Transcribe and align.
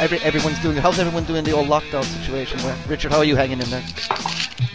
every, 0.00 0.18
everyone's 0.18 0.58
doing? 0.60 0.76
How's 0.76 0.98
everyone 0.98 1.24
doing 1.24 1.44
the 1.44 1.52
old 1.52 1.68
lockdown 1.68 2.04
situation? 2.04 2.58
Where, 2.60 2.76
Richard, 2.88 3.12
how 3.12 3.18
are 3.18 3.24
you 3.24 3.36
hanging 3.36 3.60
in 3.60 3.70
there? 3.70 3.82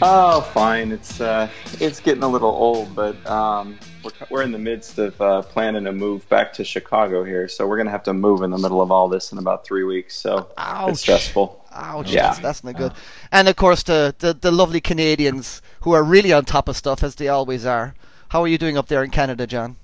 Oh, 0.02 0.42
fine. 0.52 0.92
It's 0.92 1.20
uh, 1.20 1.48
it's 1.80 2.00
getting 2.00 2.22
a 2.22 2.28
little 2.28 2.50
old, 2.50 2.94
but 2.94 3.24
um, 3.26 3.78
we're 4.04 4.10
we're 4.30 4.42
in 4.42 4.52
the 4.52 4.58
midst 4.58 4.98
of 4.98 5.18
uh, 5.20 5.42
planning 5.42 5.86
a 5.86 5.92
move 5.92 6.28
back 6.28 6.52
to 6.54 6.64
Chicago 6.64 7.24
here, 7.24 7.48
so 7.48 7.66
we're 7.66 7.78
gonna 7.78 7.90
have 7.90 8.02
to 8.04 8.12
move 8.12 8.42
in 8.42 8.50
the 8.50 8.58
middle 8.58 8.82
of 8.82 8.90
all 8.90 9.08
this 9.08 9.32
in 9.32 9.38
about 9.38 9.64
three 9.64 9.84
weeks. 9.84 10.14
So 10.14 10.50
Ouch. 10.58 10.90
it's 10.90 11.00
stressful. 11.00 11.64
Ouch, 11.72 12.10
Yeah. 12.10 12.28
that's, 12.28 12.38
that's 12.40 12.64
not 12.64 12.76
good. 12.76 12.92
And 13.32 13.48
of 13.48 13.56
course, 13.56 13.82
the, 13.82 14.14
the, 14.18 14.32
the 14.34 14.50
lovely 14.50 14.80
Canadians 14.80 15.60
who 15.80 15.92
are 15.92 16.02
really 16.02 16.32
on 16.32 16.44
top 16.44 16.68
of 16.68 16.76
stuff, 16.76 17.02
as 17.02 17.14
they 17.16 17.28
always 17.28 17.64
are. 17.66 17.94
How 18.30 18.42
are 18.42 18.48
you 18.48 18.58
doing 18.58 18.76
up 18.76 18.88
there 18.88 19.04
in 19.04 19.10
Canada, 19.10 19.46
John? 19.46 19.76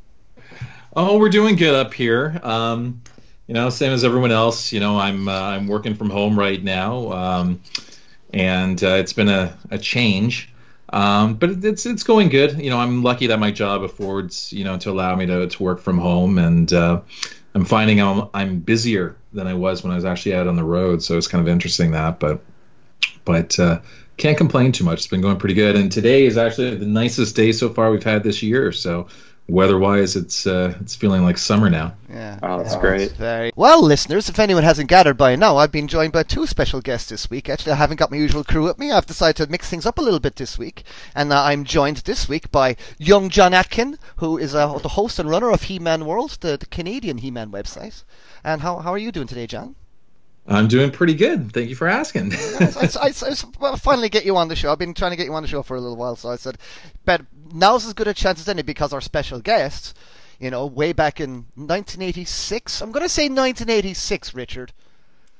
Oh, 0.97 1.19
we're 1.19 1.29
doing 1.31 1.55
good 1.57 1.75
up 1.75 1.95
here. 1.95 2.39
Um, 2.43 3.03
you 3.53 3.59
know, 3.61 3.69
same 3.69 3.93
as 3.93 4.03
everyone 4.03 4.33
else. 4.33 4.73
You 4.73 4.81
know, 4.81 4.99
I'm 4.99 5.29
uh, 5.29 5.33
I'm 5.33 5.69
working 5.69 5.95
from 5.95 6.09
home 6.09 6.39
right 6.39 6.65
now, 6.65 7.13
um, 7.13 7.61
and 8.33 8.83
uh, 8.83 8.95
it's 8.95 9.13
been 9.13 9.29
a, 9.29 9.55
a 9.71 9.77
change. 9.77 10.51
Um, 10.89 11.35
but 11.35 11.63
it's 11.63 11.85
it's 11.85 12.03
going 12.03 12.31
good. 12.31 12.59
You 12.59 12.71
know, 12.71 12.79
I'm 12.79 13.03
lucky 13.03 13.27
that 13.27 13.39
my 13.39 13.51
job 13.51 13.83
affords 13.83 14.55
you 14.55 14.65
know 14.65 14.79
to 14.79 14.91
allow 14.91 15.15
me 15.17 15.27
to, 15.27 15.47
to 15.49 15.63
work 15.63 15.81
from 15.81 15.99
home, 15.99 16.39
and 16.39 16.73
uh, 16.73 17.03
I'm 17.55 17.67
finding 17.67 18.01
I'm 18.01 18.31
I'm 18.33 18.61
busier 18.61 19.17
than 19.35 19.47
I 19.47 19.53
was 19.53 19.83
when 19.83 19.93
I 19.93 19.97
was 19.97 20.07
actually 20.07 20.35
out 20.35 20.49
on 20.49 20.57
the 20.57 20.65
road. 20.65 21.03
So 21.03 21.19
it's 21.19 21.29
kind 21.29 21.47
of 21.47 21.53
interesting 21.53 21.91
that, 21.91 22.21
but 22.21 22.43
but 23.27 23.59
uh, 23.61 23.83
can't 24.17 24.39
complain 24.39 24.73
too 24.73 24.85
much. 24.85 25.01
It's 25.01 25.09
been 25.09 25.21
going 25.21 25.37
pretty 25.37 25.57
good, 25.57 25.77
and 25.77 25.93
today 25.93 26.25
is 26.25 26.39
actually 26.39 26.75
the 26.77 26.87
nicest 26.87 27.37
day 27.37 27.53
so 27.53 27.69
far 27.69 27.91
we've 27.91 28.03
had 28.03 28.23
this 28.23 28.43
year. 28.43 28.73
So 28.73 29.09
weather-wise, 29.49 30.17
it's 30.17 30.47
uh, 30.47 30.75
it's 30.81 30.95
feeling 30.95 31.23
like 31.25 31.37
summer 31.37 31.69
now. 31.69 31.95
Yeah. 32.09 32.39
Oh, 32.43 32.59
that's 32.59 32.75
yeah, 32.75 32.81
great. 32.81 33.01
it's 33.03 33.13
Very 33.13 33.53
well, 33.57 33.83
listeners. 33.83 34.29
If 34.29 34.39
anyone 34.39 34.63
hasn't 34.63 34.89
gathered 34.89 35.17
by 35.17 35.37
now, 35.37 35.57
I've 35.57 35.73
been 35.73 35.89
joined 35.89 36.13
by 36.13 36.23
two 36.23 36.47
special 36.47 36.81
guests 36.81 37.09
this 37.09 37.29
week. 37.29 37.49
Actually, 37.49 37.73
I 37.73 37.77
haven't 37.77 37.99
got 37.99 38.11
my 38.11 38.17
usual 38.17 38.45
crew 38.45 38.65
with 38.65 38.79
me. 38.79 38.91
I've 38.91 39.07
decided 39.07 39.37
to 39.37 39.51
mix 39.51 39.69
things 39.69 39.87
up 39.87 39.99
a 39.99 40.03
little 40.03 40.21
bit 40.21 40.37
this 40.37 40.59
week, 40.59 40.85
and 41.15 41.33
uh, 41.33 41.43
I'm 41.43 41.65
joined 41.65 41.99
this 41.99 42.29
week 42.29 42.51
by 42.51 42.77
young 42.99 43.29
John 43.29 43.53
Atkin, 43.53 43.99
who 44.17 44.39
is 44.39 44.55
uh, 44.55 44.79
the 44.79 44.89
host 44.91 45.19
and 45.19 45.29
runner 45.29 45.51
of 45.51 45.65
He-Man 45.65 46.07
World, 46.07 46.39
the, 46.41 46.57
the 46.57 46.67
Canadian 46.67 47.19
He-Man 47.19 47.51
website. 47.51 48.05
And 48.45 48.63
how 48.63 48.79
how 48.79 48.93
are 48.93 48.99
you 48.99 49.13
doing 49.13 49.27
today, 49.27 49.47
John? 49.47 49.75
I'm 50.47 50.67
doing 50.67 50.91
pretty 50.91 51.15
good. 51.15 51.53
Thank 51.53 51.69
you 51.69 51.77
for 51.77 51.87
asking. 51.87 52.33
I, 52.35 52.89
I, 53.01 53.07
I, 53.07 53.73
I 53.73 53.77
finally 53.77 54.09
get 54.09 54.25
you 54.25 54.37
on 54.37 54.49
the 54.49 54.57
show. 54.57 54.73
I've 54.73 54.79
been 54.79 54.93
trying 54.93 55.13
to 55.13 55.17
get 55.17 55.27
you 55.27 55.35
on 55.35 55.43
the 55.43 55.49
show 55.49 55.63
for 55.63 55.77
a 55.77 55.81
little 55.81 55.97
while, 55.97 56.17
so 56.17 56.31
I 56.31 56.37
said, 56.37 56.59
but 57.05 57.23
now's 57.53 57.87
as 57.87 57.93
good 57.93 58.09
a 58.09 58.15
chance 58.15 58.41
as 58.41 58.49
any 58.49 58.63
because 58.63 58.93
our 58.93 59.01
special 59.01 59.41
guest, 59.41 59.97
you 60.39 60.51
know, 60.51 60.67
way 60.67 60.93
back 60.93 61.21
in 61.21 61.47
1986. 61.55 62.81
I'm 62.81 62.93
going 62.93 63.05
to 63.05 63.09
say 63.09 63.25
1986, 63.25 64.35
Richard. 64.35 64.73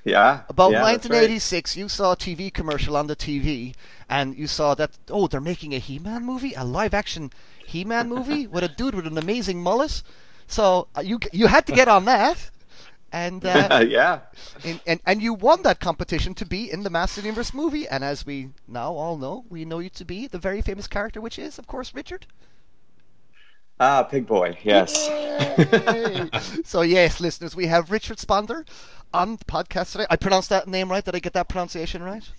Yeah. 0.05 0.43
About 0.49 0.73
yeah, 0.73 0.79
that's 0.85 1.09
right. 1.09 1.23
1986, 1.31 1.77
you 1.77 1.89
saw 1.89 2.13
a 2.13 2.17
TV 2.17 2.53
commercial 2.53 2.97
on 2.97 3.07
the 3.07 3.17
TV, 3.17 3.75
and 4.09 4.37
you 4.37 4.47
saw 4.47 4.75
that 4.75 4.91
oh, 5.11 5.29
they're 5.29 5.41
making 5.41 5.75
a 5.75 5.79
He-Man 5.79 6.25
movie, 6.25 6.55
a 6.55 6.65
live-action 6.65 7.31
He-Man 7.67 8.09
movie 8.09 8.47
with 8.53 8.65
a 8.65 8.69
dude 8.69 8.95
with 8.95 9.07
an 9.07 9.19
amazing 9.19 9.63
mullet. 9.63 10.03
So 10.49 10.89
uh, 10.97 11.01
you 11.01 11.21
you 11.33 11.47
had 11.47 11.67
to 11.67 11.73
get 11.73 11.89
on 11.89 12.05
that, 12.07 12.51
and 13.13 13.45
uh, 13.47 13.85
yeah. 13.87 14.21
and, 14.65 14.81
and 14.87 15.01
and 15.07 15.23
you 15.23 15.35
won 15.35 15.63
that 15.63 15.81
competition 15.81 16.35
to 16.35 16.47
be 16.47 16.71
in 16.71 16.83
the 16.83 16.91
Master 16.91 17.21
Universe 17.21 17.55
movie. 17.55 17.87
And 17.87 18.03
as 18.03 18.27
we 18.27 18.51
now 18.67 18.93
all 18.95 19.17
know, 19.17 19.45
we 19.49 19.65
know 19.65 19.79
you 19.79 19.91
to 19.91 20.05
be 20.05 20.27
the 20.27 20.39
very 20.39 20.63
famous 20.63 20.87
character, 20.87 21.21
which 21.21 21.39
is, 21.39 21.59
of 21.59 21.67
course, 21.67 21.95
Richard. 21.95 22.27
Ah, 23.79 24.03
Pig 24.05 24.27
Boy. 24.27 24.57
Yes. 24.63 25.09
So 26.65 26.83
yes, 26.83 27.21
listeners, 27.21 27.55
we 27.55 27.67
have 27.67 27.91
Richard 27.91 28.17
Szponder 28.19 28.67
on 29.13 29.37
the 29.37 29.45
podcast 29.45 29.93
today. 29.93 30.07
I 30.09 30.17
pronounced 30.17 30.49
that 30.49 30.69
name 30.69 30.91
right. 30.91 31.05
Did 31.05 31.15
I 31.15 31.19
get 31.19 31.35
that 31.35 31.49
pronunciation 31.49 32.03
right? 32.03 32.31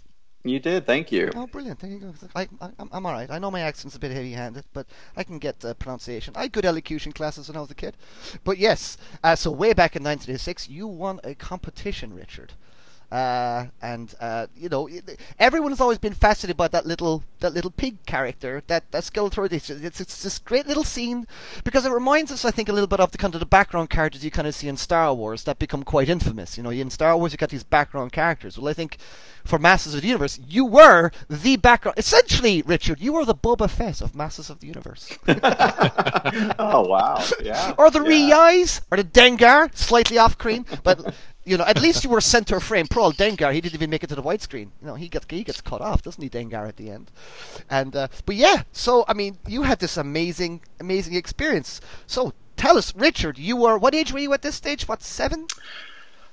You 0.46 0.59
did. 0.59 0.86
Thank 0.86 1.09
you. 1.09 1.31
Oh, 1.36 1.48
brilliant! 1.48 1.80
There 1.80 1.90
you 1.90 2.00
go. 2.00 2.14
I, 2.36 2.50
I'm 2.92 3.06
all 3.06 3.14
right. 3.14 3.31
I 3.31 3.40
know 3.40 3.50
my 3.50 3.62
accent's 3.62 3.96
a 3.96 4.00
bit 4.00 4.12
heavy-handed, 4.12 4.66
but 4.74 4.86
I 5.16 5.24
can 5.24 5.40
get 5.40 5.64
uh, 5.64 5.74
pronunciation. 5.74 6.36
I 6.36 6.44
had 6.44 6.52
good 6.52 6.66
elocution 6.66 7.14
classes 7.14 7.48
when 7.48 7.56
I 7.56 7.62
was 7.62 7.72
a 7.72 7.76
kid. 7.76 7.96
But 8.44 8.58
yes, 8.58 8.98
uh, 9.24 9.38
so 9.38 9.52
way 9.52 9.72
back 9.72 9.96
in 9.96 10.04
1986, 10.04 10.68
you 10.68 10.86
won 10.86 11.22
a 11.24 11.34
competition, 11.34 12.14
Richard. 12.14 12.54
Uh, 13.13 13.68
and 13.84 14.16
uh, 14.19 14.47
you 14.57 14.69
know, 14.69 14.88
it- 14.88 15.19
everyone 15.38 15.72
has 15.72 15.79
always 15.79 16.00
been 16.00 16.16
fascinated 16.16 16.57
by 16.57 16.68
that 16.69 16.88
little 16.88 17.24
that 17.41 17.53
little 17.53 17.69
pig 17.69 18.03
character, 18.07 18.63
that 18.66 18.91
that 18.91 19.03
Skeletor. 19.03 19.51
It's, 19.53 19.69
it's 19.69 20.01
it's 20.01 20.24
this 20.24 20.40
great 20.40 20.66
little 20.66 20.84
scene 20.84 21.28
because 21.63 21.85
it 21.85 21.91
reminds 21.91 22.31
us, 22.31 22.44
I 22.44 22.50
think, 22.50 22.69
a 22.69 22.74
little 22.74 22.88
bit 22.88 23.00
of 23.00 23.12
the 23.12 23.19
kind 23.19 23.35
of 23.35 23.40
the 23.40 23.46
background 23.46 23.91
characters 23.91 24.25
you 24.25 24.31
kind 24.31 24.47
of 24.47 24.56
see 24.56 24.68
in 24.68 24.78
Star 24.78 25.13
Wars 25.13 25.44
that 25.44 25.59
become 25.59 25.84
quite 25.84 26.09
infamous. 26.09 26.57
You 26.57 26.63
know, 26.63 26.72
in 26.72 26.90
Star 26.90 27.16
Wars 27.16 27.31
you 27.31 27.38
got 27.38 27.50
these 27.51 27.63
background 27.63 28.13
characters. 28.13 28.57
Well, 28.57 28.68
I 28.69 28.74
think 28.74 28.97
for 29.45 29.59
Masters 29.59 29.94
of 29.94 30.01
the 30.01 30.07
Universe, 30.07 30.40
you 30.50 30.66
were 30.66 31.12
the 31.30 31.57
background. 31.57 32.00
Essentially, 32.00 32.63
Richard, 32.63 33.00
you 33.00 33.13
were 33.13 33.25
the 33.25 33.35
Boba 33.35 33.69
Fett 33.69 34.01
of 34.01 34.16
Masters 34.16 34.50
of 34.50 34.59
the 34.59 34.66
Universe, 34.68 35.16
oh 36.57 36.88
wow. 36.88 37.24
Yeah. 37.41 37.75
or 37.78 37.91
the 37.91 38.01
yeah. 38.01 38.07
Reyes, 38.09 38.81
or 38.91 38.97
the 38.97 39.03
Dengar, 39.03 39.69
slightly 39.78 40.18
off 40.18 40.31
screen, 40.34 40.66
but. 40.84 41.13
You 41.46 41.58
know, 41.58 41.66
at 41.66 41.81
least 41.81 42.04
you 42.06 42.09
were 42.09 42.22
center 42.22 42.59
frame. 42.62 42.88
Old 42.96 43.18
Dengar, 43.18 43.52
he 43.54 43.59
didn't 43.59 43.76
even 43.76 43.90
make 43.90 44.04
it 44.04 44.08
to 44.08 44.16
the 44.16 44.24
widescreen. 44.24 44.70
You 44.81 44.88
know, 44.88 44.96
he 44.96 45.09
gets 45.09 45.26
he 45.30 45.44
gets 45.44 45.59
cut 45.59 45.81
off, 45.81 46.02
doesn't 46.02 46.22
he, 46.24 46.30
Dengar, 46.30 46.68
at 46.68 46.78
the 46.78 46.90
end? 46.90 47.12
And 47.70 47.96
uh, 47.96 48.08
but 48.26 48.36
yeah, 48.36 48.64
so 48.72 49.04
I 49.08 49.14
mean, 49.14 49.38
you 49.48 49.64
had 49.64 49.80
this 49.80 49.98
amazing, 49.98 50.62
amazing 50.80 51.16
experience. 51.16 51.81
So 52.08 52.34
tell 52.56 52.78
us, 52.78 52.96
Richard, 52.96 53.38
you 53.38 53.58
were 53.58 53.78
what 53.78 53.94
age 53.94 54.14
were 54.14 54.20
you 54.20 54.34
at 54.34 54.42
this 54.42 54.56
stage? 54.56 54.88
What 54.88 55.04
seven? 55.04 55.48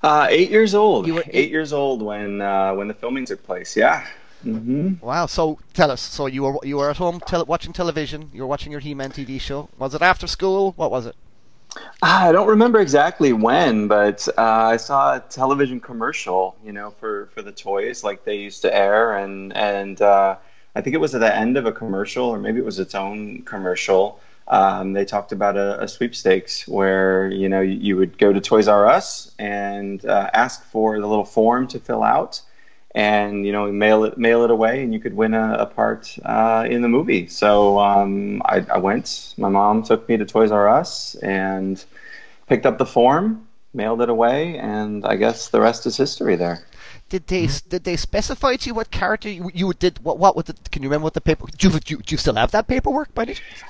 Uh, 0.02 0.28
eight 0.30 0.50
years 0.50 0.74
old. 0.74 1.06
You 1.06 1.14
were 1.14 1.22
eight, 1.26 1.34
eight- 1.34 1.50
years 1.50 1.72
old 1.72 2.02
when 2.02 2.40
uh, 2.40 2.74
when 2.74 2.86
the 2.88 2.94
filming 2.94 3.24
took 3.26 3.42
place. 3.42 3.76
Yeah. 3.76 4.06
Mm-hmm. 4.44 5.04
Wow. 5.04 5.26
So 5.26 5.58
tell 5.74 5.90
us. 5.90 6.00
So 6.00 6.26
you 6.26 6.44
were 6.44 6.58
you 6.62 6.76
were 6.76 6.88
at 6.88 6.96
home 6.98 7.20
tele- 7.26 7.44
watching 7.44 7.72
television. 7.72 8.30
You 8.32 8.42
were 8.42 8.46
watching 8.48 8.70
your 8.72 8.80
He-Man 8.80 9.10
TV 9.10 9.40
show. 9.40 9.68
Was 9.76 9.94
it 9.94 10.02
after 10.02 10.26
school? 10.26 10.72
What 10.76 10.90
was 10.90 11.04
it? 11.04 11.16
Ah, 12.02 12.28
I 12.28 12.32
don't 12.32 12.48
remember 12.48 12.80
exactly 12.80 13.32
when, 13.32 13.86
but 13.86 14.26
uh, 14.36 14.40
I 14.40 14.76
saw 14.76 15.16
a 15.16 15.20
television 15.20 15.80
commercial, 15.80 16.56
you 16.64 16.72
know, 16.72 16.90
for, 16.90 17.26
for 17.34 17.42
the 17.42 17.52
toys 17.52 18.02
like 18.02 18.24
they 18.24 18.36
used 18.36 18.62
to 18.62 18.74
air, 18.74 19.16
and 19.18 19.52
and 19.56 20.00
uh, 20.00 20.36
I 20.74 20.80
think 20.80 20.94
it 20.94 20.98
was 20.98 21.14
at 21.14 21.20
the 21.20 21.34
end 21.34 21.56
of 21.56 21.66
a 21.66 21.72
commercial, 21.72 22.24
or 22.26 22.38
maybe 22.38 22.58
it 22.58 22.64
was 22.64 22.78
its 22.78 22.94
own 22.94 23.42
commercial. 23.42 24.20
Um, 24.48 24.94
they 24.94 25.04
talked 25.04 25.30
about 25.32 25.56
a, 25.56 25.82
a 25.82 25.86
sweepstakes 25.86 26.66
where 26.66 27.28
you 27.30 27.48
know 27.48 27.60
you, 27.60 27.74
you 27.74 27.96
would 27.96 28.18
go 28.18 28.32
to 28.32 28.40
Toys 28.40 28.66
R 28.66 28.86
Us 28.86 29.32
and 29.38 30.04
uh, 30.04 30.30
ask 30.32 30.64
for 30.64 30.98
the 31.00 31.06
little 31.06 31.24
form 31.24 31.68
to 31.68 31.78
fill 31.78 32.02
out, 32.02 32.40
and 32.94 33.46
you 33.46 33.52
know 33.52 33.70
mail 33.70 34.04
it 34.04 34.18
mail 34.18 34.42
it 34.42 34.50
away, 34.50 34.82
and 34.82 34.92
you 34.92 35.00
could 35.00 35.14
win 35.14 35.34
a, 35.34 35.54
a 35.60 35.66
part 35.66 36.16
uh, 36.24 36.66
in 36.68 36.82
the 36.82 36.88
movie. 36.88 37.26
So 37.28 37.78
um, 37.78 38.42
I, 38.44 38.64
I 38.72 38.78
went. 38.78 39.34
My 39.38 39.48
mom 39.48 39.82
took 39.82 40.08
me 40.08 40.16
to 40.16 40.24
Toys 40.24 40.50
R 40.50 40.68
Us 40.68 41.14
and 41.16 41.84
picked 42.48 42.66
up 42.66 42.78
the 42.78 42.86
form, 42.86 43.46
mailed 43.72 44.02
it 44.02 44.08
away, 44.08 44.58
and 44.58 45.04
I 45.04 45.16
guess 45.16 45.48
the 45.48 45.60
rest 45.60 45.86
is 45.86 45.96
history. 45.96 46.36
There. 46.36 46.64
Did 47.08 47.26
they 47.26 47.48
did 47.68 47.84
they 47.84 47.96
specify 47.96 48.56
to 48.56 48.66
you 48.68 48.74
what 48.74 48.90
character 48.90 49.28
you, 49.28 49.50
you 49.54 49.72
did? 49.72 49.98
What 50.04 50.18
what 50.18 50.46
the, 50.46 50.54
Can 50.70 50.82
you 50.82 50.88
remember 50.88 51.04
what 51.04 51.14
the 51.14 51.20
paper? 51.20 51.46
Do 51.56 51.68
you, 51.68 51.80
do 51.80 51.94
you, 51.94 52.02
do 52.02 52.12
you 52.12 52.18
still 52.18 52.34
have 52.34 52.50
that 52.52 52.66
paperwork 52.66 53.14
by 53.14 53.22
any 53.22 53.34
chance? 53.34 53.64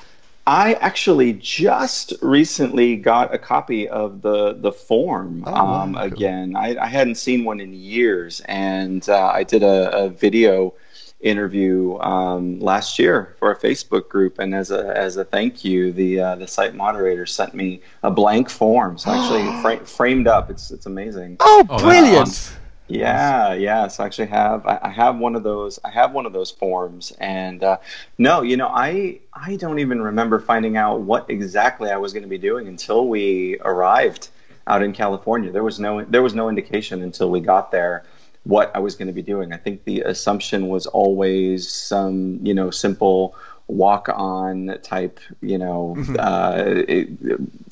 I 0.50 0.72
actually 0.80 1.34
just 1.34 2.12
recently 2.22 2.96
got 2.96 3.32
a 3.32 3.38
copy 3.38 3.88
of 3.88 4.20
the 4.20 4.54
the 4.54 4.72
form 4.72 5.44
Oh, 5.46 5.52
wow, 5.52 5.82
um, 5.82 5.94
cool. 5.94 6.02
again. 6.02 6.56
I, 6.56 6.76
I 6.76 6.86
hadn't 6.86 7.14
seen 7.14 7.44
one 7.44 7.60
in 7.60 7.72
years, 7.72 8.40
and 8.46 9.08
uh, 9.08 9.28
I 9.32 9.44
did 9.44 9.62
a, 9.62 9.96
a 9.96 10.08
video 10.08 10.74
interview 11.20 11.98
um, 12.00 12.58
last 12.58 12.98
year 12.98 13.36
for 13.38 13.52
a 13.52 13.56
Facebook 13.56 14.08
group, 14.08 14.40
and 14.40 14.52
as 14.52 14.72
a 14.72 14.88
as 14.96 15.16
a 15.18 15.24
thank 15.24 15.64
you, 15.64 15.92
the 15.92 16.18
uh, 16.20 16.34
the 16.34 16.48
site 16.48 16.74
moderator 16.74 17.26
sent 17.26 17.54
me 17.54 17.80
a 18.02 18.10
blank 18.10 18.50
form. 18.50 18.98
So 18.98 19.12
actually 19.12 19.44
fra- 19.62 19.86
framed 19.86 20.26
up. 20.26 20.50
It's 20.50 20.72
it's 20.72 20.86
amazing. 20.86 21.36
Oh, 21.38 21.64
Oh, 21.70 21.78
brilliant! 21.78 22.52
Yeah, 22.92 23.54
yeah. 23.54 23.86
So 23.86 24.02
I 24.02 24.06
actually 24.06 24.28
have 24.28 24.66
I, 24.66 24.80
I 24.82 24.88
have 24.90 25.16
one 25.16 25.36
of 25.36 25.44
those. 25.44 25.78
I 25.84 25.90
have 25.90 26.12
one 26.12 26.26
of 26.26 26.32
those 26.32 26.50
forms, 26.50 27.12
and 27.20 27.62
uh, 27.62 27.78
no, 28.18 28.42
you 28.42 28.56
know, 28.56 28.66
I 28.66 29.20
I 29.32 29.54
don't 29.56 29.78
even 29.78 30.02
remember 30.02 30.40
finding 30.40 30.76
out 30.76 31.00
what 31.00 31.30
exactly 31.30 31.88
I 31.90 31.98
was 31.98 32.12
going 32.12 32.24
to 32.24 32.28
be 32.28 32.38
doing 32.38 32.66
until 32.66 33.06
we 33.06 33.58
arrived 33.60 34.28
out 34.66 34.82
in 34.82 34.92
California. 34.92 35.52
There 35.52 35.62
was 35.62 35.78
no 35.78 36.04
there 36.04 36.22
was 36.22 36.34
no 36.34 36.48
indication 36.48 37.00
until 37.02 37.30
we 37.30 37.38
got 37.38 37.70
there 37.70 38.02
what 38.42 38.74
I 38.74 38.80
was 38.80 38.96
going 38.96 39.06
to 39.08 39.14
be 39.14 39.22
doing. 39.22 39.52
I 39.52 39.56
think 39.56 39.84
the 39.84 40.00
assumption 40.00 40.66
was 40.66 40.86
always 40.86 41.70
some 41.70 42.40
you 42.42 42.54
know 42.54 42.70
simple 42.70 43.36
walk 43.70 44.08
on 44.12 44.78
type 44.82 45.20
you 45.40 45.56
know 45.58 45.96
uh, 46.18 46.54
it- 46.88 47.08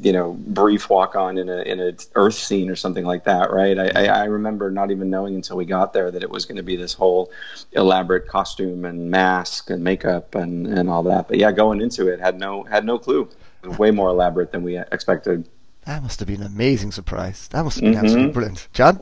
you 0.00 0.12
know 0.12 0.34
brief 0.46 0.88
walk 0.88 1.16
on 1.16 1.38
in 1.38 1.48
a 1.48 1.58
in 1.62 1.80
a 1.80 1.92
earth 2.14 2.34
scene 2.34 2.70
or 2.70 2.76
something 2.76 3.04
like 3.04 3.24
that 3.24 3.50
right 3.50 3.76
I, 3.78 3.88
I, 3.94 4.04
I 4.06 4.24
remember 4.24 4.70
not 4.70 4.90
even 4.92 5.10
knowing 5.10 5.34
until 5.34 5.56
we 5.56 5.64
got 5.64 5.92
there 5.92 6.10
that 6.10 6.22
it 6.22 6.30
was 6.30 6.44
going 6.46 6.56
to 6.56 6.62
be 6.62 6.76
this 6.76 6.94
whole 6.94 7.32
elaborate 7.72 8.28
costume 8.28 8.84
and 8.84 9.10
mask 9.10 9.70
and 9.70 9.82
makeup 9.82 10.34
and 10.36 10.66
and 10.68 10.88
all 10.88 11.02
that 11.04 11.26
but 11.28 11.36
yeah 11.38 11.50
going 11.50 11.80
into 11.80 12.06
it 12.06 12.20
had 12.20 12.38
no 12.38 12.62
had 12.64 12.84
no 12.84 12.98
clue 12.98 13.28
it 13.62 13.68
was 13.68 13.78
way 13.78 13.90
more 13.90 14.08
elaborate 14.10 14.52
than 14.52 14.62
we 14.62 14.78
expected 14.78 15.48
That 15.84 16.02
must 16.02 16.20
have 16.20 16.28
been 16.28 16.42
an 16.42 16.46
amazing 16.46 16.92
surprise. 16.92 17.48
That 17.48 17.64
must 17.64 17.76
have 17.80 17.84
been 17.84 17.94
Mhm. 17.94 18.04
absolutely 18.04 18.32
brilliant, 18.32 18.68
John. 18.72 19.00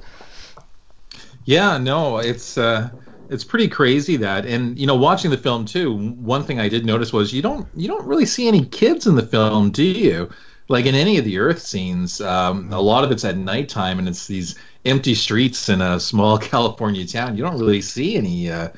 Yeah, 1.44 1.78
no, 1.78 2.18
it's 2.18 2.56
uh, 2.56 2.88
it's 3.30 3.44
pretty 3.44 3.68
crazy 3.68 4.16
that, 4.16 4.46
and 4.46 4.78
you 4.78 4.86
know, 4.86 4.96
watching 4.96 5.30
the 5.30 5.36
film 5.36 5.64
too. 5.64 5.94
One 5.96 6.42
thing 6.42 6.60
I 6.60 6.68
did 6.68 6.84
notice 6.84 7.12
was 7.12 7.32
you 7.32 7.42
don't 7.42 7.66
you 7.74 7.88
don't 7.88 8.06
really 8.06 8.26
see 8.26 8.48
any 8.48 8.64
kids 8.64 9.06
in 9.06 9.14
the 9.14 9.26
film, 9.26 9.70
do 9.70 9.82
you? 9.82 10.30
Like 10.68 10.86
in 10.86 10.94
any 10.94 11.18
of 11.18 11.24
the 11.24 11.38
Earth 11.38 11.60
scenes, 11.60 12.20
um, 12.20 12.72
a 12.72 12.80
lot 12.80 13.04
of 13.04 13.12
it's 13.12 13.24
at 13.24 13.36
nighttime, 13.36 13.98
and 13.98 14.08
it's 14.08 14.26
these 14.26 14.56
empty 14.84 15.14
streets 15.14 15.68
in 15.68 15.80
a 15.80 16.00
small 16.00 16.38
California 16.52 17.06
town. 17.06 17.36
You 17.36 17.44
don't 17.44 17.58
really 17.58 17.82
see 17.82 18.16
any 18.16 18.50
uh, 18.50 18.68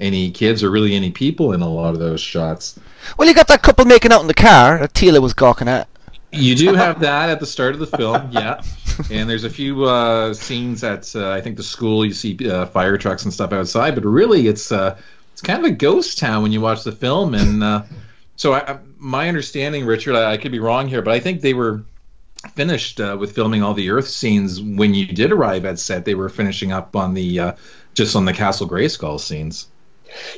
any 0.00 0.30
kids 0.30 0.62
or 0.62 0.70
really 0.70 0.94
any 0.94 1.10
people 1.10 1.52
in 1.52 1.60
a 1.60 1.68
lot 1.68 1.94
of 1.94 2.00
those 2.00 2.20
shots. 2.20 2.78
Well, 3.16 3.28
you 3.28 3.34
got 3.34 3.48
that 3.48 3.62
couple 3.62 3.84
making 3.84 4.12
out 4.12 4.20
in 4.20 4.26
the 4.26 4.34
car 4.34 4.78
that 4.78 4.92
Teela 4.92 5.20
was 5.20 5.34
gawking 5.34 5.68
at. 5.68 5.88
You 6.36 6.54
do 6.54 6.74
have 6.74 7.00
that 7.00 7.30
at 7.30 7.40
the 7.40 7.46
start 7.46 7.74
of 7.74 7.80
the 7.80 7.86
film, 7.86 8.30
yeah. 8.32 8.62
And 9.10 9.28
there's 9.28 9.44
a 9.44 9.50
few 9.50 9.84
uh, 9.84 10.34
scenes 10.34 10.82
at 10.84 11.14
uh, 11.14 11.30
I 11.30 11.40
think 11.40 11.56
the 11.56 11.62
school. 11.62 12.04
You 12.04 12.12
see 12.12 12.36
uh, 12.48 12.66
fire 12.66 12.96
trucks 12.96 13.24
and 13.24 13.32
stuff 13.32 13.52
outside, 13.52 13.94
but 13.94 14.04
really 14.04 14.46
it's 14.46 14.72
uh, 14.72 14.98
it's 15.32 15.42
kind 15.42 15.58
of 15.58 15.70
a 15.70 15.74
ghost 15.74 16.18
town 16.18 16.42
when 16.42 16.52
you 16.52 16.60
watch 16.60 16.84
the 16.84 16.92
film. 16.92 17.34
And 17.34 17.62
uh, 17.62 17.82
so, 18.36 18.54
I, 18.54 18.78
my 18.98 19.28
understanding, 19.28 19.84
Richard, 19.84 20.14
I, 20.16 20.32
I, 20.32 20.36
could 20.38 20.52
be 20.52 20.58
wrong 20.58 20.88
here, 20.88 21.02
but 21.02 21.12
I 21.12 21.20
think 21.20 21.40
they 21.40 21.54
were 21.54 21.84
finished 22.54 23.00
uh, 23.00 23.16
with 23.18 23.34
filming 23.34 23.62
all 23.62 23.74
the 23.74 23.90
Earth 23.90 24.08
scenes 24.08 24.60
when 24.60 24.94
you 24.94 25.06
did 25.06 25.32
arrive 25.32 25.64
at 25.64 25.78
set. 25.78 26.04
They 26.04 26.14
were 26.14 26.28
finishing 26.28 26.72
up 26.72 26.96
on 26.96 27.14
the 27.14 27.54
just 27.94 28.16
on 28.16 28.24
the 28.24 28.32
Castle 28.32 28.68
Grayskull 28.68 29.20
scenes. 29.20 29.68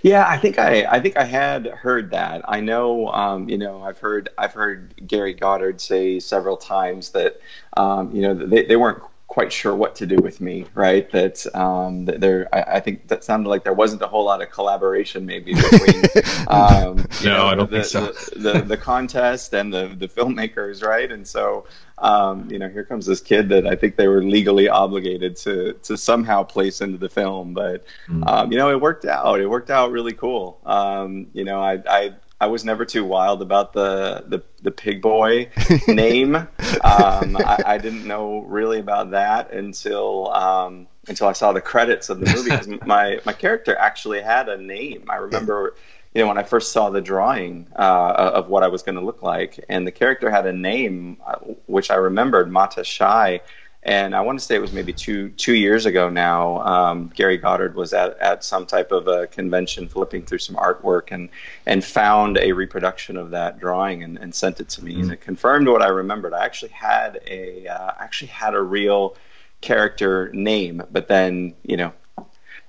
Yeah, 0.03 0.27
I 0.27 0.37
think 0.39 0.59
I, 0.59 0.85
I 0.85 1.01
think 1.01 1.17
I 1.17 1.25
had 1.25 1.67
heard 1.67 2.11
that. 2.11 2.43
I 2.49 2.61
know, 2.61 3.09
um, 3.09 3.49
you 3.49 3.59
know, 3.59 3.83
I've 3.83 3.99
heard 3.99 4.29
I've 4.39 4.53
heard 4.55 4.95
Gary 5.07 5.35
Goddard 5.35 5.81
say 5.81 6.21
several 6.21 6.57
times 6.57 7.11
that, 7.11 7.41
um, 7.77 8.15
you 8.15 8.23
know, 8.23 8.35
they, 8.35 8.65
they 8.65 8.77
weren't 8.77 9.03
quite 9.29 9.53
sure 9.53 9.75
what 9.75 9.95
to 9.95 10.07
do 10.07 10.17
with 10.17 10.41
me, 10.41 10.65
right? 10.75 11.09
That, 11.13 11.47
um, 11.55 12.07
there, 12.07 12.49
I, 12.51 12.77
I, 12.77 12.81
think 12.81 13.09
that 13.09 13.23
sounded 13.23 13.51
like 13.51 13.63
there 13.63 13.75
wasn't 13.75 14.01
a 14.01 14.07
whole 14.07 14.25
lot 14.25 14.41
of 14.41 14.51
collaboration 14.51 15.27
maybe 15.27 15.53
between, 15.53 16.03
um, 16.49 17.07
no, 17.23 17.37
know, 17.37 17.47
I 17.47 17.55
don't 17.55 17.71
the, 17.71 17.83
think 17.83 17.85
so. 17.85 18.07
the, 18.07 18.53
the, 18.53 18.63
the, 18.63 18.77
contest 18.79 19.53
and 19.53 19.73
the, 19.73 19.89
the 19.89 20.09
filmmakers, 20.09 20.83
right? 20.83 21.13
And 21.13 21.29
so, 21.29 21.67
um, 21.99 22.51
you 22.51 22.59
know, 22.59 22.71
here 22.71 22.85
comes 22.85 23.05
this 23.05 23.21
kid 23.21 23.51
that 23.51 23.67
I 23.67 23.77
think 23.77 23.97
they 23.97 24.09
were 24.09 24.23
legally 24.23 24.69
obligated 24.69 25.37
to 25.37 25.75
to 25.83 25.97
somehow 25.97 26.43
place 26.43 26.81
into 26.81 26.97
the 26.97 27.11
film, 27.11 27.53
but 27.53 27.85
mm. 28.09 28.27
um, 28.27 28.51
you 28.51 28.57
know, 28.57 28.71
it 28.71 28.81
worked 28.81 29.05
out. 29.05 29.41
It 29.41 29.47
worked 29.47 29.71
out 29.71 29.91
really 29.91 30.15
cool. 30.15 30.59
Um, 30.65 31.27
you 31.35 31.45
know, 31.45 31.61
I, 31.61 31.83
I 31.87 32.15
I 32.41 32.47
was 32.47 32.65
never 32.65 32.85
too 32.85 33.05
wild 33.05 33.43
about 33.43 33.73
the 33.73 34.25
the, 34.27 34.43
the 34.63 34.71
pig 34.71 35.03
boy 35.03 35.51
name. 35.89 36.37
Um, 36.37 36.49
I, 36.83 37.63
I, 37.67 37.79
didn't 37.79 38.07
know 38.07 38.41
really 38.41 38.79
about 38.79 39.11
that 39.11 39.53
until 39.53 40.33
um, 40.33 40.87
until 41.09 41.27
I 41.27 41.33
saw 41.33 41.53
the 41.53 41.61
credits 41.61 42.11
of 42.11 42.21
the 42.21 42.27
movie 42.33 42.51
because 42.51 42.69
my 42.87 43.21
my 43.25 43.33
character 43.33 43.77
actually 43.77 44.21
had 44.21 44.49
a 44.49 44.57
name. 44.57 45.07
I 45.09 45.17
remember 45.17 45.75
you 46.15 46.23
know, 46.23 46.29
when 46.29 46.39
I 46.39 46.43
first 46.43 46.73
saw 46.73 46.91
the 46.91 47.01
drawing 47.01 47.67
uh, 47.77 48.33
of 48.35 48.49
what 48.49 48.63
I 48.63 48.69
was 48.69 48.83
going 48.83 48.97
to 48.97 49.05
look 49.05 49.23
like, 49.23 49.65
and 49.69 49.87
the 49.87 49.93
character 49.93 50.31
had 50.31 50.47
a 50.47 50.53
name 50.53 51.19
uh, 51.27 51.37
which 51.67 51.91
I 51.91 51.97
remembered, 51.97 52.51
Mata 52.51 52.83
Shai, 52.83 53.41
and 53.89 54.15
I 54.15 54.21
want 54.21 54.39
to 54.39 54.45
say 54.45 54.55
it 54.55 54.61
was 54.61 54.73
maybe 54.73 54.93
two 54.93 55.31
two 55.31 55.55
years 55.55 55.87
ago 55.87 56.11
now. 56.11 56.61
Um, 56.61 57.11
Gary 57.15 57.39
Goddard 57.39 57.75
was 57.75 57.95
at, 57.95 58.19
at 58.19 58.45
some 58.45 58.67
type 58.67 58.93
of 58.93 59.09
a 59.09 59.27
convention, 59.29 59.89
flipping 59.89 60.27
through 60.27 60.41
some 60.41 60.57
artwork, 60.57 61.09
and 61.11 61.31
and 61.65 61.83
found 61.83 62.37
a 62.37 62.53
reproduction 62.53 63.17
of 63.17 63.31
that 63.31 63.59
drawing 63.59 64.03
and, 64.03 64.19
and 64.19 64.35
sent 64.35 64.61
it 64.61 64.69
to 64.71 64.85
me, 64.85 64.93
mm-hmm. 64.93 65.03
and 65.05 65.13
it 65.13 65.23
confirmed 65.23 65.69
what 65.69 65.81
I 65.81 65.89
remembered. 65.89 66.35
I 66.35 66.45
actually 66.45 66.73
had 66.73 67.21
a 67.27 67.67
uh, 67.67 67.93
actually 67.99 68.29
had 68.29 68.55
a 68.55 68.61
real 68.61 69.17
character 69.63 70.31
name, 70.35 70.83
but 70.93 71.09
then 71.09 71.55
you 71.65 71.79
know. 71.79 71.93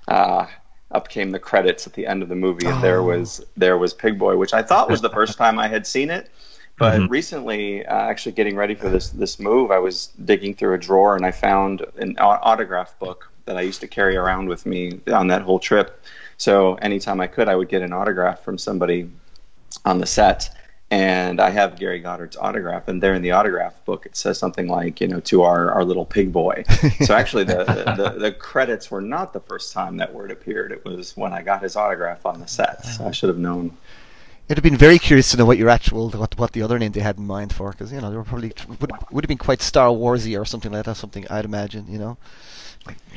Uh, 0.08 0.48
up 0.92 1.08
came 1.08 1.30
the 1.30 1.38
credits 1.38 1.86
at 1.86 1.94
the 1.94 2.08
end 2.08 2.24
of 2.24 2.30
the 2.30 2.36
movie, 2.36 2.66
and 2.66 2.78
oh. 2.78 2.82
there 2.82 3.04
was 3.04 3.46
there 3.56 3.78
was 3.78 3.94
Pig 3.94 4.18
Boy, 4.18 4.38
which 4.38 4.56
I 4.56 4.64
thought 4.64 4.90
was 4.90 5.02
the 5.02 5.10
first 5.12 5.38
time 5.38 5.60
I 5.60 5.68
had 5.68 5.86
seen 5.86 6.10
it. 6.10 6.32
But 6.80 7.00
mm-hmm. 7.00 7.12
recently, 7.12 7.86
uh, 7.86 7.96
actually 7.96 8.32
getting 8.32 8.56
ready 8.56 8.74
for 8.74 8.90
this 8.90 9.10
this 9.10 9.40
move, 9.40 9.70
I 9.70 9.80
was 9.80 10.08
digging 10.26 10.56
through 10.56 10.74
a 10.74 10.78
drawer 10.78 11.16
and 11.16 11.26
I 11.26 11.32
found 11.32 11.86
an 11.98 12.16
autograph 12.20 12.98
book 13.00 13.30
that 13.46 13.58
I 13.58 13.62
used 13.62 13.82
to 13.82 13.88
carry 13.88 14.16
around 14.16 14.48
with 14.48 14.66
me 14.66 15.00
on 15.14 15.28
that 15.28 15.42
whole 15.42 15.60
trip. 15.60 16.04
So 16.38 16.76
anytime 16.76 17.20
I 17.20 17.28
could, 17.28 17.50
I 17.50 17.56
would 17.56 17.70
get 17.70 17.82
an 17.82 17.94
autograph 17.94 18.44
from 18.44 18.58
somebody 18.58 19.10
on 19.86 20.00
the 20.00 20.06
set 20.06 20.56
and 20.92 21.40
I 21.40 21.52
have 21.52 21.78
Gary 21.78 22.00
Goddard's 22.00 22.36
autograph, 22.36 22.88
and 22.88 23.02
there 23.02 23.14
in 23.14 23.22
the 23.22 23.32
autograph 23.32 23.84
book 23.86 24.08
it 24.08 24.16
says 24.16 24.40
something 24.40 24.68
like, 24.68 25.00
you 25.00 25.08
know, 25.08 25.20
to 25.22 25.44
our, 25.44 25.72
our 25.72 25.84
little 25.84 26.06
pig 26.06 26.34
boy. 26.34 26.64
so 27.02 27.14
actually, 27.14 27.44
the, 27.44 27.64
the, 27.96 28.20
the, 28.20 28.32
credits 28.32 28.90
were 28.90 29.02
not 29.02 29.32
the 29.32 29.40
first 29.40 29.72
time 29.72 29.98
that 29.98 30.12
word 30.12 30.32
appeared. 30.32 30.72
It 30.72 30.84
was 30.84 31.16
when 31.16 31.32
I 31.32 31.44
got 31.44 31.62
his 31.62 31.76
autograph 31.76 32.26
on 32.26 32.40
the 32.40 32.48
set. 32.48 32.84
So 32.86 33.06
I 33.06 33.12
should 33.12 33.30
have 33.30 33.38
known. 33.38 33.78
It'd 34.50 34.58
have 34.58 34.64
been 34.64 34.78
very 34.78 34.98
curious 34.98 35.30
to 35.32 35.38
know 35.38 35.46
what 35.46 35.60
your 35.60 35.70
actual 35.70 36.10
what 36.10 36.36
what 36.40 36.54
the 36.54 36.64
other 36.64 36.80
name 36.80 36.92
they 36.92 37.02
had 37.02 37.18
in 37.18 37.28
mind 37.28 37.54
for, 37.54 37.70
because 37.70 37.94
you 37.94 38.02
know 38.02 38.10
they 38.10 38.18
were 38.18 38.24
probably 38.24 38.52
would 38.68 38.92
would 39.12 39.24
have 39.24 39.30
been 39.30 39.38
quite 39.38 39.62
Star 39.62 39.90
Warsy 39.90 40.40
or 40.40 40.44
something 40.44 40.72
like 40.72 40.86
that. 40.86 40.98
Something 40.98 41.28
I'd 41.30 41.46
imagine, 41.46 41.86
you 41.88 42.00
know. 42.00 42.18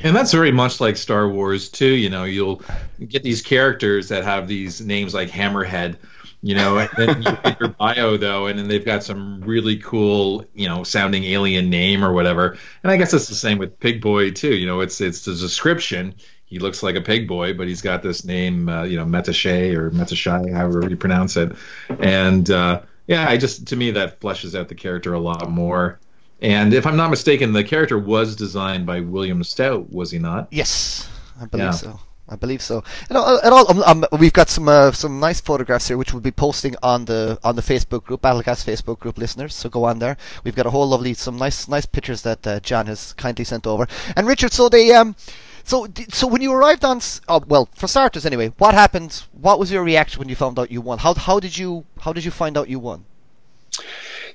And 0.03 0.15
that's 0.15 0.31
very 0.31 0.51
much 0.51 0.79
like 0.79 0.95
Star 0.95 1.27
Wars 1.27 1.69
too. 1.69 1.87
You 1.95 2.11
know, 2.11 2.23
you'll 2.23 2.61
get 3.07 3.23
these 3.23 3.41
characters 3.41 4.09
that 4.09 4.23
have 4.23 4.47
these 4.47 4.79
names 4.79 5.15
like 5.15 5.29
Hammerhead 5.29 5.97
you 6.43 6.53
know 6.53 6.77
and 6.77 6.89
then 6.97 7.23
you 7.23 7.31
get 7.43 7.59
your 7.59 7.69
bio 7.69 8.17
though 8.17 8.47
and 8.47 8.59
then 8.59 8.67
they've 8.67 8.85
got 8.85 9.01
some 9.01 9.41
really 9.41 9.77
cool 9.77 10.45
you 10.53 10.67
know 10.67 10.83
sounding 10.83 11.23
alien 11.23 11.69
name 11.69 12.03
or 12.03 12.11
whatever 12.11 12.57
and 12.83 12.91
i 12.91 12.97
guess 12.97 13.13
it's 13.13 13.29
the 13.29 13.35
same 13.35 13.57
with 13.57 13.79
pig 13.79 14.01
boy 14.01 14.29
too 14.29 14.53
you 14.53 14.67
know 14.67 14.81
it's 14.81 14.99
it's 15.01 15.25
the 15.25 15.33
description 15.33 16.13
he 16.53 16.59
looks 16.59 16.83
like 16.83 16.95
a 16.95 17.01
pig 17.01 17.27
boy 17.27 17.51
but 17.51 17.67
he's 17.67 17.81
got 17.81 18.03
this 18.03 18.23
name 18.23 18.69
uh, 18.69 18.83
you 18.83 18.95
know 18.95 19.05
metache 19.05 19.73
or 19.73 19.89
metashai 19.89 20.53
however 20.53 20.87
you 20.87 20.95
pronounce 20.95 21.35
it 21.35 21.51
and 21.99 22.51
uh, 22.51 22.79
yeah 23.07 23.27
i 23.27 23.35
just 23.35 23.67
to 23.67 23.75
me 23.75 23.89
that 23.89 24.19
fleshes 24.19 24.57
out 24.57 24.67
the 24.67 24.75
character 24.75 25.13
a 25.13 25.19
lot 25.19 25.49
more 25.49 25.99
and 26.41 26.75
if 26.75 26.85
i'm 26.85 26.95
not 26.95 27.09
mistaken 27.09 27.53
the 27.53 27.63
character 27.63 27.97
was 27.97 28.35
designed 28.35 28.85
by 28.85 28.99
william 28.99 29.43
stout 29.43 29.91
was 29.91 30.11
he 30.11 30.19
not 30.19 30.47
yes 30.51 31.09
i 31.41 31.45
believe 31.45 31.65
yeah. 31.65 31.71
so 31.71 31.99
I 32.29 32.37
believe 32.37 32.61
so. 32.61 32.83
And 33.09 33.17
all, 33.17 33.37
and 33.37 33.53
all 33.53 33.69
um, 33.69 33.83
um, 33.83 34.05
we've 34.17 34.33
got 34.33 34.49
some 34.49 34.69
uh, 34.69 34.91
some 34.93 35.19
nice 35.19 35.41
photographs 35.41 35.89
here, 35.89 35.97
which 35.97 36.13
we'll 36.13 36.21
be 36.21 36.31
posting 36.31 36.75
on 36.81 37.05
the 37.05 37.37
on 37.43 37.57
the 37.57 37.61
Facebook 37.61 38.05
group, 38.05 38.21
Battlecast 38.21 38.65
Facebook 38.65 38.99
group 38.99 39.17
listeners. 39.17 39.53
So 39.53 39.69
go 39.69 39.83
on 39.83 39.99
there. 39.99 40.15
We've 40.43 40.55
got 40.55 40.65
a 40.65 40.69
whole 40.69 40.87
lovely, 40.87 41.13
some 41.15 41.37
nice 41.37 41.67
nice 41.67 41.85
pictures 41.85 42.21
that 42.21 42.47
uh, 42.47 42.59
John 42.61 42.87
has 42.87 43.11
kindly 43.13 43.43
sent 43.43 43.67
over. 43.67 43.87
And 44.15 44.25
Richard, 44.25 44.53
so 44.53 44.69
they 44.69 44.93
um, 44.93 45.15
so 45.63 45.87
so 46.09 46.27
when 46.27 46.41
you 46.41 46.51
arrived 46.53 46.83
on, 46.83 46.99
oh, 47.27 47.43
well, 47.47 47.69
for 47.75 47.87
starters 47.87 48.25
anyway, 48.25 48.53
what 48.57 48.73
happened? 48.73 49.23
What 49.31 49.59
was 49.59 49.71
your 49.71 49.83
reaction 49.83 50.19
when 50.19 50.29
you 50.29 50.35
found 50.35 50.59
out 50.59 50.71
you 50.71 50.81
won? 50.81 50.97
How 50.99 51.13
how 51.13 51.39
did 51.39 51.57
you 51.57 51.85
how 52.01 52.13
did 52.13 52.25
you 52.25 52.31
find 52.31 52.57
out 52.57 52.69
you 52.69 52.79
won? 52.79 53.05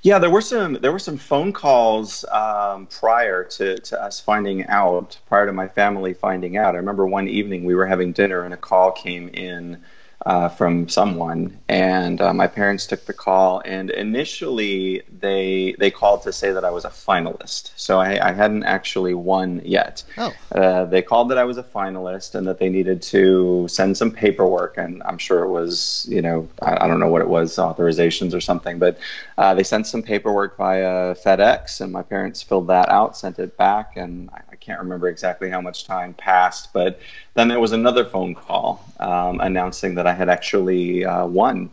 Yeah, 0.03 0.19
there 0.19 0.31
were 0.31 0.41
some 0.41 0.75
there 0.75 0.93
were 0.93 0.99
some 0.99 1.17
phone 1.17 1.53
calls 1.53 2.25
um, 2.31 2.87
prior 2.87 3.45
to, 3.45 3.79
to 3.79 4.03
us 4.03 4.21
finding 4.21 4.67
out, 4.67 5.19
prior 5.29 5.47
to 5.47 5.53
my 5.53 5.69
family 5.69 6.15
finding 6.15 6.57
out. 6.57 6.75
I 6.75 6.79
remember 6.79 7.07
one 7.07 7.29
evening 7.29 7.65
we 7.65 7.75
were 7.75 7.87
having 7.87 8.13
dinner 8.13 8.43
and 8.43 8.55
a 8.55 8.57
call 8.57 8.93
came 8.93 9.29
in 9.29 9.83
uh, 10.27 10.49
from 10.49 10.89
someone, 10.89 11.57
and 11.69 12.21
uh, 12.21 12.35
my 12.35 12.47
parents 12.47 12.87
took 12.87 13.05
the 13.07 13.13
call. 13.13 13.63
And 13.65 13.91
initially, 13.91 15.03
they 15.21 15.77
they 15.79 15.91
called 15.91 16.23
to 16.23 16.33
say 16.33 16.51
that 16.53 16.65
I 16.65 16.71
was 16.71 16.85
a 16.85 16.91
finalist, 16.91 17.71
so 17.77 18.01
I, 18.01 18.29
I 18.29 18.33
hadn't 18.33 18.65
actually 18.65 19.15
won 19.15 19.63
yet. 19.65 20.03
Oh. 20.17 20.33
Uh, 20.53 20.85
they 20.87 21.03
called 21.03 21.31
that 21.31 21.39
I 21.39 21.45
was 21.45 21.57
a 21.57 21.63
finalist 21.63 22.35
and 22.35 22.47
that 22.49 22.59
they 22.59 22.69
needed 22.69 23.01
to 23.03 23.69
send 23.69 23.97
some 23.97 24.11
paperwork, 24.11 24.77
and 24.77 25.03
I'm 25.05 25.19
sure 25.19 25.45
it 25.45 25.51
was 25.51 26.07
you 26.11 26.21
know 26.21 26.49
I, 26.63 26.85
I 26.85 26.89
don't 26.89 27.01
know 27.01 27.09
what 27.09 27.23
it 27.23 27.29
was 27.29 27.57
authorizations 27.57 28.35
or 28.35 28.41
something, 28.41 28.79
but 28.79 28.99
uh, 29.39 29.55
they 29.55 29.63
sent 29.63 29.87
some 29.87 30.03
paperwork 30.03 30.57
via 30.57 31.15
FedEx, 31.15 31.81
and 31.81 31.93
my 31.93 32.03
parents 32.03 32.43
filled 32.43 32.67
that 32.67 32.89
out, 32.89 33.17
sent 33.17 33.39
it 33.39 33.57
back, 33.57 33.97
and 33.97 34.31
I, 34.31 34.41
I 34.53 34.57
can't 34.57 34.81
remember 34.81 35.09
exactly 35.09 35.49
how 35.49 35.61
much 35.61 35.85
time 35.85 36.13
passed, 36.15 36.73
but 36.73 37.01
then 37.39 37.47
there 37.47 37.61
was 37.61 37.71
another 37.71 38.05
phone 38.05 38.35
call 38.35 38.85
um, 38.99 39.41
announcing 39.41 39.95
that 39.95 40.08
I 40.09 40.13
had 40.13 40.29
actually 40.29 41.05
uh, 41.05 41.27
won 41.27 41.71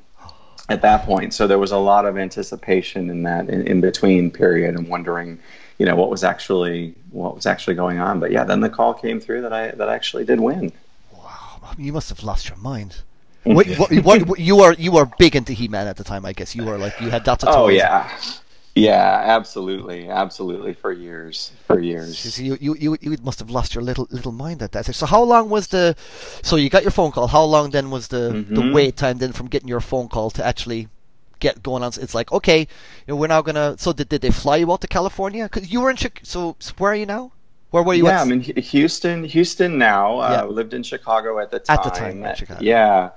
at 0.69 0.81
that 0.81 1.05
point. 1.05 1.33
So 1.33 1.47
there 1.47 1.59
was 1.59 1.71
a 1.71 1.77
lot 1.77 2.05
of 2.05 2.17
anticipation 2.17 3.09
in 3.09 3.23
that 3.23 3.49
in, 3.49 3.67
in, 3.67 3.81
between 3.81 4.31
period 4.31 4.75
and 4.75 4.87
wondering, 4.87 5.39
you 5.77 5.85
know, 5.85 5.95
what 5.95 6.09
was 6.09 6.23
actually 6.23 6.95
what 7.11 7.35
was 7.35 7.45
actually 7.45 7.75
going 7.75 7.99
on. 7.99 8.19
But 8.19 8.31
yeah, 8.31 8.43
then 8.43 8.59
the 8.59 8.69
call 8.69 8.93
came 8.93 9.19
through 9.19 9.41
that 9.41 9.53
I 9.53 9.71
that 9.71 9.89
I 9.89 9.95
actually 9.95 10.25
did 10.25 10.39
win. 10.39 10.71
Wow, 11.13 11.71
you 11.77 11.93
must 11.93 12.09
have 12.09 12.23
lost 12.23 12.49
your 12.49 12.57
mind. 12.57 12.95
what, 13.43 13.67
what, 13.77 13.91
what, 14.03 14.39
you 14.39 14.55
were 14.55 14.73
you 14.73 14.91
were 14.91 15.05
big 15.19 15.35
into 15.35 15.53
He-Man 15.53 15.87
at 15.87 15.97
the 15.97 16.03
time, 16.03 16.25
I 16.25 16.33
guess. 16.33 16.55
You 16.55 16.65
were 16.65 16.79
like 16.79 16.99
you 16.99 17.09
had 17.11 17.27
of 17.27 17.39
Oh 17.43 17.67
yeah, 17.67 18.09
yeah, 18.75 19.23
absolutely, 19.25 20.09
absolutely. 20.09 20.73
For 20.73 20.91
years, 20.91 21.53
for 21.65 21.79
years. 21.79 22.39
You, 22.39 22.57
you, 22.59 22.75
you, 22.75 22.97
you 22.99 23.17
must 23.23 23.39
have 23.39 23.49
lost 23.49 23.73
your 23.73 23.83
little 23.83 24.07
little 24.11 24.33
mind 24.33 24.61
at 24.61 24.73
that. 24.73 24.93
So 24.93 25.05
how 25.05 25.23
long 25.23 25.49
was 25.49 25.67
the? 25.67 25.95
So 26.43 26.57
you 26.57 26.69
got 26.69 26.83
your 26.83 26.91
phone 26.91 27.11
call. 27.11 27.27
How 27.27 27.43
long 27.43 27.69
then 27.69 27.89
was 27.89 28.09
the 28.09 28.31
mm-hmm. 28.31 28.53
the 28.53 28.71
wait 28.73 28.97
time 28.97 29.17
then 29.17 29.31
from 29.31 29.47
getting 29.47 29.69
your 29.69 29.79
phone 29.79 30.09
call 30.09 30.29
to 30.31 30.45
actually 30.45 30.89
get 31.39 31.63
going 31.63 31.83
on? 31.83 31.91
It's 32.01 32.13
like 32.13 32.33
okay, 32.33 32.59
you 32.59 32.67
know, 33.07 33.15
we're 33.15 33.27
now 33.27 33.41
gonna. 33.41 33.77
So 33.77 33.93
did, 33.93 34.09
did 34.09 34.21
they 34.21 34.31
fly 34.31 34.57
you 34.57 34.71
out 34.71 34.81
to 34.81 34.87
California? 34.87 35.45
Because 35.45 35.71
you 35.71 35.79
were 35.79 35.89
in 35.89 35.95
Chicago. 35.95 36.25
So, 36.25 36.55
so 36.59 36.73
where 36.77 36.91
are 36.91 36.95
you 36.95 37.05
now? 37.05 37.31
Where 37.71 37.83
were 37.83 37.93
you? 37.93 38.05
Yeah, 38.07 38.21
at? 38.21 38.21
I'm 38.21 38.31
in 38.31 38.41
Houston. 38.41 39.23
Houston 39.23 39.77
now. 39.77 40.19
Uh, 40.19 40.31
Yeah. 40.31 40.43
lived 40.45 40.73
in 40.73 40.83
Chicago 40.83 41.39
at 41.39 41.49
the 41.51 41.59
time. 41.59 41.77
At 41.77 41.83
the 41.83 41.89
time, 41.89 42.35
Chicago. 42.35 42.59
Yeah. 42.61 43.11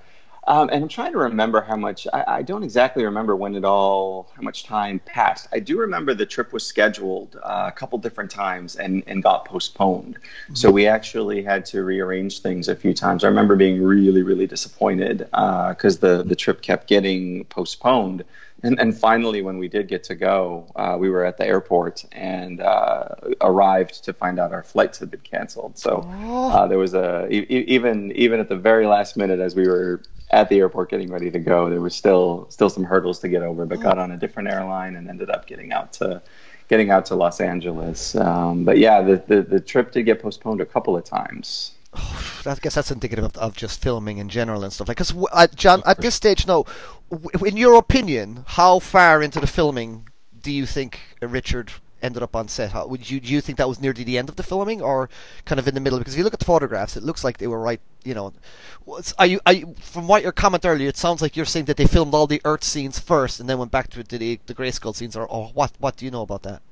Um, 0.49 0.71
and 0.73 0.83
I'm 0.83 0.89
trying 0.89 1.13
to 1.13 1.19
remember 1.19 1.61
how 1.61 1.77
much. 1.77 2.07
I, 2.13 2.25
I 2.39 2.43
don't 2.43 2.63
exactly 2.63 3.05
remember 3.05 3.37
when 3.37 3.55
it 3.55 3.67
all, 3.67 4.33
how 4.35 4.41
much 4.41 4.65
time 4.65 4.99
passed. 5.05 5.47
I 5.53 5.59
do 5.59 5.79
remember 5.79 6.15
the 6.15 6.25
trip 6.25 6.55
was 6.55 6.65
scheduled 6.65 7.37
uh, 7.43 7.67
a 7.69 7.73
couple 7.73 7.99
different 7.99 8.31
times 8.31 8.77
and, 8.77 9.03
and 9.07 9.23
got 9.23 9.45
postponed. 9.45 10.17
Mm-hmm. 10.17 10.55
So 10.55 10.71
we 10.71 10.87
actually 10.87 11.43
had 11.43 11.67
to 11.67 11.85
rearrange 11.85 12.41
things 12.41 12.67
a 12.69 12.75
few 12.75 12.95
times. 12.95 13.25
I 13.25 13.29
remember 13.29 13.57
being 13.57 13.83
really, 13.83 14.23
really 14.23 14.47
disappointed 14.47 15.19
because 15.19 15.99
the 15.99 16.23
the 16.23 16.35
trip 16.35 16.63
kept 16.63 16.89
getting 16.89 17.45
postponed. 17.45 18.25
And, 18.63 18.81
and 18.81 18.97
finally, 18.99 19.41
when 19.41 19.59
we 19.59 19.69
did 19.69 19.87
get 19.87 20.03
to 20.05 20.17
go, 20.17 20.67
uh, 20.75 20.97
we 20.99 21.11
were 21.11 21.25
at 21.25 21.37
the 21.37 21.47
airport 21.47 22.05
and 22.11 22.61
uh, 22.61 23.11
arrived 23.41 24.03
to 24.05 24.13
find 24.13 24.41
out 24.41 24.53
our 24.53 24.65
flights 24.65 24.99
had 24.99 25.11
been 25.13 25.21
canceled. 25.21 25.79
So 25.79 26.05
Oh. 26.25 26.51
uh, 26.51 26.67
there 26.67 26.79
was 26.79 26.95
a 26.95 27.29
e- 27.31 27.47
even 27.77 28.11
even 28.13 28.41
at 28.41 28.49
the 28.49 28.57
very 28.57 28.87
last 28.87 29.17
minute, 29.17 29.39
as 29.41 29.55
we 29.55 29.69
were 29.69 30.01
at 30.31 30.49
the 30.49 30.59
airport 30.59 30.91
getting 30.91 31.11
ready 31.11 31.31
to 31.31 31.39
go, 31.39 31.71
there 31.71 31.81
was 31.81 31.95
still 31.95 32.47
still 32.51 32.71
some 32.71 32.85
hurdles 32.85 33.19
to 33.21 33.29
get 33.29 33.43
over. 33.43 33.65
But 33.67 33.81
got 33.81 33.99
on 33.99 34.13
a 34.13 34.17
different 34.17 34.49
airline 34.51 34.97
and 34.97 35.09
ended 35.09 35.31
up 35.31 35.47
getting 35.47 35.73
out 35.73 35.93
to 35.95 36.23
getting 36.69 36.91
out 36.91 37.07
to 37.07 37.15
Los 37.15 37.41
Angeles. 37.41 38.15
Um, 38.15 38.65
but 38.65 38.79
yeah, 38.79 39.01
the, 39.03 39.23
the 39.27 39.43
the 39.43 39.61
trip 39.61 39.93
did 39.93 40.05
get 40.05 40.21
postponed 40.23 40.61
a 40.61 40.67
couple 40.67 40.97
of 40.97 41.05
times. 41.05 41.73
I 41.95 42.55
guess 42.61 42.75
that's 42.75 42.91
indicative 42.91 43.25
of, 43.25 43.37
of 43.37 43.57
just 43.57 43.83
filming 43.83 44.19
in 44.19 44.29
general 44.29 44.65
and 44.65 44.73
stuff 44.73 44.89
like. 44.89 44.97
Because 44.99 45.15
uh, 45.33 45.47
John, 45.55 45.83
at 45.87 46.01
this 46.01 46.15
stage 46.15 46.47
now, 46.47 46.65
in 47.45 47.57
your 47.57 47.77
opinion, 47.79 48.45
how 48.47 48.79
far 48.79 49.23
into 49.23 49.41
the 49.41 49.47
filming 49.47 50.09
do 50.41 50.53
you 50.53 50.67
think 50.67 51.01
Richard 51.21 51.73
ended 52.03 52.23
up 52.23 52.37
on 52.37 52.49
set? 52.49 52.73
Would 52.89 53.11
you 53.11 53.21
do 53.21 53.33
you 53.33 53.41
think 53.41 53.59
that 53.59 53.69
was 53.69 53.81
near 53.81 53.93
the 53.93 54.19
end 54.19 54.29
of 54.29 54.37
the 54.37 54.43
filming, 54.43 54.81
or 54.83 55.09
kind 55.45 55.59
of 55.59 55.69
in 55.69 55.75
the 55.75 55.81
middle? 55.81 55.99
Because 55.99 56.15
if 56.15 56.19
you 56.19 56.25
look 56.25 56.35
at 56.35 56.41
the 56.41 56.45
photographs, 56.45 56.97
it 56.97 57.03
looks 57.03 57.25
like 57.25 57.39
they 57.39 57.47
were 57.47 57.61
right. 57.61 57.81
You 58.05 58.15
know, 58.15 58.33
are 59.19 59.27
you, 59.27 59.41
are 59.45 59.53
you 59.53 59.75
from 59.81 60.07
what 60.07 60.23
your 60.23 60.33
comment 60.33 60.65
earlier? 60.65 60.89
It 60.89 60.97
sounds 60.97 61.21
like 61.21 61.37
you're 61.37 61.47
saying 61.47 61.67
that 61.67 61.77
they 61.77 61.87
filmed 61.87 62.15
all 62.15 62.27
the 62.27 62.41
Earth 62.45 62.65
scenes 62.65 62.99
first 62.99 63.41
and 63.41 63.49
then 63.49 63.59
went 63.59 63.71
back 63.71 63.91
to 63.91 64.03
the 64.03 64.41
the 64.47 64.55
Grayskull 64.55 64.95
scenes, 64.95 65.17
or, 65.17 65.27
or 65.27 65.49
what? 65.55 65.73
What 65.79 65.97
do 65.97 66.05
you 66.05 66.11
know 66.11 66.23
about 66.23 66.43
that? 66.45 66.63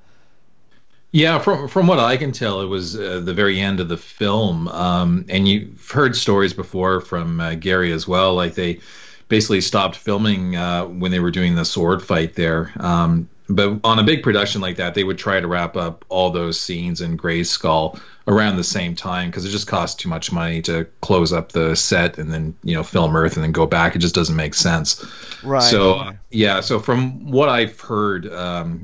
Yeah, 1.13 1.39
from 1.39 1.69
from 1.69 1.87
what 1.87 1.99
I 1.99 2.17
can 2.17 2.33
tell, 2.33 2.61
it 2.61 2.67
was 2.67 2.99
uh, 2.99 3.21
the 3.21 3.33
very 3.33 3.61
end 3.61 3.81
of 3.81 3.89
the 3.89 3.97
film, 3.97 4.69
um, 4.69 5.25
and 5.29 5.49
you've 5.49 5.91
heard 5.91 6.17
stories 6.17 6.53
before 6.53 7.01
from 7.01 7.41
uh, 7.41 7.55
Gary 7.55 7.93
as 7.93 8.07
well. 8.07 8.35
Like 8.35 8.55
they 8.55 8.81
basically 9.29 9.61
stopped 9.61 9.97
filming 9.97 10.57
uh, 10.57 10.85
when 10.85 11.11
they 11.11 11.21
were 11.21 11.31
doing 11.31 11.55
the 11.55 11.65
sword 11.65 12.03
fight 12.03 12.35
there. 12.35 12.73
Um, 12.79 13.29
but 13.49 13.81
on 13.85 13.99
a 13.99 14.03
big 14.03 14.23
production 14.23 14.61
like 14.61 14.77
that, 14.77 14.95
they 14.95 15.05
would 15.05 15.19
try 15.19 15.41
to 15.41 15.47
wrap 15.47 15.77
up 15.77 16.05
all 16.09 16.31
those 16.31 16.61
scenes 16.61 17.01
in 17.01 17.17
Grayskull 17.17 18.01
around 18.29 18.57
the 18.57 18.65
same 18.65 18.95
time 18.97 19.31
because 19.31 19.45
it 19.45 19.51
just 19.51 19.69
costs 19.69 19.95
too 20.03 20.09
much 20.09 20.33
money 20.33 20.61
to 20.61 20.85
close 21.01 21.33
up 21.33 21.53
the 21.53 21.77
set 21.77 22.19
and 22.19 22.33
then 22.33 22.57
you 22.65 22.75
know 22.75 22.83
film 22.83 23.15
Earth 23.15 23.37
and 23.37 23.45
then 23.45 23.53
go 23.53 23.67
back. 23.67 23.95
It 23.95 24.01
just 24.01 24.15
doesn't 24.15 24.35
make 24.35 24.55
sense. 24.55 25.05
Right. 25.45 25.63
So 25.63 26.11
yeah, 26.31 26.61
so 26.61 26.81
from 26.81 27.31
what 27.31 27.49
I've 27.49 27.79
heard 27.81 28.33
um, 28.33 28.83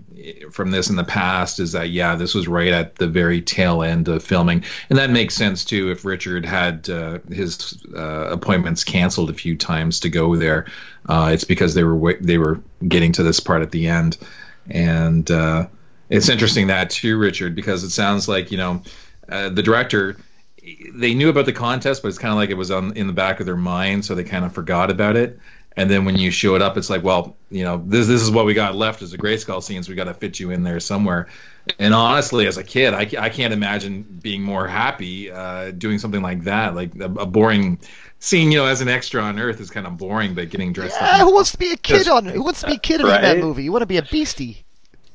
from 0.52 0.70
this 0.70 0.88
in 0.88 0.96
the 0.96 1.04
past 1.04 1.58
is 1.58 1.72
that 1.72 1.90
yeah, 1.90 2.14
this 2.14 2.34
was 2.34 2.46
right 2.46 2.72
at 2.72 2.96
the 2.96 3.08
very 3.08 3.42
tail 3.42 3.82
end 3.82 4.06
of 4.06 4.22
filming, 4.22 4.64
and 4.90 4.98
that 4.98 5.10
makes 5.10 5.34
sense 5.34 5.64
too. 5.64 5.90
If 5.90 6.04
Richard 6.04 6.46
had 6.46 6.88
uh, 6.88 7.18
his 7.30 7.82
uh, 7.96 8.28
appointments 8.30 8.84
canceled 8.84 9.28
a 9.28 9.34
few 9.34 9.56
times 9.56 9.98
to 10.00 10.08
go 10.08 10.36
there, 10.36 10.66
uh, 11.08 11.30
it's 11.32 11.44
because 11.44 11.74
they 11.74 11.82
were 11.82 12.14
they 12.20 12.38
were 12.38 12.60
getting 12.86 13.10
to 13.12 13.24
this 13.24 13.40
part 13.40 13.62
at 13.62 13.72
the 13.72 13.88
end, 13.88 14.18
and 14.70 15.30
uh, 15.30 15.66
it's 16.08 16.28
interesting 16.28 16.66
that 16.68 16.90
too, 16.90 17.18
Richard, 17.18 17.54
because 17.54 17.84
it 17.84 17.90
sounds 17.90 18.28
like 18.28 18.50
you 18.50 18.58
know 18.58 18.82
uh, 19.28 19.48
the 19.48 19.62
director 19.62 20.16
they 20.94 21.14
knew 21.14 21.28
about 21.28 21.46
the 21.46 21.52
contest, 21.52 22.02
but 22.02 22.08
it's 22.08 22.18
kind 22.18 22.30
of 22.30 22.36
like 22.36 22.50
it 22.50 22.56
was 22.56 22.70
on 22.70 22.96
in 22.96 23.06
the 23.06 23.12
back 23.12 23.40
of 23.40 23.46
their 23.46 23.56
mind, 23.56 24.04
so 24.04 24.14
they 24.14 24.24
kind 24.24 24.44
of 24.44 24.52
forgot 24.52 24.90
about 24.90 25.16
it. 25.16 25.38
And 25.76 25.90
then 25.90 26.04
when 26.04 26.16
you 26.18 26.30
show 26.30 26.54
it 26.54 26.60
up, 26.60 26.76
it's 26.76 26.90
like, 26.90 27.02
well, 27.02 27.36
you 27.50 27.64
know, 27.64 27.82
this 27.86 28.06
this 28.06 28.20
is 28.20 28.30
what 28.30 28.44
we 28.44 28.54
got 28.54 28.74
left 28.74 29.02
as 29.02 29.10
the 29.10 29.18
Grayskull 29.18 29.62
scenes. 29.62 29.88
We 29.88 29.94
got 29.94 30.04
to 30.04 30.14
fit 30.14 30.38
you 30.38 30.50
in 30.50 30.62
there 30.62 30.80
somewhere. 30.80 31.28
And 31.78 31.94
honestly, 31.94 32.46
as 32.46 32.58
a 32.58 32.64
kid, 32.64 32.92
I, 32.92 33.08
I 33.18 33.28
can't 33.30 33.52
imagine 33.54 34.02
being 34.02 34.42
more 34.42 34.66
happy 34.68 35.30
uh, 35.30 35.70
doing 35.70 35.98
something 35.98 36.20
like 36.20 36.44
that. 36.44 36.74
Like 36.74 36.94
a, 36.96 37.04
a 37.04 37.26
boring 37.26 37.78
scene, 38.22 38.52
you 38.52 38.58
know, 38.58 38.66
as 38.66 38.80
an 38.80 38.88
extra 38.88 39.20
on 39.20 39.38
Earth 39.38 39.60
is 39.60 39.70
kind 39.70 39.86
of 39.86 39.96
boring, 39.98 40.34
but 40.34 40.48
getting 40.48 40.72
dressed 40.72 40.96
Yeah, 41.00 41.18
who 41.18 41.34
wants 41.34 41.50
to 41.52 41.58
be 41.58 41.72
a 41.72 41.76
kid 41.76 42.04
Just- 42.04 42.10
on? 42.10 42.24
Who 42.24 42.42
wants 42.42 42.60
to 42.60 42.68
be 42.68 42.74
a 42.74 42.78
kid 42.78 43.00
in 43.00 43.06
that 43.08 43.38
movie? 43.38 43.64
You 43.64 43.72
want 43.72 43.82
to 43.82 43.86
be 43.86 43.96
a 43.98 44.02
beastie. 44.02 44.64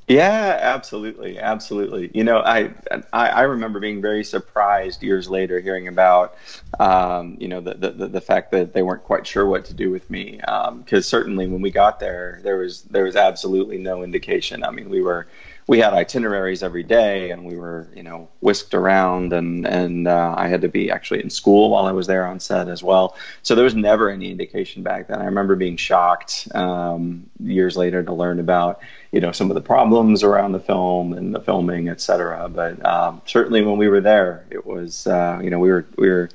Yeah, 0.10 0.58
absolutely, 0.62 1.38
absolutely. 1.38 2.10
You 2.14 2.24
know, 2.24 2.38
I, 2.40 2.72
I 3.12 3.28
I 3.28 3.42
remember 3.42 3.82
being 3.82 4.02
very 4.02 4.24
surprised 4.24 5.04
years 5.04 5.30
later 5.30 5.60
hearing 5.60 5.90
about, 5.90 6.38
um, 6.80 7.36
you 7.42 7.50
know, 7.50 7.60
the, 7.60 7.74
the 7.74 8.08
the 8.08 8.22
fact 8.22 8.52
that 8.52 8.72
they 8.74 8.84
weren't 8.84 9.04
quite 9.04 9.28
sure 9.28 9.46
what 9.46 9.66
to 9.66 9.74
do 9.74 9.90
with 9.92 10.10
me. 10.10 10.40
Because 10.78 11.06
certainly 11.06 11.46
when 11.48 11.62
we 11.62 11.72
got 11.72 12.00
there, 12.00 12.40
there 12.44 12.58
was 12.58 12.84
there 12.84 13.04
was 13.04 13.18
absolutely 13.18 13.80
no 13.80 14.02
indication. 14.02 14.64
I 14.64 14.72
mean, 14.72 14.90
we 14.90 15.02
were 15.02 15.28
we 15.68 15.80
had 15.80 15.94
itineraries 15.94 16.64
every 16.64 16.84
day, 16.84 17.30
and 17.32 17.46
we 17.46 17.58
were 17.58 17.90
you 17.94 18.02
know 18.02 18.30
whisked 18.40 18.74
around, 18.74 19.34
and 19.34 19.68
and 19.68 20.08
uh, 20.08 20.34
I 20.38 20.48
had 20.48 20.62
to 20.62 20.70
be 20.70 20.90
actually 20.90 21.22
in 21.22 21.30
school 21.30 21.70
while 21.70 21.86
I 21.86 21.92
was 21.92 22.08
there 22.08 22.26
on 22.26 22.40
set 22.40 22.70
as 22.70 22.82
well. 22.82 23.18
So 23.44 23.54
there 23.54 23.66
was 23.66 23.76
never 23.76 24.10
any 24.10 24.32
indication 24.32 24.82
back 24.82 25.08
then. 25.08 25.22
I 25.22 25.26
remember 25.26 25.56
being 25.56 25.76
shocked 25.76 26.48
um, 26.56 27.30
years 27.44 27.76
later 27.76 28.02
to 28.02 28.14
learn 28.14 28.40
about 28.40 28.80
you 29.12 29.20
know 29.20 29.34
some 29.34 29.52
of 29.52 29.56
the 29.56 29.62
problems 29.62 30.24
around 30.24 30.54
the 30.54 30.60
film 30.62 31.12
and 31.12 31.36
the 31.36 31.42
filming, 31.42 31.90
et 31.90 32.00
cetera. 32.00 32.48
But 32.48 32.84
um, 32.86 33.22
certainly 33.26 33.62
when 33.62 33.78
we 33.78 33.90
were 33.90 34.02
there, 34.02 34.46
it 34.50 34.66
was 34.66 35.06
uh, 35.06 35.40
you 35.44 35.50
know 35.50 35.60
we 35.60 35.70
were 35.70 35.86
we 35.98 36.10
were 36.10 36.30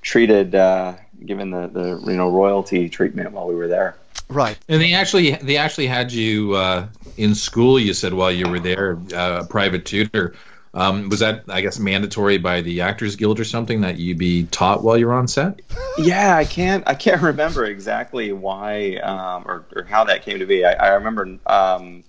treated 0.00 0.54
uh, 0.54 0.94
given 1.24 1.50
the 1.50 1.66
the 1.66 2.00
you 2.10 2.16
know 2.16 2.30
royalty 2.30 2.88
treatment 2.88 3.32
while 3.32 3.48
we 3.48 3.56
were 3.56 3.68
there. 3.68 3.96
Right. 4.28 4.58
And 4.68 4.80
they 4.80 4.94
actually 4.94 5.32
they 5.32 5.56
actually 5.56 5.86
had 5.86 6.12
you 6.12 6.54
uh, 6.54 6.88
in 7.16 7.34
school. 7.34 7.78
You 7.78 7.94
said 7.94 8.12
while 8.12 8.32
you 8.32 8.48
were 8.48 8.58
there, 8.58 8.98
uh, 9.14 9.42
a 9.42 9.44
private 9.44 9.84
tutor. 9.84 10.34
Um, 10.74 11.08
was 11.08 11.20
that 11.20 11.44
I 11.48 11.62
guess 11.62 11.78
mandatory 11.78 12.36
by 12.36 12.60
the 12.60 12.82
Actors 12.82 13.16
Guild 13.16 13.40
or 13.40 13.44
something 13.44 13.80
that 13.80 13.98
you 13.98 14.14
be 14.14 14.44
taught 14.44 14.82
while 14.84 14.98
you're 14.98 15.14
on 15.14 15.26
set? 15.26 15.60
Yeah, 15.96 16.36
I 16.36 16.44
can't 16.44 16.84
I 16.86 16.94
can't 16.94 17.22
remember 17.22 17.64
exactly 17.64 18.32
why 18.32 18.96
um, 18.96 19.44
or, 19.46 19.64
or 19.74 19.84
how 19.84 20.04
that 20.04 20.22
came 20.22 20.40
to 20.40 20.46
be. 20.46 20.64
I, 20.64 20.72
I 20.72 20.88
remember 20.94 21.38
um, 21.46 22.04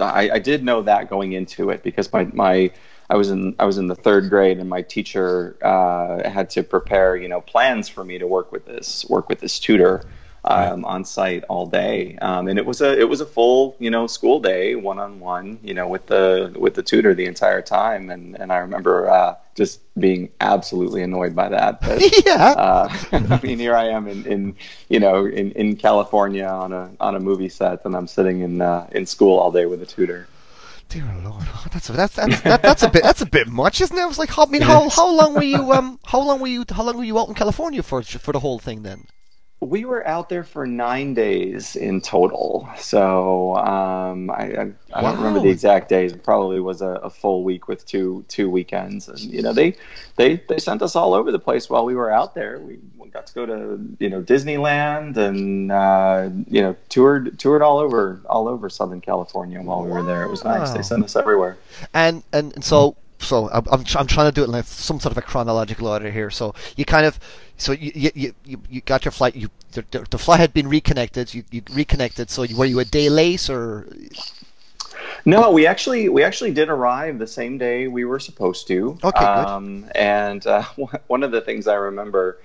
I, 0.00 0.30
I 0.30 0.38
did 0.38 0.64
know 0.64 0.82
that 0.82 1.10
going 1.10 1.32
into 1.32 1.70
it 1.70 1.82
because 1.82 2.12
my 2.12 2.24
my 2.24 2.72
I 3.08 3.16
was 3.16 3.30
in 3.30 3.54
I 3.58 3.66
was 3.66 3.78
in 3.78 3.86
the 3.86 3.94
third 3.94 4.30
grade 4.30 4.58
and 4.58 4.68
my 4.68 4.82
teacher 4.82 5.56
uh, 5.62 6.28
had 6.28 6.50
to 6.50 6.62
prepare 6.62 7.14
you 7.14 7.28
know 7.28 7.40
plans 7.40 7.88
for 7.88 8.04
me 8.04 8.18
to 8.18 8.26
work 8.26 8.50
with 8.50 8.64
this 8.66 9.04
work 9.08 9.28
with 9.28 9.38
this 9.38 9.60
tutor 9.60 10.04
um, 10.48 10.84
on 10.84 11.04
site 11.04 11.44
all 11.44 11.66
day 11.66 12.16
um, 12.22 12.48
and 12.48 12.58
it 12.58 12.66
was 12.66 12.80
a 12.80 12.98
it 12.98 13.08
was 13.08 13.20
a 13.20 13.26
full 13.26 13.76
you 13.78 13.90
know 13.90 14.06
school 14.06 14.40
day 14.40 14.74
one 14.74 14.98
on 14.98 15.20
one 15.20 15.58
you 15.62 15.74
know 15.74 15.86
with 15.86 16.06
the 16.06 16.54
with 16.58 16.74
the 16.74 16.82
tutor 16.82 17.14
the 17.14 17.26
entire 17.26 17.62
time 17.62 18.10
and 18.10 18.36
and 18.40 18.52
I 18.52 18.58
remember 18.58 19.10
uh, 19.10 19.34
just 19.58 19.80
being 19.98 20.30
absolutely 20.40 21.02
annoyed 21.02 21.34
by 21.34 21.48
that. 21.50 21.80
But, 21.88 22.00
yeah. 22.24 22.54
uh, 22.56 22.88
I 23.12 23.40
mean, 23.42 23.58
here 23.58 23.74
I 23.74 23.86
am 23.88 24.06
in, 24.06 24.24
in 24.26 24.56
you 24.88 25.00
know 25.00 25.26
in, 25.26 25.52
in 25.52 25.76
California 25.76 26.46
on 26.46 26.72
a 26.72 26.90
on 27.00 27.14
a 27.16 27.20
movie 27.20 27.48
set, 27.48 27.84
and 27.84 27.94
I'm 27.96 28.06
sitting 28.06 28.40
in 28.40 28.60
uh, 28.60 28.86
in 28.92 29.04
school 29.04 29.38
all 29.38 29.50
day 29.50 29.66
with 29.66 29.82
a 29.82 29.86
tutor. 29.86 30.28
Dear 30.88 31.04
Lord, 31.22 31.44
oh, 31.54 31.66
that's 31.72 31.90
a, 31.90 31.92
that's 31.92 32.14
that's 32.14 32.40
that, 32.42 32.62
that's 32.62 32.82
a 32.82 32.88
bit 32.88 33.02
that's 33.02 33.20
a 33.20 33.26
bit 33.26 33.48
much, 33.48 33.80
isn't 33.80 33.98
it? 33.98 34.00
I 34.00 34.06
was 34.06 34.18
like, 34.18 34.30
how, 34.30 34.44
I 34.44 34.46
mean, 34.46 34.62
how 34.62 34.88
how 34.88 35.08
long 35.10 35.34
were 35.34 35.42
you 35.42 35.72
um 35.72 35.98
how 36.04 36.20
long 36.20 36.40
were 36.40 36.52
you 36.56 36.64
how 36.70 36.84
long 36.84 36.96
were 36.96 37.04
you 37.04 37.18
out 37.18 37.28
in 37.28 37.34
California 37.34 37.82
for 37.82 38.02
for 38.02 38.32
the 38.32 38.40
whole 38.40 38.58
thing 38.58 38.82
then? 38.82 39.04
We 39.60 39.84
were 39.84 40.06
out 40.06 40.28
there 40.28 40.44
for 40.44 40.66
nine 40.66 41.14
days 41.14 41.74
in 41.74 42.00
total. 42.00 42.68
So 42.78 43.56
um, 43.56 44.30
I, 44.30 44.34
I, 44.34 44.72
I 44.92 45.02
don't 45.02 45.16
remember 45.16 45.40
the 45.40 45.50
exact 45.50 45.88
days. 45.88 46.12
It 46.12 46.22
probably 46.22 46.60
was 46.60 46.80
a, 46.80 46.90
a 47.02 47.10
full 47.10 47.42
week 47.42 47.66
with 47.66 47.84
two 47.84 48.24
two 48.28 48.48
weekends. 48.48 49.08
And 49.08 49.18
you 49.18 49.42
know 49.42 49.52
they 49.52 49.74
they 50.16 50.36
they 50.48 50.58
sent 50.58 50.80
us 50.82 50.94
all 50.94 51.12
over 51.12 51.32
the 51.32 51.40
place 51.40 51.68
while 51.68 51.84
we 51.84 51.94
were 51.94 52.10
out 52.10 52.34
there. 52.34 52.60
We 52.60 52.78
got 53.10 53.26
to 53.26 53.34
go 53.34 53.46
to 53.46 53.96
you 53.98 54.10
know 54.10 54.22
Disneyland 54.22 55.16
and 55.16 55.72
uh, 55.72 56.30
you 56.46 56.62
know 56.62 56.76
toured 56.88 57.38
toured 57.38 57.62
all 57.62 57.78
over 57.78 58.20
all 58.28 58.48
over 58.48 58.68
Southern 58.68 59.00
California 59.00 59.60
while 59.60 59.82
we 59.82 59.90
were 59.90 60.02
there. 60.02 60.22
It 60.22 60.30
was 60.30 60.44
nice. 60.44 60.68
Wow. 60.68 60.74
They 60.74 60.82
sent 60.82 61.04
us 61.04 61.16
everywhere. 61.16 61.56
And 61.94 62.22
and, 62.32 62.54
and 62.54 62.64
so 62.64 62.96
so 63.18 63.50
I'm 63.50 63.64
I'm, 63.70 63.84
I'm 63.96 64.06
trying 64.06 64.28
to 64.28 64.32
do 64.32 64.42
it 64.42 64.46
in 64.46 64.52
like 64.52 64.64
some 64.64 65.00
sort 65.00 65.12
of 65.12 65.18
a 65.18 65.22
chronological 65.22 65.88
order 65.88 66.10
here. 66.10 66.30
So 66.30 66.54
you 66.76 66.84
kind 66.84 67.06
of 67.06 67.18
so 67.56 67.72
you 67.72 68.10
you 68.14 68.34
you, 68.44 68.60
you 68.70 68.80
got 68.82 69.04
your 69.04 69.12
flight. 69.12 69.34
You 69.36 69.48
the, 69.72 69.84
the, 69.90 70.06
the 70.10 70.18
flight 70.18 70.40
had 70.40 70.52
been 70.52 70.68
reconnected. 70.68 71.34
You 71.34 71.44
you 71.50 71.62
reconnected. 71.70 72.30
So 72.30 72.46
were 72.56 72.64
you 72.64 72.80
a 72.80 72.84
day 72.84 73.08
late 73.08 73.50
or 73.50 73.88
No, 75.24 75.50
we 75.50 75.66
actually 75.66 76.08
we 76.08 76.22
actually 76.22 76.52
did 76.52 76.68
arrive 76.68 77.18
the 77.18 77.26
same 77.26 77.58
day 77.58 77.88
we 77.88 78.04
were 78.04 78.20
supposed 78.20 78.66
to. 78.68 78.98
Okay, 79.02 79.18
good. 79.18 79.46
Um, 79.46 79.90
and 79.94 80.46
uh, 80.46 80.62
one 81.08 81.22
of 81.22 81.32
the 81.32 81.40
things 81.40 81.66
I 81.66 81.74
remember, 81.74 82.40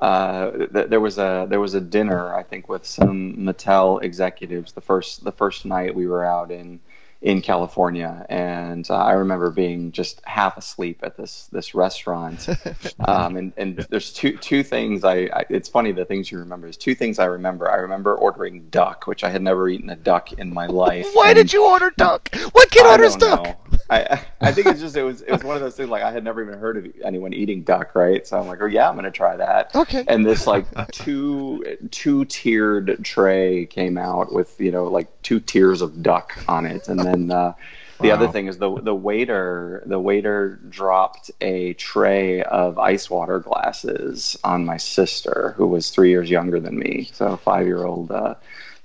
uh, 0.00 0.50
th- 0.50 0.88
there 0.88 1.00
was 1.00 1.18
a 1.18 1.46
there 1.48 1.60
was 1.60 1.74
a 1.74 1.80
dinner 1.80 2.34
I 2.34 2.42
think 2.42 2.68
with 2.68 2.86
some 2.86 3.34
Mattel 3.36 4.02
executives 4.02 4.72
the 4.72 4.82
first 4.82 5.24
the 5.24 5.32
first 5.32 5.64
night 5.64 5.94
we 5.94 6.06
were 6.06 6.24
out 6.24 6.50
in 6.50 6.80
in 7.20 7.42
California, 7.42 8.24
and 8.28 8.88
uh, 8.88 8.94
I 8.94 9.12
remember 9.12 9.50
being 9.50 9.90
just 9.90 10.20
half 10.24 10.56
asleep 10.56 11.00
at 11.02 11.16
this 11.16 11.48
this 11.50 11.74
restaurant. 11.74 12.48
um, 13.00 13.36
and, 13.36 13.52
and 13.56 13.86
there's 13.90 14.12
two 14.12 14.36
two 14.36 14.62
things 14.62 15.02
I, 15.02 15.28
I, 15.32 15.44
It's 15.50 15.68
funny 15.68 15.90
the 15.90 16.04
things 16.04 16.30
you 16.30 16.38
remember. 16.38 16.66
There's 16.66 16.76
two 16.76 16.94
things 16.94 17.18
I 17.18 17.24
remember. 17.24 17.70
I 17.70 17.76
remember 17.76 18.14
ordering 18.14 18.68
duck, 18.70 19.08
which 19.08 19.24
I 19.24 19.30
had 19.30 19.42
never 19.42 19.68
eaten 19.68 19.90
a 19.90 19.96
duck 19.96 20.32
in 20.34 20.54
my 20.54 20.66
life. 20.66 21.08
Why 21.12 21.30
and 21.30 21.36
did 21.36 21.52
you 21.52 21.64
order 21.66 21.92
duck? 21.96 22.28
What 22.52 22.70
kid 22.70 22.86
I 22.86 22.92
orders 22.92 23.16
don't 23.16 23.44
duck? 23.44 23.44
know. 23.44 23.78
I 23.90 24.20
I 24.40 24.52
think 24.52 24.68
it's 24.68 24.80
just 24.80 24.96
it 24.96 25.02
was 25.02 25.22
it 25.22 25.32
was 25.32 25.42
one 25.42 25.56
of 25.56 25.62
those 25.62 25.74
things 25.74 25.88
like 25.88 26.02
I 26.02 26.12
had 26.12 26.22
never 26.22 26.42
even 26.42 26.58
heard 26.58 26.76
of 26.76 26.86
anyone 27.04 27.32
eating 27.32 27.62
duck, 27.62 27.94
right? 27.94 28.24
So 28.26 28.38
I'm 28.38 28.46
like, 28.46 28.60
oh 28.60 28.66
yeah, 28.66 28.88
I'm 28.88 28.94
gonna 28.94 29.10
try 29.10 29.36
that. 29.36 29.74
Okay. 29.74 30.04
And 30.06 30.24
this 30.24 30.46
like 30.46 30.66
two 30.92 31.78
two 31.90 32.26
tiered 32.26 32.98
tray 33.02 33.66
came 33.66 33.98
out 33.98 34.32
with 34.32 34.60
you 34.60 34.70
know 34.70 34.84
like 34.84 35.08
two 35.22 35.40
tiers 35.40 35.80
of 35.80 36.02
duck 36.02 36.38
on 36.48 36.66
it, 36.66 36.88
and 36.88 37.07
then 37.08 37.30
uh, 37.30 37.54
the 38.00 38.12
other 38.12 38.28
thing 38.28 38.46
is 38.46 38.58
the 38.58 38.80
the 38.80 38.94
waiter 38.94 39.82
the 39.86 39.98
waiter 39.98 40.60
dropped 40.68 41.30
a 41.40 41.72
tray 41.74 42.42
of 42.42 42.78
ice 42.78 43.10
water 43.10 43.40
glasses 43.40 44.36
on 44.44 44.64
my 44.64 44.76
sister, 44.76 45.54
who 45.56 45.66
was 45.66 45.90
three 45.90 46.10
years 46.10 46.30
younger 46.30 46.60
than 46.60 46.78
me, 46.78 47.10
so 47.12 47.36
five 47.36 47.66
year 47.66 47.84
old. 47.84 48.10
Uh, 48.10 48.34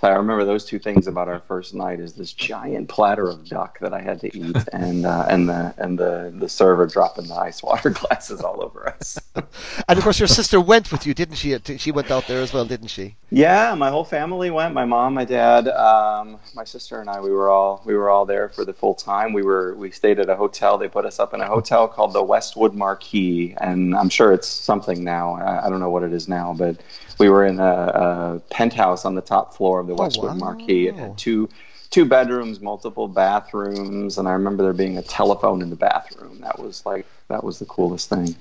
I 0.04 0.16
remember 0.16 0.46
those 0.46 0.66
two 0.66 0.80
things 0.80 1.08
about 1.08 1.28
our 1.28 1.40
first 1.40 1.74
night: 1.74 2.00
is 2.00 2.14
this 2.14 2.34
giant 2.34 2.90
platter 2.90 3.28
of 3.28 3.48
duck 3.48 3.80
that 3.80 3.94
I 3.94 4.02
had 4.02 4.20
to 4.22 4.38
eat, 4.38 4.58
and 4.74 5.06
uh, 5.06 5.26
and 5.30 5.50
the 5.50 5.74
and 5.78 5.98
the 5.98 6.34
the 6.36 6.50
server 6.50 6.86
dropping 6.88 7.28
the 7.28 7.36
ice 7.36 7.64
water 7.64 7.90
glasses 8.02 8.42
all 8.42 8.64
over 8.64 8.88
us. 8.90 9.20
And 9.88 9.98
of 9.98 10.04
course, 10.04 10.20
your 10.20 10.28
sister 10.28 10.62
went 10.62 10.92
with 10.92 11.06
you, 11.06 11.14
didn't 11.14 11.36
she? 11.36 11.58
She 11.78 11.92
went 11.92 12.10
out 12.12 12.28
there 12.28 12.42
as 12.42 12.54
well, 12.54 12.66
didn't 12.66 12.88
she? 12.88 13.16
Yeah, 13.32 13.74
my 13.76 13.90
whole 13.90 14.04
family 14.04 14.52
went. 14.52 14.74
My 14.74 14.86
mom, 14.86 15.14
my 15.16 15.26
dad, 15.26 15.68
um, 15.68 16.40
my 16.56 16.64
sister, 16.64 17.02
and 17.02 17.10
I. 17.10 17.20
We 17.20 17.32
were 17.32 17.50
all 17.50 17.82
we 17.86 17.96
were 17.96 18.10
all 18.10 18.26
there 18.26 18.50
for 18.50 18.64
the 18.66 18.74
full 18.74 18.94
time. 18.94 19.34
We 19.34 19.44
were 19.44 19.76
we 19.76 19.92
stayed 19.92 20.20
at 20.20 20.30
a 20.30 20.36
hotel. 20.36 20.78
They 20.78 20.88
put 20.88 21.06
us 21.06 21.20
up 21.20 21.34
in 21.34 21.42
a 21.42 21.48
hotel 21.48 21.88
called 21.88 22.14
the 22.14 22.24
Westwood 22.24 22.74
Marquis, 22.74 23.56
and 23.60 23.96
I'm 23.96 24.10
sure 24.10 24.32
it's 24.34 24.48
something 24.48 25.04
now. 25.04 25.34
I, 25.34 25.66
I 25.66 25.70
don't 25.70 25.80
know 25.80 25.90
what 25.90 26.04
it 26.04 26.14
is 26.14 26.28
now, 26.28 26.54
but 26.54 26.78
we 27.20 27.30
were 27.30 27.46
in 27.46 27.60
a, 27.60 27.64
a 27.64 28.42
penthouse 28.50 29.06
on 29.06 29.16
the 29.16 29.22
top 29.22 29.56
floor 29.56 29.80
of 29.80 29.88
the 29.88 29.94
oh, 29.94 30.04
Westwood 30.04 30.32
wow. 30.32 30.54
Marquis. 30.54 30.88
It 30.88 30.96
had 30.96 31.18
two 31.18 31.50
two 31.90 32.06
bedrooms, 32.06 32.60
multiple 32.60 33.08
bathrooms, 33.08 34.18
and 34.18 34.28
I 34.28 34.32
remember 34.32 34.64
there 34.64 34.74
being 34.74 34.98
a 34.98 35.04
telephone 35.04 35.62
in 35.62 35.70
the 35.70 35.76
bathroom. 35.76 36.42
That 36.42 36.60
was 36.60 36.86
like 36.86 37.06
that 37.28 37.44
was 37.44 37.60
the 37.60 37.66
coolest 37.66 38.10
thing. 38.10 38.36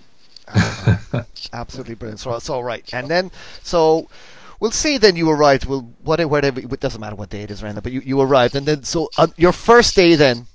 Absolutely 1.53 1.95
brilliant. 1.95 2.21
So 2.21 2.35
it's 2.35 2.51
all 2.51 2.65
right. 2.65 2.89
And 2.93 3.09
then, 3.09 3.31
so 3.63 4.09
we'll 4.59 4.71
see. 4.71 4.99
then 4.99 5.17
you 5.17 5.31
arrived. 5.31 5.67
Well, 5.67 5.89
whatever, 6.03 6.29
whatever. 6.29 6.61
It 6.61 6.81
doesn't 6.81 7.01
matter 7.01 7.17
what 7.17 7.31
day 7.31 7.43
it 7.43 7.51
is, 7.51 7.63
Randa, 7.63 7.83
but 7.83 7.93
you, 7.93 8.01
you 8.01 8.21
arrived, 8.21 8.57
and 8.57 8.67
then 8.67 8.83
so 8.85 9.11
on 9.19 9.33
your 9.37 9.53
first 9.53 9.95
day, 9.95 10.15
then 10.15 10.47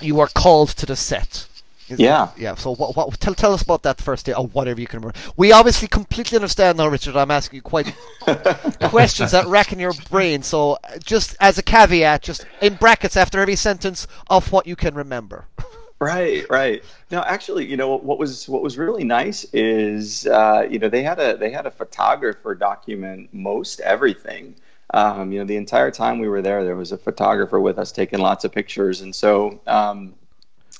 you 0.00 0.20
are 0.20 0.28
called 0.28 0.70
to 0.70 0.86
the 0.86 0.96
set. 0.96 1.46
Is 1.92 2.00
it? 2.00 2.04
Yeah. 2.04 2.30
Yeah. 2.36 2.54
So 2.54 2.74
what, 2.74 2.96
what? 2.96 3.20
Tell 3.20 3.34
tell 3.34 3.52
us 3.52 3.62
about 3.62 3.82
that 3.82 4.00
first 4.00 4.26
day, 4.26 4.34
or 4.34 4.46
whatever 4.48 4.80
you 4.80 4.86
can 4.86 5.00
remember. 5.00 5.18
We 5.36 5.52
obviously 5.52 5.88
completely 5.88 6.36
understand 6.36 6.78
now, 6.78 6.88
Richard. 6.88 7.16
I'm 7.16 7.30
asking 7.30 7.58
you 7.58 7.62
quite 7.62 7.94
questions 8.82 9.32
that 9.32 9.46
rack 9.46 9.72
in 9.72 9.78
your 9.78 9.92
brain. 10.10 10.42
So 10.42 10.72
uh, 10.72 10.98
just 11.04 11.36
as 11.40 11.58
a 11.58 11.62
caveat, 11.62 12.22
just 12.22 12.46
in 12.60 12.74
brackets 12.74 13.16
after 13.16 13.40
every 13.40 13.56
sentence 13.56 14.06
of 14.28 14.50
what 14.52 14.66
you 14.66 14.76
can 14.76 14.94
remember. 14.94 15.46
Right, 16.00 16.44
right. 16.50 16.82
Now, 17.12 17.22
actually, 17.22 17.66
you 17.66 17.76
know 17.76 17.94
what 17.94 18.18
was 18.18 18.48
what 18.48 18.60
was 18.62 18.76
really 18.76 19.04
nice 19.04 19.44
is 19.52 20.26
uh, 20.26 20.66
you 20.68 20.80
know 20.80 20.88
they 20.88 21.04
had 21.04 21.20
a 21.20 21.36
they 21.36 21.50
had 21.50 21.66
a 21.66 21.70
photographer 21.70 22.56
document 22.56 23.32
most 23.32 23.78
everything. 23.80 24.56
Um, 24.94 25.32
you 25.32 25.38
know, 25.38 25.44
the 25.44 25.56
entire 25.56 25.90
time 25.90 26.18
we 26.18 26.28
were 26.28 26.42
there, 26.42 26.64
there 26.64 26.76
was 26.76 26.92
a 26.92 26.98
photographer 26.98 27.60
with 27.60 27.78
us 27.78 27.92
taking 27.92 28.18
lots 28.18 28.44
of 28.44 28.50
pictures, 28.50 29.00
and 29.00 29.14
so 29.14 29.60
um, 29.66 30.14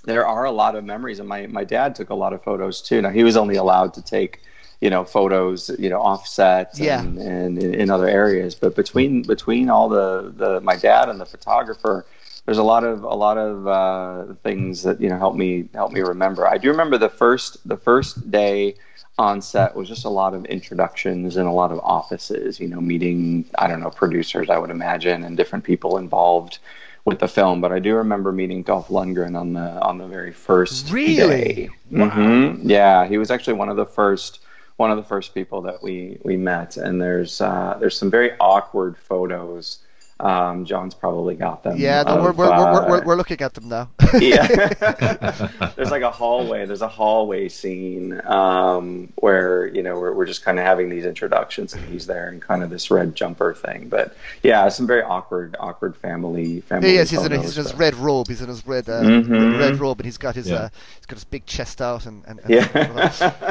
there 0.05 0.27
are 0.27 0.45
a 0.45 0.51
lot 0.53 0.75
of 0.75 0.85
memories. 0.85 1.19
And 1.21 1.29
my 1.29 1.47
my 1.47 1.65
dad 1.65 1.95
took 1.95 2.11
a 2.11 2.15
lot 2.15 2.33
of 2.33 2.43
photos 2.43 2.81
too. 2.83 3.01
Now 3.03 3.11
he 3.11 3.25
was 3.25 3.37
only 3.37 3.57
allowed 3.57 3.95
to 3.95 4.03
take 4.03 4.41
you 4.81 4.91
know 4.91 5.05
photos 5.05 5.71
you 5.79 5.89
know 5.89 6.01
offset 6.01 6.73
Yeah. 6.79 7.01
and, 7.01 7.19
and 7.19 7.59
in, 7.59 7.75
in 7.75 7.91
other 7.91 8.09
areas, 8.09 8.55
but 8.55 8.75
between 8.75 9.23
between 9.23 9.69
all 9.71 9.89
the 9.89 10.33
the 10.37 10.61
my 10.61 10.77
dad 10.77 11.09
and 11.09 11.21
the 11.21 11.27
photographer 11.27 12.05
there's 12.47 12.59
a 12.59 12.63
lot 12.63 12.83
of 12.85 13.05
a 13.05 13.15
lot 13.15 13.39
of 13.39 13.67
uh, 13.69 14.35
things 14.43 14.83
that 14.83 15.01
you 15.01 15.09
know 15.09 15.19
help 15.19 15.37
me 15.37 15.69
help 15.75 15.93
me 15.93 16.01
remember. 16.01 16.47
I 16.47 16.59
do 16.59 16.69
remember 16.71 16.99
the 16.99 17.09
first 17.09 17.57
the 17.69 17.77
first 17.77 18.31
day 18.31 18.75
on 19.19 19.41
set 19.43 19.77
was 19.77 19.89
just 19.89 20.05
a 20.05 20.09
lot 20.09 20.35
of 20.35 20.45
introductions 20.47 21.37
and 21.37 21.47
a 21.47 21.53
lot 21.53 21.71
of 21.71 21.79
offices. 21.81 22.59
You 22.59 22.67
know, 22.69 22.81
meeting 22.81 23.45
I 23.59 23.69
don't 23.69 23.81
know 23.81 23.91
producers 23.91 24.51
I 24.51 24.59
would 24.59 24.71
imagine 24.71 25.23
and 25.23 25.37
different 25.37 25.65
people 25.65 25.99
involved 25.99 26.59
with 27.05 27.19
the 27.19 27.29
film. 27.29 27.61
But 27.61 27.73
I 27.73 27.79
do 27.79 27.95
remember 27.97 28.33
meeting 28.33 28.63
Dolph 28.63 28.89
Lundgren 28.89 29.39
on 29.39 29.53
the 29.53 29.81
on 29.83 29.99
the 29.99 30.07
very 30.07 30.33
first 30.33 30.91
Really? 30.91 31.69
day. 31.91 32.07
hmm 32.09 32.55
Yeah, 32.63 33.07
he 33.07 33.19
was 33.19 33.31
actually 33.31 33.55
one 33.55 33.69
of 33.69 33.77
the 33.77 33.87
first 33.87 34.41
one 34.77 34.91
of 34.91 34.97
the 34.97 35.03
first 35.03 35.35
people 35.35 35.63
that 35.63 35.83
we 35.83 36.19
we 36.25 36.37
met. 36.37 36.77
And 36.77 37.01
there's 37.01 37.41
uh, 37.41 37.77
there's 37.81 37.97
some 37.97 38.11
very 38.11 38.33
awkward 38.41 38.97
photos. 38.97 39.79
Um, 40.23 40.65
John's 40.65 40.95
probably 40.95 41.35
got 41.35 41.65
them. 41.65 41.77
Yeah, 41.79 42.05
no, 42.05 42.17
of, 42.19 42.23
we're, 42.23 42.33
we're, 42.33 42.49
we're, 42.49 42.53
uh, 42.55 42.89
we're, 42.89 43.05
we're 43.05 43.17
looking 43.17 43.41
at 43.41 43.55
them 43.55 43.69
now. 43.69 43.91
yeah. 44.21 44.47
there's 45.77 45.91
like 45.91 46.03
a 46.03 46.11
hallway. 46.13 46.65
There's 46.65 46.81
a 46.83 46.89
hallway 46.89 47.49
scene 47.49 48.21
um, 48.27 49.13
where 49.17 49.67
you 49.67 49.83
know 49.83 49.99
we're, 49.99 50.13
we're 50.13 50.27
just 50.27 50.45
kind 50.45 50.61
of 50.61 50.65
having 50.65 50.89
these 50.91 51.05
introductions, 51.05 51.75
and 51.75 51.85
he's 51.87 52.07
there 52.07 52.29
in 52.29 52.39
kind 52.41 52.63
of 52.63 52.71
this 52.71 52.89
red 52.91 53.17
jumper 53.17 53.53
thing. 53.53 53.89
But 53.89 54.17
yeah, 54.45 54.69
some 54.69 54.87
very 54.87 55.03
awkward, 55.03 55.57
awkward 55.59 55.97
family 55.97 56.61
family. 56.61 56.95
yes, 56.95 57.11
he's 57.11 57.19
in, 57.21 57.31
photos, 57.31 57.45
he's 57.45 57.59
in 57.59 57.65
his 57.65 57.75
red 57.75 57.95
robe. 57.97 58.29
He's 58.29 58.43
in 58.43 58.49
his 58.49 58.65
red 58.65 58.89
uh, 58.89 59.03
Mhm. 59.03 59.59
red 59.59 59.81
robe, 59.81 59.99
and 59.99 60.05
he's 60.05 60.19
got 60.19 60.37
his 60.37 60.49
Yeah. 60.49 60.57
uh, 60.57 60.69
he's 60.99 61.07
got 61.07 61.17
his 61.17 61.25
big 61.25 61.47
chest 61.47 61.83
out, 61.83 62.07
and, 62.07 62.23
and, 62.29 62.39
and 62.45 62.51
Yeah. 62.51 63.45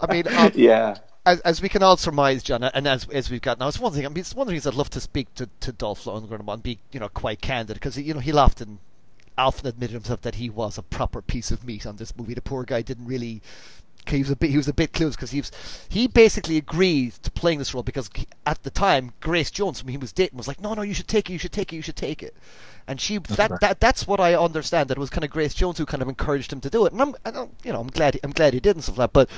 I 0.00 0.12
mean, 0.12 0.26
um, 0.36 0.50
yeah. 0.56 0.96
As, 1.28 1.40
as 1.40 1.62
we 1.62 1.68
can 1.68 1.82
all 1.82 1.96
surmise, 1.96 2.42
John, 2.42 2.62
and 2.62 2.86
as 2.86 3.06
as 3.10 3.30
we've 3.30 3.42
got 3.42 3.58
now, 3.58 3.68
it's 3.68 3.78
one 3.78 3.92
thing. 3.92 4.06
I 4.06 4.08
mean, 4.08 4.18
it's 4.18 4.34
one 4.34 4.46
of 4.46 4.48
the 4.48 4.54
things 4.54 4.66
I'd 4.66 4.74
love 4.74 4.90
to 4.90 5.00
speak 5.00 5.32
to, 5.34 5.48
to 5.60 5.72
Dolph 5.72 6.04
Lundgren 6.04 6.40
about 6.40 6.52
and 6.54 6.62
be 6.62 6.78
you 6.90 7.00
know 7.00 7.08
quite 7.08 7.42
candid 7.42 7.74
because 7.74 7.98
you 7.98 8.14
know 8.14 8.20
he'll 8.20 8.38
often 8.38 8.78
often 9.36 9.66
admit 9.66 9.90
himself 9.90 10.22
that 10.22 10.36
he 10.36 10.48
was 10.50 10.78
a 10.78 10.82
proper 10.82 11.20
piece 11.22 11.50
of 11.50 11.64
meat 11.64 11.86
on 11.86 11.96
this 11.96 12.16
movie. 12.16 12.34
The 12.34 12.40
poor 12.42 12.64
guy 12.64 12.82
didn't 12.82 13.06
really. 13.06 13.42
He 14.06 14.20
was 14.20 14.30
a 14.30 14.36
bit. 14.36 14.48
He 14.50 14.56
was 14.56 14.68
a 14.68 14.72
bit 14.72 14.92
clueless 14.92 15.12
because 15.12 15.32
he 15.32 15.40
was. 15.40 15.52
He 15.90 16.06
basically 16.08 16.56
agreed 16.56 17.12
to 17.22 17.30
playing 17.30 17.58
this 17.58 17.74
role 17.74 17.82
because 17.82 18.08
he- 18.14 18.26
at 18.46 18.62
the 18.62 18.70
time 18.70 19.12
Grace 19.20 19.50
Jones, 19.50 19.80
whom 19.80 19.88
he 19.88 19.98
was 19.98 20.12
dating, 20.12 20.38
was 20.38 20.48
like, 20.48 20.62
"No, 20.62 20.72
no, 20.72 20.80
you 20.80 20.94
should 20.94 21.08
take 21.08 21.28
it. 21.28 21.34
You 21.34 21.38
should 21.38 21.52
take 21.52 21.74
it. 21.74 21.76
You 21.76 21.82
should 21.82 21.96
take 21.96 22.22
it." 22.22 22.34
And 22.86 22.98
she 22.98 23.18
that, 23.18 23.50
right. 23.50 23.60
that 23.60 23.80
that's 23.80 24.06
what 24.06 24.18
I 24.18 24.34
understand. 24.34 24.88
That 24.88 24.96
it 24.96 25.00
was 25.00 25.10
kind 25.10 25.24
of 25.24 25.30
Grace 25.30 25.52
Jones 25.52 25.76
who 25.76 25.84
kind 25.84 26.02
of 26.02 26.08
encouraged 26.08 26.50
him 26.54 26.62
to 26.62 26.70
do 26.70 26.86
it. 26.86 26.92
And 26.94 27.02
I'm, 27.02 27.14
I 27.26 27.30
don't, 27.30 27.52
you 27.64 27.72
know, 27.72 27.80
I'm 27.80 27.88
glad. 27.88 28.18
I'm 28.24 28.32
glad 28.32 28.54
he 28.54 28.60
did 28.60 28.76
and 28.76 28.82
stuff 28.82 28.96
like 28.96 29.12
that. 29.12 29.28
But 29.28 29.30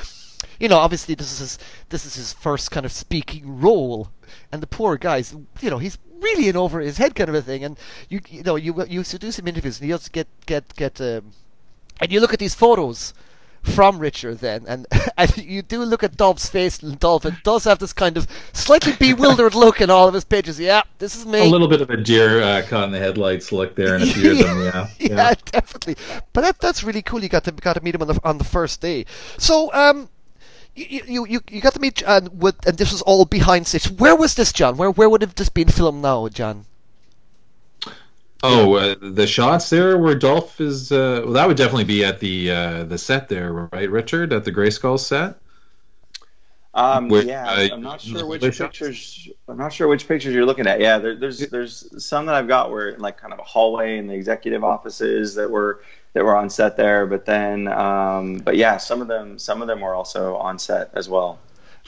you 0.58 0.68
know, 0.68 0.78
obviously 0.78 1.14
this 1.14 1.32
is 1.32 1.38
his, 1.38 1.58
this 1.88 2.06
is 2.06 2.14
his 2.14 2.32
first 2.32 2.70
kind 2.70 2.86
of 2.86 2.92
speaking 2.92 3.60
role, 3.60 4.10
and 4.52 4.62
the 4.62 4.66
poor 4.66 4.96
guy's, 4.96 5.34
you 5.60 5.70
know, 5.70 5.78
he's 5.78 5.98
really 6.20 6.48
in 6.48 6.56
over 6.56 6.80
his 6.80 6.98
head 6.98 7.14
kind 7.14 7.28
of 7.28 7.34
a 7.34 7.42
thing. 7.42 7.64
And 7.64 7.78
you, 8.08 8.20
you 8.28 8.42
know, 8.42 8.56
you 8.56 8.74
you 8.84 9.00
used 9.00 9.10
to 9.12 9.18
do 9.18 9.32
some 9.32 9.48
interviews, 9.48 9.80
and 9.80 9.88
you 9.88 9.94
just 9.94 10.12
get 10.12 10.28
get 10.46 10.74
get, 10.76 11.00
um, 11.00 11.32
and 12.00 12.12
you 12.12 12.20
look 12.20 12.32
at 12.32 12.38
these 12.38 12.54
photos 12.54 13.14
from 13.62 13.98
Richard 13.98 14.38
then, 14.38 14.64
and 14.66 14.86
and 15.16 15.36
you 15.36 15.62
do 15.62 15.82
look 15.82 16.02
at 16.02 16.16
Dolph's 16.16 16.48
face, 16.48 16.82
and 16.82 16.98
Dolph 16.98 17.26
it 17.26 17.34
does 17.44 17.64
have 17.64 17.78
this 17.78 17.92
kind 17.92 18.16
of 18.16 18.26
slightly 18.52 18.92
bewildered 18.98 19.54
look 19.54 19.80
in 19.80 19.90
all 19.90 20.08
of 20.08 20.14
his 20.14 20.24
pages. 20.24 20.58
Yeah, 20.58 20.82
this 20.98 21.16
is 21.16 21.26
me. 21.26 21.40
A 21.40 21.44
little 21.44 21.68
bit 21.68 21.80
of 21.80 21.90
a 21.90 21.96
deer 21.96 22.42
uh, 22.42 22.62
caught 22.66 22.84
in 22.84 22.92
the 22.92 22.98
headlights 22.98 23.52
look 23.52 23.74
there 23.74 23.96
in 23.96 24.02
a 24.02 24.06
few 24.06 24.32
of 24.32 24.38
them. 24.38 24.62
Yeah. 24.62 24.88
yeah, 24.98 25.34
definitely. 25.46 25.96
But 26.32 26.42
that, 26.42 26.58
that's 26.60 26.82
really 26.82 27.02
cool. 27.02 27.22
You 27.22 27.28
got 27.28 27.44
to 27.44 27.52
got 27.52 27.74
to 27.74 27.80
meet 27.80 27.94
him 27.94 28.02
on 28.02 28.08
the 28.08 28.20
on 28.24 28.38
the 28.38 28.44
first 28.44 28.80
day. 28.80 29.06
So 29.38 29.72
um, 29.72 30.08
you 30.74 31.02
you 31.06 31.26
you, 31.26 31.40
you 31.50 31.60
got 31.60 31.74
to 31.74 31.80
meet 31.80 31.96
John 31.96 32.28
with, 32.38 32.56
and 32.66 32.76
this 32.78 32.92
was 32.92 33.02
all 33.02 33.24
behind 33.24 33.66
stage. 33.66 33.90
Where 33.90 34.16
was 34.16 34.34
this, 34.34 34.52
John? 34.52 34.76
Where 34.76 34.90
where 34.90 35.08
would 35.08 35.22
have 35.22 35.34
this 35.34 35.48
been 35.48 35.68
filmed 35.68 36.02
now, 36.02 36.28
John? 36.28 36.66
Oh, 38.42 38.74
uh, 38.74 38.94
the 39.00 39.26
shots 39.26 39.68
there 39.68 39.98
where 39.98 40.14
Dolph 40.14 40.60
is. 40.60 40.90
Uh, 40.90 41.22
well, 41.24 41.34
that 41.34 41.46
would 41.46 41.58
definitely 41.58 41.84
be 41.84 42.04
at 42.04 42.20
the 42.20 42.50
uh, 42.50 42.84
the 42.84 42.96
set 42.96 43.28
there, 43.28 43.52
right, 43.52 43.90
Richard? 43.90 44.32
At 44.32 44.44
the 44.44 44.52
Grayskull 44.52 44.98
set. 44.98 45.36
Um, 46.72 47.08
With, 47.08 47.26
yeah, 47.26 47.50
uh, 47.50 47.68
I'm 47.72 47.82
not 47.82 48.00
sure 48.00 48.24
which 48.26 48.42
other 48.42 48.52
shots? 48.52 48.78
pictures. 48.78 49.28
I'm 49.48 49.58
not 49.58 49.72
sure 49.72 49.88
which 49.88 50.06
pictures 50.06 50.32
you're 50.32 50.46
looking 50.46 50.68
at. 50.68 50.80
Yeah, 50.80 50.98
there, 50.98 51.16
there's 51.16 51.40
there's 51.50 52.04
some 52.04 52.26
that 52.26 52.34
I've 52.34 52.48
got 52.48 52.70
where 52.70 52.96
like 52.96 53.18
kind 53.18 53.32
of 53.32 53.40
a 53.40 53.42
hallway 53.42 53.98
in 53.98 54.06
the 54.06 54.14
executive 54.14 54.62
offices 54.62 55.34
that 55.34 55.50
were 55.50 55.82
that 56.12 56.24
were 56.24 56.36
on 56.36 56.50
set 56.50 56.76
there. 56.76 57.06
But 57.06 57.24
then, 57.26 57.68
um, 57.68 58.38
but 58.38 58.56
yeah, 58.56 58.76
some 58.78 59.00
of 59.02 59.08
them 59.08 59.38
some 59.38 59.62
of 59.62 59.68
them 59.68 59.80
were 59.80 59.94
also 59.94 60.36
on 60.36 60.58
set 60.58 60.90
as 60.94 61.08
well. 61.08 61.38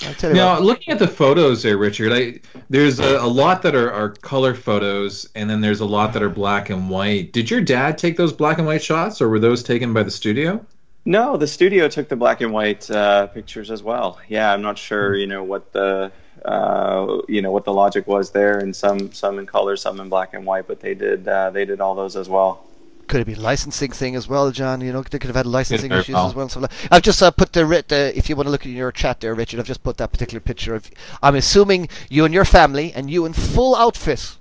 I'll 0.03 0.15
tell 0.15 0.31
you 0.31 0.37
Now, 0.37 0.55
what. 0.55 0.63
looking 0.63 0.93
at 0.93 0.99
the 0.99 1.09
photos 1.09 1.63
there, 1.63 1.77
Richard, 1.77 2.13
I, 2.13 2.41
there's 2.71 2.99
a, 2.99 3.19
a 3.19 3.27
lot 3.29 3.63
that 3.63 3.75
are, 3.75 3.93
are 3.93 4.11
color 4.11 4.55
photos, 4.55 5.29
and 5.35 5.49
then 5.51 5.61
there's 5.61 5.81
a 5.81 5.85
lot 5.87 6.13
that 6.15 6.23
are 6.23 6.31
black 6.31 6.71
and 6.71 6.89
white. 6.91 7.33
Did 7.33 7.51
your 7.51 7.61
dad 7.61 7.99
take 7.99 8.17
those 8.17 8.33
black 8.33 8.59
and 8.59 8.67
white 8.67 8.83
shots, 8.83 9.21
or 9.21 9.29
were 9.29 9.39
those 9.39 9.63
taken 9.63 9.93
by 9.93 10.03
the 10.03 10.11
studio? 10.11 10.65
No, 11.05 11.37
the 11.37 11.47
studio 11.49 11.89
took 11.89 12.09
the 12.09 12.17
black 12.17 12.41
and 12.41 12.53
white 12.53 12.89
uh, 12.91 13.27
pictures 13.29 13.71
as 13.71 13.83
well. 13.83 14.21
Yeah, 14.29 14.53
I'm 14.53 14.63
not 14.63 14.79
sure, 14.79 15.15
you 15.17 15.27
know, 15.27 15.43
what 15.43 15.73
the 15.73 16.13
uh, 16.45 17.23
you 17.29 17.43
know, 17.43 17.51
what 17.53 17.65
the 17.65 17.73
logic 17.73 18.07
was 18.07 18.31
there, 18.31 18.59
and 18.59 18.75
some 18.75 19.13
some 19.13 19.39
in 19.39 19.47
color, 19.47 19.77
some 19.77 20.01
in 20.01 20.09
black 20.09 20.35
and 20.35 20.47
white. 20.47 20.67
But 20.69 20.81
they 20.81 20.95
did 20.95 21.27
uh, 21.27 21.51
they 21.51 21.65
did 21.65 21.81
all 21.81 21.95
those 21.95 22.17
as 22.17 22.29
well. 22.29 22.65
Could 23.12 23.18
have 23.18 23.27
been 23.27 23.42
licensing 23.42 23.90
thing 23.90 24.16
as 24.16 24.27
well, 24.27 24.51
John? 24.53 24.81
You 24.81 24.90
know, 24.90 25.03
they 25.03 25.18
could 25.18 25.29
have 25.29 25.37
had 25.37 25.44
licensing 25.44 25.92
issues 25.92 26.14
well. 26.14 26.29
as 26.29 26.35
well. 26.35 26.48
So 26.48 26.66
I've 26.90 27.03
just 27.03 27.22
uh, 27.22 27.31
put 27.31 27.53
the, 27.53 27.85
the 27.87 28.11
if 28.16 28.31
you 28.31 28.37
want 28.37 28.46
to 28.46 28.51
look 28.51 28.64
at 28.64 28.72
your 28.72 28.90
chat 28.90 29.20
there, 29.20 29.35
Richard. 29.35 29.61
I've 29.61 29.66
just 29.66 29.83
put 29.83 29.98
that 29.98 30.12
particular 30.12 30.40
picture 30.40 30.75
of. 30.75 30.90
I'm 31.22 31.35
assuming 31.35 31.90
you 32.09 32.25
and 32.25 32.33
your 32.33 32.46
family, 32.46 32.90
and 32.94 33.11
you 33.11 33.27
in 33.27 33.35
full 33.35 33.77
outfit. 33.77 34.38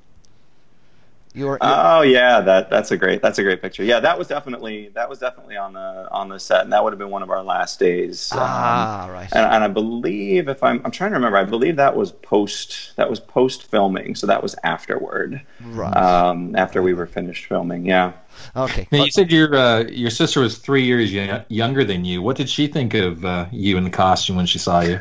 You're, 1.34 1.60
you're 1.64 1.82
Oh 1.84 2.02
yeah, 2.02 2.42
that 2.42 2.70
that's 2.70 2.92
a 2.92 2.98
great 2.98 3.22
that's 3.22 3.40
a 3.40 3.44
great 3.44 3.62
picture. 3.62 3.84
Yeah, 3.84 4.00
that 4.02 4.18
was 4.18 4.28
definitely 4.28 4.90
that 4.96 5.10
was 5.10 5.20
definitely 5.20 5.56
on 5.58 5.74
the 5.74 6.08
on 6.12 6.28
the 6.30 6.40
set, 6.40 6.62
and 6.64 6.74
that 6.74 6.84
would 6.84 6.92
have 6.92 7.00
been 7.00 7.10
one 7.10 7.24
of 7.24 7.30
our 7.30 7.44
last 7.44 7.80
days. 7.80 8.36
Um, 8.36 8.40
ah 8.42 9.08
right. 9.10 9.30
and, 9.32 9.46
and 9.46 9.64
I 9.64 9.68
believe 9.70 10.50
if 10.50 10.62
I'm 10.64 10.82
I'm 10.84 10.92
trying 10.92 11.12
to 11.12 11.16
remember, 11.16 11.38
I 11.38 11.46
believe 11.46 11.78
that 11.78 11.96
was 11.96 12.12
post 12.12 12.96
that 12.98 13.10
was 13.10 13.20
post 13.20 13.64
filming, 13.72 14.16
so 14.16 14.28
that 14.28 14.44
was 14.44 14.56
afterward, 14.64 15.42
Right. 15.60 15.96
um, 15.96 16.56
after 16.56 16.82
we 16.82 16.94
were 16.94 17.08
finished 17.08 17.46
filming. 17.46 17.86
Yeah. 17.86 18.14
okay. 18.56 18.88
Now, 18.92 19.00
you 19.00 19.12
said 19.12 19.32
your 19.32 19.56
uh, 19.56 19.84
your 19.84 20.10
sister 20.10 20.42
was 20.42 20.58
three 20.58 20.84
years 20.84 21.14
y- 21.14 21.46
younger 21.50 21.84
than 21.84 22.06
you. 22.06 22.22
What 22.22 22.38
did 22.38 22.50
she 22.50 22.68
think 22.68 22.94
of 22.94 23.24
uh, 23.26 23.46
you 23.52 23.78
in 23.78 23.84
the 23.84 23.90
costume 23.90 24.36
when 24.36 24.46
she 24.46 24.60
saw 24.60 24.82
you? 24.82 25.00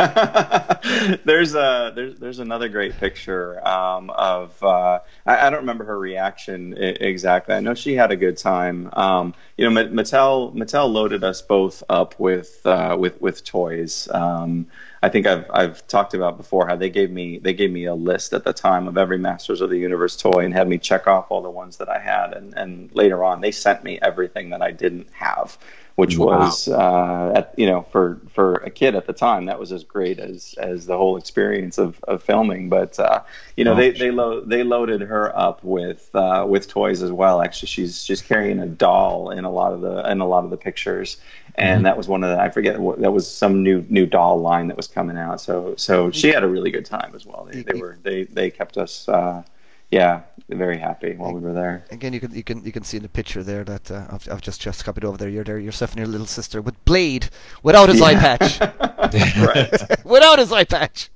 there's 1.24 1.54
a 1.54 1.92
there's 1.94 2.18
there's 2.18 2.38
another 2.38 2.68
great 2.68 2.96
picture 2.98 3.66
um, 3.66 4.10
of 4.10 4.62
uh, 4.62 5.00
I, 5.26 5.46
I 5.46 5.50
don't 5.50 5.60
remember 5.60 5.84
her 5.84 5.98
reaction 5.98 6.74
I- 6.76 6.96
exactly. 7.00 7.54
I 7.54 7.60
know 7.60 7.74
she 7.74 7.94
had 7.94 8.10
a 8.10 8.16
good 8.16 8.36
time. 8.36 8.88
Um, 8.94 9.34
you 9.56 9.64
know, 9.64 9.70
Ma- 9.70 10.02
Mattel 10.02 10.54
Mattel 10.54 10.90
loaded 10.90 11.22
us 11.24 11.42
both 11.42 11.82
up 11.88 12.18
with 12.18 12.60
uh, 12.64 12.96
with 12.98 13.20
with 13.20 13.44
toys. 13.44 14.08
Um, 14.10 14.66
I 15.02 15.08
think 15.08 15.26
I've 15.26 15.46
I've 15.50 15.86
talked 15.86 16.14
about 16.14 16.36
before 16.36 16.66
how 16.66 16.76
they 16.76 16.90
gave 16.90 17.10
me 17.10 17.38
they 17.38 17.54
gave 17.54 17.70
me 17.70 17.86
a 17.86 17.94
list 17.94 18.32
at 18.34 18.44
the 18.44 18.52
time 18.52 18.86
of 18.86 18.98
every 18.98 19.18
Masters 19.18 19.60
of 19.60 19.70
the 19.70 19.78
Universe 19.78 20.16
toy 20.16 20.44
and 20.44 20.52
had 20.52 20.68
me 20.68 20.78
check 20.78 21.06
off 21.06 21.30
all 21.30 21.42
the 21.42 21.50
ones 21.50 21.78
that 21.78 21.88
I 21.88 21.98
had, 21.98 22.34
and 22.34 22.54
and 22.56 22.94
later 22.94 23.24
on 23.24 23.40
they 23.40 23.50
sent 23.50 23.82
me 23.82 23.98
everything 24.02 24.50
that 24.50 24.62
I 24.62 24.70
didn't 24.72 25.08
have 25.12 25.56
which 25.96 26.18
Wow. 26.18 26.18
was 26.18 26.68
uh, 26.68 27.32
at, 27.36 27.52
you 27.58 27.66
know 27.66 27.82
for 27.82 28.20
for 28.30 28.54
a 28.54 28.70
kid 28.70 28.94
at 28.94 29.06
the 29.06 29.12
time 29.12 29.44
that 29.46 29.58
was 29.58 29.70
as 29.72 29.84
great 29.84 30.18
as 30.18 30.54
as 30.58 30.86
the 30.86 30.96
whole 30.96 31.16
experience 31.18 31.76
of, 31.76 32.00
of 32.08 32.22
filming. 32.22 32.70
But 32.70 32.98
uh, 32.98 33.20
you 33.56 33.64
know 33.64 33.74
Oh, 33.74 33.74
they 33.74 33.90
they 33.90 34.10
lo- 34.10 34.40
they 34.42 34.62
loaded 34.62 35.02
her 35.02 35.36
up 35.38 35.62
with 35.62 36.08
uh, 36.14 36.46
with 36.48 36.68
toys 36.68 37.02
as 37.02 37.12
well. 37.12 37.42
Actually, 37.42 37.68
she's 37.68 38.02
she's 38.02 38.22
carrying 38.22 38.60
a 38.60 38.66
doll 38.66 39.30
in 39.30 39.44
a 39.44 39.50
lot 39.50 39.74
of 39.74 39.82
the 39.82 40.10
in 40.10 40.20
a 40.20 40.26
lot 40.26 40.44
of 40.44 40.50
the 40.50 40.56
pictures. 40.56 41.18
And 41.56 41.84
Mhm. 41.84 41.84
that 41.84 41.96
was 41.96 42.08
one 42.08 42.22
of 42.24 42.30
the 42.30 42.40
I 42.40 42.48
forget 42.48 42.78
what 42.78 43.00
that 43.00 43.12
was 43.12 43.30
some 43.30 43.62
new 43.62 43.84
new 43.88 44.06
doll 44.06 44.40
line 44.40 44.68
that 44.68 44.76
was 44.76 44.88
coming 44.90 45.16
out. 45.16 45.40
So 45.40 45.74
so 45.76 46.10
she 46.10 46.28
had 46.28 46.42
a 46.42 46.48
really 46.48 46.70
good 46.70 46.86
time 46.86 47.12
as 47.14 47.26
well. 47.26 47.48
They, 47.50 47.62
they 47.62 47.78
were 47.78 47.98
they 48.02 48.24
they 48.24 48.50
kept 48.50 48.76
us 48.76 49.08
uh, 49.08 49.42
yeah 49.90 50.22
very 50.48 50.78
happy 50.78 51.14
while 51.14 51.32
we 51.32 51.40
were 51.40 51.52
there. 51.52 51.84
Again, 51.90 52.12
you 52.12 52.20
can 52.20 52.34
you 52.34 52.42
can 52.42 52.64
you 52.64 52.72
can 52.72 52.82
see 52.82 52.96
in 52.96 53.02
the 53.02 53.08
picture 53.08 53.42
there 53.42 53.64
that 53.64 53.90
uh, 53.90 54.06
I've, 54.10 54.28
I've 54.30 54.40
just 54.40 54.60
just 54.60 54.84
copied 54.84 55.04
over 55.04 55.16
there. 55.16 55.28
You're 55.28 55.44
there 55.44 55.58
yourself 55.58 55.92
and 55.92 55.98
your 55.98 56.08
little 56.08 56.26
sister 56.26 56.60
with 56.60 56.82
Blade 56.84 57.30
without 57.62 57.88
his 57.88 58.00
eye 58.00 58.14
patch. 58.14 58.60
without 60.04 60.38
his 60.38 60.52
eye 60.52 60.64
patch. 60.64 61.10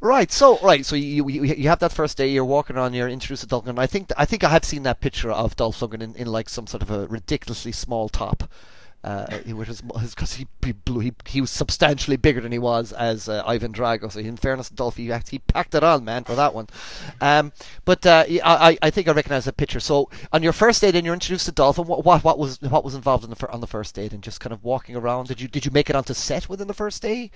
Right, 0.00 0.30
so 0.30 0.58
right, 0.58 0.84
so 0.84 0.94
you, 0.94 1.28
you 1.28 1.42
you 1.44 1.68
have 1.68 1.78
that 1.78 1.92
first 1.92 2.18
day. 2.18 2.28
You're 2.28 2.44
walking 2.44 2.76
around. 2.76 2.94
You're 2.94 3.08
introduced 3.08 3.42
to 3.42 3.48
Dolph 3.48 3.64
Lundgren. 3.64 3.78
I 3.78 3.86
think 3.86 4.12
I 4.16 4.24
think 4.24 4.44
I 4.44 4.50
have 4.50 4.64
seen 4.64 4.82
that 4.82 5.00
picture 5.00 5.30
of 5.30 5.56
Dolph 5.56 5.80
Lundgren 5.80 6.02
in, 6.02 6.14
in 6.16 6.26
like 6.26 6.48
some 6.48 6.66
sort 6.66 6.82
of 6.82 6.90
a 6.90 7.06
ridiculously 7.06 7.72
small 7.72 8.08
top. 8.08 8.44
Uh, 9.06 9.26
is 9.46 9.82
because 10.16 10.34
he 10.34 10.48
he, 10.64 10.72
blew, 10.72 10.98
he 10.98 11.12
he 11.26 11.40
was 11.40 11.50
substantially 11.50 12.16
bigger 12.16 12.40
than 12.40 12.50
he 12.50 12.58
was 12.58 12.92
as 12.92 13.28
uh, 13.28 13.42
Ivan 13.46 13.72
Drago. 13.72 14.10
So 14.10 14.18
in 14.18 14.36
fairness, 14.36 14.68
to 14.68 14.74
Dolph 14.74 14.96
he 14.96 15.12
he 15.30 15.38
packed 15.38 15.76
it 15.76 15.84
on, 15.84 16.04
man, 16.04 16.24
for 16.24 16.34
that 16.34 16.54
one. 16.54 16.66
Um, 17.20 17.52
but 17.84 18.04
uh, 18.04 18.24
I 18.44 18.76
I- 18.82 18.90
think 18.90 19.08
I 19.08 19.12
recognise 19.12 19.44
that 19.44 19.56
picture. 19.56 19.80
So 19.80 20.10
on 20.32 20.42
your 20.42 20.52
first 20.52 20.80
date, 20.80 20.92
then 20.92 21.04
you're 21.04 21.14
introduced 21.14 21.46
to 21.46 21.52
Dolph. 21.52 21.78
And 21.78 21.86
what 21.88 22.04
what, 22.04 22.24
what 22.24 22.38
was 22.38 22.60
what 22.62 22.84
was 22.84 22.96
involved 22.96 23.24
in 23.24 23.30
the 23.30 23.50
on 23.52 23.60
the 23.60 23.68
first 23.68 23.94
date 23.94 24.12
and 24.12 24.22
just 24.24 24.40
kind 24.40 24.52
of 24.52 24.64
walking 24.64 24.96
around? 24.96 25.28
Did 25.28 25.40
you 25.40 25.48
did 25.48 25.64
you 25.64 25.70
make 25.70 25.88
it 25.88 25.96
onto 25.96 26.14
set 26.14 26.48
within 26.48 26.66
the 26.66 26.74
first 26.74 27.00
day? 27.00 27.30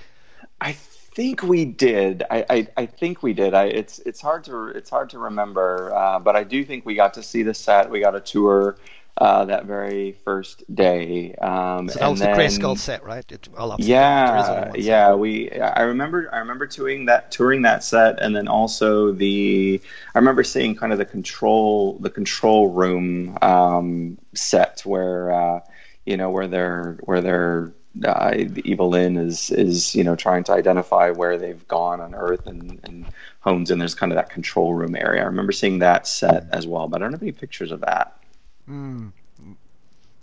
I 0.61 0.73
think 0.73 1.43
we 1.43 1.65
did. 1.65 2.25
I, 2.31 2.45
I, 2.51 2.69
I 2.79 2.87
think 2.87 3.23
we 3.23 3.33
did. 3.33 3.55
I, 3.55 3.67
it's 3.67 3.99
it's 4.01 4.21
hard 4.21 4.45
to 4.45 4.69
it's 4.69 4.91
hard 4.91 5.11
to 5.11 5.19
remember, 5.19 5.93
uh, 5.95 6.19
but 6.19 6.37
I 6.37 6.45
do 6.45 6.65
think 6.65 6.87
we 6.87 6.95
got 6.95 7.15
to 7.15 7.23
see 7.23 7.43
the 7.43 7.55
set. 7.55 7.91
We 7.91 8.01
got 8.01 8.15
a 8.17 8.21
tour 8.21 8.79
uh, 9.17 9.45
that 9.47 9.67
very 9.67 10.13
first 10.25 10.65
day. 10.75 11.35
Um, 11.37 11.89
So 11.89 11.99
that 12.01 12.07
and 12.07 12.11
was 12.11 12.21
then, 12.21 12.31
the 12.37 12.43
Grayskull 12.43 12.79
set, 12.79 13.05
right? 13.05 13.31
It, 13.31 13.49
well, 13.49 13.73
obviously, 13.73 14.21
there 14.25 14.37
is 14.37 14.49
only 14.49 14.69
Yeah, 14.69 14.75
yeah. 14.75 15.15
We 15.15 15.51
I 15.51 15.83
remember 15.83 16.29
I 16.33 16.39
remember 16.39 16.67
touring 16.67 17.07
that 17.07 17.31
touring 17.31 17.63
that 17.63 17.85
set, 17.85 18.21
and 18.21 18.35
then 18.35 18.49
also 18.49 19.13
the 19.13 19.81
I 20.15 20.19
remember 20.19 20.43
seeing 20.45 20.75
kind 20.77 20.93
of 20.93 20.99
the 20.99 21.05
control 21.05 21.99
the 22.01 22.11
control 22.11 22.69
room 22.71 23.37
um, 23.43 24.19
set 24.35 24.83
where 24.85 25.33
uh, 25.33 25.61
you 26.05 26.17
know 26.17 26.31
where 26.31 26.47
they're 26.47 26.99
where 27.05 27.21
they're 27.21 27.73
uh, 28.05 28.31
the 28.31 28.63
Evil-Lyn 28.65 29.17
is 29.17 29.51
is 29.51 29.95
you 29.95 30.05
know 30.05 30.17
trying 30.17 30.45
to 30.45 30.53
identify 30.53 31.11
where 31.11 31.37
they've 31.39 31.67
gone 31.69 32.01
on 32.01 32.15
Earth 32.15 32.47
and, 32.47 32.81
and 32.85 33.09
homes, 33.41 33.71
and 33.71 33.81
there's 33.81 33.95
kind 33.95 34.13
of 34.13 34.17
that 34.17 34.31
control 34.31 34.75
room 34.75 34.95
area. 34.97 35.23
I 35.23 35.27
remember 35.27 35.53
seeing 35.53 35.81
that 35.81 36.07
set 36.07 36.47
as 36.53 36.67
well, 36.67 36.89
but 36.89 37.03
I 37.03 37.05
don't 37.05 37.13
have 37.13 37.23
any 37.23 37.33
pictures 37.33 37.73
of 37.73 37.81
that. 37.81 38.20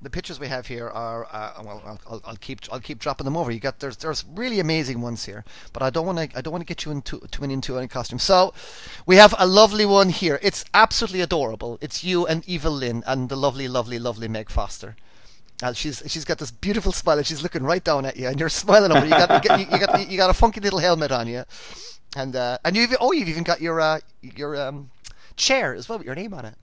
The 0.07 0.11
pictures 0.11 0.39
we 0.39 0.47
have 0.47 0.67
here 0.67 0.87
are 0.87 1.27
uh, 1.29 1.61
well. 1.65 1.83
I'll, 1.85 1.99
I'll, 2.09 2.21
I'll 2.27 2.37
keep 2.37 2.61
I'll 2.71 2.79
keep 2.79 2.97
dropping 2.97 3.25
them 3.25 3.35
over. 3.35 3.51
You 3.51 3.59
got 3.59 3.79
there's 3.79 3.97
there's 3.97 4.23
really 4.35 4.61
amazing 4.61 5.01
ones 5.01 5.25
here, 5.25 5.43
but 5.73 5.83
I 5.83 5.89
don't 5.89 6.05
want 6.05 6.17
to 6.17 6.37
I 6.37 6.39
don't 6.39 6.53
want 6.53 6.61
to 6.61 6.65
get 6.65 6.85
you 6.85 6.93
into 6.93 7.19
many 7.41 7.53
into 7.53 7.77
any 7.77 7.89
costume. 7.89 8.17
So 8.17 8.53
we 9.05 9.17
have 9.17 9.35
a 9.37 9.45
lovely 9.45 9.85
one 9.85 10.07
here. 10.07 10.39
It's 10.41 10.63
absolutely 10.73 11.19
adorable. 11.19 11.77
It's 11.81 12.05
you 12.05 12.25
and 12.25 12.47
Evil-Lyn 12.47 13.03
and 13.05 13.27
the 13.27 13.35
lovely 13.35 13.67
lovely 13.67 13.99
lovely 13.99 14.29
Meg 14.29 14.49
Foster. 14.49 14.95
Uh, 15.61 15.73
she's 15.73 16.01
she's 16.07 16.23
got 16.23 16.37
this 16.37 16.51
beautiful 16.51 16.93
smile 16.93 17.17
and 17.17 17.27
she's 17.27 17.43
looking 17.43 17.63
right 17.63 17.83
down 17.83 18.05
at 18.05 18.15
you 18.15 18.29
and 18.29 18.39
you're 18.39 18.47
smiling 18.47 18.93
over. 18.93 19.03
You 19.05 19.11
got 19.11 19.43
you 19.43 19.49
got, 19.49 19.59
you 19.59 19.77
got 19.77 20.09
you 20.11 20.17
got 20.17 20.29
a 20.29 20.33
funky 20.33 20.61
little 20.61 20.79
helmet 20.79 21.11
on 21.11 21.27
you, 21.27 21.43
and 22.15 22.33
uh, 22.33 22.59
and 22.63 22.77
you've 22.77 22.95
oh 23.01 23.11
you've 23.11 23.27
even 23.27 23.43
got 23.43 23.59
your 23.59 23.81
uh, 23.81 23.99
your 24.21 24.55
um, 24.55 24.89
chair 25.35 25.75
as 25.75 25.89
well 25.89 25.97
with 25.97 26.05
your 26.05 26.15
name 26.15 26.33
on 26.33 26.45
it. 26.45 26.55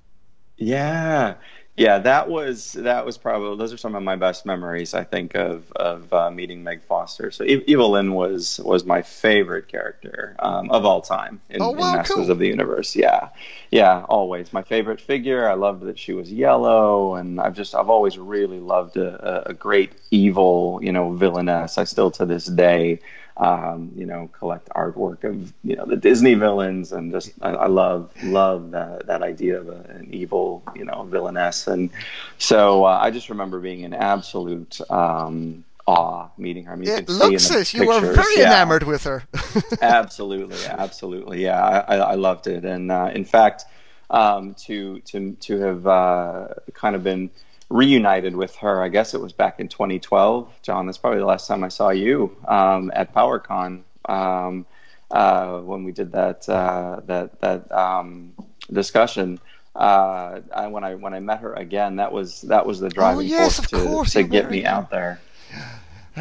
Yeah, 0.57 1.35
yeah, 1.77 1.99
that 1.99 2.29
was 2.31 2.75
that 2.75 3.05
was 3.05 3.19
probably 3.19 3.57
those 3.59 3.73
are 3.73 3.77
some 3.77 3.97
of 3.97 4.03
my 4.05 4.15
best 4.15 4.47
memories. 4.47 4.95
I 4.95 5.03
think 5.03 5.35
of 5.35 5.73
of 5.73 6.13
uh, 6.13 6.31
meeting 6.31 6.63
Meg 6.63 6.83
Foster. 6.85 7.33
So 7.33 7.43
E- 7.43 7.65
Evil-Lyn 7.67 8.15
was 8.15 8.61
was 8.65 8.85
my 8.85 9.03
favorite 9.03 9.67
character 9.67 10.37
um, 10.39 10.71
of 10.71 10.85
all 10.85 11.01
time 11.01 11.41
in, 11.51 11.61
Oh, 11.61 11.71
wow, 11.71 11.79
in 11.89 11.93
Masters 11.93 12.29
cool. 12.29 12.31
of 12.31 12.39
the 12.39 12.47
Universe. 12.47 12.95
Yeah, 12.95 13.31
yeah, 13.73 14.05
always 14.09 14.53
my 14.53 14.63
favorite 14.63 15.01
figure. 15.01 15.49
I 15.49 15.55
loved 15.55 15.83
that 15.83 15.99
she 15.99 16.13
was 16.13 16.33
yellow, 16.33 17.17
and 17.17 17.41
I've 17.41 17.55
just 17.55 17.75
I've 17.75 17.91
always 17.91 18.19
really 18.19 18.61
loved 18.61 18.97
a, 18.97 19.47
a, 19.49 19.51
a 19.51 19.55
great 19.55 19.93
evil, 20.13 20.79
you 20.81 20.93
know, 20.93 21.13
villainess. 21.13 21.77
I 21.77 21.85
still 21.85 22.11
to 22.13 22.25
this 22.25 22.47
day 22.47 23.01
um, 23.37 23.91
you 23.97 24.07
know, 24.07 24.31
collect 24.39 24.69
artwork 24.71 25.25
of 25.25 25.53
you 25.65 25.77
know 25.77 25.87
the 25.87 25.97
Disney 25.97 26.35
villains, 26.35 26.93
and 26.93 27.11
just 27.13 27.33
I, 27.43 27.51
I 27.51 27.67
love 27.67 28.11
love 28.23 28.71
that 28.71 29.07
that 29.07 29.23
idea 29.23 29.59
of 29.61 29.69
a, 29.69 29.81
an 29.91 30.09
evil 30.13 30.63
you 30.77 30.85
know 30.85 31.03
villainess, 31.05 31.67
and 31.67 31.91
so 32.39 32.85
uh, 32.85 32.99
I 33.01 33.11
just 33.11 33.31
remember 33.31 33.59
being 33.59 33.81
in 33.81 33.93
absolute 33.93 34.81
um, 34.91 35.65
awe 35.87 36.29
meeting 36.39 36.65
her. 36.65 36.73
I 36.73 36.77
mean, 36.77 36.89
you 36.89 36.95
It 36.95 37.07
can 37.07 37.15
see 37.15 37.25
in 37.25 37.31
looks 37.33 37.51
as 37.51 37.75
you 37.75 37.87
were 37.87 38.01
very 38.01 38.39
yeah. 38.39 38.47
enamored 38.47 38.85
with 38.85 39.03
her. 39.05 39.25
absolutely, 39.83 40.65
absolutely, 40.67 41.43
yeah, 41.43 41.61
I, 41.61 41.79
I, 41.79 41.97
I 41.97 42.15
loved 42.15 42.47
it, 42.47 42.65
and 42.65 42.93
uh, 42.93 43.11
in 43.13 43.25
fact, 43.25 43.65
um, 44.11 44.55
to 44.67 45.01
to 45.01 45.33
to 45.33 45.59
have 45.59 45.87
uh, 45.89 46.49
kind 46.73 46.95
of 46.95 47.03
been 47.03 47.31
reunited 47.71 48.37
with 48.37 48.55
her. 48.57 48.83
I 48.83 48.89
guess 48.89 49.15
it 49.15 49.21
was 49.21 49.33
back 49.33 49.61
in 49.61 49.69
2012. 49.69 50.53
John, 50.63 50.87
that's 50.87 50.99
probably 50.99 51.21
the 51.21 51.27
last 51.27 51.47
time 51.47 51.65
I 51.65 51.69
saw 51.69 51.91
you 51.91 52.37
um, 52.47 52.91
at 52.95 53.15
PowerCon 53.15 53.83
um, 54.07 54.67
uh, 55.11 55.61
when 55.61 55.85
we 55.85 55.93
did 55.93 56.13
that 56.13 56.49
uh, 56.49 57.01
that 57.07 57.41
that 57.41 57.71
um, 57.73 58.35
discussion. 58.73 59.41
Uh, 59.75 60.41
I, 60.55 60.69
when 60.69 60.85
I 60.85 60.95
when 60.95 61.15
I 61.15 61.21
met 61.21 61.41
her 61.41 61.53
again, 61.55 61.97
that 61.97 62.13
was 62.13 62.43
that 62.43 62.65
was 62.65 62.79
the 62.81 62.89
driving 62.89 63.27
Oh, 63.27 63.29
yes, 63.29 63.57
force 63.67 64.13
to, 64.13 64.23
to 64.23 64.29
get 64.29 64.51
me 64.51 64.65
out 64.65 64.91
there. 64.91 65.21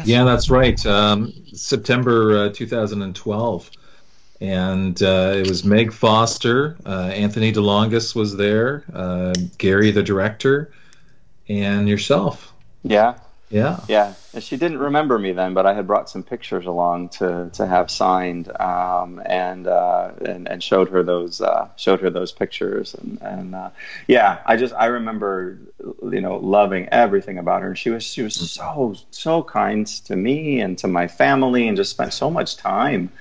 Yeah, 0.04 0.24
that's 0.24 0.50
right. 0.50 0.84
Um, 0.86 1.32
September 1.52 2.46
uh, 2.46 2.52
2012. 2.52 3.70
And 4.40 5.00
uh, 5.02 5.34
it 5.36 5.48
was 5.48 5.64
Meg 5.64 5.92
Foster, 5.92 6.76
uh, 6.84 7.12
Anthony 7.14 7.52
DeLongis 7.52 8.14
was 8.14 8.36
there, 8.36 8.84
uh, 8.92 9.32
Gary, 9.58 9.92
the 9.92 10.02
director, 10.02 10.72
and 11.48 11.88
yourself. 11.88 12.52
Yeah, 12.82 13.14
Yeah. 13.50 13.80
Yeah, 13.88 14.14
and 14.32 14.42
she 14.42 14.56
didn't 14.56 14.78
remember 14.78 15.18
me 15.18 15.32
then, 15.32 15.54
but 15.54 15.64
I 15.64 15.74
had 15.74 15.86
brought 15.86 16.10
some 16.10 16.22
pictures 16.22 16.66
along 16.66 17.10
to, 17.10 17.50
to 17.52 17.66
have 17.66 17.90
signed, 17.90 18.50
um, 18.60 19.22
and, 19.24 19.66
uh, 19.66 20.10
and 20.24 20.48
and 20.48 20.62
showed 20.62 20.88
her 20.88 21.02
those 21.02 21.40
uh, 21.40 21.68
showed 21.76 22.00
her 22.00 22.10
those 22.10 22.32
pictures, 22.32 22.94
and 22.94 23.18
and 23.20 23.54
uh, 23.54 23.70
yeah, 24.08 24.40
I 24.44 24.56
just 24.56 24.74
I 24.74 24.86
remember 24.86 25.58
you 25.78 26.20
know 26.20 26.38
loving 26.38 26.88
everything 26.90 27.38
about 27.38 27.62
her. 27.62 27.76
She 27.76 27.90
was 27.90 28.04
she 28.04 28.22
was 28.22 28.34
so 28.34 28.96
so 29.10 29.42
kind 29.42 29.86
to 29.86 30.16
me 30.16 30.60
and 30.60 30.76
to 30.78 30.88
my 30.88 31.06
family, 31.06 31.68
and 31.68 31.76
just 31.76 31.90
spent 31.90 32.12
so 32.12 32.30
much 32.30 32.56
time 32.56 33.12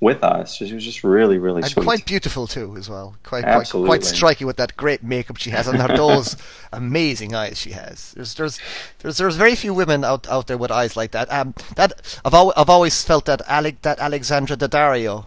with 0.00 0.24
us. 0.24 0.54
She 0.54 0.72
was 0.72 0.82
just 0.82 1.04
really, 1.04 1.36
really 1.38 1.62
and 1.62 1.70
sweet. 1.70 1.84
quite 1.84 2.06
beautiful 2.06 2.46
too, 2.46 2.74
as 2.76 2.88
well. 2.88 3.16
Quite, 3.22 3.42
quite, 3.42 3.52
Absolutely. 3.52 3.88
quite 3.88 4.04
striking 4.04 4.46
with 4.46 4.56
that 4.56 4.76
great 4.76 5.02
makeup 5.02 5.36
she 5.36 5.50
has 5.50 5.68
and 5.68 5.78
her 5.80 5.94
those 5.94 6.36
amazing 6.72 7.34
eyes 7.34 7.58
she 7.58 7.72
has. 7.72 8.12
There's, 8.12 8.34
there's, 8.34 8.58
there's, 9.00 9.18
there's 9.18 9.36
very 9.36 9.54
few 9.54 9.74
women 9.74 10.02
out, 10.04 10.26
out 10.28 10.46
there 10.46 10.56
with 10.58 10.70
eyes 10.70 10.96
like 10.96 11.10
that. 11.12 11.30
Um, 11.30 11.54
that 11.76 12.18
I've, 12.24 12.34
al- 12.34 12.54
I've 12.56 12.70
always 12.70 13.04
felt 13.04 13.26
that 13.26 13.42
Alec, 13.46 13.82
that 13.82 13.98
Alexandra 13.98 14.56
Daddario 14.56 15.26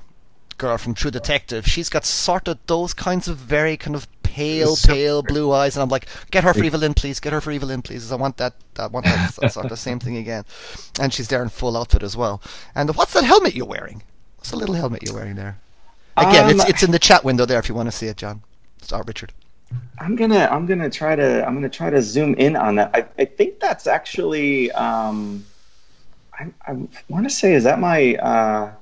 girl 0.57 0.77
from 0.77 0.95
True 0.95 1.11
Detective, 1.11 1.67
she's 1.67 1.89
got 1.89 2.03
sort 2.03 2.47
of 2.47 2.57
those 2.65 2.95
kinds 2.95 3.27
of 3.27 3.37
very 3.37 3.77
kind 3.77 3.95
of 3.95 4.07
pale, 4.23 4.75
So- 4.75 4.91
pale 4.91 5.21
blue 5.21 5.51
eyes, 5.51 5.75
and 5.75 5.83
I'm 5.83 5.89
like, 5.89 6.07
get 6.31 6.43
her 6.43 6.51
for 6.51 6.63
Evil-Lyn, 6.63 6.95
please. 6.95 7.19
Get 7.19 7.31
her 7.33 7.41
for 7.41 7.51
Evil-Lyn, 7.51 7.83
please. 7.83 8.11
I 8.11 8.15
want 8.15 8.37
that. 8.37 8.55
I 8.79 8.87
want 8.87 9.05
that 9.05 9.51
sort 9.51 9.71
of 9.71 9.77
same 9.77 9.99
thing 9.99 10.17
again. 10.17 10.45
And 10.99 11.13
she's 11.13 11.27
there 11.27 11.43
in 11.43 11.49
full 11.49 11.77
outfit 11.77 12.01
as 12.01 12.17
well. 12.17 12.41
And 12.73 12.89
what's 12.95 13.13
that 13.13 13.23
helmet 13.23 13.53
you're 13.53 13.67
wearing? 13.67 14.01
What's 14.43 14.51
the 14.51 14.57
little 14.57 14.75
helmet 14.75 15.03
you're 15.03 15.15
wearing 15.15 15.35
there? 15.35 15.57
Again, 16.17 16.43
Um, 16.43 16.49
it's 16.59 16.65
it's 16.69 16.83
in 16.83 16.91
the 16.91 16.99
chat 16.99 17.23
window 17.23 17.45
there 17.45 17.59
if 17.59 17.69
you 17.69 17.75
want 17.75 17.87
to 17.89 17.93
see 17.95 18.07
it, 18.07 18.17
John. 18.17 18.41
Start 18.81 19.07
Richard. 19.07 19.31
I'm 19.99 20.17
gonna 20.17 20.49
I'm 20.51 20.65
gonna 20.65 20.89
try 20.89 21.15
to 21.15 21.47
I'm 21.47 21.53
gonna 21.53 21.69
try 21.69 21.89
to 21.89 22.01
zoom 22.01 22.33
in 22.33 22.57
on 22.57 22.75
that. 22.75 22.91
I, 22.93 23.05
I 23.17 23.23
think 23.23 23.61
that's 23.61 23.87
actually 23.87 24.69
um, 24.73 25.45
I 26.37 26.47
I 26.67 26.73
want 27.07 27.23
to 27.23 27.29
say 27.29 27.53
is 27.53 27.63
that 27.63 27.79
my 27.79 28.15
uh, 28.15 28.73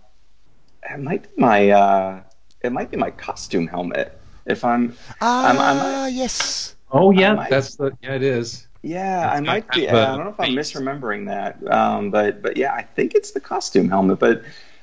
it 0.91 0.99
might 0.99 1.21
be 1.35 1.39
my 1.39 1.69
uh, 1.69 2.21
it 2.61 2.71
might 2.71 2.89
be 2.89 2.97
my 2.97 3.11
costume 3.11 3.67
helmet. 3.67 4.19
If 4.47 4.65
I'm 4.65 4.85
I'm- 5.21 5.57
Ah, 5.59 6.05
I'm- 6.05 6.13
yes. 6.15 6.75
Oh 6.91 7.11
yeah, 7.11 7.35
might- 7.35 7.51
that's 7.51 7.75
the 7.75 7.91
yeah 8.01 8.15
it 8.15 8.23
is. 8.23 8.65
yeah 8.81 9.27
It's 9.29 9.37
I 9.37 9.39
might 9.41 9.69
be 9.69 9.85
kind 9.85 9.89
of 9.89 9.95
I 9.95 10.13
a 10.13 10.15
don't 10.17 10.25
know 10.25 10.31
if 10.31 10.39
I'm 10.39 10.55
misremembering 10.55 11.27
that 11.27 11.71
um, 11.71 12.09
but 12.09 12.41
but 12.41 12.57
yeah 12.57 12.73
I 12.73 12.81
think 12.81 13.13
it's 13.13 13.29
the 13.29 13.39
costume 13.39 13.89
helmet 13.89 14.17
but 14.17 14.41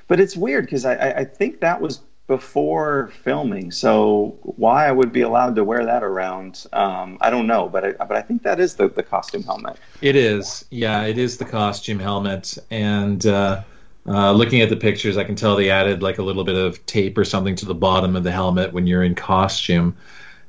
but 0.09 0.19
it's 0.19 0.35
weird 0.35 0.65
because 0.65 0.83
I, 0.83 1.11
I 1.11 1.23
think 1.23 1.61
that 1.61 1.79
was 1.79 2.01
before 2.27 3.11
filming 3.23 3.71
so 3.71 4.37
why 4.43 4.87
I 4.87 4.91
would 4.91 5.13
be 5.13 5.21
allowed 5.21 5.55
to 5.55 5.63
wear 5.63 5.85
that 5.85 6.03
around 6.03 6.65
um, 6.73 7.17
I 7.21 7.29
don't 7.29 7.47
know 7.47 7.69
but 7.69 7.85
I, 7.85 7.91
but 7.93 8.17
I 8.17 8.21
think 8.21 8.43
that 8.43 8.59
is 8.59 8.75
the, 8.75 8.89
the 8.89 9.01
costume 9.01 9.43
helmet. 9.43 9.77
It 10.01 10.15
is, 10.17 10.65
yeah, 10.69 11.03
it 11.05 11.17
is 11.17 11.37
the 11.37 11.45
costume 11.45 11.99
helmet. 11.99 12.57
And 12.69 13.25
uh, 13.25 13.63
uh, 14.07 14.31
looking 14.31 14.61
at 14.61 14.69
the 14.69 14.75
pictures, 14.75 15.17
I 15.17 15.23
can 15.23 15.35
tell 15.35 15.55
they 15.55 15.69
added 15.69 16.01
like 16.01 16.17
a 16.17 16.23
little 16.23 16.43
bit 16.43 16.55
of 16.55 16.83
tape 16.85 17.17
or 17.17 17.25
something 17.25 17.55
to 17.57 17.65
the 17.65 17.75
bottom 17.75 18.15
of 18.15 18.23
the 18.23 18.31
helmet 18.31 18.73
when 18.73 18.87
you're 18.87 19.03
in 19.03 19.13
costume, 19.13 19.97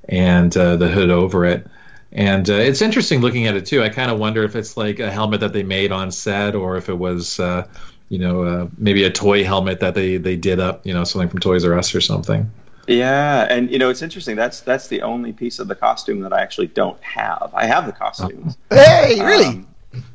and 0.08 0.56
uh, 0.56 0.76
the 0.76 0.88
hood 0.88 1.10
over 1.10 1.44
it. 1.44 1.66
And 2.12 2.48
uh, 2.48 2.54
it's 2.54 2.82
interesting 2.82 3.20
looking 3.20 3.46
at 3.46 3.56
it 3.56 3.66
too. 3.66 3.82
I 3.82 3.88
kind 3.88 4.10
of 4.10 4.18
wonder 4.18 4.44
if 4.44 4.56
it's 4.56 4.76
like 4.76 4.98
a 4.98 5.10
helmet 5.10 5.40
that 5.40 5.52
they 5.52 5.62
made 5.62 5.92
on 5.92 6.10
set, 6.10 6.54
or 6.54 6.76
if 6.76 6.88
it 6.88 6.98
was, 6.98 7.38
uh, 7.38 7.66
you 8.10 8.18
know, 8.18 8.42
uh, 8.42 8.68
maybe 8.76 9.04
a 9.04 9.10
toy 9.10 9.44
helmet 9.44 9.80
that 9.80 9.94
they 9.94 10.18
they 10.18 10.36
did 10.36 10.60
up, 10.60 10.84
you 10.84 10.92
know, 10.92 11.04
something 11.04 11.30
from 11.30 11.40
Toys 11.40 11.64
R 11.64 11.78
Us 11.78 11.94
or 11.94 12.00
something. 12.02 12.50
Yeah, 12.86 13.46
and 13.48 13.70
you 13.70 13.78
know 13.78 13.88
it's 13.88 14.02
interesting. 14.02 14.36
That's 14.36 14.60
that's 14.60 14.88
the 14.88 15.00
only 15.02 15.32
piece 15.32 15.60
of 15.60 15.68
the 15.68 15.76
costume 15.76 16.20
that 16.20 16.32
I 16.32 16.42
actually 16.42 16.66
don't 16.66 17.00
have. 17.02 17.50
I 17.54 17.64
have 17.66 17.86
the 17.86 17.92
costumes. 17.92 18.58
Hey, 18.70 19.20
really? 19.24 19.64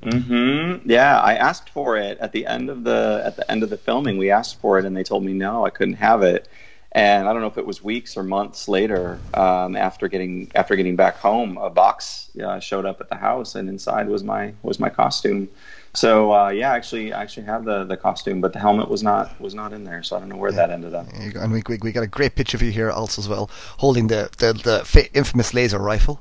hmm 0.03 0.77
Yeah, 0.85 1.19
I 1.19 1.35
asked 1.35 1.69
for 1.69 1.97
it 1.97 2.17
at 2.19 2.31
the 2.31 2.45
end 2.45 2.69
of 2.69 2.83
the 2.83 3.21
at 3.25 3.37
the 3.37 3.49
end 3.49 3.63
of 3.63 3.69
the 3.69 3.77
filming. 3.77 4.17
We 4.17 4.29
asked 4.29 4.59
for 4.59 4.77
it, 4.77 4.85
and 4.85 4.95
they 4.95 5.03
told 5.03 5.23
me 5.23 5.33
no, 5.33 5.65
I 5.65 5.69
couldn't 5.69 5.95
have 5.95 6.21
it. 6.21 6.47
And 6.91 7.27
I 7.27 7.33
don't 7.33 7.41
know 7.41 7.49
if 7.49 7.57
it 7.57 7.65
was 7.65 7.83
weeks 7.83 8.15
or 8.15 8.23
months 8.23 8.69
later, 8.69 9.19
um, 9.33 9.75
after 9.75 10.07
getting 10.07 10.51
after 10.55 10.75
getting 10.75 10.95
back 10.95 11.17
home, 11.17 11.57
a 11.57 11.69
box 11.69 12.29
uh, 12.41 12.59
showed 12.59 12.85
up 12.85 13.01
at 13.01 13.09
the 13.09 13.15
house, 13.15 13.55
and 13.55 13.67
inside 13.69 14.07
was 14.07 14.23
my 14.23 14.53
was 14.63 14.79
my 14.79 14.89
costume. 14.89 15.49
So 15.95 16.33
uh, 16.33 16.49
yeah, 16.49 16.71
actually, 16.73 17.13
I 17.13 17.21
actually 17.21 17.45
have 17.45 17.65
the, 17.65 17.83
the 17.85 17.97
costume, 17.97 18.41
but 18.41 18.53
the 18.53 18.59
helmet 18.59 18.89
was 18.89 19.01
not 19.03 19.39
was 19.39 19.53
not 19.55 19.73
in 19.73 19.83
there, 19.83 20.03
so 20.03 20.15
I 20.15 20.19
don't 20.19 20.29
know 20.29 20.37
where 20.37 20.51
that 20.51 20.69
ended 20.69 20.93
up. 20.93 21.07
Go. 21.33 21.39
And 21.41 21.51
we, 21.51 21.63
we, 21.67 21.77
we 21.81 21.91
got 21.91 22.03
a 22.03 22.07
great 22.07 22.35
picture 22.35 22.57
of 22.57 22.61
you 22.61 22.71
here 22.71 22.91
also 22.91 23.21
as 23.21 23.27
well, 23.29 23.49
holding 23.77 24.07
the 24.07 24.29
the, 24.37 24.53
the 24.53 25.09
infamous 25.13 25.53
laser 25.53 25.79
rifle. 25.79 26.19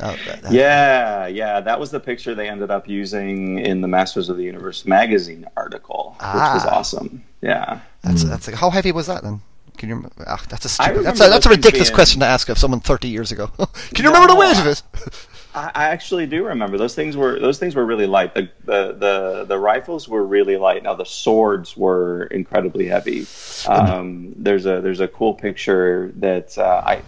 Uh, 0.00 0.16
that- 0.26 0.52
Yeah, 0.52 1.26
yeah, 1.26 1.60
that 1.60 1.80
was 1.80 1.90
the 1.90 1.98
picture 1.98 2.32
they 2.34 2.48
ended 2.48 2.70
up 2.70 2.88
using 2.88 3.58
in 3.58 3.80
the 3.80 3.88
Masters 3.88 4.28
of 4.28 4.36
the 4.36 4.44
Universe 4.44 4.86
magazine 4.86 5.44
article, 5.56 6.12
which 6.18 6.22
was 6.54 6.64
Ah. 6.64 6.76
awesome. 6.78 7.24
Yeah. 7.42 7.80
That's 8.04 8.22
that's 8.24 8.46
like, 8.46 8.56
how 8.56 8.70
heavy 8.70 8.92
was 8.92 9.08
that 9.08 9.22
then? 9.24 9.40
Can 9.76 9.88
you? 9.88 9.96
Remember? 9.96 10.24
Ah, 10.26 10.40
that's 10.48 10.64
a 10.78 10.82
I 10.82 10.86
stupid, 10.86 11.04
that's 11.04 11.20
a 11.20 11.28
that's 11.28 11.46
a 11.46 11.50
ridiculous 11.50 11.88
being- 11.88 11.94
question 11.96 12.20
to 12.20 12.26
ask 12.26 12.48
of 12.48 12.58
someone 12.58 12.80
30 12.80 13.08
years 13.08 13.32
ago. 13.32 13.48
Can 13.94 14.04
you 14.04 14.10
remember 14.10 14.28
the 14.28 14.36
weight 14.36 14.58
of 14.58 14.66
I- 14.66 14.70
it? 14.70 14.82
I, 15.74 15.84
actually 15.90 16.26
do 16.26 16.44
remember 16.44 16.78
those 16.78 16.94
things 16.94 17.16
were 17.16 17.38
those 17.38 17.58
things 17.58 17.74
were 17.74 17.84
really 17.84 18.06
light. 18.06 18.34
The, 18.34 18.48
the 18.64 18.92
the 18.92 19.44
the 19.48 19.58
rifles 19.58 20.08
were 20.08 20.24
really 20.24 20.56
light. 20.56 20.82
Now 20.82 20.94
the 20.94 21.04
swords 21.04 21.76
were 21.76 22.24
incredibly 22.24 22.86
heavy. 22.86 23.26
Um, 23.66 24.34
there's 24.36 24.66
a 24.66 24.80
there's 24.80 25.00
a 25.00 25.08
cool 25.08 25.34
picture 25.34 26.12
that 26.16 26.56
uh, 26.58 26.82
I 26.84 27.02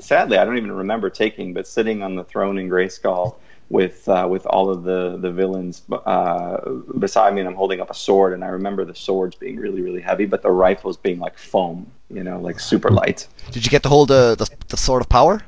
sadly 0.00 0.38
I 0.38 0.44
don't 0.44 0.56
even 0.56 0.72
remember 0.72 1.10
taking, 1.10 1.54
but 1.54 1.66
sitting 1.66 2.02
on 2.02 2.14
the 2.14 2.24
throne 2.24 2.58
in 2.58 2.68
Grayskull 2.68 3.36
with 3.68 4.08
uh, 4.08 4.26
with 4.30 4.46
all 4.46 4.70
of 4.70 4.84
the 4.84 5.16
the 5.18 5.32
villains 5.32 5.82
uh, 5.90 6.58
beside 6.98 7.34
me, 7.34 7.40
and 7.40 7.48
I'm 7.48 7.56
holding 7.56 7.80
up 7.80 7.90
a 7.90 7.94
sword, 7.94 8.34
and 8.34 8.44
I 8.44 8.48
remember 8.48 8.84
the 8.84 8.94
swords 8.94 9.34
being 9.34 9.56
really 9.56 9.80
really 9.80 10.00
heavy, 10.00 10.26
but 10.26 10.42
the 10.42 10.50
rifles 10.50 10.96
being 10.96 11.18
like 11.18 11.38
foam, 11.38 11.90
you 12.10 12.22
know, 12.22 12.38
like 12.40 12.60
super 12.60 12.90
light. 12.90 13.26
Did 13.50 13.64
you 13.64 13.70
get 13.70 13.82
to 13.84 13.88
hold 13.88 14.08
the 14.08 14.36
the, 14.36 14.48
the 14.68 14.76
sword 14.76 15.02
of 15.02 15.08
power? 15.08 15.42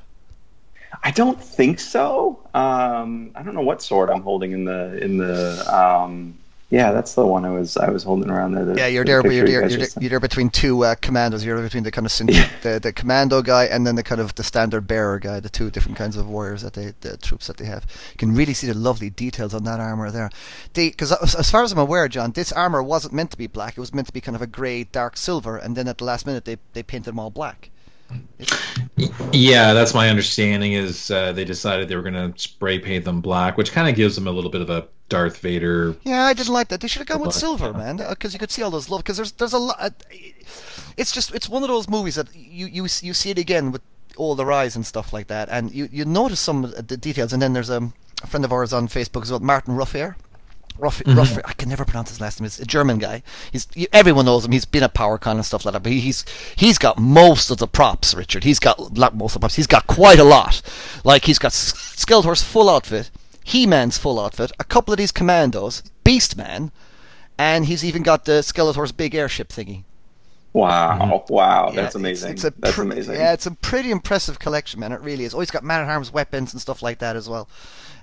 I 1.02 1.10
don't 1.10 1.42
think 1.42 1.80
so. 1.80 2.38
Um, 2.54 3.30
I 3.34 3.42
don't 3.42 3.54
know 3.54 3.62
what 3.62 3.82
sword 3.82 4.10
I'm 4.10 4.22
holding 4.22 4.52
in 4.52 4.64
the 4.64 5.02
in 5.02 5.16
the. 5.18 5.64
Um, 5.74 6.38
yeah, 6.70 6.90
that's 6.92 7.14
the 7.14 7.24
one 7.24 7.44
I 7.44 7.50
was 7.50 7.76
I 7.76 7.88
was 7.90 8.02
holding 8.02 8.30
around 8.30 8.52
there. 8.52 8.64
the- 8.64 8.74
Yeah, 8.76 8.86
you're 8.88 9.04
the 9.04 9.12
there. 9.22 9.32
You're 9.32 9.32
you 9.46 9.52
there. 9.60 9.68
You're, 9.68 9.78
there- 9.78 9.88
you're 10.00 10.10
there 10.10 10.20
between 10.20 10.50
two 10.50 10.82
uh, 10.84 10.94
commandos. 10.96 11.44
You're 11.44 11.60
between 11.62 11.84
the 11.84 11.90
kind 11.92 12.04
of 12.06 12.10
syn- 12.10 12.26
the 12.62 12.80
the 12.82 12.92
commando 12.92 13.42
guy 13.42 13.66
and 13.66 13.86
then 13.86 13.94
the 13.94 14.02
kind 14.02 14.20
of 14.20 14.34
the 14.34 14.42
standard 14.42 14.86
bearer 14.86 15.18
guy. 15.20 15.38
The 15.40 15.48
two 15.50 15.70
different 15.70 15.96
kinds 15.96 16.16
of 16.16 16.26
warriors 16.28 16.62
that 16.62 16.72
they 16.72 16.92
the 17.02 17.16
troops 17.18 17.46
that 17.46 17.58
they 17.58 17.66
have. 17.66 17.84
You 18.12 18.18
can 18.18 18.34
really 18.34 18.54
see 18.54 18.66
the 18.66 18.74
lovely 18.74 19.10
details 19.10 19.54
on 19.54 19.62
that 19.64 19.78
armor 19.78 20.10
there. 20.10 20.30
Because 20.72 21.12
as, 21.12 21.34
as 21.36 21.50
far 21.50 21.62
as 21.62 21.70
I'm 21.70 21.78
aware, 21.78 22.08
John, 22.08 22.32
this 22.32 22.50
armor 22.50 22.82
wasn't 22.82 23.14
meant 23.14 23.30
to 23.32 23.38
be 23.38 23.46
black. 23.46 23.76
It 23.76 23.80
was 23.80 23.94
meant 23.94 24.08
to 24.08 24.12
be 24.12 24.20
kind 24.20 24.34
of 24.34 24.42
a 24.42 24.46
grey, 24.46 24.84
dark 24.84 25.16
silver. 25.16 25.56
And 25.58 25.76
then 25.76 25.86
at 25.86 25.98
the 25.98 26.04
last 26.04 26.26
minute, 26.26 26.44
they 26.44 26.56
they 26.72 26.82
painted 26.82 27.06
them 27.10 27.20
all 27.20 27.30
black. 27.30 27.70
Yeah, 29.32 29.72
that's 29.72 29.94
my 29.94 30.08
understanding. 30.08 30.72
Is 30.72 31.10
uh, 31.10 31.32
they 31.32 31.44
decided 31.44 31.88
they 31.88 31.96
were 31.96 32.02
going 32.02 32.32
to 32.32 32.38
spray 32.40 32.78
paint 32.78 33.04
them 33.04 33.20
black, 33.20 33.56
which 33.56 33.72
kind 33.72 33.88
of 33.88 33.96
gives 33.96 34.14
them 34.14 34.26
a 34.26 34.30
little 34.30 34.50
bit 34.50 34.60
of 34.60 34.70
a 34.70 34.86
Darth 35.08 35.38
Vader. 35.38 35.96
Yeah, 36.04 36.24
I 36.24 36.32
didn't 36.32 36.52
like 36.52 36.68
that. 36.68 36.80
They 36.80 36.88
should 36.88 37.00
have 37.00 37.08
gone 37.08 37.20
with 37.20 37.30
Black. 37.30 37.40
silver, 37.40 37.72
man, 37.72 37.96
because 37.96 38.32
you 38.32 38.38
could 38.38 38.50
see 38.50 38.62
all 38.62 38.70
those 38.70 38.88
love. 38.88 39.02
Because 39.02 39.16
there's 39.16 39.32
there's 39.32 39.52
a 39.52 39.58
lot. 39.58 40.02
It's 40.96 41.12
just 41.12 41.34
it's 41.34 41.48
one 41.48 41.62
of 41.62 41.68
those 41.68 41.88
movies 41.88 42.14
that 42.14 42.34
you 42.34 42.66
you 42.66 42.82
you 42.84 43.14
see 43.14 43.30
it 43.30 43.38
again 43.38 43.72
with 43.72 43.82
all 44.16 44.34
the 44.34 44.46
rise 44.46 44.76
and 44.76 44.86
stuff 44.86 45.12
like 45.12 45.26
that, 45.26 45.48
and 45.50 45.72
you 45.72 45.88
you 45.90 46.04
notice 46.04 46.40
some 46.40 46.64
of 46.64 46.88
the 46.88 46.96
details. 46.96 47.32
And 47.32 47.42
then 47.42 47.52
there's 47.52 47.70
um, 47.70 47.92
a 48.22 48.26
friend 48.26 48.44
of 48.44 48.52
ours 48.52 48.72
on 48.72 48.88
Facebook 48.88 49.22
as 49.22 49.30
well, 49.30 49.40
Martin 49.40 49.76
Ruffier. 49.76 50.16
Ruff, 50.78 51.00
Ruff, 51.06 51.38
I 51.44 51.52
can 51.52 51.68
never 51.68 51.84
pronounce 51.84 52.10
his 52.10 52.20
last 52.20 52.40
name. 52.40 52.46
He's 52.46 52.58
a 52.60 52.64
German 52.66 52.98
guy. 52.98 53.22
He's 53.52 53.68
you- 53.74 53.86
everyone 53.92 54.24
knows 54.24 54.44
him. 54.44 54.52
He's 54.52 54.64
been 54.64 54.82
at 54.82 54.92
PowerCon 54.94 55.32
and 55.32 55.44
stuff 55.46 55.64
like 55.64 55.72
that. 55.74 55.82
But 55.82 55.92
he- 55.92 56.00
he's 56.00 56.24
he's 56.56 56.78
got 56.78 56.98
most 56.98 57.50
of 57.50 57.58
the 57.58 57.68
props, 57.68 58.14
Richard. 58.14 58.44
He's 58.44 58.58
got 58.58 58.96
not 58.96 59.14
most 59.16 59.32
of 59.32 59.34
the 59.34 59.40
props. 59.40 59.54
He's 59.54 59.66
got 59.68 59.86
quite 59.86 60.18
a 60.18 60.24
lot. 60.24 60.60
Like 61.04 61.24
he's 61.26 61.38
got 61.38 61.52
S- 61.52 61.72
Skeletor's 61.96 62.42
full 62.42 62.68
outfit, 62.68 63.10
He-Man's 63.44 63.98
full 63.98 64.18
outfit, 64.18 64.50
a 64.58 64.64
couple 64.64 64.92
of 64.92 64.98
these 64.98 65.12
commandos, 65.12 65.82
Beastman, 66.04 66.70
and 67.38 67.66
he's 67.66 67.84
even 67.84 68.02
got 68.02 68.24
the 68.24 68.40
Skeletor's 68.42 68.90
big 68.92 69.14
airship 69.14 69.48
thingy. 69.50 69.84
Wow, 70.52 71.24
wow, 71.28 71.70
Yeah, 71.74 71.82
that's 71.82 71.94
amazing. 71.96 72.32
It's, 72.32 72.44
a 72.44 72.52
that's 72.58 72.74
pre- 72.76 72.84
amazing. 72.84 73.16
Yeah, 73.16 73.32
it's 73.32 73.46
a 73.46 73.50
pretty 73.50 73.90
impressive 73.90 74.38
collection, 74.38 74.78
man. 74.80 74.92
It 74.92 75.00
really 75.00 75.24
is. 75.24 75.34
Oh, 75.34 75.40
he's 75.40 75.50
got 75.50 75.64
man 75.64 75.80
at 75.82 75.88
arms 75.88 76.12
weapons 76.12 76.52
and 76.52 76.60
stuff 76.62 76.80
like 76.80 77.00
that 77.00 77.16
as 77.16 77.28
well, 77.28 77.48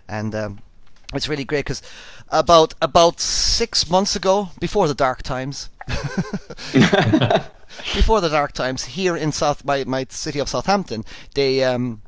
and 0.09 0.35
um, 0.35 0.59
it's 1.13 1.27
really 1.27 1.43
great 1.43 1.65
because 1.65 1.81
about 2.29 2.73
about 2.81 3.19
six 3.19 3.89
months 3.89 4.15
ago, 4.15 4.49
before 4.59 4.87
the 4.87 4.93
dark 4.93 5.23
times, 5.23 5.69
before 7.93 8.21
the 8.21 8.29
dark 8.29 8.53
times, 8.53 8.85
here 8.85 9.15
in 9.15 9.31
South 9.31 9.65
my 9.65 9.83
my 9.83 10.05
city 10.09 10.39
of 10.39 10.49
Southampton, 10.49 11.05
they 11.33 11.63
um. 11.63 12.01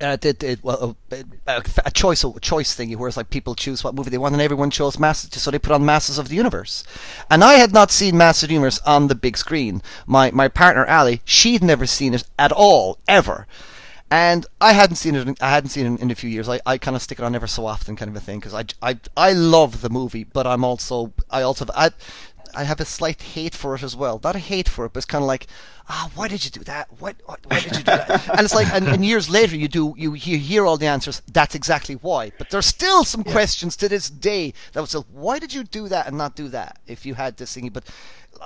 Uh, 0.00 0.16
did, 0.16 0.38
did 0.40 0.60
well, 0.64 0.96
a, 1.12 1.24
a, 1.46 1.62
a 1.86 1.90
choice 1.92 2.24
a 2.24 2.40
choice 2.40 2.74
thingy 2.74 2.96
where 2.96 3.06
it's 3.06 3.16
like 3.16 3.30
people 3.30 3.54
choose 3.54 3.84
what 3.84 3.94
movie 3.94 4.10
they 4.10 4.18
want 4.18 4.32
and 4.32 4.42
everyone 4.42 4.68
chose 4.68 4.98
Masters 4.98 5.40
so 5.40 5.52
they 5.52 5.58
put 5.58 5.70
on 5.70 5.84
Masters 5.84 6.18
of 6.18 6.28
the 6.28 6.34
Universe 6.34 6.82
and 7.30 7.44
I 7.44 7.54
had 7.54 7.72
not 7.72 7.92
seen 7.92 8.18
Masters 8.18 8.42
of 8.42 8.48
the 8.48 8.54
Universe 8.54 8.80
on 8.84 9.06
the 9.06 9.14
big 9.14 9.36
screen 9.36 9.82
my 10.04 10.32
my 10.32 10.48
partner 10.48 10.84
Ali 10.88 11.22
she'd 11.24 11.62
never 11.62 11.86
seen 11.86 12.12
it 12.12 12.24
at 12.36 12.50
all 12.50 12.98
ever 13.06 13.46
and 14.10 14.46
I 14.60 14.72
hadn't 14.72 14.96
seen 14.96 15.14
it. 15.14 15.26
In, 15.26 15.36
I 15.40 15.50
hadn't 15.50 15.70
seen 15.70 15.86
it 15.86 15.88
in, 15.88 15.98
in 15.98 16.10
a 16.10 16.14
few 16.14 16.30
years. 16.30 16.48
I, 16.48 16.60
I 16.66 16.78
kind 16.78 16.96
of 16.96 17.02
stick 17.02 17.18
it 17.18 17.24
on 17.24 17.34
ever 17.34 17.46
so 17.46 17.66
often, 17.66 17.96
kind 17.96 18.10
of 18.10 18.16
a 18.16 18.20
thing, 18.20 18.38
because 18.38 18.54
I, 18.54 18.64
I 18.82 18.98
I 19.16 19.32
love 19.32 19.80
the 19.80 19.90
movie, 19.90 20.24
but 20.24 20.46
I'm 20.46 20.64
also 20.64 21.12
I 21.30 21.42
also 21.42 21.66
I 21.74 21.90
I 22.54 22.64
have 22.64 22.80
a 22.80 22.84
slight 22.84 23.20
hate 23.22 23.54
for 23.54 23.74
it 23.74 23.82
as 23.82 23.96
well. 23.96 24.20
Not 24.22 24.36
a 24.36 24.38
hate 24.38 24.68
for 24.68 24.86
it, 24.86 24.92
but 24.92 24.98
it's 24.98 25.06
kind 25.06 25.22
of 25.22 25.28
like, 25.28 25.46
ah, 25.88 26.10
why 26.14 26.28
did 26.28 26.44
you 26.44 26.50
do 26.50 26.60
that? 26.64 26.88
What, 27.00 27.16
why, 27.24 27.36
why 27.44 27.60
did 27.60 27.72
you 27.72 27.78
do 27.78 27.82
that? 27.84 28.28
and 28.30 28.40
it's 28.40 28.54
like, 28.54 28.72
and, 28.72 28.86
and, 28.88 29.04
years 29.04 29.28
later, 29.28 29.56
you 29.56 29.68
do 29.68 29.94
you, 29.96 30.14
you 30.14 30.38
hear 30.38 30.64
all 30.66 30.76
the 30.76 30.86
answers. 30.86 31.22
That's 31.32 31.54
exactly 31.54 31.96
why. 31.96 32.32
But 32.38 32.50
there's 32.50 32.66
still 32.66 33.04
some 33.04 33.22
yeah. 33.26 33.32
questions 33.32 33.76
to 33.76 33.88
this 33.88 34.08
day 34.10 34.54
that 34.72 34.80
would 34.80 34.90
say, 34.90 35.00
why 35.12 35.38
did 35.38 35.52
you 35.52 35.64
do 35.64 35.88
that 35.88 36.06
and 36.06 36.16
not 36.16 36.36
do 36.36 36.48
that? 36.48 36.78
If 36.86 37.04
you 37.04 37.14
had 37.14 37.36
this 37.36 37.56
thingy, 37.56 37.72
but 37.72 37.84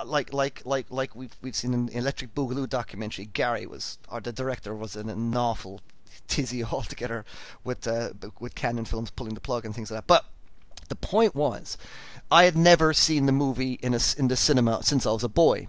like 0.05 0.33
like 0.33 0.61
like 0.65 0.85
like 0.89 1.15
we've 1.15 1.35
we've 1.41 1.55
seen 1.55 1.73
in 1.73 1.85
the 1.87 1.97
Electric 1.97 2.33
Boogaloo 2.33 2.69
documentary, 2.69 3.25
Gary 3.25 3.65
was 3.65 3.97
or 4.09 4.21
the 4.21 4.31
director 4.31 4.75
was 4.75 4.95
in 4.95 5.09
an 5.09 5.35
awful 5.35 5.81
tizzy 6.27 6.63
altogether 6.71 7.25
with 7.63 7.87
uh, 7.87 8.11
with 8.39 8.55
Cannon 8.55 8.85
Films 8.85 9.09
pulling 9.09 9.33
the 9.33 9.41
plug 9.41 9.65
and 9.65 9.75
things 9.75 9.91
like 9.91 9.99
that. 9.99 10.07
But 10.07 10.25
the 10.89 10.95
point 10.95 11.35
was, 11.35 11.77
I 12.31 12.43
had 12.43 12.55
never 12.55 12.93
seen 12.93 13.25
the 13.25 13.31
movie 13.31 13.79
in 13.81 13.93
a, 13.93 13.99
in 14.17 14.27
the 14.27 14.35
cinema 14.35 14.83
since 14.83 15.05
I 15.05 15.11
was 15.11 15.23
a 15.23 15.29
boy, 15.29 15.67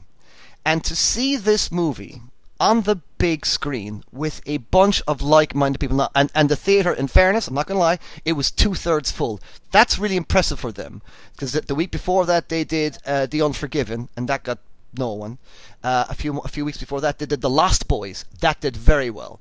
and 0.64 0.84
to 0.84 0.94
see 0.94 1.36
this 1.36 1.72
movie 1.72 2.22
on 2.60 2.82
the 2.82 2.96
big 3.16 3.46
screen 3.46 4.04
with 4.12 4.42
a 4.44 4.58
bunch 4.58 5.02
of 5.08 5.22
like-minded 5.22 5.78
people, 5.78 6.06
and 6.14 6.30
and 6.34 6.48
the 6.50 6.56
theater, 6.56 6.92
in 6.92 7.08
fairness, 7.08 7.48
I'm 7.48 7.54
not 7.54 7.66
gonna 7.66 7.80
lie, 7.80 7.98
it 8.24 8.34
was 8.34 8.50
two 8.50 8.74
thirds 8.74 9.10
full. 9.10 9.40
That's 9.70 9.98
really 9.98 10.16
impressive 10.16 10.60
for 10.60 10.70
them 10.70 11.00
because 11.32 11.52
the, 11.52 11.62
the, 11.62 11.74
week 11.74 11.90
before 11.90 12.26
that 12.26 12.50
they 12.50 12.64
did 12.64 12.98
uh, 13.06 13.26
The 13.26 13.40
Unforgiven, 13.40 14.10
and 14.16 14.28
that 14.28 14.42
got 14.44 14.58
no 14.96 15.12
one. 15.12 15.38
Uh, 15.82 16.04
a 16.10 16.14
few 16.14 16.38
a 16.40 16.48
few 16.48 16.66
weeks 16.66 16.78
before 16.78 17.00
that 17.00 17.18
they 17.18 17.26
did 17.26 17.40
The 17.40 17.48
Lost 17.48 17.88
Boys, 17.88 18.26
that 18.40 18.60
did 18.60 18.76
very 18.76 19.08
well, 19.08 19.40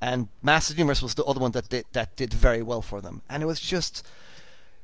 and 0.00 0.28
Masters 0.42 0.70
of 0.70 0.76
the 0.76 0.80
Universe 0.80 1.02
was 1.02 1.14
the 1.14 1.24
other 1.24 1.40
one 1.40 1.52
that 1.52 1.68
did 1.68 1.84
that 1.92 2.16
did 2.16 2.34
very 2.34 2.62
well 2.62 2.82
for 2.82 3.00
them, 3.00 3.22
and 3.30 3.44
it 3.44 3.46
was 3.46 3.60
just 3.60 4.04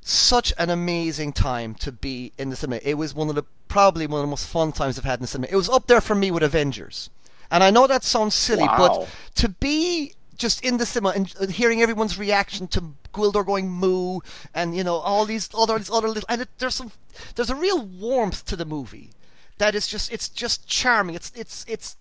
such 0.02 0.52
an 0.58 0.68
amazing 0.68 1.32
time 1.32 1.74
to 1.76 1.92
be 1.92 2.32
in 2.36 2.50
the 2.50 2.56
cinema. 2.56 2.80
It 2.82 2.94
was 2.94 3.14
one 3.14 3.28
of 3.28 3.34
the 3.34 3.44
probably 3.68 4.06
one 4.06 4.20
of 4.20 4.26
the 4.26 4.30
most 4.30 4.46
fun 4.46 4.72
times 4.72 4.98
I've 4.98 5.04
had 5.04 5.20
in 5.20 5.22
the 5.22 5.26
cinema. 5.28 5.52
It 5.52 5.56
was 5.56 5.68
up 5.68 5.86
there 5.86 6.00
for 6.00 6.14
me 6.14 6.30
with 6.30 6.42
Avengers. 6.42 7.08
And 7.50 7.62
I 7.62 7.70
know 7.70 7.86
that 7.86 8.02
sounds 8.02 8.34
silly, 8.34 8.64
wow. 8.64 8.76
but 8.78 9.08
to 9.36 9.48
be 9.48 10.14
just 10.36 10.64
in 10.64 10.78
the 10.78 10.86
cinema 10.86 11.10
and 11.10 11.34
uh, 11.40 11.46
hearing 11.46 11.82
everyone's 11.82 12.18
reaction 12.18 12.66
to 12.66 12.94
Gwildor 13.14 13.46
going 13.46 13.70
moo 13.70 14.20
and 14.54 14.74
you 14.74 14.82
know 14.82 14.96
all 14.96 15.24
these 15.24 15.48
other 15.54 15.78
these 15.78 15.90
other 15.90 16.08
little 16.08 16.26
and 16.28 16.42
it, 16.42 16.48
there's 16.58 16.74
some 16.74 16.90
there's 17.36 17.50
a 17.50 17.54
real 17.54 17.84
warmth 17.84 18.44
to 18.46 18.56
the 18.56 18.64
movie 18.64 19.10
that 19.58 19.74
is 19.74 19.86
just 19.86 20.12
it's 20.12 20.28
just 20.28 20.66
charming. 20.66 21.14
It's 21.14 21.30
it's 21.36 21.64
it's 21.68 21.96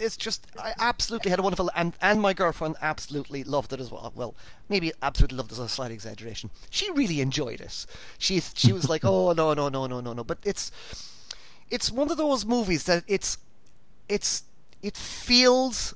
it's 0.00 0.16
just 0.16 0.46
I 0.58 0.72
absolutely 0.78 1.30
had 1.30 1.38
a 1.38 1.42
wonderful 1.42 1.70
and 1.74 1.94
and 2.00 2.20
my 2.20 2.32
girlfriend 2.32 2.76
absolutely 2.80 3.44
loved 3.44 3.72
it 3.72 3.80
as 3.80 3.90
well. 3.90 4.12
Well, 4.14 4.34
maybe 4.68 4.92
absolutely 5.02 5.36
loved 5.36 5.52
is 5.52 5.58
a 5.58 5.68
slight 5.68 5.90
exaggeration. 5.90 6.50
She 6.70 6.90
really 6.92 7.20
enjoyed 7.20 7.60
it. 7.60 7.86
She 8.18 8.40
she 8.40 8.72
was 8.72 8.88
like, 8.88 9.04
oh 9.04 9.32
no 9.32 9.54
no 9.54 9.68
no 9.68 9.86
no 9.86 10.00
no 10.00 10.12
no. 10.12 10.24
But 10.24 10.38
it's 10.44 10.72
it's 11.70 11.90
one 11.90 12.10
of 12.10 12.16
those 12.16 12.44
movies 12.44 12.84
that 12.84 13.04
it's 13.06 13.38
it's 14.08 14.44
it 14.82 14.96
feels 14.96 15.94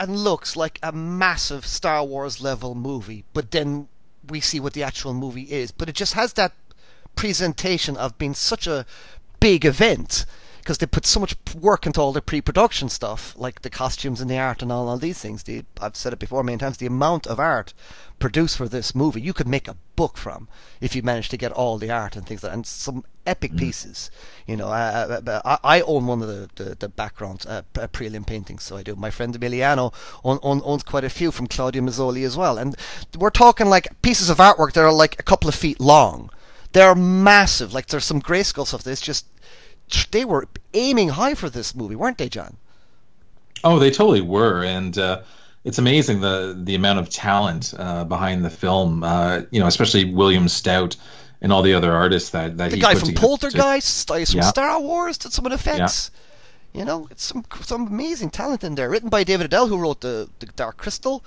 and 0.00 0.16
looks 0.16 0.56
like 0.56 0.78
a 0.82 0.92
massive 0.92 1.64
Star 1.64 2.04
Wars 2.04 2.40
level 2.40 2.74
movie, 2.74 3.24
but 3.32 3.52
then 3.52 3.88
we 4.28 4.40
see 4.40 4.58
what 4.58 4.72
the 4.72 4.82
actual 4.82 5.14
movie 5.14 5.52
is. 5.52 5.70
But 5.70 5.88
it 5.88 5.94
just 5.94 6.14
has 6.14 6.32
that 6.32 6.52
presentation 7.14 7.96
of 7.96 8.18
being 8.18 8.34
such 8.34 8.66
a 8.66 8.86
big 9.38 9.64
event 9.64 10.24
because 10.64 10.78
they 10.78 10.86
put 10.86 11.04
so 11.04 11.20
much 11.20 11.36
work 11.60 11.84
into 11.84 12.00
all 12.00 12.14
the 12.14 12.22
pre-production 12.22 12.88
stuff, 12.88 13.34
like 13.36 13.60
the 13.60 13.68
costumes 13.68 14.18
and 14.22 14.30
the 14.30 14.38
art 14.38 14.62
and 14.62 14.72
all, 14.72 14.88
all 14.88 14.96
these 14.96 15.18
things. 15.18 15.42
The, 15.42 15.62
I've 15.78 15.94
said 15.94 16.14
it 16.14 16.18
before 16.18 16.42
many 16.42 16.56
times. 16.56 16.78
The 16.78 16.86
amount 16.86 17.26
of 17.26 17.38
art 17.38 17.74
produced 18.18 18.56
for 18.56 18.66
this 18.66 18.94
movie, 18.94 19.20
you 19.20 19.34
could 19.34 19.46
make 19.46 19.68
a 19.68 19.76
book 19.94 20.16
from 20.16 20.48
if 20.80 20.96
you 20.96 21.02
managed 21.02 21.30
to 21.32 21.36
get 21.36 21.52
all 21.52 21.76
the 21.76 21.90
art 21.90 22.16
and 22.16 22.26
things 22.26 22.42
like, 22.42 22.54
and 22.54 22.66
some 22.66 23.04
epic 23.26 23.52
mm. 23.52 23.58
pieces. 23.58 24.10
You 24.46 24.56
know, 24.56 24.68
uh, 24.68 25.20
uh, 25.26 25.30
uh 25.30 25.58
I, 25.62 25.76
I, 25.76 25.80
own 25.82 26.06
one 26.06 26.22
of 26.22 26.28
the 26.28 26.48
the, 26.54 26.74
the 26.76 26.88
background 26.88 27.44
uh, 27.46 27.60
prelim 27.74 28.26
paintings, 28.26 28.62
so 28.62 28.78
I 28.78 28.82
do. 28.82 28.96
My 28.96 29.10
friend 29.10 29.38
Emiliano 29.38 29.92
own, 30.24 30.38
own, 30.42 30.62
owns 30.64 30.82
quite 30.82 31.04
a 31.04 31.10
few 31.10 31.30
from 31.30 31.46
Claudio 31.46 31.82
Mazzoli 31.82 32.24
as 32.24 32.38
well, 32.38 32.56
and 32.56 32.74
we're 33.18 33.28
talking 33.28 33.66
like 33.66 34.00
pieces 34.00 34.30
of 34.30 34.38
artwork 34.38 34.72
that 34.72 34.84
are 34.84 34.92
like 34.92 35.20
a 35.20 35.24
couple 35.24 35.48
of 35.50 35.54
feet 35.54 35.78
long. 35.78 36.30
They're 36.72 36.94
massive. 36.94 37.74
Like 37.74 37.88
there's 37.88 38.06
some 38.06 38.22
Grayskull 38.22 38.66
stuff 38.66 38.82
that's 38.82 39.02
just 39.02 39.26
they 40.10 40.24
were 40.24 40.48
aiming 40.72 41.10
high 41.10 41.34
for 41.34 41.50
this 41.50 41.74
movie, 41.74 41.96
weren't 41.96 42.18
they, 42.18 42.28
John? 42.28 42.56
Oh, 43.62 43.78
they 43.78 43.90
totally 43.90 44.20
were, 44.20 44.64
and 44.64 44.96
uh, 44.98 45.22
it's 45.64 45.78
amazing 45.78 46.20
the 46.20 46.58
the 46.62 46.74
amount 46.74 46.98
of 46.98 47.08
talent 47.08 47.72
uh, 47.78 48.04
behind 48.04 48.44
the 48.44 48.50
film. 48.50 49.02
Uh, 49.02 49.42
you 49.50 49.60
know, 49.60 49.66
especially 49.66 50.12
William 50.12 50.48
Stout 50.48 50.96
and 51.40 51.52
all 51.52 51.62
the 51.62 51.74
other 51.74 51.92
artists 51.92 52.30
that 52.30 52.56
that 52.58 52.70
the 52.70 52.76
he 52.76 52.82
guy 52.82 52.94
from 52.94 53.14
Poltergeist, 53.14 54.08
guys 54.08 54.30
from 54.30 54.38
yeah. 54.38 54.44
Star 54.44 54.80
Wars 54.80 55.18
did 55.18 55.32
some 55.32 55.46
of 55.46 55.50
the 55.50 55.56
effects. 55.56 56.10
Yeah. 56.12 56.20
You 56.80 56.84
know, 56.84 57.06
it's 57.10 57.24
some 57.24 57.44
some 57.62 57.86
amazing 57.86 58.30
talent 58.30 58.64
in 58.64 58.74
there. 58.74 58.90
Written 58.90 59.08
by 59.08 59.24
David 59.24 59.46
Odell, 59.46 59.68
who 59.68 59.78
wrote 59.78 60.00
the, 60.00 60.28
the 60.40 60.46
Dark 60.46 60.76
Crystal. 60.76 61.24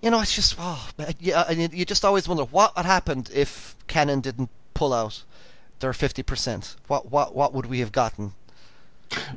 You 0.00 0.10
know, 0.10 0.20
it's 0.20 0.34
just 0.34 0.56
oh, 0.58 0.88
yeah, 1.18 1.44
and 1.48 1.72
you 1.72 1.84
just 1.84 2.04
always 2.04 2.28
wonder 2.28 2.44
what 2.44 2.72
had 2.76 2.86
happened 2.86 3.30
if 3.34 3.74
Cannon 3.86 4.20
didn't 4.20 4.50
pull 4.74 4.92
out 4.92 5.24
their 5.80 5.92
50%? 5.92 6.76
What 6.88 7.10
what 7.10 7.34
what 7.34 7.52
would 7.52 7.66
we 7.66 7.80
have 7.80 7.92
gotten? 7.92 8.32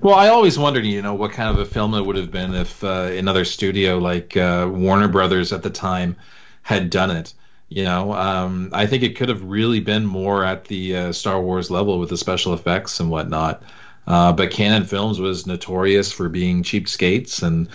Well, 0.02 0.16
I 0.16 0.30
always 0.30 0.58
wondered, 0.58 0.86
you 0.86 1.02
know, 1.02 1.14
what 1.14 1.32
kind 1.32 1.50
of 1.50 1.60
a 1.60 1.66
film 1.66 1.94
it 1.94 2.06
would 2.06 2.16
have 2.16 2.32
been 2.32 2.54
if 2.54 2.84
uh, 2.84 3.10
another 3.12 3.46
studio 3.46 3.98
like 3.98 4.36
uh, 4.38 4.70
Warner 4.72 5.08
Brothers 5.08 5.52
at 5.54 5.64
the 5.64 5.70
time 5.70 6.16
had 6.64 6.90
done 6.90 7.12
it. 7.12 7.34
You 7.70 7.84
know, 7.84 8.14
um, 8.14 8.70
I 8.72 8.86
think 8.86 9.04
it 9.04 9.18
could 9.18 9.28
have 9.30 9.44
really 9.44 9.82
been 9.82 10.06
more 10.06 10.46
at 10.46 10.66
the 10.66 10.96
uh, 10.96 11.12
Star 11.12 11.42
Wars 11.42 11.70
level 11.70 12.00
with 12.00 12.10
the 12.10 12.18
special 12.18 12.54
effects 12.54 13.00
and 13.00 13.10
whatnot. 13.10 13.62
Uh, 14.08 14.32
but 14.32 14.52
Cannon 14.52 14.86
Films 14.86 15.20
was 15.20 15.46
notorious 15.46 16.14
for 16.14 16.30
being 16.30 16.64
cheapskates, 16.64 17.44
and 17.44 17.68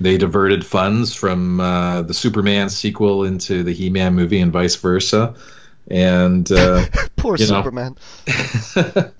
they 0.00 0.18
diverted 0.18 0.66
funds 0.66 1.14
from 1.14 1.60
uh, 1.60 2.02
the 2.02 2.12
Superman 2.14 2.68
sequel 2.70 3.24
into 3.24 3.62
the 3.62 3.72
He-Man 3.72 4.14
movie 4.14 4.40
and 4.40 4.52
vice 4.52 4.74
versa 4.74 5.34
and 5.88 6.50
uh, 6.50 6.84
poor 7.16 7.36
Superman. 7.36 7.96
yeah, 8.26 9.12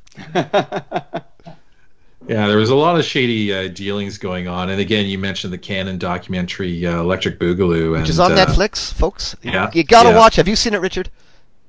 there 2.28 2.56
was 2.56 2.70
a 2.70 2.74
lot 2.74 2.98
of 2.98 3.04
shady 3.04 3.52
uh, 3.52 3.68
dealings 3.68 4.18
going 4.18 4.48
on, 4.48 4.70
and 4.70 4.80
again, 4.80 5.06
you 5.06 5.18
mentioned 5.18 5.52
the 5.52 5.58
Cannon 5.58 5.98
documentary 5.98 6.86
uh, 6.86 7.00
"Electric 7.00 7.38
Boogaloo," 7.38 7.98
which 7.98 8.08
is 8.08 8.18
on 8.18 8.32
uh, 8.32 8.36
Netflix, 8.36 8.92
folks. 8.92 9.36
Yeah, 9.42 9.70
you 9.72 9.84
gotta 9.84 10.10
yeah. 10.10 10.18
watch. 10.18 10.36
Have 10.36 10.48
you 10.48 10.56
seen 10.56 10.74
it, 10.74 10.80
Richard? 10.80 11.10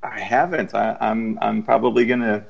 I 0.03 0.19
haven't. 0.19 0.73
I, 0.73 0.91
am 0.91 0.97
I'm, 1.01 1.39
I'm 1.41 1.63
probably 1.63 2.05
gonna 2.05 2.45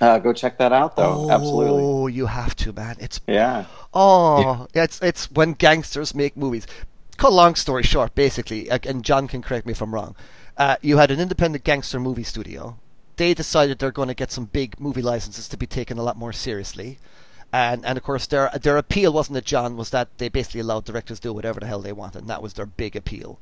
uh, 0.00 0.18
go 0.18 0.32
check 0.32 0.58
that 0.58 0.72
out, 0.72 0.96
though. 0.96 1.26
Oh, 1.26 1.30
Absolutely. 1.30 1.82
Oh, 1.82 2.06
you 2.06 2.26
have 2.26 2.54
to, 2.56 2.72
man. 2.72 2.96
It's 2.98 3.20
yeah. 3.26 3.64
Oh, 3.94 4.66
yeah. 4.74 4.84
it's 4.84 5.00
it's 5.02 5.30
when 5.30 5.52
gangsters 5.52 6.14
make 6.14 6.36
movies. 6.36 6.66
Cut 7.16 7.32
a 7.32 7.34
long 7.34 7.56
story 7.56 7.82
short, 7.82 8.14
basically, 8.14 8.70
and 8.70 9.04
John 9.04 9.26
can 9.26 9.42
correct 9.42 9.66
me 9.66 9.72
if 9.72 9.82
I'm 9.82 9.92
wrong 9.92 10.14
uh, 10.58 10.76
you 10.82 10.98
had 10.98 11.10
an 11.10 11.20
independent 11.20 11.64
gangster 11.64 12.00
movie 12.00 12.24
studio. 12.24 12.76
They 13.16 13.32
decided 13.32 13.78
they're 13.78 13.90
going 13.92 14.08
to 14.08 14.14
get 14.14 14.32
some 14.32 14.46
big 14.46 14.78
movie 14.78 15.02
licenses 15.02 15.48
to 15.48 15.56
be 15.56 15.66
taken 15.66 15.98
a 15.98 16.02
lot 16.02 16.16
more 16.16 16.32
seriously. 16.32 16.98
And 17.52 17.86
and 17.86 17.96
of 17.96 18.04
course 18.04 18.26
their 18.26 18.50
their 18.60 18.76
appeal 18.76 19.12
wasn't 19.12 19.38
it, 19.38 19.46
John, 19.46 19.76
was 19.76 19.90
that 19.90 20.18
they 20.18 20.28
basically 20.28 20.60
allowed 20.60 20.84
directors 20.84 21.18
to 21.20 21.28
do 21.28 21.32
whatever 21.32 21.60
the 21.60 21.66
hell 21.66 21.80
they 21.80 21.94
wanted, 21.94 22.18
and 22.18 22.30
that 22.30 22.42
was 22.42 22.52
their 22.52 22.66
big 22.66 22.94
appeal. 22.94 23.38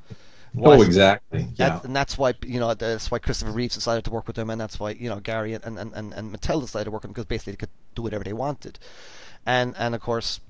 Was, 0.54 0.80
oh, 0.80 0.82
exactly. 0.82 1.48
Yeah. 1.56 1.80
and 1.82 1.94
that's 1.94 2.16
why 2.16 2.34
you 2.46 2.60
know 2.60 2.72
that's 2.72 3.10
why 3.10 3.18
Christopher 3.18 3.50
Reeves 3.50 3.74
decided 3.74 4.04
to 4.04 4.10
work 4.10 4.28
with 4.28 4.36
them, 4.36 4.48
and 4.48 4.60
that's 4.60 4.78
why 4.78 4.90
you 4.90 5.08
know 5.08 5.18
Gary 5.18 5.54
and 5.54 5.64
and, 5.64 5.92
and, 5.92 6.14
and 6.14 6.32
Mattel 6.32 6.60
decided 6.60 6.84
to 6.84 6.90
work 6.92 7.02
with 7.02 7.08
them 7.08 7.12
because 7.12 7.24
basically 7.24 7.54
they 7.54 7.56
could 7.56 7.70
do 7.96 8.02
whatever 8.02 8.22
they 8.22 8.32
wanted, 8.32 8.78
and 9.44 9.74
and 9.76 9.94
of 9.96 10.00
course 10.00 10.40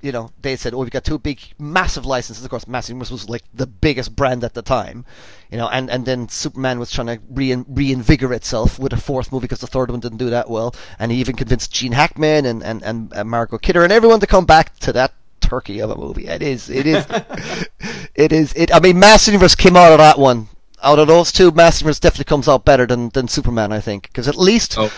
you 0.00 0.12
know, 0.12 0.30
they 0.40 0.54
said, 0.56 0.74
"Oh, 0.74 0.78
we've 0.78 0.90
got 0.90 1.04
two 1.04 1.18
big, 1.18 1.40
massive 1.58 2.06
licenses." 2.06 2.44
Of 2.44 2.50
course, 2.50 2.68
Masters 2.68 3.10
was 3.10 3.28
like 3.28 3.42
the 3.52 3.66
biggest 3.66 4.14
brand 4.14 4.44
at 4.44 4.54
the 4.54 4.62
time, 4.62 5.04
you 5.50 5.58
know. 5.58 5.68
And, 5.68 5.90
and 5.90 6.06
then 6.06 6.28
Superman 6.28 6.78
was 6.78 6.90
trying 6.90 7.08
to 7.08 7.18
rein, 7.30 7.64
reinvigorate 7.68 8.36
itself 8.36 8.78
with 8.78 8.92
a 8.92 8.96
fourth 8.96 9.32
movie 9.32 9.44
because 9.44 9.60
the 9.60 9.66
third 9.66 9.90
one 9.90 10.00
didn't 10.00 10.18
do 10.18 10.30
that 10.30 10.48
well. 10.48 10.74
And 10.98 11.10
he 11.10 11.18
even 11.18 11.34
convinced 11.34 11.72
Gene 11.72 11.92
Hackman 11.92 12.46
and 12.46 12.62
and 12.62 12.82
and, 12.82 13.12
and 13.12 13.28
Margot 13.28 13.58
Kidder 13.58 13.82
and 13.82 13.92
everyone 13.92 14.20
to 14.20 14.26
come 14.26 14.46
back 14.46 14.78
to 14.80 14.92
that 14.92 15.14
turkey 15.40 15.80
of 15.80 15.90
a 15.90 15.96
movie. 15.96 16.28
It 16.28 16.42
is, 16.42 16.70
it 16.70 16.86
is, 16.86 17.04
it 18.14 18.32
is. 18.32 18.52
It. 18.54 18.72
I 18.72 18.80
mean, 18.80 18.98
Mass 19.00 19.26
Universe 19.26 19.54
came 19.54 19.76
out 19.76 19.92
of 19.92 19.98
that 19.98 20.18
one. 20.18 20.48
Out 20.80 21.00
of 21.00 21.08
those 21.08 21.32
two, 21.32 21.50
Mass 21.50 21.80
Universe 21.80 21.98
definitely 21.98 22.26
comes 22.26 22.48
out 22.48 22.64
better 22.64 22.86
than 22.86 23.08
than 23.08 23.26
Superman, 23.26 23.72
I 23.72 23.80
think, 23.80 24.04
because 24.04 24.28
at 24.28 24.36
least 24.36 24.76
oh. 24.78 24.92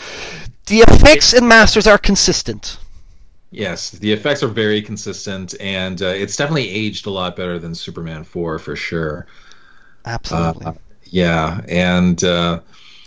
the 0.66 0.80
effects 0.80 1.32
in 1.32 1.48
Masters 1.48 1.86
are 1.86 1.96
consistent. 1.96 2.76
Yes, 3.50 3.90
the 3.90 4.12
effects 4.12 4.42
are 4.42 4.48
very 4.48 4.80
consistent, 4.80 5.54
and 5.60 6.00
uh, 6.00 6.06
it's 6.06 6.36
definitely 6.36 6.68
aged 6.68 7.06
a 7.06 7.10
lot 7.10 7.34
better 7.34 7.58
than 7.58 7.74
Superman 7.74 8.22
4 8.22 8.60
for 8.60 8.76
sure. 8.76 9.26
Absolutely. 10.04 10.66
Uh, 10.66 10.72
yeah, 11.04 11.60
and 11.68 12.22
uh, 12.22 12.60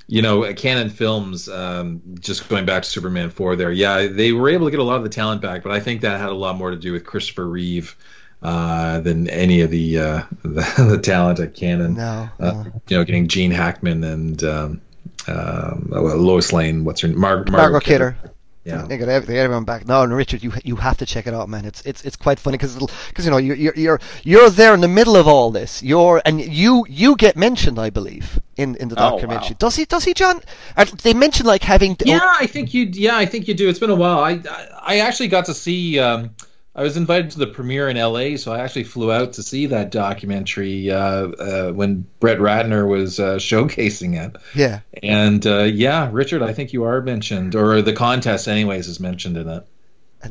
you 0.08 0.22
know, 0.22 0.54
Cannon 0.54 0.90
Films, 0.90 1.48
um, 1.48 2.02
just 2.20 2.50
going 2.50 2.66
back 2.66 2.84
to 2.84 2.90
Superman 2.90 3.30
4 3.30 3.56
there, 3.56 3.72
yeah, 3.72 4.08
they 4.08 4.34
were 4.34 4.50
able 4.50 4.68
to 4.68 4.72
get 4.72 4.82
a 4.82 4.84
lot 4.84 4.98
of 4.98 5.04
the 5.04 5.10
talent 5.10 5.42
back, 5.42 5.64
but 5.64 5.72
I 5.72 5.80
think 5.80 6.02
that 6.02 6.20
had 6.20 6.30
a 6.30 6.34
lot 6.36 6.58
more 6.58 6.72
to 6.72 6.78
do 6.78 6.92
with 6.92 7.06
Christopher 7.06 7.48
Reeve. 7.48 7.96
Uh, 8.42 9.00
than 9.00 9.30
any 9.30 9.62
of 9.62 9.72
the, 9.72 9.98
uh, 9.98 10.24
the, 10.44 10.86
the 10.90 11.00
talent 11.02 11.40
at 11.40 11.54
Cannon. 11.54 11.94
No, 11.94 12.30
uh, 12.42 12.66
you 12.90 12.98
know, 12.98 13.06
getting 13.06 13.30
Gene 13.30 13.52
Hackman 13.52 14.04
and 14.04 14.44
um, 14.44 14.82
um, 15.30 15.88
Lois 15.90 16.52
Lane. 16.52 16.84
What's 16.84 17.00
her 17.00 17.08
Mar- 17.08 17.38
Margot, 17.38 17.52
Margot 17.54 17.80
Kidder. 17.80 18.18
Kidder 18.22 18.34
Yeah. 18.66 18.84
They 18.84 18.98
got, 18.98 19.10
every, 19.10 19.28
they 19.28 19.34
got 19.34 19.42
everyone 19.42 19.66
back. 19.66 19.86
No, 19.86 20.04
and 20.04 20.14
Richard, 20.16 20.42
you 20.42 20.54
you 20.64 20.78
have 20.78 20.98
to 21.00 21.06
check 21.06 21.28
it 21.28 21.34
out, 21.34 21.50
man. 21.50 21.66
It's 21.66 21.82
it's 21.82 22.06
it's 22.06 22.16
quite 22.16 22.40
funny 22.40 22.58
because 22.58 22.76
because 23.10 23.26
you 23.26 23.32
know 23.32 23.38
you're, 23.38 23.58
you're 23.58 23.74
you're 23.76 24.00
you're 24.24 24.50
there 24.50 24.74
in 24.74 24.80
the 24.80 24.88
middle 24.88 25.18
of 25.18 25.28
all 25.28 25.52
this. 25.52 25.84
You're 25.84 26.22
and 26.26 26.40
you 26.40 26.86
you 26.88 27.18
get 27.18 27.36
mentioned, 27.36 27.78
I 27.78 27.90
believe, 27.90 28.40
in 28.56 28.76
in 28.78 28.88
the 28.88 28.96
Oh, 28.96 29.12
documentary. 29.12 29.50
wow. 29.50 29.56
Does 29.60 29.76
he? 29.76 29.84
Does 29.86 30.06
he, 30.06 30.14
John? 30.14 30.40
Are, 30.78 30.86
they 30.86 31.14
mention 31.14 31.46
like 31.46 31.62
having. 31.64 31.98
Yeah, 32.06 32.22
I 32.24 32.48
think 32.48 32.74
you. 32.74 32.84
Yeah, 32.94 33.18
I 33.18 33.26
think 33.26 33.50
you 33.50 33.54
do. 33.54 33.68
It's 33.68 33.80
been 33.80 33.90
a 33.90 33.96
while. 33.96 34.20
I 34.20 34.40
I, 34.50 34.68
I 34.82 35.00
actually 35.00 35.28
got 35.28 35.46
to 35.46 35.54
see. 35.54 36.00
Um, 36.00 36.30
I 36.76 36.82
was 36.82 36.98
invited 36.98 37.32
to 37.32 37.40
the 37.40 37.48
premiere 37.48 37.88
in 37.88 37.98
L.A., 37.98 38.36
so 38.38 38.52
I 38.52 38.62
actually 38.62 38.86
flew 38.86 39.12
out 39.12 39.34
to 39.34 39.44
see 39.44 39.68
that 39.68 39.92
documentary 39.92 40.90
uh, 40.90 40.98
uh, 40.98 41.72
when 41.72 42.08
Brett 42.20 42.40
Ratner 42.40 42.88
was 42.88 43.20
uh, 43.20 43.36
showcasing 43.36 44.20
it. 44.20 44.36
yeah. 44.56 44.80
And 45.04 45.46
uh, 45.46 45.64
yeah, 45.64 46.10
Richard, 46.12 46.42
I 46.42 46.54
think 46.54 46.74
you 46.74 46.86
are 46.86 47.00
mentioned, 47.02 47.54
or 47.54 47.84
the 47.84 47.94
contest, 47.94 48.48
anyways, 48.48 48.88
is 48.88 49.00
mentioned 49.00 49.38
in 49.38 49.48
it. 49.50 49.68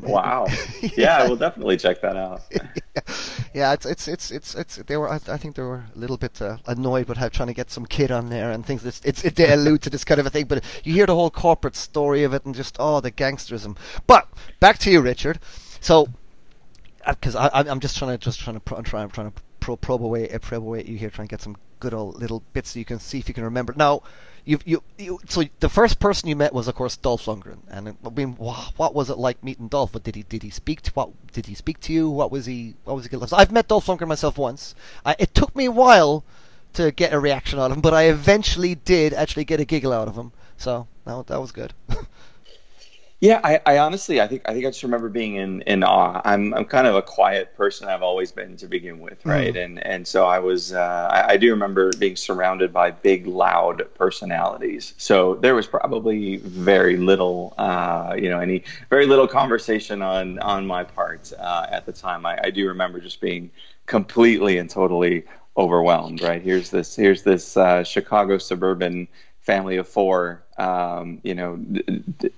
Wow. 0.00 0.46
Yeah, 0.96 1.18
I 1.18 1.28
will 1.28 1.36
definitely 1.36 1.76
check 1.76 2.00
that 2.00 2.16
out. 2.16 2.42
yeah, 3.54 3.72
it's 3.72 3.86
it's 3.86 4.08
it's 4.08 4.30
it's 4.32 4.54
it's 4.56 4.76
they 4.76 4.96
were 4.96 5.08
I, 5.08 5.14
I 5.28 5.36
think 5.36 5.54
they 5.54 5.62
were 5.62 5.84
a 5.94 5.98
little 5.98 6.16
bit 6.16 6.42
uh, 6.42 6.56
annoyed 6.66 7.08
with 7.08 7.18
how 7.18 7.28
trying 7.28 7.48
to 7.48 7.54
get 7.54 7.70
some 7.70 7.86
kid 7.86 8.10
on 8.10 8.28
there 8.28 8.50
and 8.50 8.66
things. 8.66 8.84
It's, 8.84 9.00
it's 9.04 9.24
it 9.24 9.36
they 9.36 9.52
allude 9.52 9.82
to 9.82 9.90
this 9.90 10.02
kind 10.02 10.18
of 10.20 10.26
a 10.26 10.30
thing, 10.30 10.46
but 10.46 10.64
you 10.82 10.92
hear 10.92 11.06
the 11.06 11.14
whole 11.14 11.30
corporate 11.30 11.76
story 11.76 12.24
of 12.24 12.34
it 12.34 12.44
and 12.44 12.54
just 12.54 12.76
oh 12.80 13.00
the 13.00 13.12
gangsterism. 13.12 13.76
But 14.08 14.28
back 14.58 14.78
to 14.78 14.90
you, 14.90 15.00
Richard. 15.00 15.38
So 15.80 16.08
because 17.06 17.36
I 17.36 17.48
I'm 17.52 17.80
just 17.80 17.96
trying 17.96 18.12
to 18.12 18.18
just 18.18 18.40
trying 18.40 18.56
to 18.56 18.60
pro, 18.60 18.78
I'm 18.78 19.10
trying 19.10 19.30
to 19.30 19.42
pro, 19.60 19.76
probe 19.76 20.04
away 20.04 20.28
uh, 20.30 20.38
probe 20.38 20.64
away 20.64 20.80
at 20.80 20.86
you 20.86 20.96
here, 20.96 21.10
trying 21.10 21.28
to 21.28 21.32
get 21.32 21.40
some 21.40 21.56
good 21.80 21.94
old 21.94 22.20
little 22.20 22.42
bits 22.52 22.70
so 22.70 22.78
you 22.78 22.84
can 22.84 22.98
see 22.98 23.18
if 23.18 23.28
you 23.28 23.34
can 23.34 23.44
remember. 23.44 23.74
Now, 23.76 24.02
you 24.44 24.58
you, 24.64 24.82
you 24.98 25.18
so 25.28 25.44
the 25.60 25.68
first 25.68 26.00
person 26.00 26.28
you 26.28 26.36
met 26.36 26.52
was 26.52 26.68
of 26.68 26.74
course 26.74 26.96
Dolph 26.96 27.26
Lundgren, 27.26 27.58
and 27.68 27.96
I 28.04 28.10
mean, 28.10 28.34
what 28.34 28.94
was 28.94 29.10
it 29.10 29.18
like 29.18 29.42
meeting 29.42 29.68
Dolph? 29.68 29.94
What 29.94 30.04
did 30.04 30.16
he 30.16 30.22
did 30.22 30.42
he 30.42 30.50
speak 30.50 30.82
to 30.82 30.92
what 30.92 31.10
did 31.32 31.46
he 31.46 31.54
speak 31.54 31.80
to 31.80 31.92
you? 31.92 32.10
What 32.10 32.30
was 32.30 32.46
he 32.46 32.74
what 32.84 32.94
was 32.94 33.06
he? 33.06 33.26
So 33.26 33.36
I've 33.36 33.52
met 33.52 33.68
Dolph 33.68 33.86
Lundgren 33.86 34.08
myself 34.08 34.38
once. 34.38 34.74
I, 35.04 35.16
it 35.18 35.34
took 35.34 35.54
me 35.54 35.66
a 35.66 35.70
while 35.70 36.24
to 36.74 36.90
get 36.90 37.12
a 37.12 37.20
reaction 37.20 37.58
out 37.58 37.70
of 37.70 37.76
him, 37.76 37.82
but 37.82 37.94
I 37.94 38.04
eventually 38.04 38.74
did 38.74 39.12
actually 39.12 39.44
get 39.44 39.60
a 39.60 39.64
giggle 39.64 39.92
out 39.92 40.08
of 40.08 40.16
him. 40.16 40.32
So 40.56 40.86
that 41.04 41.26
that 41.26 41.40
was 41.40 41.52
good. 41.52 41.74
Yeah, 43.22 43.40
I, 43.44 43.60
I 43.64 43.78
honestly, 43.78 44.20
I 44.20 44.26
think, 44.26 44.42
I 44.46 44.52
think 44.52 44.66
I 44.66 44.70
just 44.70 44.82
remember 44.82 45.08
being 45.08 45.36
in, 45.36 45.62
in 45.62 45.84
awe. 45.84 46.20
I'm, 46.24 46.52
I'm 46.54 46.64
kind 46.64 46.88
of 46.88 46.96
a 46.96 47.02
quiet 47.02 47.56
person. 47.56 47.86
I've 47.86 48.02
always 48.02 48.32
been 48.32 48.56
to 48.56 48.66
begin 48.66 48.98
with, 48.98 49.24
right? 49.24 49.56
And, 49.56 49.78
and 49.86 50.04
so 50.08 50.26
I 50.26 50.40
was, 50.40 50.72
uh, 50.72 51.08
I, 51.08 51.34
I 51.34 51.36
do 51.36 51.50
remember 51.50 51.92
being 51.92 52.16
surrounded 52.16 52.72
by 52.72 52.90
big, 52.90 53.28
loud 53.28 53.86
personalities. 53.94 54.94
So 54.98 55.36
there 55.36 55.54
was 55.54 55.68
probably 55.68 56.38
very 56.38 56.96
little, 56.96 57.54
uh, 57.58 58.16
you 58.18 58.28
know, 58.28 58.40
any 58.40 58.64
very 58.90 59.06
little 59.06 59.28
conversation 59.28 60.02
on, 60.02 60.40
on 60.40 60.66
my 60.66 60.82
part 60.82 61.32
uh, 61.38 61.68
at 61.70 61.86
the 61.86 61.92
time. 61.92 62.26
I, 62.26 62.40
I 62.42 62.50
do 62.50 62.66
remember 62.66 62.98
just 62.98 63.20
being 63.20 63.52
completely 63.86 64.58
and 64.58 64.68
totally 64.68 65.22
overwhelmed. 65.56 66.22
Right? 66.22 66.42
Here's 66.42 66.70
this, 66.70 66.96
here's 66.96 67.22
this 67.22 67.56
uh, 67.56 67.84
Chicago 67.84 68.38
suburban 68.38 69.06
family 69.42 69.76
of 69.76 69.86
four. 69.86 70.42
Um, 70.62 71.20
you 71.24 71.34
know, 71.34 71.58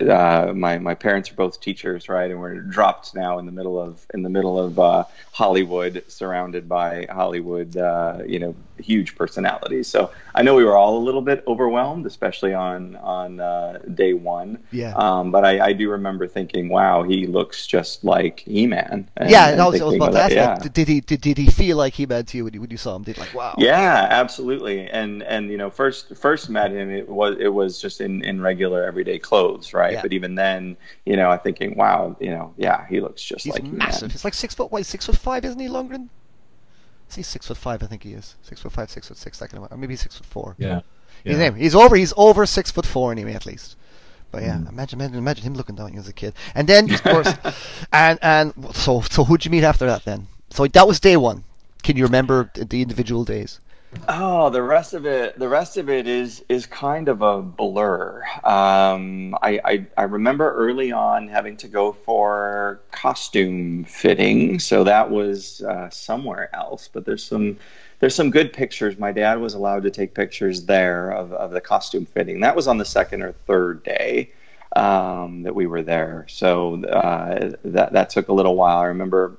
uh, 0.01 0.53
my 0.55 0.79
my 0.79 0.95
parents 0.95 1.31
are 1.31 1.35
both 1.35 1.61
teachers, 1.61 2.09
right, 2.09 2.31
and 2.31 2.41
we're 2.41 2.61
dropped 2.61 3.15
now 3.15 3.39
in 3.39 3.45
the 3.45 3.53
middle 3.53 3.79
of 3.79 4.07
in 4.15 4.23
the 4.23 4.31
middle 4.31 4.59
of 4.59 4.79
uh, 4.79 5.05
Hollywood, 5.33 6.03
surrounded 6.09 6.67
by 6.69 7.07
Hollywood, 7.11 7.77
uh, 7.77 8.21
you 8.27 8.39
know, 8.39 8.55
huge 8.79 9.15
personalities. 9.17 9.89
So 9.89 10.11
I 10.35 10.43
know 10.43 10.55
we 10.55 10.65
were 10.65 10.77
all 10.77 10.97
a 10.97 11.05
little 11.05 11.21
bit 11.21 11.45
overwhelmed, 11.47 12.07
especially 12.07 12.55
on 12.55 12.97
on 12.97 13.41
uh, 13.41 13.81
day 13.93 14.15
one. 14.15 14.59
Yeah. 14.73 14.95
Um, 14.95 15.31
but 15.31 15.45
I, 15.45 15.67
I 15.67 15.73
do 15.75 15.91
remember 15.91 16.27
thinking, 16.27 16.69
wow, 16.69 17.03
he 17.03 17.27
looks 17.27 17.67
just 17.67 18.05
like 18.05 18.41
He 18.41 18.67
Man. 18.67 19.09
yeah, 19.21 19.57
I 19.59 19.69
was, 19.69 19.81
I 19.81 19.85
was 19.85 19.97
about 19.97 20.13
to 20.13 20.23
ask 20.23 20.35
that. 20.35 20.73
Did 20.73 20.89
he 20.89 21.01
did, 21.01 21.21
did 21.21 21.37
he 21.37 21.47
feel 21.47 21.77
like 21.77 21.95
he 21.95 22.07
meant 22.07 22.29
to 22.29 22.39
you 22.39 22.45
when 22.45 22.55
you, 22.55 22.61
when 22.61 22.71
you 22.71 22.79
saw 22.79 22.97
him? 22.97 23.03
Did 23.03 23.19
like 23.19 23.35
wow? 23.35 23.55
Yeah, 23.59 24.07
absolutely. 24.11 24.89
And 24.89 25.23
and 25.23 25.51
you 25.51 25.59
know, 25.59 25.69
first 25.69 26.17
first 26.17 26.49
met 26.49 26.71
him, 26.71 26.91
it 26.91 27.09
was 27.09 27.37
it 27.39 27.53
was 27.53 27.81
just 27.81 28.01
in, 28.01 28.14
in 28.23 28.41
regular 28.41 28.85
everyday 28.85 29.19
clothes, 29.19 29.73
right? 29.75 29.95
Yeah. 29.95 30.03
But 30.03 30.13
even 30.13 30.35
then, 30.35 30.77
you 31.07 31.17
know, 31.17 31.31
I'm 31.31 31.41
thinking, 31.41 31.77
wow, 31.77 32.17
you 32.21 32.31
know, 32.31 32.55
yeah, 32.57 32.87
he 32.87 33.01
looks 33.01 33.23
just 33.23 33.45
He's 33.45 33.55
like 33.55 33.65
massive. 33.65 34.13
He's 34.13 34.25
like 34.25 34.35
six 34.35 34.55
foot. 34.55 34.71
What? 34.71 34.85
Six 34.87 35.07
foot 35.07 35.17
five, 35.17 35.45
isn't 35.45 35.59
he, 35.61 35.69
Lundgren? 35.69 36.09
Is 37.11 37.17
he 37.17 37.23
six 37.23 37.47
foot 37.47 37.57
five? 37.57 37.83
I 37.83 37.87
think 37.87 38.03
he 38.03 38.13
is. 38.13 38.37
Six 38.43 38.61
foot 38.63 38.73
five, 38.73 38.91
six 38.91 39.09
foot 39.09 39.17
six. 39.17 39.39
That 39.39 39.49
kind 39.51 39.65
of, 39.65 39.73
or 39.73 39.77
maybe 39.77 39.97
six 39.97 40.17
foot 40.17 40.27
four. 40.27 40.55
Yeah. 40.59 40.81
He's, 41.23 41.37
Yeah. 41.37 41.45
anyway, 41.45 41.61
he's 41.61 41.75
over. 41.75 41.97
He's 41.97 42.13
over 42.17 42.47
six 42.47 42.71
foot 42.71 42.87
four 42.87 43.13
anyway, 43.13 43.35
at 43.35 43.47
least. 43.47 43.77
But 44.31 44.43
yeah, 44.43 44.57
Mm. 44.57 44.69
imagine, 44.71 45.01
imagine, 45.01 45.19
imagine 45.19 45.45
him 45.45 45.55
looking 45.55 45.77
down 45.77 45.89
at 45.89 45.93
you 45.95 46.01
as 46.01 46.09
a 46.09 46.13
kid. 46.13 46.35
And 46.55 46.67
then, 46.69 46.93
of 46.93 47.03
course, 47.03 47.33
and 47.93 48.19
and 48.23 48.53
so 48.75 49.01
so 49.03 49.23
who'd 49.25 49.45
you 49.45 49.51
meet 49.51 49.63
after 49.65 49.87
that 49.87 50.05
then? 50.05 50.27
So 50.51 50.67
that 50.67 50.87
was 50.89 50.99
day 51.01 51.17
one. 51.17 51.45
Can 51.83 51.97
you 51.97 52.05
remember 52.05 52.51
the 52.55 52.65
the 52.65 52.83
individual 52.83 53.25
days? 53.25 53.61
Oh, 54.09 54.51
the 54.51 54.63
rest 54.63 54.93
of 54.93 55.07
it, 55.07 55.39
the 55.39 55.49
rest 55.49 55.77
of 55.77 55.89
it 55.89 56.07
is 56.07 56.45
is 56.49 56.67
kind 56.67 57.09
of 57.09 57.23
a 57.23 57.41
blur. 57.41 58.23
Um, 58.45 59.35
I, 59.41 59.61
I 59.65 59.87
I 59.97 60.03
remember 60.03 60.53
early 60.53 60.93
on 60.93 61.29
having 61.29 61.57
to 61.59 61.69
go 61.69 61.93
for 61.93 62.81
costume 62.91 63.85
fitting, 63.85 64.59
so 64.59 64.85
that 64.85 65.11
was 65.11 65.63
uh, 65.63 65.89
somewhere 65.91 66.55
else. 66.55 66.89
But 66.93 67.07
there's 67.07 67.25
some 67.25 67.57
there's 68.01 68.15
some 68.15 68.31
good 68.31 68.53
pictures. 68.53 68.99
My 68.99 69.13
dad 69.13 69.41
was 69.41 69.55
allowed 69.55 69.85
to 69.85 69.91
take 69.91 70.15
pictures 70.15 70.65
there 70.65 71.11
of, 71.11 71.33
of 71.33 71.53
the 71.53 71.61
costume 71.61 72.05
fitting. 72.05 72.41
That 72.41 72.57
was 72.57 72.69
on 72.69 72.79
the 72.79 72.85
second 72.85 73.23
or 73.23 73.33
third 73.33 73.83
day 73.85 74.31
um, 74.77 75.45
that 75.45 75.55
we 75.55 75.67
were 75.67 75.83
there. 75.83 76.27
So 76.29 76.85
uh, 76.85 77.53
that 77.65 77.93
that 77.93 78.11
took 78.11 78.29
a 78.29 78.33
little 78.33 78.57
while. 78.57 78.79
I 78.79 78.87
remember 78.87 79.39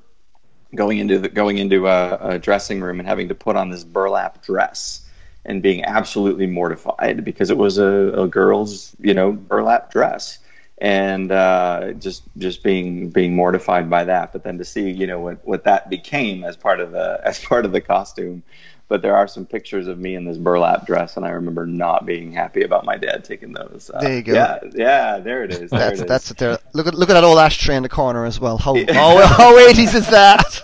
going 0.74 0.98
into 0.98 1.20
the, 1.20 1.30
going 1.30 1.58
into 1.58 1.88
a, 1.88 2.18
a 2.22 2.40
dressing 2.40 2.82
room 2.82 3.00
and 3.00 3.08
having 3.08 3.30
to 3.30 3.36
put 3.36 3.56
on 3.56 3.70
this 3.70 3.84
burlap 3.84 4.44
dress 4.44 5.08
and 5.46 5.62
being 5.62 5.84
absolutely 5.86 6.48
mortified 6.48 7.24
because 7.24 7.50
it 7.50 7.58
was 7.58 7.78
a, 7.78 8.14
a 8.18 8.28
girl's 8.28 8.96
you 9.00 9.14
know 9.14 9.32
burlap 9.32 9.92
dress. 9.92 10.40
And 10.78 11.32
uh, 11.32 11.94
just 11.94 12.24
just 12.38 12.62
being 12.62 13.10
being 13.10 13.34
mortified 13.34 13.90
by 13.90 14.04
that. 14.04 14.34
But 14.34 14.44
then 14.44 14.58
to 14.58 14.66
see 14.66 14.90
you 14.90 15.08
know 15.08 15.22
what, 15.22 15.48
what 15.48 15.64
that 15.64 15.90
became 15.90 16.44
as 16.44 16.58
part 16.58 16.82
of 16.82 16.92
the 16.92 17.22
as 17.24 17.40
part 17.40 17.64
of 17.64 17.72
the 17.72 17.80
costume 17.80 18.44
but 18.88 19.02
there 19.02 19.16
are 19.16 19.28
some 19.28 19.46
pictures 19.46 19.88
of 19.88 19.98
me 19.98 20.16
in 20.16 20.26
this 20.26 20.38
burlap 20.38 20.86
dress 20.86 21.18
and 21.18 21.26
I 21.26 21.30
remember 21.30 21.66
not 21.66 22.06
being 22.06 22.32
happy 22.32 22.64
about 22.64 22.86
my 22.86 22.98
dad 22.98 23.24
taking 23.24 23.52
those 23.54 23.90
uh, 23.94 24.00
There 24.00 24.16
you 24.16 24.22
go. 24.22 24.34
yeah 24.34 24.60
yeah 24.74 25.18
there 25.20 25.44
it 25.44 25.52
is 25.52 25.70
there 25.72 25.80
That's 25.80 26.00
it 26.00 26.04
is. 26.04 26.08
that's 26.10 26.32
it. 26.32 26.38
There. 26.38 26.58
Look 26.74 26.88
at 26.88 26.94
look 26.94 27.10
at 27.10 27.14
that 27.14 27.24
old 27.24 27.40
ashtray 27.40 27.76
in 27.76 27.84
the 27.84 27.90
corner 27.90 28.26
as 28.26 28.40
well. 28.40 28.58
How 28.58 28.76
how 28.94 29.26
how 29.26 29.58
eighties 29.58 29.96
is 29.96 30.08
that? 30.10 30.62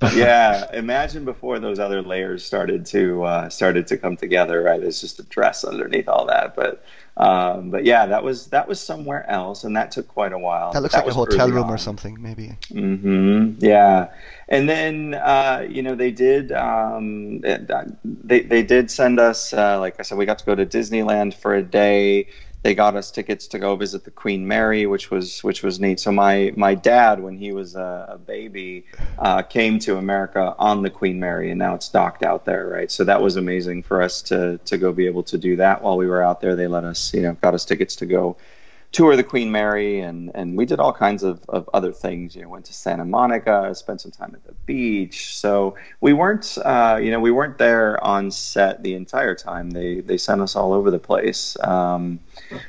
yeah, 0.14 0.70
imagine 0.74 1.24
before 1.24 1.58
those 1.58 1.78
other 1.78 2.02
layers 2.02 2.44
started 2.44 2.84
to 2.86 3.22
uh, 3.24 3.48
started 3.48 3.86
to 3.88 3.96
come 3.96 4.16
together. 4.16 4.62
Right, 4.62 4.80
there's 4.80 5.00
just 5.00 5.18
a 5.20 5.22
dress 5.24 5.64
underneath 5.64 6.08
all 6.08 6.26
that, 6.26 6.54
but 6.54 6.84
um, 7.16 7.70
but 7.70 7.84
yeah, 7.84 8.06
that 8.06 8.22
was 8.22 8.48
that 8.48 8.68
was 8.68 8.78
somewhere 8.78 9.28
else, 9.28 9.64
and 9.64 9.76
that 9.76 9.90
took 9.90 10.06
quite 10.06 10.32
a 10.32 10.38
while. 10.38 10.72
that 10.72 10.82
looks 10.82 10.94
like 10.94 11.06
a 11.06 11.14
hotel 11.14 11.48
room 11.50 11.70
or 11.70 11.78
something, 11.78 12.20
maybe. 12.20 12.52
hmm 12.70 13.52
Yeah, 13.58 14.08
and 14.48 14.68
then 14.68 15.14
uh, 15.14 15.66
you 15.68 15.82
know 15.82 15.94
they 15.94 16.10
did 16.10 16.52
um, 16.52 17.40
they 17.40 18.40
they 18.40 18.62
did 18.62 18.90
send 18.90 19.18
us 19.18 19.54
uh, 19.54 19.80
like 19.80 19.96
I 19.98 20.02
said 20.02 20.18
we 20.18 20.26
got 20.26 20.38
to 20.40 20.44
go 20.44 20.54
to 20.54 20.66
Disneyland 20.66 21.32
for 21.32 21.54
a 21.54 21.62
day. 21.62 22.28
They 22.66 22.74
got 22.74 22.96
us 22.96 23.12
tickets 23.12 23.46
to 23.46 23.60
go 23.60 23.76
visit 23.76 24.02
the 24.02 24.10
Queen 24.10 24.48
Mary, 24.48 24.86
which 24.86 25.08
was 25.08 25.44
which 25.44 25.62
was 25.62 25.78
neat. 25.78 26.00
So 26.00 26.10
my 26.10 26.52
my 26.56 26.74
dad, 26.74 27.22
when 27.22 27.36
he 27.36 27.52
was 27.52 27.76
a, 27.76 28.06
a 28.14 28.18
baby, 28.18 28.84
uh, 29.20 29.42
came 29.42 29.78
to 29.78 29.98
America 29.98 30.52
on 30.58 30.82
the 30.82 30.90
Queen 30.90 31.20
Mary, 31.20 31.52
and 31.52 31.60
now 31.60 31.76
it's 31.76 31.88
docked 31.88 32.24
out 32.24 32.44
there, 32.44 32.66
right? 32.66 32.90
So 32.90 33.04
that 33.04 33.22
was 33.22 33.36
amazing 33.36 33.84
for 33.84 34.02
us 34.02 34.20
to 34.22 34.58
to 34.64 34.78
go 34.78 34.92
be 34.92 35.06
able 35.06 35.22
to 35.22 35.38
do 35.38 35.54
that 35.54 35.80
while 35.80 35.96
we 35.96 36.08
were 36.08 36.20
out 36.20 36.40
there. 36.40 36.56
They 36.56 36.66
let 36.66 36.82
us, 36.82 37.14
you 37.14 37.22
know, 37.22 37.34
got 37.34 37.54
us 37.54 37.64
tickets 37.64 37.94
to 37.96 38.06
go 38.06 38.36
tour 38.96 39.10
of 39.12 39.18
the 39.18 39.24
Queen 39.34 39.50
Mary, 39.52 40.00
and 40.00 40.30
and 40.34 40.56
we 40.56 40.64
did 40.64 40.80
all 40.80 40.92
kinds 40.92 41.22
of, 41.22 41.36
of 41.48 41.68
other 41.74 41.92
things. 41.92 42.34
You 42.34 42.42
know, 42.42 42.48
went 42.48 42.64
to 42.66 42.72
Santa 42.74 43.04
Monica, 43.04 43.74
spent 43.74 44.00
some 44.00 44.10
time 44.10 44.32
at 44.34 44.42
the 44.46 44.54
beach. 44.64 45.36
So 45.36 45.76
we 46.00 46.12
weren't, 46.14 46.56
uh, 46.64 46.98
you 47.02 47.10
know, 47.10 47.20
we 47.20 47.30
weren't 47.30 47.58
there 47.58 48.02
on 48.02 48.30
set 48.30 48.82
the 48.82 48.94
entire 48.94 49.34
time. 49.34 49.70
They 49.70 50.00
they 50.00 50.16
sent 50.18 50.40
us 50.40 50.56
all 50.56 50.72
over 50.72 50.90
the 50.90 50.98
place. 50.98 51.56
Um, 51.62 52.20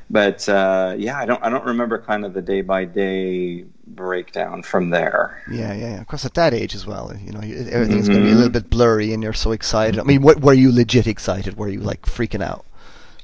but 0.10 0.48
uh, 0.50 0.96
yeah, 0.98 1.18
I 1.18 1.26
don't 1.26 1.42
I 1.44 1.50
don't 1.50 1.66
remember 1.66 1.98
kind 2.00 2.26
of 2.26 2.34
the 2.34 2.42
day 2.42 2.62
by 2.62 2.84
day 2.86 3.64
breakdown 3.88 4.64
from 4.64 4.90
there. 4.90 5.42
Yeah, 5.50 5.74
yeah, 5.74 5.90
yeah. 5.94 6.02
Of 6.02 6.08
course, 6.08 6.26
at 6.26 6.34
that 6.34 6.54
age 6.54 6.76
as 6.76 6.86
well, 6.86 7.14
you 7.26 7.32
know, 7.32 7.40
everything's 7.40 8.10
going 8.10 8.20
to 8.20 8.26
be 8.26 8.32
a 8.32 8.34
Mhm. 8.34 8.42
little 8.42 8.50
bit 8.60 8.70
blurry, 8.70 9.14
and 9.14 9.24
you're 9.24 9.32
so 9.34 9.52
excited. 9.54 9.98
I 9.98 10.04
mean, 10.04 10.22
what, 10.22 10.42
were 10.42 10.54
you 10.54 10.72
legit 10.74 11.08
excited? 11.08 11.56
Were 11.58 11.70
you 11.70 11.80
like 11.80 12.02
freaking 12.02 12.44
out? 12.44 12.66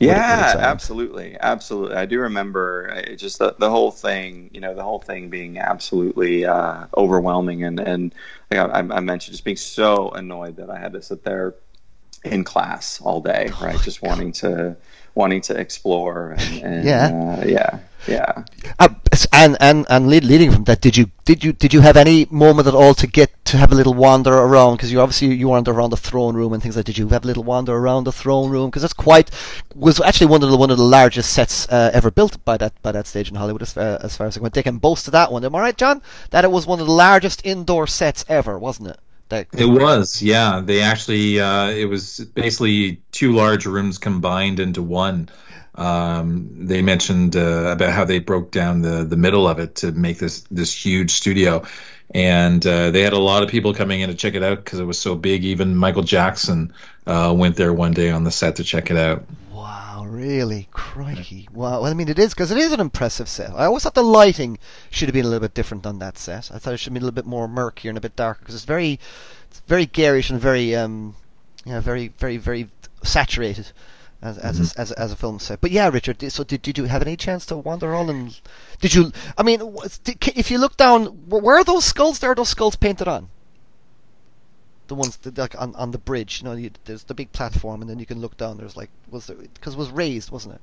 Yeah, 0.06 0.56
absolutely, 0.58 1.38
absolutely. 1.39 1.95
I 1.95 2.06
do 2.06 2.20
remember 2.20 2.91
uh, 2.91 3.16
just 3.16 3.39
the, 3.39 3.56
the 3.58 3.70
whole 3.70 3.91
thing, 3.91 4.49
you 4.54 4.62
know, 4.62 4.74
the 4.74 4.84
whole 4.84 4.99
thing 4.99 5.30
being 5.30 5.58
absolutely 5.58 6.45
uh, 6.45 6.86
overwhelming, 6.95 7.64
and 7.64 7.80
and 7.80 8.16
like 8.51 8.60
I, 8.60 8.80
I 8.80 8.99
mentioned, 8.99 9.34
just 9.34 9.43
being 9.43 9.58
so 9.58 10.10
annoyed 10.12 10.58
that 10.58 10.70
I 10.70 10.78
had 10.80 10.93
to 10.93 11.01
sit 11.01 11.24
there 11.24 11.56
in 12.24 12.43
class 12.43 13.01
all 13.01 13.22
day, 13.22 13.49
right? 13.62 13.82
Just 13.82 14.01
wanting 14.01 14.32
to 14.34 14.76
wanting 15.16 15.41
to 15.41 15.60
explore 15.60 16.32
and, 16.32 16.64
and 16.64 16.86
Yeah. 16.86 17.38
uh, 17.39 17.45
yeah, 17.45 17.80
yeah. 18.08 18.43
Uh, 18.80 18.89
and 19.32 19.58
and 19.60 19.86
and 19.89 20.08
lead, 20.08 20.24
leading 20.24 20.51
from 20.51 20.64
that, 20.66 20.82
did 20.82 20.97
you 20.97 21.12
did 21.26 21.43
you 21.43 21.54
did 21.54 21.74
you 21.74 21.82
have 21.82 21.97
any 21.97 22.28
moment 22.30 22.68
at 22.68 22.74
all 22.74 22.93
to 22.95 23.08
get 23.08 23.32
to 23.45 23.58
have 23.58 23.72
a 23.72 23.76
little 23.76 23.93
wander 23.93 24.34
around? 24.34 24.76
Because 24.76 24.91
you 24.91 24.99
obviously 24.99 25.34
you 25.34 25.47
wandered 25.47 25.76
around 25.76 25.91
the 25.91 25.97
throne 25.97 26.36
room 26.36 26.54
and 26.54 26.62
things 26.62 26.76
like. 26.76 26.86
Did 26.86 26.97
you 26.97 27.08
have 27.10 27.24
a 27.24 27.28
little 27.28 27.43
wander 27.43 27.74
around 27.76 28.04
the 28.04 28.12
throne 28.12 28.49
room? 28.49 28.70
Because 28.70 28.82
that's 28.82 28.93
quite 28.93 29.32
was 29.76 30.01
actually 30.01 30.28
one 30.28 30.43
of 30.43 30.49
the 30.49 30.58
one 30.58 30.72
of 30.72 30.78
the 30.78 30.84
largest 30.84 31.34
sets 31.34 31.68
uh, 31.70 31.91
ever 31.93 32.12
built 32.12 32.43
by 32.43 32.58
that 32.58 32.74
by 32.82 32.91
that 32.91 33.08
stage 33.08 33.30
in 33.30 33.36
Hollywood, 33.36 33.62
as 33.62 33.74
far 33.74 33.97
as, 34.01 34.18
far 34.18 34.28
as 34.28 34.38
I 34.38 34.41
went. 34.41 34.54
They 34.54 34.64
can 34.64 34.78
boast 34.78 35.08
of 35.08 35.14
that 35.14 35.32
one. 35.32 35.45
Am 35.45 35.56
I 35.56 35.62
right, 35.62 35.78
John? 35.78 36.01
That 36.32 36.43
it 36.43 36.51
was 36.51 36.68
one 36.68 36.80
of 36.80 36.88
the 36.88 36.93
largest 36.93 37.45
indoor 37.45 37.88
sets 37.88 38.26
ever, 38.28 38.60
wasn't 38.60 38.89
it? 38.89 38.99
That, 39.30 39.47
It 39.54 39.66
was, 39.66 40.22
yeah. 40.22 40.62
They 40.64 40.82
actually, 40.82 41.39
uh, 41.39 41.70
it 41.70 41.86
was 41.86 42.20
basically 42.36 43.01
two 43.12 43.34
large 43.34 43.66
rooms 43.66 43.97
combined 43.97 44.60
into 44.60 44.84
one. 44.84 45.30
Um, 45.76 46.68
they 46.68 46.84
mentioned 46.84 47.36
uh, 47.36 47.72
about 47.72 47.94
how 47.94 48.06
they 48.06 48.20
broke 48.20 48.52
down 48.52 48.82
the 48.82 49.04
the 49.04 49.18
middle 49.18 49.48
of 49.48 49.60
it 49.60 49.76
to 49.76 49.92
make 49.92 50.20
this 50.20 50.42
this 50.52 50.72
huge 50.72 51.12
studio, 51.12 51.64
and 52.14 52.64
uh, 52.68 52.92
they 52.92 53.02
had 53.02 53.14
a 53.14 53.20
lot 53.20 53.42
of 53.42 53.50
people 53.50 53.74
coming 53.74 54.02
in 54.02 54.10
to 54.10 54.16
check 54.16 54.36
it 54.36 54.44
out 54.44 54.64
because 54.64 54.80
it 54.80 54.86
was 54.86 55.00
so 55.00 55.16
big. 55.16 55.44
Even 55.44 55.76
Michael 55.76 56.04
Jackson 56.04 56.74
uh, 57.08 57.34
went 57.36 57.56
there 57.56 57.74
one 57.74 57.92
day 57.92 58.12
on 58.12 58.24
the 58.24 58.30
set 58.30 58.58
to 58.58 58.64
check 58.64 58.92
it 58.92 58.98
out. 58.98 59.26
Wow, 59.52 60.06
really? 60.08 60.68
Crikey. 60.72 61.48
Wow. 61.52 61.82
Well, 61.82 61.92
I 61.92 61.96
mean, 61.96 62.08
it 62.08 62.20
is, 62.20 62.36
because 62.36 62.52
it 62.52 62.58
is 62.60 62.72
an 62.72 62.80
impressive 62.80 63.28
set. 63.28 63.50
I 63.50 63.66
always 63.66 63.82
thought 63.82 63.96
the 63.96 64.04
lighting 64.04 64.60
should 64.92 65.08
have 65.08 65.14
been 65.14 65.26
a 65.26 65.28
little 65.28 65.42
bit 65.42 65.56
different 65.56 65.88
on 65.88 65.98
that 66.00 66.20
set. 66.20 66.52
I 66.54 66.60
thought 66.60 66.74
it 66.74 66.78
should 66.78 66.94
been 66.94 67.02
a 67.02 67.06
little 67.06 67.16
bit 67.16 67.26
more 67.26 67.48
murkier 67.48 67.90
and 67.90 67.98
a 67.98 68.02
bit 68.02 68.16
darker, 68.16 68.42
because 68.42 68.54
it's 68.54 68.66
very, 68.66 69.00
it's 69.50 69.60
very 69.68 69.88
garish 69.88 70.30
and 70.30 70.40
very, 70.40 70.76
um, 70.76 71.16
yeah, 71.66 71.80
very, 71.80 72.10
very, 72.20 72.38
very 72.38 72.70
saturated 73.04 73.72
as 74.24 74.38
as, 74.38 74.60
a, 74.60 74.64
mm-hmm. 74.64 74.82
as, 74.82 74.92
as 74.94 75.12
a 75.12 75.16
film 75.16 75.38
set. 75.40 75.60
But 75.62 75.72
yeah, 75.72 75.90
Richard, 75.90 76.32
so 76.32 76.44
did, 76.44 76.62
did 76.62 76.78
you 76.78 76.86
have 76.86 77.02
any 77.02 77.18
chance 77.18 77.46
to 77.48 77.58
wander 77.58 77.92
around 77.92 78.10
and 78.10 78.40
did 78.80 78.94
you, 78.94 79.12
I 79.38 79.44
mean, 79.44 79.60
was- 79.74 79.98
did, 80.00 80.22
ca- 80.22 80.34
if 80.36 80.50
you 80.50 80.58
look 80.58 80.78
down, 80.78 81.06
where 81.28 81.58
are 81.58 81.64
those 81.64 81.86
skulls? 81.86 82.20
There 82.20 82.32
are 82.32 82.36
those 82.36 82.50
skulls 82.50 82.76
painted 82.78 83.08
on? 83.08 83.30
The 84.88 84.96
ones 84.96 85.18
that, 85.18 85.38
like 85.38 85.60
on, 85.62 85.76
on 85.76 85.92
the 85.92 85.98
bridge, 85.98 86.42
you 86.42 86.46
know, 86.46 86.54
you, 86.54 86.72
there's 86.86 87.04
the 87.04 87.14
big 87.14 87.32
platform, 87.32 87.82
and 87.82 87.90
then 87.90 88.00
you 88.00 88.06
can 88.06 88.20
look 88.20 88.38
down. 88.38 88.58
There's 88.58 88.78
like, 88.78 88.90
was 89.10 89.28
there 89.28 89.38
because 89.38 89.76
it 89.76 89.78
was 89.78 89.90
raised, 89.92 90.32
wasn't 90.32 90.56
it? 90.56 90.62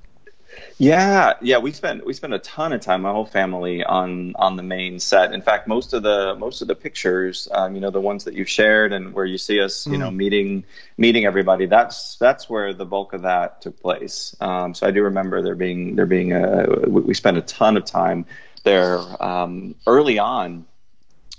Yeah, 0.79 1.35
yeah, 1.43 1.59
we 1.59 1.73
spent 1.73 2.07
we 2.07 2.13
spent 2.15 2.33
a 2.33 2.39
ton 2.39 2.73
of 2.73 2.81
time, 2.81 3.03
my 3.03 3.13
whole 3.13 3.27
family, 3.27 3.85
on 3.85 4.35
on 4.37 4.57
the 4.57 4.63
main 4.63 4.99
set. 4.99 5.33
In 5.33 5.43
fact, 5.43 5.69
most 5.69 5.93
of 5.93 6.03
the 6.03 6.35
most 6.39 6.63
of 6.63 6.69
the 6.69 6.75
pictures, 6.75 7.49
um, 7.53 7.75
you 7.75 7.81
know, 7.81 7.91
the 7.91 8.01
ones 8.01 8.25
that 8.25 8.35
you've 8.35 8.49
shared 8.49 8.93
and 8.93 9.13
where 9.13 9.25
you 9.25 9.39
see 9.39 9.61
us, 9.61 9.87
you 9.87 9.99
know, 9.99 10.11
meeting 10.11 10.65
meeting 10.97 11.25
everybody, 11.27 11.67
that's 11.67 12.17
that's 12.17 12.49
where 12.49 12.73
the 12.73 12.87
bulk 12.87 13.13
of 13.13 13.23
that 13.23 13.61
took 13.61 13.81
place. 13.81 14.35
Um, 14.41 14.75
so 14.75 14.87
I 14.87 14.91
do 14.91 15.03
remember 15.05 15.43
there 15.43 15.55
being 15.55 15.97
there 15.97 16.07
being 16.07 16.33
a 16.33 16.67
we, 16.89 17.15
spent 17.15 17.37
a 17.37 17.43
ton 17.43 17.77
of 17.77 17.85
time 17.85 18.25
there 18.65 18.99
um, 19.23 19.75
early 19.87 20.19
on. 20.19 20.67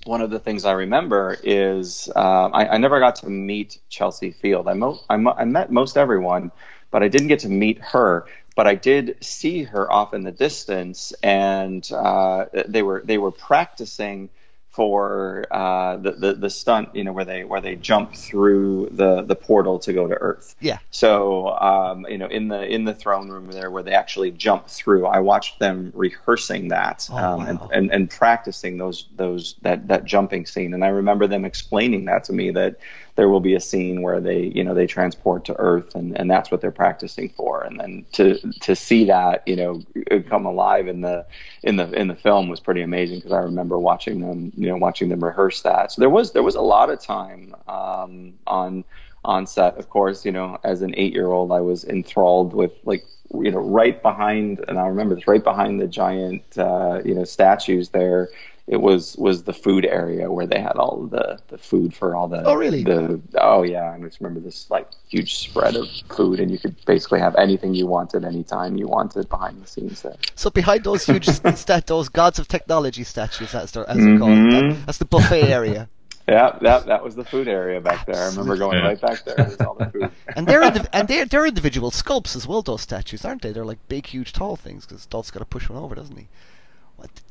One 0.05 0.21
of 0.21 0.31
the 0.31 0.39
things 0.39 0.65
I 0.65 0.71
remember 0.71 1.37
is 1.43 2.09
um, 2.15 2.53
I, 2.55 2.69
I 2.69 2.77
never 2.77 2.99
got 2.99 3.17
to 3.17 3.29
meet 3.29 3.77
Chelsea 3.89 4.31
Field. 4.31 4.67
I, 4.67 4.73
mo- 4.73 4.99
I, 5.07 5.17
mo- 5.17 5.35
I 5.37 5.45
met 5.45 5.71
most 5.71 5.95
everyone, 5.95 6.51
but 6.89 7.03
I 7.03 7.07
didn't 7.07 7.27
get 7.27 7.39
to 7.41 7.49
meet 7.49 7.79
her 7.79 8.25
but 8.55 8.67
I 8.67 8.75
did 8.75 9.17
see 9.21 9.63
her 9.63 9.91
off 9.91 10.13
in 10.13 10.23
the 10.23 10.31
distance, 10.31 11.13
and 11.23 11.89
uh, 11.91 12.45
they 12.67 12.83
were 12.83 13.01
they 13.03 13.17
were 13.17 13.31
practicing 13.31 14.29
for 14.71 15.45
uh, 15.51 15.97
the, 15.97 16.11
the 16.11 16.33
the 16.33 16.49
stunt, 16.49 16.95
you 16.95 17.03
know, 17.03 17.11
where 17.11 17.25
they 17.25 17.43
where 17.43 17.59
they 17.59 17.75
jump 17.75 18.15
through 18.15 18.89
the 18.91 19.21
the 19.21 19.35
portal 19.35 19.79
to 19.79 19.91
go 19.91 20.07
to 20.07 20.15
Earth. 20.15 20.55
Yeah. 20.61 20.79
So 20.91 21.49
um, 21.49 22.05
you 22.09 22.17
know, 22.17 22.27
in 22.27 22.47
the 22.47 22.63
in 22.63 22.85
the 22.85 22.93
throne 22.93 23.29
room 23.29 23.51
there, 23.51 23.69
where 23.69 23.83
they 23.83 23.93
actually 23.93 24.31
jump 24.31 24.67
through, 24.67 25.05
I 25.05 25.19
watched 25.19 25.59
them 25.59 25.91
rehearsing 25.93 26.69
that 26.69 27.09
Oh, 27.11 27.17
um, 27.17 27.47
and, 27.47 27.59
and 27.73 27.91
and 27.91 28.09
practicing 28.09 28.77
those 28.77 29.07
those 29.15 29.55
that 29.61 29.89
that 29.89 30.05
jumping 30.05 30.45
scene, 30.45 30.73
and 30.73 30.85
I 30.85 30.89
remember 30.89 31.27
them 31.27 31.43
explaining 31.43 32.05
that 32.05 32.25
to 32.25 32.33
me 32.33 32.51
that 32.51 32.77
there 33.15 33.29
will 33.29 33.39
be 33.39 33.55
a 33.55 33.59
scene 33.59 34.01
where 34.01 34.19
they 34.19 34.51
you 34.55 34.63
know 34.63 34.73
they 34.73 34.87
transport 34.87 35.45
to 35.45 35.55
Earth, 35.59 35.95
and 35.95 36.17
and 36.17 36.29
that's 36.29 36.51
what 36.51 36.61
they're 36.61 36.71
practicing 36.71 37.29
for, 37.29 37.63
and 37.63 37.79
then 37.79 38.05
to 38.13 38.37
to 38.61 38.75
see 38.75 39.05
that 39.05 39.47
you 39.47 39.55
know 39.55 39.81
come 40.29 40.45
alive 40.45 40.87
in 40.87 41.01
the 41.01 41.25
in 41.63 41.75
the 41.75 41.91
in 41.93 42.07
the 42.07 42.15
film 42.15 42.49
was 42.49 42.59
pretty 42.59 42.81
amazing 42.81 43.17
because 43.17 43.31
I 43.33 43.39
remember 43.39 43.77
watching 43.77 44.21
them 44.21 44.51
you 44.55 44.67
know 44.67 44.77
watching 44.77 45.09
them 45.09 45.23
rehearse 45.23 45.61
that. 45.61 45.91
So 45.91 46.01
there 46.01 46.09
was 46.09 46.31
there 46.31 46.43
was 46.43 46.55
a 46.55 46.61
lot 46.61 46.89
of 46.89 47.01
time 47.01 47.55
um, 47.67 48.33
on 48.47 48.83
on 49.23 49.45
set. 49.45 49.77
Of 49.77 49.89
course, 49.89 50.25
you 50.25 50.31
know, 50.31 50.59
as 50.63 50.81
an 50.81 50.93
eight 50.97 51.13
year 51.13 51.27
old, 51.27 51.51
I 51.51 51.61
was 51.61 51.83
enthralled 51.85 52.53
with 52.53 52.73
like 52.85 53.05
you 53.33 53.51
know 53.51 53.59
right 53.59 54.01
behind, 54.01 54.63
and 54.67 54.79
I 54.79 54.87
remember 54.87 55.15
this 55.15 55.27
right 55.27 55.43
behind 55.43 55.79
the 55.81 55.87
giant 55.87 56.43
uh, 56.57 57.01
you 57.05 57.13
know 57.13 57.23
statues 57.23 57.89
there. 57.89 58.29
It 58.71 58.79
was 58.81 59.17
was 59.17 59.43
the 59.43 59.51
food 59.53 59.85
area 59.85 60.31
where 60.31 60.47
they 60.47 60.59
had 60.61 60.77
all 60.77 61.05
the 61.05 61.39
the 61.49 61.57
food 61.57 61.93
for 61.93 62.15
all 62.15 62.29
the 62.29 62.41
Oh, 62.45 62.55
really? 62.55 62.83
the 62.83 63.19
oh 63.37 63.63
yeah 63.63 63.91
I 63.91 63.99
just 63.99 64.21
remember 64.21 64.39
this 64.39 64.71
like 64.71 64.87
huge 65.09 65.35
spread 65.35 65.75
of 65.75 65.87
food 66.15 66.39
and 66.39 66.49
you 66.49 66.57
could 66.57 66.75
basically 66.85 67.19
have 67.19 67.35
anything 67.35 67.73
you 67.73 67.85
wanted 67.85 68.23
anytime 68.23 68.77
you 68.77 68.87
wanted 68.87 69.27
behind 69.27 69.61
the 69.61 69.67
scenes 69.67 70.01
there. 70.01 70.15
So 70.35 70.49
behind 70.49 70.85
those 70.85 71.05
huge 71.05 71.27
stat, 71.63 71.85
those 71.87 72.07
gods 72.07 72.39
of 72.39 72.47
technology 72.47 73.03
statues, 73.03 73.51
that's 73.51 73.73
their, 73.73 73.87
as 73.89 73.97
they're 73.97 74.17
called. 74.17 74.31
That, 74.31 74.63
mm-hmm. 74.63 74.85
that's 74.85 74.99
the 74.99 75.05
buffet 75.05 75.43
area. 75.51 75.89
Yeah, 76.29 76.57
that 76.61 76.85
that 76.85 77.03
was 77.03 77.15
the 77.15 77.25
food 77.25 77.47
area 77.49 77.81
back 77.81 78.05
there. 78.05 78.15
I 78.15 78.27
remember 78.29 78.55
going 78.55 78.77
Yeah. 78.77 78.87
right 78.89 79.01
back 79.01 79.25
there. 79.25 79.39
All 79.67 79.73
the 79.73 79.87
food. 79.89 80.11
And 80.35 80.47
they're 80.47 80.61
indiv- 80.61 80.87
and 80.93 81.07
they're 81.07 81.25
they're 81.25 81.47
individual 81.47 81.91
sculpts 81.91 82.35
as 82.37 82.47
well. 82.47 82.61
Those 82.61 82.81
statues, 82.83 83.25
aren't 83.25 83.41
they? 83.41 83.51
They're 83.51 83.65
like 83.65 83.79
big, 83.89 84.05
huge, 84.05 84.31
tall 84.31 84.55
things 84.55 84.85
because 84.85 85.05
Dolph's 85.07 85.31
got 85.31 85.39
to 85.39 85.45
push 85.45 85.67
one 85.67 85.81
over, 85.83 85.95
doesn't 85.95 86.15
he? 86.15 86.27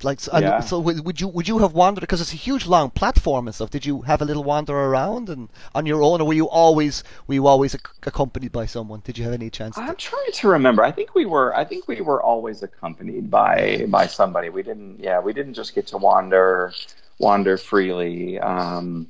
Like 0.02 0.20
so, 0.20 0.36
Yeah. 0.38 0.60
so 0.60 0.80
would 0.80 1.20
you 1.20 1.28
would 1.28 1.46
you 1.46 1.58
have 1.58 1.74
wandered 1.74 2.00
because 2.00 2.20
it's 2.20 2.32
a 2.32 2.36
huge 2.36 2.66
long 2.66 2.90
platform 2.90 3.46
and 3.46 3.54
stuff? 3.54 3.70
Did 3.70 3.84
you 3.84 4.00
have 4.02 4.22
a 4.22 4.24
little 4.24 4.42
wander 4.44 4.74
around 4.74 5.28
and 5.28 5.48
on 5.74 5.84
your 5.86 6.02
own, 6.02 6.20
or 6.20 6.26
were 6.26 6.32
you 6.34 6.48
always 6.48 7.04
were 7.26 7.34
you 7.34 7.46
always 7.46 7.74
ac- 7.74 7.84
accompanied 8.06 8.52
by 8.52 8.66
someone? 8.66 9.00
Did 9.04 9.18
you 9.18 9.24
have 9.24 9.34
any 9.34 9.50
chance? 9.50 9.74
To, 9.76 9.82
I'm 9.82 9.96
trying 9.96 10.32
to 10.32 10.48
remember. 10.48 10.82
I 10.82 10.90
think 10.90 11.14
we 11.14 11.26
were. 11.26 11.54
I 11.56 11.64
think 11.64 11.86
we 11.88 12.00
were 12.00 12.22
always 12.22 12.62
accompanied 12.62 13.30
by 13.30 13.84
by 13.88 14.06
somebody. 14.06 14.48
We 14.48 14.62
didn't. 14.62 15.00
Yeah, 15.00 15.20
we 15.20 15.32
didn't 15.32 15.54
just 15.54 15.74
get 15.74 15.86
to 15.88 15.98
wander 15.98 16.72
wander 17.18 17.56
freely. 17.58 18.38
Um, 18.38 19.06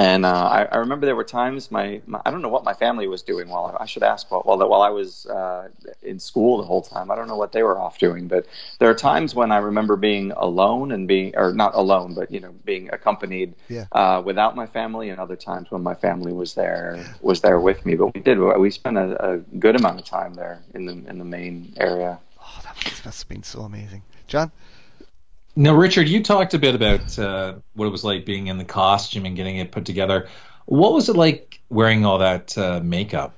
and 0.00 0.24
uh, 0.24 0.32
I, 0.58 0.64
I 0.64 0.76
remember 0.78 1.04
there 1.04 1.16
were 1.16 1.24
times 1.42 1.70
my, 1.70 2.00
my 2.06 2.20
I 2.24 2.30
don't 2.30 2.40
know 2.40 2.48
what 2.48 2.64
my 2.64 2.72
family 2.72 3.06
was 3.06 3.22
doing 3.22 3.48
while 3.48 3.76
I, 3.78 3.82
I 3.82 3.86
should 3.86 4.02
ask 4.02 4.30
while 4.30 4.40
while, 4.42 4.58
while 4.68 4.82
I 4.82 4.88
was 4.90 5.26
uh, 5.26 5.68
in 6.02 6.18
school 6.18 6.56
the 6.58 6.64
whole 6.64 6.80
time. 6.80 7.10
I 7.10 7.16
don't 7.16 7.28
know 7.28 7.36
what 7.36 7.52
they 7.52 7.62
were 7.62 7.78
off 7.78 7.98
doing, 7.98 8.26
but 8.26 8.46
there 8.78 8.88
are 8.88 8.94
times 8.94 9.34
when 9.34 9.52
I 9.52 9.58
remember 9.58 9.96
being 9.96 10.32
alone 10.32 10.90
and 10.92 11.06
being 11.06 11.36
or 11.36 11.52
not 11.52 11.74
alone, 11.74 12.14
but 12.14 12.30
you 12.30 12.40
know 12.40 12.52
being 12.64 12.88
accompanied 12.92 13.54
Yeah. 13.68 13.86
uh, 13.92 14.22
without 14.24 14.56
my 14.56 14.66
family, 14.66 15.10
and 15.10 15.20
other 15.20 15.36
times 15.36 15.70
when 15.70 15.82
my 15.82 15.94
family 15.94 16.32
was 16.32 16.54
there 16.54 17.04
was 17.20 17.40
there 17.42 17.60
with 17.60 17.84
me. 17.84 17.94
But 17.94 18.14
we 18.14 18.20
did 18.20 18.38
we 18.38 18.70
spent 18.70 18.96
a, 18.96 19.32
a 19.32 19.36
good 19.64 19.76
amount 19.76 20.00
of 20.00 20.06
time 20.06 20.32
there 20.34 20.62
in 20.74 20.86
the 20.86 20.92
in 21.10 21.18
the 21.18 21.24
main 21.38 21.74
area. 21.76 22.18
oh, 22.40 22.58
that 22.64 22.74
must, 22.84 23.04
that's 23.04 23.24
been 23.24 23.42
so 23.42 23.60
amazing, 23.62 24.02
John. 24.26 24.50
Now, 25.56 25.74
Richard, 25.74 26.08
you 26.08 26.22
talked 26.22 26.54
a 26.54 26.58
bit 26.58 26.74
about 26.74 27.18
uh, 27.18 27.54
what 27.74 27.86
it 27.86 27.90
was 27.90 28.04
like 28.04 28.24
being 28.24 28.46
in 28.46 28.58
the 28.58 28.64
costume 28.64 29.26
and 29.26 29.36
getting 29.36 29.56
it 29.56 29.72
put 29.72 29.84
together. 29.84 30.28
What 30.66 30.92
was 30.92 31.08
it 31.08 31.16
like 31.16 31.60
wearing 31.68 32.06
all 32.06 32.18
that 32.18 32.56
uh, 32.56 32.80
makeup? 32.82 33.34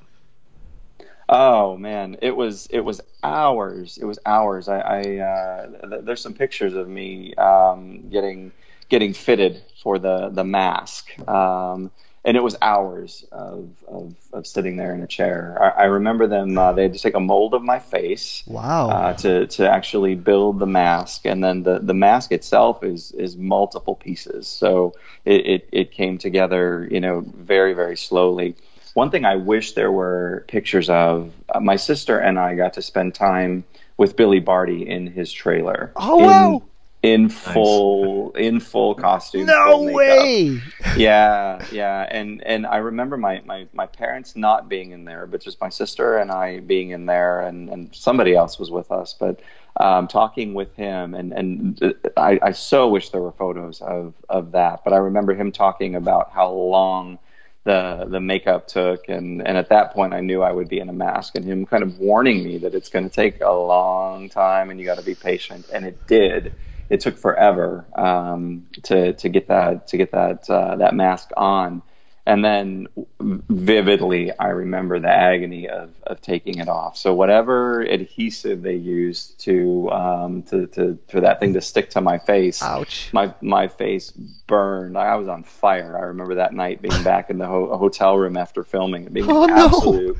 Oh 1.28 1.78
man, 1.78 2.18
it 2.20 2.36
was 2.36 2.66
it 2.66 2.80
was 2.80 3.00
hours. 3.22 3.96
It 3.96 4.04
was 4.04 4.18
hours. 4.26 4.68
I, 4.68 4.78
I 4.80 5.00
uh, 5.18 5.88
th- 5.88 6.04
there's 6.04 6.20
some 6.20 6.34
pictures 6.34 6.74
of 6.74 6.86
me 6.86 7.34
um, 7.36 8.10
getting 8.10 8.52
getting 8.90 9.14
fitted 9.14 9.62
for 9.82 9.98
the 9.98 10.28
the 10.28 10.44
mask, 10.44 11.18
um, 11.26 11.90
and 12.24 12.36
it 12.36 12.42
was 12.42 12.56
hours 12.62 13.24
of, 13.32 13.70
of, 13.88 14.14
of 14.32 14.46
sitting 14.46 14.76
there 14.76 14.94
in 14.94 15.02
a 15.02 15.06
chair. 15.06 15.58
I, 15.60 15.82
I 15.82 15.84
remember 15.86 16.26
them. 16.26 16.56
Uh, 16.56 16.72
they 16.72 16.82
had 16.84 16.92
to 16.92 16.98
take 16.98 17.14
a 17.14 17.20
mold 17.20 17.52
of 17.54 17.62
my 17.62 17.78
face. 17.78 18.44
Wow. 18.46 18.90
uh, 18.90 19.12
to 19.14 19.46
to 19.48 19.68
actually 19.68 20.14
build 20.14 20.58
the 20.58 20.66
mask, 20.66 21.26
and 21.26 21.42
then 21.42 21.62
the, 21.64 21.80
the 21.80 21.94
mask 21.94 22.32
itself 22.32 22.84
is 22.84 23.12
is 23.12 23.36
multiple 23.36 23.96
pieces. 23.96 24.46
So 24.46 24.94
it, 25.24 25.46
it, 25.46 25.68
it 25.72 25.92
came 25.92 26.18
together, 26.18 26.88
you 26.90 27.00
know, 27.00 27.20
very 27.20 27.74
very 27.74 27.96
slowly. 27.96 28.56
One 28.94 29.10
thing 29.10 29.24
I 29.24 29.36
wish 29.36 29.72
there 29.72 29.90
were 29.90 30.44
pictures 30.48 30.90
of. 30.90 31.32
Uh, 31.48 31.60
my 31.60 31.76
sister 31.76 32.18
and 32.18 32.38
I 32.38 32.54
got 32.54 32.74
to 32.74 32.82
spend 32.82 33.14
time 33.14 33.64
with 33.96 34.16
Billy 34.16 34.40
Barty 34.40 34.88
in 34.88 35.06
his 35.06 35.32
trailer. 35.32 35.92
Oh, 35.96 36.18
in, 36.18 36.24
wow. 36.26 36.62
In 37.02 37.28
full 37.28 38.30
in 38.32 38.60
full 38.60 38.94
costume. 38.94 39.46
no 39.46 39.72
full 39.72 39.92
way. 39.92 40.60
yeah 40.96 41.64
yeah 41.72 42.06
and 42.08 42.40
and 42.46 42.64
i 42.64 42.76
remember 42.76 43.16
my, 43.16 43.42
my 43.44 43.66
my 43.72 43.86
parents 43.86 44.36
not 44.36 44.68
being 44.68 44.92
in 44.92 45.04
there 45.04 45.26
but 45.26 45.40
just 45.40 45.60
my 45.60 45.68
sister 45.68 46.18
and 46.18 46.30
i 46.30 46.60
being 46.60 46.90
in 46.90 47.06
there 47.06 47.40
and 47.40 47.68
and 47.70 47.92
somebody 47.92 48.36
else 48.36 48.56
was 48.56 48.70
with 48.70 48.92
us 48.92 49.16
but 49.18 49.40
um 49.80 50.06
talking 50.06 50.54
with 50.54 50.76
him 50.76 51.14
and 51.14 51.32
and 51.32 51.94
i 52.16 52.38
i 52.40 52.52
so 52.52 52.88
wish 52.88 53.08
there 53.10 53.20
were 53.20 53.32
photos 53.32 53.80
of 53.80 54.14
of 54.28 54.52
that 54.52 54.84
but 54.84 54.92
i 54.92 54.96
remember 54.96 55.34
him 55.34 55.50
talking 55.50 55.96
about 55.96 56.30
how 56.30 56.50
long 56.52 57.18
the 57.64 58.06
the 58.08 58.20
makeup 58.20 58.66
took, 58.66 59.08
and 59.08 59.46
and 59.46 59.56
at 59.56 59.68
that 59.68 59.92
point 59.92 60.14
I 60.14 60.20
knew 60.20 60.42
I 60.42 60.50
would 60.52 60.68
be 60.68 60.80
in 60.80 60.88
a 60.88 60.92
mask, 60.92 61.36
and 61.36 61.44
him 61.44 61.64
kind 61.64 61.82
of 61.82 61.98
warning 61.98 62.42
me 62.42 62.58
that 62.58 62.74
it's 62.74 62.88
going 62.88 63.08
to 63.08 63.14
take 63.14 63.40
a 63.40 63.52
long 63.52 64.28
time, 64.28 64.70
and 64.70 64.80
you 64.80 64.86
got 64.86 64.98
to 64.98 65.04
be 65.04 65.14
patient, 65.14 65.66
and 65.72 65.84
it 65.84 66.06
did. 66.06 66.52
It 66.92 67.00
took 67.00 67.16
forever 67.18 67.86
um, 67.96 68.66
to 68.84 69.14
to 69.14 69.28
get 69.28 69.48
that 69.48 69.88
to 69.88 69.96
get 69.96 70.12
that 70.12 70.48
uh, 70.48 70.76
that 70.76 70.94
mask 70.94 71.30
on 71.36 71.82
and 72.24 72.44
then 72.44 72.86
vividly 73.20 74.30
I 74.38 74.48
remember 74.48 75.00
the 75.00 75.10
agony 75.10 75.68
of, 75.68 75.90
of 76.04 76.20
taking 76.20 76.58
it 76.58 76.68
off. 76.68 76.96
So 76.96 77.14
whatever 77.14 77.80
adhesive 77.80 78.62
they 78.62 78.76
used 78.76 79.40
to 79.40 79.90
um, 79.90 80.42
to, 80.44 80.66
to 80.68 80.98
for 81.08 81.20
that 81.22 81.40
thing 81.40 81.54
to 81.54 81.60
stick 81.60 81.90
to 81.90 82.00
my 82.00 82.18
face, 82.18 82.62
Ouch. 82.62 83.10
my 83.12 83.34
my 83.40 83.66
face 83.66 84.12
burned. 84.46 84.96
I 84.96 85.16
was 85.16 85.26
on 85.28 85.42
fire. 85.42 85.98
I 85.98 86.02
remember 86.02 86.36
that 86.36 86.54
night 86.54 86.80
being 86.80 87.02
back 87.02 87.28
in 87.30 87.38
the 87.38 87.46
ho- 87.46 87.76
hotel 87.76 88.16
room 88.16 88.36
after 88.36 88.62
filming, 88.62 89.04
it 89.04 89.12
being 89.12 89.26
Oh, 89.28 89.44
an 89.44 89.50
no. 89.50 90.14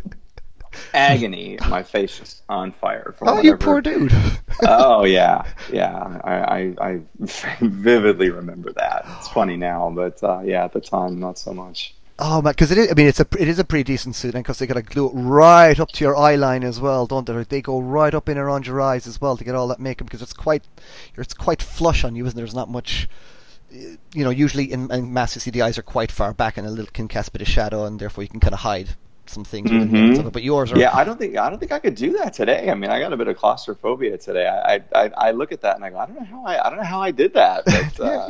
Agony. 0.95 1.59
My 1.68 1.83
face 1.83 2.20
is 2.20 2.43
on 2.49 2.73
fire. 2.73 3.14
From 3.18 3.29
Oh, 3.29 3.43
you 3.43 3.57
poor 3.57 3.81
dude. 3.81 4.12
oh 4.66 5.05
yeah, 5.05 5.45
yeah. 5.70 6.20
I, 6.25 6.35
I, 6.35 6.75
I 6.91 7.01
vividly 7.61 8.31
remember 8.31 8.73
that. 8.73 9.05
It's 9.18 9.29
funny 9.29 9.57
now, 9.57 9.91
but 9.95 10.23
uh, 10.23 10.41
yeah, 10.45 10.64
at 10.64 10.73
the 10.73 10.81
time, 10.81 11.18
not 11.20 11.39
so 11.39 11.53
much. 11.53 11.95
Oh 12.18 12.43
man, 12.43 12.53
because 12.53 12.70
it 12.70 12.79
is. 12.79 12.91
I 12.91 12.95
mean, 12.95 13.07
it's 13.09 13.20
a 13.20 13.27
it 13.39 13.49
is 13.49 13.59
a 13.59 13.64
pretty 13.64 13.85
decent 13.85 14.14
suit, 14.14 14.35
and 14.35 14.45
because 14.45 14.59
they 14.59 14.66
got 14.66 14.75
to 14.75 14.83
glue 14.83 15.09
it 15.09 15.12
right 15.14 15.79
up 15.81 15.91
to 15.93 16.05
your 16.05 16.16
eye 16.16 16.37
line 16.37 16.62
as 16.62 16.79
well, 16.81 17.07
don't 17.07 17.27
they? 17.27 17.43
They 17.45 17.62
go 17.62 17.81
right 17.81 18.14
up 18.14 18.29
in 18.29 18.39
around 18.39 18.66
your 18.66 18.81
eyes 18.81 19.07
as 19.07 19.20
well 19.20 19.37
to 19.37 19.45
get 19.45 19.55
all 19.55 19.68
that 19.68 19.81
makeup 19.81 20.07
because 20.07 20.23
it's 20.23 20.35
quite, 20.35 20.62
it's 21.16 21.35
quite 21.35 21.62
flush 21.62 22.05
on 22.05 22.14
you, 22.14 22.25
isn't 22.27 22.37
there? 22.37 22.45
There's 22.45 22.55
not 22.55 22.68
much. 22.70 23.09
You 23.70 23.99
know, 24.25 24.31
usually 24.31 24.70
in, 24.70 24.93
in 24.93 25.14
masks, 25.14 25.37
you 25.37 25.41
see 25.41 25.51
the 25.51 25.62
eyes 25.62 25.79
are 25.79 25.83
quite 25.83 26.12
far 26.12 26.35
back 26.35 26.59
and 26.59 26.66
a 26.66 26.70
little 26.70 26.91
can 26.93 27.09
cast 27.09 27.31
a 27.31 27.33
bit 27.33 27.41
of 27.41 27.49
shadow, 27.49 27.87
and 27.87 27.99
therefore 27.99 28.23
you 28.23 28.29
can 28.29 28.39
kind 28.41 28.53
of 28.53 28.61
hide 28.61 28.91
some 29.27 29.45
things. 29.45 29.70
Mhm. 29.70 30.12
it. 30.12 30.16
So- 30.16 30.31
But 30.31 30.43
yours 30.43 30.73
are. 30.73 30.79
Yeah, 30.79 30.95
I 30.97 31.05
don't 31.05 31.18
think 31.18 31.37
I 31.37 31.49
don't 31.49 31.59
think 31.59 31.73
I 31.73 31.79
could 31.79 31.95
do 31.95 32.12
that 32.18 32.33
today. 32.35 32.68
I 32.70 32.75
mean, 32.75 32.91
I 32.91 32.99
got 33.01 33.12
a 33.12 33.16
bit 33.16 33.29
of 33.29 33.37
claustrophobia 33.37 34.18
today. 34.18 34.47
I 34.49 34.83
I, 34.95 35.11
I 35.16 35.31
look 35.31 35.53
at 35.53 35.61
that 35.62 35.77
and 35.77 35.85
I 35.85 35.91
go, 35.91 35.99
I 35.99 36.07
don't 36.07 36.16
know 36.18 36.25
how 36.27 36.45
I 36.45 36.66
I 36.66 36.68
don't 36.70 36.79
know 36.79 36.85
how 36.85 37.01
I 37.01 37.11
did 37.11 37.35
that. 37.35 37.62
But, 37.97 38.01
uh, 38.01 38.29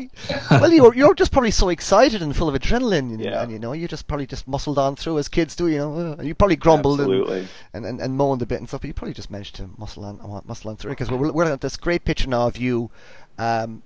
well, 0.51 0.73
you're 0.73 0.95
you're 0.95 1.15
just 1.15 1.33
probably 1.33 1.51
so 1.51 1.69
excited 1.71 2.21
and 2.23 2.35
full 2.37 2.49
of 2.49 2.55
adrenaline, 2.61 3.13
and, 3.15 3.21
Yeah. 3.21 3.43
and 3.43 3.51
you 3.53 3.59
know 3.59 3.73
you 3.73 3.89
just 3.89 4.07
probably 4.07 4.27
just 4.27 4.47
muscled 4.47 4.79
on 4.79 4.97
through 4.97 5.19
as 5.19 5.29
kids 5.29 5.57
do. 5.57 5.69
You 5.69 5.79
know, 5.79 6.17
uh, 6.19 6.23
you 6.23 6.35
probably 6.35 6.57
grumbled 6.57 7.01
and, 7.01 7.49
and, 7.75 7.87
and, 7.87 8.01
and 8.01 8.17
moaned 8.17 8.43
a 8.43 8.47
bit 8.47 8.59
and 8.61 8.69
stuff, 8.69 8.81
but 8.83 8.89
you 8.89 8.95
probably 8.95 9.15
just 9.15 9.31
managed 9.31 9.57
to 9.57 9.69
muscle 9.79 10.05
on 10.05 10.21
uh, 10.21 10.41
muscle 10.47 10.71
on 10.71 10.77
through 10.77 10.93
because 10.93 11.11
we're 11.11 11.33
we're 11.33 11.45
at 11.45 11.61
this 11.61 11.77
great 11.77 12.05
picture 12.05 12.29
now 12.29 12.47
of 12.47 12.57
you. 12.57 12.91
Um, 13.39 13.83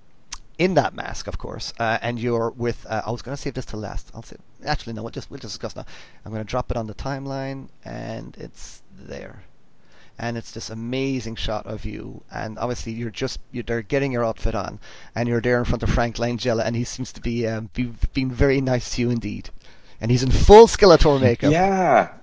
in 0.57 0.73
that 0.73 0.93
mask, 0.93 1.27
of 1.27 1.37
course, 1.37 1.73
uh, 1.79 1.99
and 2.01 2.19
you're 2.19 2.49
with. 2.51 2.85
Uh, 2.89 3.03
I 3.05 3.11
was 3.11 3.21
going 3.21 3.35
to 3.35 3.41
save 3.41 3.53
this 3.53 3.65
to 3.67 3.77
last. 3.77 4.11
I'll 4.13 4.23
say. 4.23 4.37
Actually, 4.65 4.93
no. 4.93 5.03
We'll 5.03 5.11
just 5.11 5.29
we'll 5.29 5.39
just 5.39 5.53
discuss 5.53 5.75
now. 5.75 5.85
I'm 6.25 6.31
going 6.31 6.43
to 6.43 6.49
drop 6.49 6.71
it 6.71 6.77
on 6.77 6.87
the 6.87 6.95
timeline, 6.95 7.69
and 7.85 8.35
it's 8.37 8.81
there 8.91 9.43
and 10.19 10.37
it's 10.37 10.51
this 10.51 10.69
amazing 10.69 11.35
shot 11.35 11.65
of 11.65 11.85
you. 11.85 12.23
And 12.31 12.57
obviously, 12.57 12.93
you're 12.93 13.11
just 13.11 13.39
you're 13.51 13.63
there 13.63 13.81
getting 13.81 14.11
your 14.11 14.25
outfit 14.25 14.55
on, 14.55 14.79
and 15.15 15.29
you're 15.29 15.41
there 15.41 15.59
in 15.59 15.65
front 15.65 15.83
of 15.83 15.89
Frank 15.89 16.15
Langella, 16.15 16.65
and 16.65 16.75
he 16.75 16.83
seems 16.83 17.11
to 17.13 17.21
be 17.21 17.47
um, 17.47 17.69
be, 17.73 17.93
being 18.13 18.31
very 18.31 18.61
nice 18.61 18.95
to 18.95 19.01
you 19.01 19.09
indeed. 19.09 19.49
And 20.01 20.11
he's 20.11 20.23
in 20.23 20.31
full 20.31 20.67
Skeletor 20.67 21.19
makeup. 21.19 21.51
Yeah. 21.51 22.13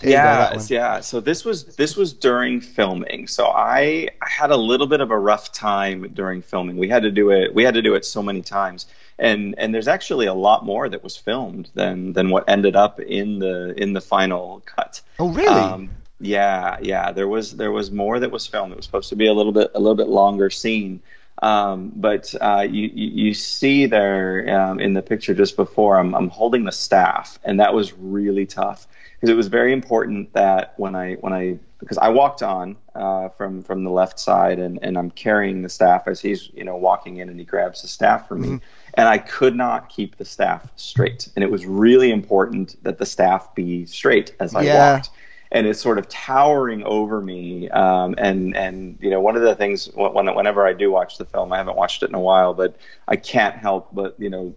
There 0.00 0.10
you 0.10 0.16
go, 0.16 0.22
that 0.22 0.70
Yeah, 0.70 0.94
yeah. 0.94 1.00
So 1.00 1.20
this 1.20 1.44
was 1.44 1.76
this 1.76 1.96
was 1.96 2.12
during 2.12 2.60
filming. 2.60 3.28
So 3.28 3.46
I, 3.46 4.08
I 4.20 4.28
had 4.28 4.50
a 4.50 4.56
little 4.56 4.86
bit 4.86 5.00
of 5.00 5.10
a 5.10 5.18
rough 5.18 5.52
time 5.52 6.10
during 6.14 6.42
filming. 6.42 6.76
We 6.76 6.88
had 6.88 7.02
to 7.02 7.10
do 7.10 7.30
it. 7.30 7.54
We 7.54 7.62
had 7.62 7.74
to 7.74 7.82
do 7.82 7.94
it 7.94 8.04
so 8.04 8.22
many 8.22 8.42
times, 8.42 8.86
and 9.18 9.54
and 9.56 9.72
there's 9.72 9.88
actually 9.88 10.26
a 10.26 10.34
lot 10.34 10.64
more 10.64 10.88
that 10.88 11.04
was 11.04 11.16
filmed 11.16 11.70
than 11.74 12.12
than 12.12 12.30
what 12.30 12.48
ended 12.48 12.74
up 12.74 12.98
in 12.98 13.38
the 13.38 13.74
in 13.80 13.92
the 13.92 14.00
final 14.00 14.62
cut. 14.66 15.00
Oh, 15.18 15.28
really? 15.28 15.48
Um, 15.48 15.90
yeah, 16.20 16.78
yeah. 16.82 17.12
There 17.12 17.28
was 17.28 17.52
there 17.52 17.72
was 17.72 17.92
more 17.92 18.18
that 18.18 18.32
was 18.32 18.46
filmed. 18.46 18.72
It 18.72 18.76
was 18.76 18.86
supposed 18.86 19.10
to 19.10 19.16
be 19.16 19.26
a 19.26 19.32
little 19.32 19.52
bit 19.52 19.70
a 19.74 19.78
little 19.78 19.96
bit 19.96 20.08
longer 20.08 20.50
scene. 20.50 21.00
Um, 21.42 21.92
but 21.96 22.34
uh, 22.40 22.66
you, 22.68 22.90
you 22.94 23.26
you 23.26 23.34
see 23.34 23.86
there 23.86 24.48
um, 24.60 24.80
in 24.80 24.94
the 24.94 25.02
picture 25.02 25.34
just 25.34 25.56
before 25.56 25.98
I'm 25.98 26.14
I'm 26.14 26.30
holding 26.30 26.64
the 26.64 26.72
staff, 26.72 27.38
and 27.44 27.60
that 27.60 27.74
was 27.74 27.92
really 27.92 28.46
tough 28.46 28.88
because 29.24 29.32
it 29.32 29.36
was 29.36 29.46
very 29.46 29.72
important 29.72 30.34
that 30.34 30.74
when 30.76 30.94
I 30.94 31.14
when 31.14 31.32
I 31.32 31.58
because 31.78 31.96
I 31.96 32.10
walked 32.10 32.42
on 32.42 32.76
uh, 32.94 33.30
from 33.30 33.62
from 33.62 33.82
the 33.82 33.90
left 33.90 34.20
side 34.20 34.58
and, 34.58 34.78
and 34.82 34.98
I'm 34.98 35.10
carrying 35.10 35.62
the 35.62 35.68
staff 35.70 36.06
as 36.08 36.20
he's 36.20 36.50
you 36.52 36.62
know 36.64 36.76
walking 36.76 37.16
in 37.16 37.30
and 37.30 37.38
he 37.38 37.46
grabs 37.46 37.80
the 37.80 37.88
staff 37.88 38.28
from 38.28 38.42
me 38.42 38.58
and 38.94 39.08
I 39.08 39.16
could 39.16 39.56
not 39.56 39.88
keep 39.88 40.18
the 40.18 40.26
staff 40.26 40.70
straight 40.76 41.30
and 41.36 41.42
it 41.42 41.50
was 41.50 41.64
really 41.64 42.10
important 42.10 42.76
that 42.84 42.98
the 42.98 43.06
staff 43.06 43.54
be 43.54 43.86
straight 43.86 44.34
as 44.40 44.54
I 44.54 44.64
Yeah. 44.64 44.74
walked 44.74 45.08
and 45.52 45.66
it's 45.66 45.80
sort 45.80 45.98
of 45.98 46.08
towering 46.08 46.82
over 46.84 47.20
me. 47.20 47.70
Um, 47.70 48.14
and 48.18 48.54
and 48.56 48.98
you 49.00 49.08
know, 49.10 49.20
one 49.20 49.36
of 49.36 49.42
the 49.42 49.54
things 49.54 49.86
when, 49.94 50.34
whenever 50.34 50.66
I 50.66 50.74
do 50.74 50.90
watch 50.90 51.16
the 51.16 51.24
film, 51.24 51.52
I 51.52 51.58
haven't 51.58 51.76
watched 51.76 52.02
it 52.02 52.10
in 52.10 52.14
a 52.14 52.20
while, 52.20 52.52
but 52.54 52.76
I 53.08 53.16
can't 53.16 53.56
help 53.56 53.94
but 53.94 54.16
you 54.18 54.28
know, 54.30 54.54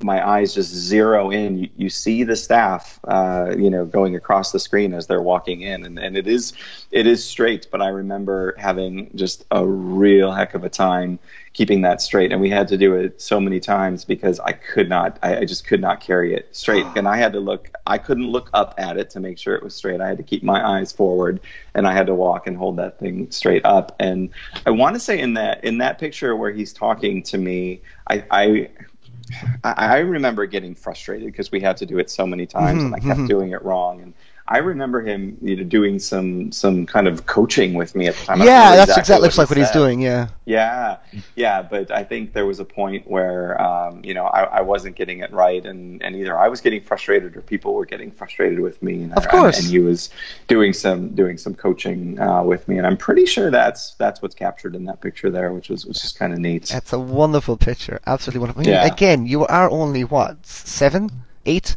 my 0.00 0.26
eyes 0.26 0.54
just 0.54 0.70
zero 0.70 1.30
in. 1.30 1.58
You, 1.58 1.68
you 1.76 1.90
see 1.90 2.24
the 2.24 2.36
staff, 2.36 2.98
uh, 3.04 3.54
you 3.56 3.70
know, 3.70 3.84
going 3.84 4.16
across 4.16 4.52
the 4.52 4.60
screen 4.60 4.94
as 4.94 5.06
they're 5.06 5.22
walking 5.22 5.62
in, 5.62 5.84
and, 5.84 5.98
and 5.98 6.16
it 6.16 6.26
is 6.26 6.52
it 6.90 7.06
is 7.06 7.24
straight. 7.24 7.68
But 7.70 7.82
I 7.82 7.88
remember 7.88 8.54
having 8.58 9.10
just 9.14 9.44
a 9.50 9.66
real 9.66 10.32
heck 10.32 10.54
of 10.54 10.64
a 10.64 10.68
time 10.68 11.18
keeping 11.52 11.82
that 11.82 12.00
straight, 12.00 12.32
and 12.32 12.40
we 12.40 12.50
had 12.50 12.68
to 12.68 12.78
do 12.78 12.94
it 12.94 13.20
so 13.20 13.40
many 13.40 13.60
times 13.60 14.04
because 14.04 14.40
I 14.40 14.52
could 14.52 14.88
not, 14.88 15.18
I, 15.22 15.38
I 15.38 15.44
just 15.44 15.66
could 15.66 15.80
not 15.80 16.00
carry 16.00 16.34
it 16.34 16.54
straight, 16.54 16.86
and 16.96 17.06
I 17.06 17.16
had 17.16 17.32
to 17.34 17.40
look. 17.40 17.70
I 17.86 17.98
couldn't 17.98 18.28
look 18.28 18.50
up 18.52 18.74
at 18.78 18.96
it 18.96 19.10
to 19.10 19.20
make 19.20 19.38
sure 19.38 19.54
it 19.54 19.62
was 19.62 19.74
straight. 19.74 20.00
I 20.00 20.08
had 20.08 20.18
to 20.18 20.24
keep 20.24 20.42
my 20.42 20.66
eyes 20.66 20.92
forward, 20.92 21.40
and 21.74 21.86
I 21.86 21.92
had 21.92 22.06
to 22.06 22.14
walk 22.14 22.46
and 22.46 22.56
hold 22.56 22.76
that 22.76 22.98
thing 22.98 23.30
straight 23.30 23.64
up. 23.64 23.96
And 24.00 24.30
I 24.66 24.70
want 24.70 24.94
to 24.94 25.00
say 25.00 25.18
in 25.18 25.34
that 25.34 25.64
in 25.64 25.78
that 25.78 25.98
picture 25.98 26.36
where 26.36 26.50
he's 26.52 26.72
talking 26.72 27.22
to 27.24 27.38
me, 27.38 27.82
I. 28.08 28.24
I 28.30 28.70
I 29.64 29.98
remember 29.98 30.46
getting 30.46 30.74
frustrated 30.74 31.26
because 31.26 31.52
we 31.52 31.60
had 31.60 31.76
to 31.78 31.86
do 31.86 31.98
it 31.98 32.10
so 32.10 32.26
many 32.26 32.46
times, 32.46 32.82
and 32.82 32.94
I 32.94 32.98
kept 32.98 33.20
mhm. 33.20 33.28
doing 33.28 33.52
it 33.52 33.62
wrong. 33.62 34.00
And 34.00 34.14
I 34.48 34.58
remember 34.58 35.00
him, 35.02 35.38
you 35.40 35.56
know, 35.56 35.62
doing 35.64 35.98
some 35.98 36.50
some 36.52 36.84
kind 36.84 37.06
of 37.06 37.26
coaching 37.26 37.74
with 37.74 37.94
me 37.94 38.08
at 38.08 38.16
the 38.16 38.24
time. 38.26 38.38
Yeah, 38.40 38.74
that's 38.74 38.90
exactly 38.90 39.00
exactly 39.00 39.22
looks 39.26 39.38
like 39.38 39.48
what 39.50 39.58
he's 39.58 39.68
said. 39.68 39.72
doing. 39.74 40.00
Yeah. 40.00 40.28
Yeah, 40.44 40.96
yeah, 41.36 41.62
but 41.62 41.92
I 41.92 42.02
think 42.02 42.32
there 42.32 42.44
was 42.44 42.58
a 42.58 42.64
point 42.64 43.08
where 43.08 43.60
um, 43.62 44.04
you 44.04 44.12
know 44.14 44.24
I, 44.24 44.42
I 44.42 44.60
wasn't 44.62 44.96
getting 44.96 45.20
it 45.20 45.32
right, 45.32 45.64
and, 45.64 46.02
and 46.02 46.16
either 46.16 46.36
I 46.36 46.48
was 46.48 46.60
getting 46.60 46.82
frustrated 46.82 47.36
or 47.36 47.42
people 47.42 47.74
were 47.74 47.86
getting 47.86 48.10
frustrated 48.10 48.58
with 48.58 48.82
me. 48.82 49.04
And 49.04 49.12
Of 49.12 49.26
I- 49.26 49.30
course. 49.30 49.58
and 49.60 49.68
he 49.68 49.78
was 49.78 50.10
doing 50.48 50.72
some 50.72 51.10
doing 51.14 51.38
some 51.38 51.54
coaching 51.54 52.18
uh, 52.18 52.42
with 52.42 52.66
me, 52.66 52.78
and 52.78 52.86
I'm 52.86 52.96
pretty 52.96 53.24
sure 53.26 53.50
that's 53.52 53.94
that's 53.94 54.20
what's 54.20 54.34
captured 54.34 54.74
in 54.74 54.84
that 54.86 55.00
picture 55.00 55.30
there, 55.30 55.52
which 55.52 55.68
was 55.68 55.86
which 55.86 56.04
is 56.04 56.10
kind 56.12 56.32
of 56.32 56.40
neat. 56.40 56.66
That's 56.66 56.92
a 56.92 56.98
wonderful 56.98 57.56
picture. 57.56 58.00
Absolutely 58.06 58.40
wonderful. 58.40 58.66
Yeah. 58.66 58.84
Again, 58.84 59.26
you 59.26 59.46
are 59.46 59.70
only 59.70 60.02
what 60.02 60.44
seven, 60.44 61.08
eight? 61.46 61.76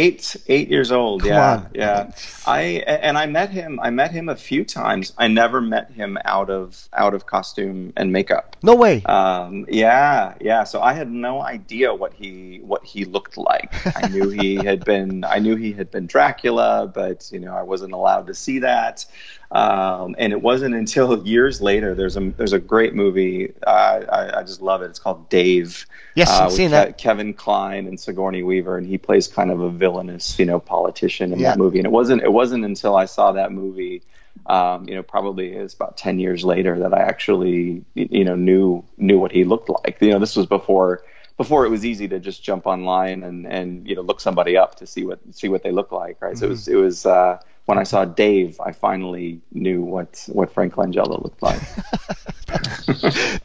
Eight 0.00 0.36
eight 0.48 0.70
years 0.70 0.90
old. 0.92 1.20
Come 1.20 1.30
yeah, 1.30 1.52
on. 1.52 1.70
yeah. 1.74 2.12
I 2.46 2.60
and 2.86 3.18
I 3.18 3.26
met 3.26 3.50
him. 3.50 3.78
I 3.80 3.90
met 3.90 4.10
him 4.12 4.30
a 4.30 4.36
few 4.36 4.64
times. 4.64 5.12
I 5.18 5.28
never 5.28 5.60
met 5.60 5.90
him 5.92 6.16
out 6.24 6.48
of 6.48 6.88
out 6.94 7.12
of 7.12 7.26
costume 7.26 7.92
and 7.96 8.10
makeup. 8.10 8.56
No 8.62 8.74
way. 8.74 9.02
Um, 9.02 9.66
yeah, 9.68 10.34
yeah. 10.40 10.64
So 10.64 10.80
I 10.80 10.94
had 10.94 11.10
no 11.10 11.42
idea 11.42 11.94
what 11.94 12.14
he 12.14 12.60
what 12.62 12.82
he 12.84 13.04
looked 13.04 13.36
like. 13.36 13.74
I 14.02 14.08
knew 14.08 14.30
he 14.30 14.54
had 14.56 14.86
been 14.86 15.22
I 15.24 15.38
knew 15.38 15.54
he 15.56 15.72
had 15.72 15.90
been 15.90 16.06
Dracula, 16.06 16.90
but 16.92 17.28
you 17.30 17.40
know 17.40 17.54
I 17.54 17.62
wasn't 17.62 17.92
allowed 17.92 18.26
to 18.28 18.34
see 18.34 18.60
that. 18.60 19.04
Um, 19.52 20.14
and 20.18 20.32
it 20.32 20.40
wasn't 20.40 20.74
until 20.76 21.26
years 21.26 21.60
later. 21.60 21.94
There's 21.94 22.16
a 22.16 22.20
there's 22.30 22.52
a 22.52 22.58
great 22.60 22.94
movie. 22.94 23.52
Uh, 23.66 23.70
I, 24.10 24.38
I 24.38 24.42
just 24.42 24.62
love 24.62 24.82
it. 24.82 24.86
It's 24.86 24.98
called 25.00 25.28
Dave. 25.28 25.86
Yes, 26.14 26.30
uh, 26.30 26.44
I've 26.44 26.52
seen 26.52 26.68
Ke- 26.68 26.72
that. 26.72 26.98
Kevin 26.98 27.34
Kline 27.34 27.86
and 27.86 27.98
Sigourney 27.98 28.42
Weaver, 28.44 28.76
and 28.78 28.86
he 28.86 28.96
plays 28.98 29.26
kind 29.28 29.50
of 29.50 29.60
a 29.60 29.70
villainous, 29.70 30.38
you 30.38 30.46
know, 30.46 30.60
politician 30.60 31.32
in 31.32 31.40
Yeah. 31.40 31.50
that 31.50 31.58
movie. 31.58 31.78
And 31.78 31.86
it 31.86 31.90
wasn't 31.92 32.22
it 32.22 32.32
wasn't 32.32 32.64
until 32.64 32.94
I 32.94 33.06
saw 33.06 33.32
that 33.32 33.50
movie, 33.50 34.02
um, 34.46 34.88
you 34.88 34.94
know, 34.94 35.02
probably 35.02 35.52
it's 35.52 35.74
about 35.74 35.96
ten 35.96 36.20
years 36.20 36.44
later 36.44 36.78
that 36.80 36.94
I 36.94 37.00
actually, 37.00 37.84
you 37.94 38.24
know, 38.24 38.36
knew 38.36 38.84
knew 38.98 39.18
what 39.18 39.32
he 39.32 39.42
looked 39.44 39.68
like. 39.68 39.98
You 40.00 40.12
know, 40.12 40.20
this 40.20 40.36
was 40.36 40.46
before 40.46 41.02
before 41.36 41.64
it 41.66 41.70
was 41.70 41.84
easy 41.84 42.06
to 42.06 42.20
just 42.20 42.44
jump 42.44 42.66
online 42.68 43.24
and 43.24 43.46
and 43.46 43.88
you 43.88 43.96
know 43.96 44.02
look 44.02 44.20
somebody 44.20 44.56
up 44.56 44.76
to 44.76 44.86
see 44.86 45.04
what 45.04 45.18
see 45.32 45.48
what 45.48 45.64
they 45.64 45.72
look 45.72 45.90
like, 45.90 46.20
right? 46.20 46.38
So 46.38 46.46
it 46.46 46.50
was 46.50 46.66
Mm-hmm. 46.66 46.72
it 46.72 46.80
was. 46.80 47.04
Uh, 47.04 47.38
when 47.70 47.78
I 47.78 47.84
saw 47.84 48.04
Dave, 48.04 48.60
I 48.60 48.72
finally 48.72 49.40
knew 49.52 49.80
what, 49.80 50.24
what 50.26 50.52
Frank 50.52 50.74
Langella 50.74 51.22
looked 51.22 51.40
like. 51.40 51.60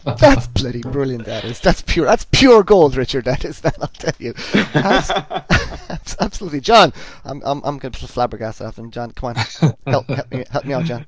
That's 0.17 0.47
bloody 0.47 0.82
brilliant. 0.82 1.26
That 1.26 1.45
is. 1.45 1.59
That's 1.59 1.84
pure. 1.84 2.07
That's 2.07 2.26
pure 2.26 2.63
gold, 2.63 2.97
Richard. 2.97 3.26
That 3.26 3.45
is. 3.45 3.61
That 3.61 3.78
I'll 3.80 3.88
tell 3.88 4.15
you. 4.17 4.34
That's, 4.73 5.09
that's 5.88 6.17
absolutely, 6.19 6.59
John. 6.59 6.91
I'm 7.23 7.39
I'm 7.45 7.61
I'm 7.63 7.78
going 7.78 7.91
to 7.91 8.07
flabbergasted 8.07 8.65
after 8.65 8.82
him. 8.82 8.89
John, 8.89 9.11
come 9.11 9.36
on, 9.36 9.36
help 9.86 10.09
help 10.09 10.32
me 10.32 10.43
help 10.49 10.65
me 10.65 10.73
out, 10.73 10.86
John. 10.86 11.05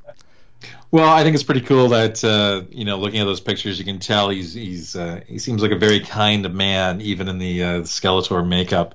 Well, 0.92 1.10
I 1.10 1.24
think 1.24 1.34
it's 1.34 1.44
pretty 1.44 1.62
cool 1.62 1.90
that 1.90 2.24
uh, 2.24 2.66
you 2.70 2.86
know, 2.86 3.00
looking 3.00 3.20
at 3.20 3.26
those 3.26 3.42
pictures, 3.42 3.80
you 3.80 3.86
can 3.86 3.98
tell 3.98 4.30
he's 4.30 4.54
he's 4.54 4.96
uh, 4.96 5.22
he 5.28 5.40
seems 5.40 5.64
like 5.64 5.72
a 5.72 5.78
very 5.78 6.02
kind 6.02 6.54
man, 6.54 7.02
even 7.02 7.28
in 7.28 7.40
the 7.40 7.64
uh, 7.64 7.82
Skeletor 7.82 8.48
makeup. 8.48 8.94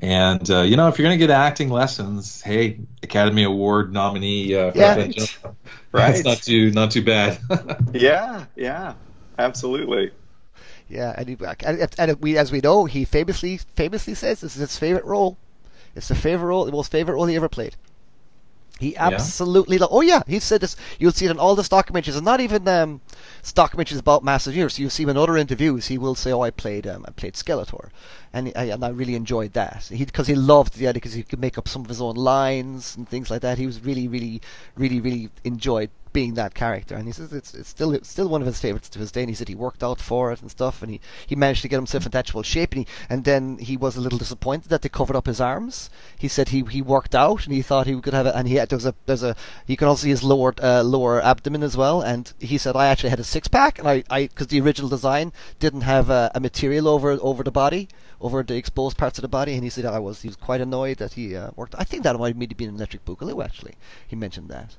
And 0.00 0.50
uh, 0.50 0.62
you 0.62 0.76
know, 0.76 0.88
if 0.88 0.98
you're 0.98 1.06
going 1.06 1.18
to 1.18 1.24
get 1.24 1.30
acting 1.30 1.70
lessons, 1.70 2.42
hey, 2.42 2.80
Academy 3.02 3.44
Award 3.44 3.92
nominee, 3.92 4.54
uh, 4.54 4.72
yeah, 4.74 4.96
right. 4.96 5.38
right. 5.92 6.14
It's 6.16 6.24
not 6.24 6.38
too 6.38 6.70
not 6.72 6.90
too 6.90 7.02
bad. 7.02 7.38
yeah, 7.92 8.46
yeah, 8.56 8.94
absolutely. 9.38 10.10
Yeah, 10.88 11.14
and, 11.16 11.28
he, 11.28 11.36
and, 11.64 11.88
and 11.98 12.20
we, 12.20 12.36
as 12.36 12.52
we 12.52 12.60
know, 12.60 12.84
he 12.84 13.04
famously 13.04 13.58
famously 13.74 14.14
says 14.14 14.40
this 14.40 14.54
is 14.54 14.60
his 14.60 14.78
favorite 14.78 15.04
role. 15.04 15.38
It's 15.96 16.08
the 16.08 16.14
favorite 16.14 16.48
role, 16.48 16.64
the 16.64 16.72
most 16.72 16.90
favorite 16.90 17.14
role 17.14 17.26
he 17.26 17.36
ever 17.36 17.48
played. 17.48 17.76
He 18.80 18.96
absolutely. 18.96 19.76
Yeah. 19.76 19.82
Lo- 19.82 19.88
oh 19.92 20.00
yeah, 20.00 20.22
he 20.26 20.40
said 20.40 20.60
this. 20.60 20.76
You'll 20.98 21.12
see 21.12 21.26
it 21.26 21.30
in 21.30 21.38
all 21.38 21.54
the 21.54 21.62
documentaries, 21.62 22.16
and 22.16 22.24
not 22.24 22.40
even 22.40 22.66
um, 22.66 23.00
stock 23.44 23.74
images 23.74 23.98
about 23.98 24.24
Masters 24.24 24.48
of 24.48 24.52
the 24.54 24.58
Universe. 24.58 24.78
You'll 24.78 24.90
see 24.90 25.04
him 25.04 25.10
in 25.10 25.16
other 25.16 25.36
interviews. 25.36 25.86
He 25.86 25.98
will 25.98 26.14
say, 26.14 26.32
"Oh, 26.32 26.40
I 26.40 26.50
played, 26.50 26.86
um, 26.86 27.04
I 27.06 27.10
played 27.12 27.34
Skeletor," 27.34 27.90
and 28.32 28.52
I, 28.56 28.64
and 28.64 28.84
I 28.84 28.88
really 28.88 29.14
enjoyed 29.14 29.52
that. 29.52 29.84
He 29.90 30.04
because 30.04 30.26
he 30.26 30.34
loved 30.34 30.74
the 30.74 30.88
idea 30.88 30.94
because 30.94 31.12
he 31.12 31.22
could 31.22 31.40
make 31.40 31.58
up 31.58 31.68
some 31.68 31.82
of 31.82 31.88
his 31.88 32.00
own 32.00 32.16
lines 32.16 32.96
and 32.96 33.08
things 33.08 33.30
like 33.30 33.42
that. 33.42 33.58
He 33.58 33.66
was 33.66 33.80
really, 33.84 34.08
really, 34.08 34.40
really, 34.76 35.00
really 35.00 35.30
enjoyed 35.44 35.90
being 36.14 36.34
that 36.34 36.54
character. 36.54 36.94
And 36.94 37.06
he 37.06 37.12
says 37.12 37.34
it's, 37.34 37.52
it's 37.52 37.68
still 37.68 37.92
it's 37.92 38.08
still 38.08 38.28
one 38.28 38.40
of 38.40 38.46
his 38.46 38.58
favorites 38.58 38.88
to 38.90 38.98
this 38.98 39.12
day. 39.12 39.22
And 39.22 39.28
he 39.28 39.34
said 39.34 39.48
he 39.48 39.54
worked 39.54 39.82
out 39.82 40.00
for 40.00 40.32
it 40.32 40.40
and 40.40 40.50
stuff, 40.50 40.80
and 40.80 40.90
he, 40.92 41.00
he 41.26 41.36
managed 41.36 41.60
to 41.62 41.68
get 41.68 41.76
himself 41.76 42.06
into 42.06 42.16
actual 42.16 42.42
shape. 42.42 42.72
And, 42.72 42.86
he, 42.86 42.92
and 43.10 43.24
then 43.24 43.58
he 43.58 43.76
was 43.76 43.96
a 43.96 44.00
little 44.00 44.18
disappointed 44.18 44.70
that 44.70 44.80
they 44.80 44.88
covered 44.88 45.16
up 45.16 45.26
his 45.26 45.40
arms. 45.40 45.90
He 46.18 46.28
said 46.28 46.48
he, 46.48 46.62
he 46.70 46.80
worked 46.80 47.14
out 47.14 47.44
and 47.44 47.52
he 47.52 47.60
thought 47.60 47.86
he 47.86 48.00
could 48.00 48.14
have 48.14 48.26
it. 48.26 48.34
And 48.34 48.48
he 48.48 48.54
had, 48.54 48.70
there's 48.70 48.86
a 48.86 48.94
there's 49.04 49.24
a 49.24 49.36
you 49.66 49.76
can 49.76 49.88
also 49.88 50.04
see 50.04 50.10
his 50.10 50.22
lower 50.22 50.54
uh, 50.62 50.82
lower 50.82 51.22
abdomen 51.22 51.62
as 51.62 51.76
well. 51.76 52.00
And 52.00 52.32
he 52.38 52.56
said 52.56 52.76
I 52.76 52.86
actually 52.86 53.10
had 53.10 53.20
a 53.20 53.24
six 53.24 53.48
pack, 53.48 53.78
and 53.78 53.88
I 53.88 54.28
because 54.28 54.46
the 54.46 54.60
original 54.60 54.88
design 54.88 55.32
didn't 55.58 55.82
have 55.82 56.08
a, 56.08 56.30
a, 56.34 56.40
material 56.40 56.86
over 56.88 57.18
over 57.20 57.42
the 57.42 57.50
body 57.50 57.88
over 58.20 58.42
the 58.42 58.56
exposed 58.56 58.96
parts 58.96 59.18
of 59.18 59.22
the 59.22 59.28
body. 59.28 59.54
And 59.54 59.64
he 59.64 59.70
said 59.70 59.84
I 59.84 59.98
was 59.98 60.22
he 60.22 60.28
was 60.28 60.36
quite 60.36 60.60
annoyed 60.60 60.98
that 60.98 61.14
he 61.14 61.34
uh, 61.34 61.50
worked. 61.56 61.74
I 61.76 61.84
think 61.84 62.04
that 62.04 62.16
might 62.16 62.36
have 62.36 62.56
been 62.56 62.68
an 62.68 62.76
electric 62.76 63.04
boogaloo 63.04 63.44
actually. 63.44 63.74
He 64.06 64.14
mentioned 64.14 64.48
that. 64.50 64.76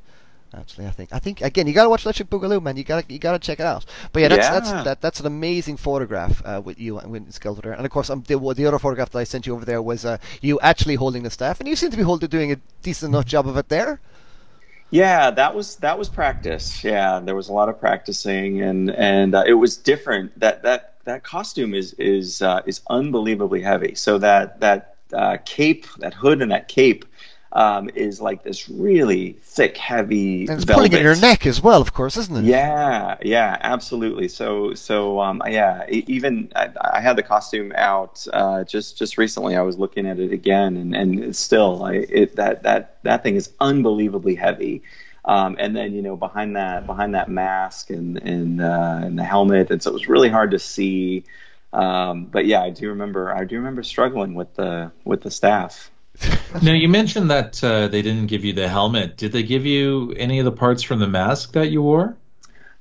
Actually, 0.53 0.87
I 0.87 0.91
think 0.91 1.11
I 1.11 1.19
think 1.19 1.41
again 1.41 1.67
you 1.67 1.73
gotta 1.73 1.89
watch 1.89 2.05
Electric 2.05 2.29
Boogaloo, 2.29 2.61
man. 2.61 2.77
You 2.77 2.83
gotta 2.83 3.05
you 3.09 3.19
gotta 3.19 3.39
check 3.39 3.59
it 3.59 3.65
out. 3.65 3.85
But 4.13 4.21
yeah, 4.21 4.27
that's 4.29 4.47
yeah. 4.47 4.53
that's 4.53 4.71
that, 4.71 5.01
that's 5.01 5.19
an 5.19 5.25
amazing 5.25 5.77
photograph 5.77 6.41
uh, 6.45 6.61
with 6.63 6.79
you 6.79 6.97
and 6.97 7.11
with 7.11 7.29
Skeletor. 7.33 7.75
And 7.75 7.85
of 7.85 7.91
course, 7.91 8.09
um, 8.09 8.23
the, 8.27 8.37
the 8.53 8.65
other 8.65 8.79
photograph 8.79 9.09
that 9.09 9.19
I 9.19 9.23
sent 9.25 9.47
you 9.47 9.53
over 9.53 9.65
there 9.65 9.81
was 9.81 10.05
uh, 10.05 10.17
you 10.41 10.59
actually 10.61 10.95
holding 10.95 11.23
the 11.23 11.29
staff, 11.29 11.59
and 11.59 11.67
you 11.67 11.75
seem 11.75 11.91
to 11.91 11.97
be 11.97 12.03
holding 12.03 12.29
doing 12.29 12.51
a 12.51 12.57
decent 12.83 13.13
enough 13.13 13.25
job 13.25 13.47
of 13.47 13.57
it 13.57 13.69
there. 13.69 13.99
Yeah, 14.91 15.31
that 15.31 15.55
was 15.55 15.75
that 15.77 15.97
was 15.97 16.09
practice. 16.09 16.83
Yeah, 16.83 17.19
there 17.19 17.35
was 17.35 17.49
a 17.49 17.53
lot 17.53 17.67
of 17.67 17.79
practicing, 17.79 18.61
and 18.61 18.91
and 18.91 19.35
uh, 19.35 19.43
it 19.45 19.55
was 19.55 19.75
different. 19.75 20.39
That 20.39 20.63
that 20.63 20.95
that 21.05 21.23
costume 21.23 21.73
is 21.73 21.93
is 21.93 22.41
uh, 22.41 22.61
is 22.65 22.81
unbelievably 22.89 23.61
heavy. 23.61 23.95
So 23.95 24.19
that 24.19 24.59
that 24.61 24.95
uh, 25.11 25.37
cape, 25.43 25.85
that 25.97 26.13
hood, 26.13 26.41
and 26.41 26.51
that 26.51 26.67
cape 26.67 27.05
um, 27.55 27.89
is 27.95 28.19
like 28.19 28.43
this 28.43 28.67
really 28.67 29.37
thick, 29.41 29.77
heavy. 29.77 30.41
And 30.41 30.51
it's 30.51 30.65
velvet. 30.65 30.89
pulling 30.89 30.93
in 30.93 31.03
your 31.03 31.15
neck 31.15 31.47
as 31.47 31.61
well, 31.61 31.81
of 31.81 31.93
course, 31.93 32.17
isn't 32.17 32.35
it? 32.35 32.43
Yeah, 32.43 33.17
yeah, 33.21 33.57
absolutely. 33.61 34.27
So, 34.27 34.73
so 34.73 35.21
um, 35.21 35.41
yeah, 35.47 35.85
even 35.89 36.51
I, 36.53 36.69
I, 36.79 36.99
had 36.99 37.15
the 37.15 37.23
costume 37.23 37.71
out 37.73 38.27
uh, 38.33 38.65
just 38.65 38.97
just 38.97 39.17
recently. 39.17 39.55
I 39.55 39.61
was 39.61 39.79
looking 39.79 40.05
at 40.05 40.19
it 40.19 40.33
again, 40.33 40.75
and 40.75 40.93
and 40.93 41.33
still, 41.33 41.81
I, 41.83 41.93
it, 41.93 42.35
that 42.35 42.63
that 42.63 42.97
that 43.03 43.23
thing 43.23 43.37
is 43.37 43.49
unbelievably 43.61 44.35
heavy. 44.35 44.83
Um, 45.23 45.55
and 45.57 45.75
then 45.75 45.93
you 45.93 46.01
know 46.01 46.17
behind 46.17 46.57
that 46.57 46.85
behind 46.85 47.15
that 47.15 47.29
mask 47.29 47.89
and 47.89 48.17
and 48.17 48.61
uh, 48.61 48.99
and 49.01 49.17
the 49.17 49.23
helmet, 49.23 49.71
and 49.71 49.81
so 49.81 49.91
it 49.91 49.93
was 49.93 50.09
really 50.09 50.29
hard 50.29 50.51
to 50.51 50.59
see. 50.59 51.23
Um, 51.71 52.25
but 52.25 52.45
yeah, 52.45 52.61
I 52.61 52.71
do 52.71 52.89
remember 52.89 53.33
I 53.33 53.45
do 53.45 53.55
remember 53.55 53.81
struggling 53.81 54.33
with 54.33 54.53
the 54.55 54.91
with 55.05 55.21
the 55.21 55.31
staff 55.31 55.89
now 56.61 56.73
you 56.73 56.87
mentioned 56.87 57.29
that 57.31 57.63
uh, 57.63 57.87
they 57.87 58.01
didn't 58.01 58.27
give 58.27 58.45
you 58.45 58.53
the 58.53 58.67
helmet. 58.67 59.17
Did 59.17 59.31
they 59.31 59.43
give 59.43 59.65
you 59.65 60.13
any 60.17 60.39
of 60.39 60.45
the 60.45 60.51
parts 60.51 60.83
from 60.83 60.99
the 60.99 61.07
mask 61.07 61.53
that 61.53 61.69
you 61.69 61.81
wore? 61.81 62.15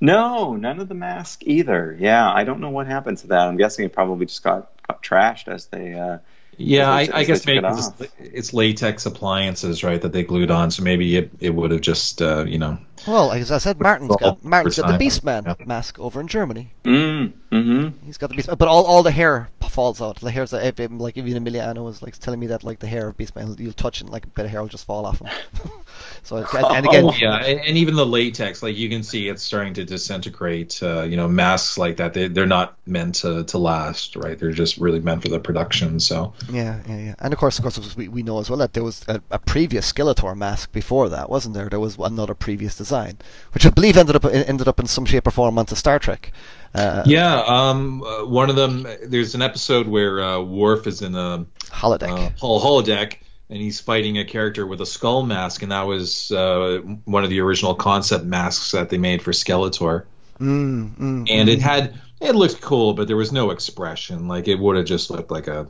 No, 0.00 0.54
none 0.56 0.80
of 0.80 0.88
the 0.88 0.94
mask 0.94 1.42
either. 1.44 1.96
Yeah, 1.98 2.30
I 2.30 2.44
don't 2.44 2.60
know 2.60 2.70
what 2.70 2.86
happened 2.86 3.18
to 3.18 3.28
that. 3.28 3.48
I'm 3.48 3.56
guessing 3.56 3.84
it 3.84 3.92
probably 3.92 4.26
just 4.26 4.42
got, 4.42 4.70
got 4.86 5.02
trashed 5.02 5.48
as 5.48 5.66
they. 5.66 5.94
Uh, 5.94 6.18
yeah, 6.56 6.98
as 6.98 7.08
they, 7.08 7.12
I, 7.12 7.18
I 7.18 7.24
guess 7.24 7.46
maybe 7.46 7.66
it's, 7.66 7.90
it's, 8.18 8.52
latex 8.52 9.06
appliances, 9.06 9.82
right, 9.82 10.00
that 10.00 10.12
they 10.12 10.22
glued 10.22 10.50
on. 10.50 10.70
So 10.70 10.82
maybe 10.82 11.16
it, 11.16 11.30
it 11.40 11.50
would 11.50 11.70
have 11.70 11.80
just, 11.80 12.22
uh, 12.22 12.44
you 12.46 12.58
know, 12.58 12.78
well, 13.06 13.32
as 13.32 13.50
I 13.50 13.58
said, 13.58 13.80
Martin's 13.80 14.16
got 14.16 14.44
Martin's 14.44 14.78
got 14.78 14.98
the 14.98 15.04
Beastman 15.04 15.46
yeah. 15.46 15.66
mask 15.66 15.98
over 15.98 16.20
in 16.20 16.28
Germany. 16.28 16.72
Mm, 16.84 17.32
mm-hmm. 17.50 18.06
He's 18.06 18.18
got 18.18 18.30
the 18.30 18.36
Beastman, 18.36 18.58
but 18.58 18.68
all, 18.68 18.84
all 18.84 19.02
the 19.02 19.10
hair 19.10 19.48
falls 19.68 20.00
out. 20.00 20.20
The 20.20 20.30
hair's 20.30 20.52
like, 20.52 20.78
like 20.78 21.16
even 21.16 21.44
Emiliano 21.44 21.84
was 21.84 22.00
like 22.00 22.16
telling 22.18 22.40
me 22.40 22.46
that 22.46 22.64
like 22.64 22.78
the 22.78 22.86
hair 22.86 23.08
of 23.08 23.16
Beastman, 23.16 23.58
you'll 23.58 23.72
touch 23.72 24.00
it, 24.00 24.04
and 24.04 24.12
like 24.12 24.24
a 24.24 24.28
bit 24.28 24.44
of 24.44 24.50
hair 24.50 24.60
will 24.60 24.68
just 24.68 24.86
fall 24.86 25.04
off 25.04 25.20
him. 25.20 25.28
so 26.22 26.36
and, 26.36 26.46
and, 26.54 26.86
again, 26.86 27.04
oh, 27.04 27.12
yeah, 27.18 27.36
and 27.44 27.76
even 27.76 27.96
the 27.96 28.06
latex, 28.06 28.62
like 28.62 28.76
you 28.76 28.88
can 28.88 29.02
see 29.02 29.28
it's 29.28 29.42
starting 29.42 29.74
to 29.74 29.84
disintegrate. 29.84 30.80
Uh, 30.82 31.02
you 31.02 31.16
know, 31.16 31.28
masks 31.28 31.76
like 31.76 31.96
that, 31.96 32.14
they 32.14 32.28
they're 32.28 32.46
not 32.46 32.78
meant 32.86 33.16
to, 33.16 33.44
to 33.44 33.58
last, 33.58 34.16
right? 34.16 34.38
They're 34.38 34.52
just 34.52 34.78
really 34.78 35.00
meant 35.00 35.22
for 35.22 35.28
the 35.28 35.40
production. 35.40 36.00
So 36.00 36.32
yeah, 36.50 36.80
yeah, 36.88 36.98
yeah. 36.98 37.14
And 37.18 37.32
of 37.32 37.38
course, 37.38 37.58
of 37.58 37.64
course, 37.64 37.96
we, 37.96 38.08
we 38.08 38.22
know 38.22 38.38
as 38.38 38.48
well 38.48 38.60
that 38.60 38.72
there 38.72 38.84
was 38.84 39.04
a, 39.08 39.20
a 39.30 39.38
previous 39.38 39.92
Skeletor 39.92 40.36
mask 40.36 40.72
before 40.72 41.08
that, 41.08 41.28
wasn't 41.28 41.54
there? 41.54 41.68
There 41.68 41.80
was 41.80 41.98
another 41.98 42.34
previous 42.34 42.76
design 42.76 42.93
design, 42.94 43.18
which 43.52 43.66
I 43.66 43.70
believe 43.70 43.96
ended 43.96 44.16
up 44.16 44.24
ended 44.24 44.68
up 44.68 44.80
in 44.80 44.86
some 44.86 45.04
shape 45.04 45.26
or 45.26 45.30
form 45.30 45.58
onto 45.58 45.74
Star 45.74 45.98
Trek. 45.98 46.32
Uh, 46.74 47.02
yeah, 47.06 47.42
um, 47.46 48.02
uh, 48.02 48.24
one 48.24 48.50
of 48.50 48.56
them. 48.56 48.86
There's 49.04 49.34
an 49.34 49.42
episode 49.42 49.86
where 49.86 50.22
uh, 50.22 50.40
Worf 50.40 50.86
is 50.86 51.02
in 51.02 51.14
a 51.14 51.46
holodeck, 51.66 52.10
uh, 52.10 52.30
holodeck, 52.40 53.16
and 53.48 53.58
he's 53.58 53.80
fighting 53.80 54.18
a 54.18 54.24
character 54.24 54.66
with 54.66 54.80
a 54.80 54.86
skull 54.86 55.22
mask, 55.24 55.62
and 55.62 55.72
that 55.72 55.86
was 55.86 56.30
uh, 56.32 56.80
one 57.04 57.24
of 57.24 57.30
the 57.30 57.40
original 57.40 57.74
concept 57.74 58.24
masks 58.24 58.72
that 58.72 58.88
they 58.90 58.98
made 58.98 59.22
for 59.22 59.32
Skeletor. 59.32 60.04
Mm, 60.40 60.96
mm, 60.96 61.30
and 61.30 61.48
mm. 61.48 61.52
it 61.52 61.60
had 61.60 61.94
it 62.20 62.34
looked 62.34 62.60
cool, 62.60 62.94
but 62.94 63.06
there 63.06 63.16
was 63.16 63.32
no 63.32 63.50
expression. 63.50 64.28
Like 64.28 64.48
it 64.48 64.58
would 64.58 64.76
have 64.76 64.86
just 64.86 65.10
looked 65.10 65.30
like 65.30 65.46
a 65.46 65.66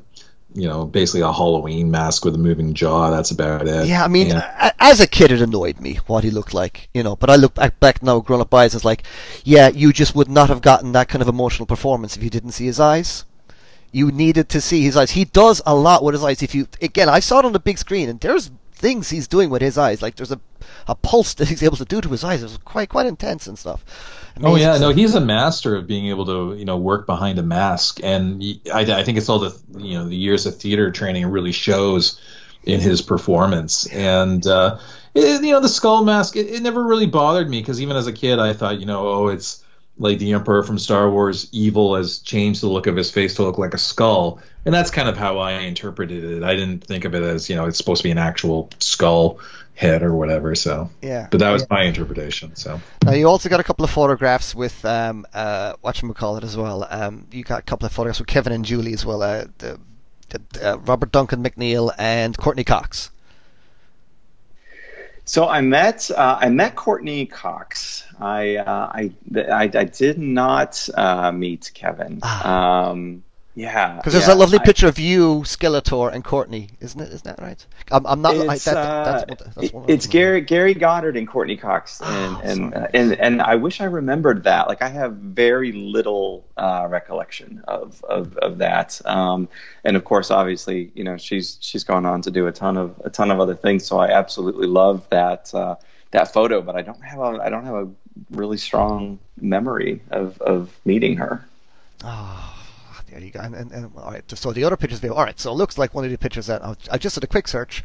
you 0.55 0.68
know, 0.68 0.84
basically 0.84 1.20
a 1.20 1.32
Halloween 1.32 1.90
mask 1.90 2.24
with 2.24 2.34
a 2.34 2.38
moving 2.38 2.74
jaw. 2.74 3.11
That's 3.11 3.32
about 3.32 3.66
it. 3.66 3.86
Yeah, 3.86 4.05
I 4.05 4.09
mean, 4.09 4.30
and, 4.30 4.72
as 4.78 5.00
a 5.00 5.07
kid, 5.07 5.32
it 5.32 5.42
annoyed 5.42 5.80
me 5.80 5.98
what 6.07 6.24
he 6.24 6.30
looked 6.30 6.55
like, 6.55 6.88
you 6.94 7.02
know. 7.02 7.16
But 7.16 7.28
I 7.28 7.36
look 7.36 7.55
back, 7.55 7.80
back 7.80 8.02
now, 8.02 8.20
grown 8.20 8.40
up 8.40 8.55
eyes, 8.55 8.74
it's 8.74 8.84
like, 8.84 9.02
yeah, 9.42 9.68
you 9.68 9.92
just 9.92 10.14
would 10.14 10.28
not 10.28 10.48
have 10.48 10.62
gotten 10.62 10.92
that 10.92 11.09
kind 11.09 11.22
of 11.22 11.28
emotional 11.28 11.66
performance 11.66 12.16
if 12.16 12.22
you 12.22 12.30
didn't 12.30 12.52
see 12.52 12.66
his 12.66 12.78
eyes. 12.78 13.24
You 13.90 14.11
needed 14.11 14.48
to 14.50 14.61
see 14.61 14.82
his 14.82 14.96
eyes. 14.96 15.12
He 15.12 15.24
does 15.24 15.61
a 15.66 15.74
lot 15.74 16.02
with 16.02 16.14
his 16.14 16.24
eyes. 16.24 16.42
If 16.42 16.55
you 16.55 16.68
again, 16.80 17.09
I 17.09 17.20
saw 17.20 17.40
it 17.40 17.44
on 17.44 17.52
the 17.52 17.61
big 17.61 17.78
screen, 17.78 18.09
and 18.09 18.20
there's 18.20 18.50
things 18.85 19.09
he's 19.09 19.28
doing 19.28 19.49
with 19.49 19.62
his 19.62 19.78
eyes. 19.78 20.03
Like 20.03 20.14
there's 20.16 20.30
a 20.30 20.39
a 20.87 20.95
pulse 20.95 21.32
that 21.35 21.49
he's 21.49 21.62
able 21.62 21.78
to 21.78 21.87
do 21.87 22.03
to 22.03 22.09
his 22.11 22.22
eyes. 22.22 22.43
It 22.43 22.45
was 22.45 22.59
quite 22.59 22.91
quite 22.91 23.07
intense 23.07 23.47
and 23.47 23.59
stuff. 23.59 23.82
Amazing 24.37 24.53
oh 24.53 24.57
yeah, 24.57 24.78
no, 24.78 24.91
he's 24.91 25.14
a 25.14 25.22
master 25.22 25.74
of 25.74 25.87
being 25.87 26.09
able 26.09 26.26
to 26.26 26.55
you 26.55 26.66
know 26.66 26.76
work 26.76 27.07
behind 27.07 27.39
a 27.39 27.43
mask, 27.43 28.01
and 28.03 28.45
I, 28.70 28.80
I 28.80 29.03
think 29.03 29.16
it's 29.16 29.30
all 29.30 29.39
the 29.39 29.59
you 29.78 29.95
know 29.95 30.07
the 30.07 30.16
years 30.16 30.45
of 30.45 30.57
theater 30.57 30.91
training 30.91 31.26
really 31.28 31.53
shows 31.53 32.20
in 32.62 32.80
his 32.80 33.01
performance. 33.01 33.87
And 33.87 34.47
uh, 34.47 34.78
it, 35.14 35.43
you 35.43 35.53
know 35.53 35.61
the 35.61 35.68
skull 35.70 36.05
mask, 36.05 36.37
it, 36.37 36.49
it 36.49 36.62
never 36.62 36.85
really 36.85 37.07
bothered 37.07 37.49
me 37.49 37.62
because 37.62 37.80
even 37.80 37.97
as 37.97 38.07
a 38.07 38.12
kid, 38.12 38.39
I 38.39 38.53
thought 38.53 38.80
you 38.80 38.87
know 38.87 39.09
oh 39.09 39.28
it's 39.28 39.63
like 39.99 40.18
the 40.18 40.32
Emperor 40.32 40.62
from 40.62 40.78
Star 40.78 41.09
Wars, 41.09 41.49
evil 41.53 41.95
has 41.95 42.18
changed 42.18 42.62
the 42.62 42.68
look 42.68 42.86
of 42.86 42.97
his 42.97 43.11
face 43.11 43.34
to 43.34 43.42
look 43.42 43.59
like 43.59 43.74
a 43.74 43.78
skull, 43.78 44.40
and 44.64 44.74
that's 44.74 44.90
kind 44.90 45.09
of 45.09 45.16
how 45.16 45.38
I 45.38 45.53
interpreted 45.53 46.24
it. 46.24 46.42
I 46.42 46.55
didn't 46.55 46.84
think 46.84 47.05
of 47.05 47.14
it 47.14 47.22
as 47.22 47.49
you 47.49 47.57
know 47.57 47.66
it's 47.66 47.78
supposed 47.78 48.03
to 48.03 48.05
be 48.05 48.11
an 48.11 48.18
actual 48.18 48.70
skull 48.80 49.38
head 49.74 50.03
or 50.03 50.14
whatever. 50.14 50.55
So 50.55 50.90
yeah, 51.01 51.28
but 51.30 51.40
that 51.40 51.51
was 51.51 51.62
yeah. 51.62 51.68
my 51.70 51.82
interpretation. 51.84 52.57
So 52.57 52.80
now 53.05 53.12
you 53.12 53.28
also 53.28 53.49
got 53.49 53.61
a 53.61 53.64
couple 53.64 53.84
of 53.84 53.90
photographs 53.90 54.55
with 54.55 54.84
um 54.84 55.26
uh 55.32 55.74
what 55.80 56.01
you 56.03 56.12
call 56.12 56.36
it 56.36 56.45
as 56.45 56.57
well. 56.57 56.86
Um, 56.90 57.26
you 57.30 57.45
got 57.45 57.61
a 57.61 57.62
couple 57.62 57.86
of 57.86 57.92
photographs 57.92 58.18
with 58.18 58.28
Kevin 58.28 58.53
and 58.53 58.64
Julie 58.64 58.95
as 58.95 59.07
well. 59.07 59.22
Uh, 59.22 59.45
the, 59.59 59.80
the 60.30 60.72
uh, 60.72 60.76
Robert 60.78 61.12
Duncan 61.12 61.42
McNeill 61.42 61.92
and 61.99 62.36
Courteney 62.36 62.64
Cox. 62.64 63.11
So 65.25 65.49
I 65.49 65.61
met 65.62 66.11
uh, 66.11 66.39
I 66.41 66.49
met 66.51 66.77
Courteney 66.77 67.27
Cox. 67.27 68.05
I 68.20 68.57
uh, 68.57 68.91
I, 68.93 69.12
I, 69.37 69.70
I 69.75 69.85
did 69.85 70.18
not 70.18 70.89
uh, 70.95 71.33
meet 71.33 71.70
Kevin. 71.75 72.20
Ah. 72.22 72.91
Um, 72.91 73.24
yeah, 73.57 73.96
because 73.96 74.14
there's 74.14 74.26
yeah, 74.26 74.34
a 74.34 74.36
lovely 74.36 74.59
I, 74.59 74.64
picture 74.64 74.88
of 74.88 74.98
you, 74.98 75.42
Skeletor, 75.44 76.12
and 76.12 76.24
Courteney, 76.24 76.70
isn't 76.80 77.00
it? 77.00 77.12
Isn't 77.12 77.24
that 77.24 77.40
right? 77.40 77.64
I'm, 77.92 78.05
I'm 78.05 78.20
not. 78.20 78.34
It's, 78.34 78.66
I, 78.66 78.74
that, 78.74 79.28
that's, 79.28 79.42
uh, 79.42 79.50
that's 79.55 79.72
one 79.72 79.84
it's 79.88 80.09
Gary 80.09 80.40
Gary 80.40 80.74
Goddard 80.74 81.16
and 81.16 81.28
Courteney 81.28 81.57
Cox, 81.57 82.00
and 82.00 82.36
oh, 82.36 82.40
and, 82.42 82.74
uh, 82.74 82.88
and 82.92 83.12
and 83.12 83.40
I 83.40 83.55
wish 83.55 83.80
I 83.80 83.84
remembered 83.84 84.42
that. 84.44 84.66
Like 84.66 84.82
I 84.82 84.88
have 84.88 85.12
very 85.12 85.70
little 85.70 86.44
uh, 86.57 86.88
recollection 86.90 87.62
of 87.68 88.02
of, 88.05 88.36
of 88.38 88.59
that. 88.59 89.00
Um, 89.05 89.48
and 89.84 89.96
of 89.96 90.05
course, 90.05 90.32
obviously, 90.32 90.90
you 90.94 91.05
know, 91.05 91.16
she's 91.16 91.57
she's 91.61 91.84
gone 91.84 92.07
on 92.07 92.22
to 92.22 92.32
do 92.32 92.48
a 92.48 92.52
ton 92.52 92.76
of 92.76 93.00
a 93.05 93.11
ton 93.11 93.30
of 93.30 93.38
other 93.38 93.55
things. 93.55 93.84
So 93.84 93.98
I 93.98 94.09
absolutely 94.09 94.66
love 94.66 95.09
that 95.11 95.55
uh, 95.55 95.76
that 96.11 96.32
photo, 96.32 96.61
but 96.61 96.74
I 96.74 96.82
don't 96.82 97.02
have 97.05 97.20
a 97.20 97.40
I 97.40 97.50
don't 97.50 97.64
have 97.64 97.76
a 97.76 97.88
really 98.30 98.57
strong 98.57 99.20
memory 99.40 100.02
of 100.11 100.40
of 100.40 100.76
meeting 100.84 101.18
her. 101.18 101.46
Oh 102.02 102.07
Ah, 102.07 102.53
there 103.14 103.22
you 103.22 103.30
go. 103.30 103.40
And, 103.40 103.54
and, 103.54 103.70
and 103.70 103.92
all 103.96 104.10
right, 104.10 104.24
so 104.28 104.52
the 104.52 104.64
other 104.64 104.76
pictures. 104.76 105.02
All 105.04 105.22
right, 105.22 105.38
so 105.38 105.52
it 105.52 105.54
looks 105.54 105.78
like 105.78 105.94
one 105.94 106.04
of 106.04 106.10
the 106.10 106.18
pictures 106.18 106.46
that 106.46 106.62
I 106.90 106.98
just 106.98 107.14
did 107.14 107.22
a 107.22 107.28
quick 107.28 107.46
search, 107.46 107.84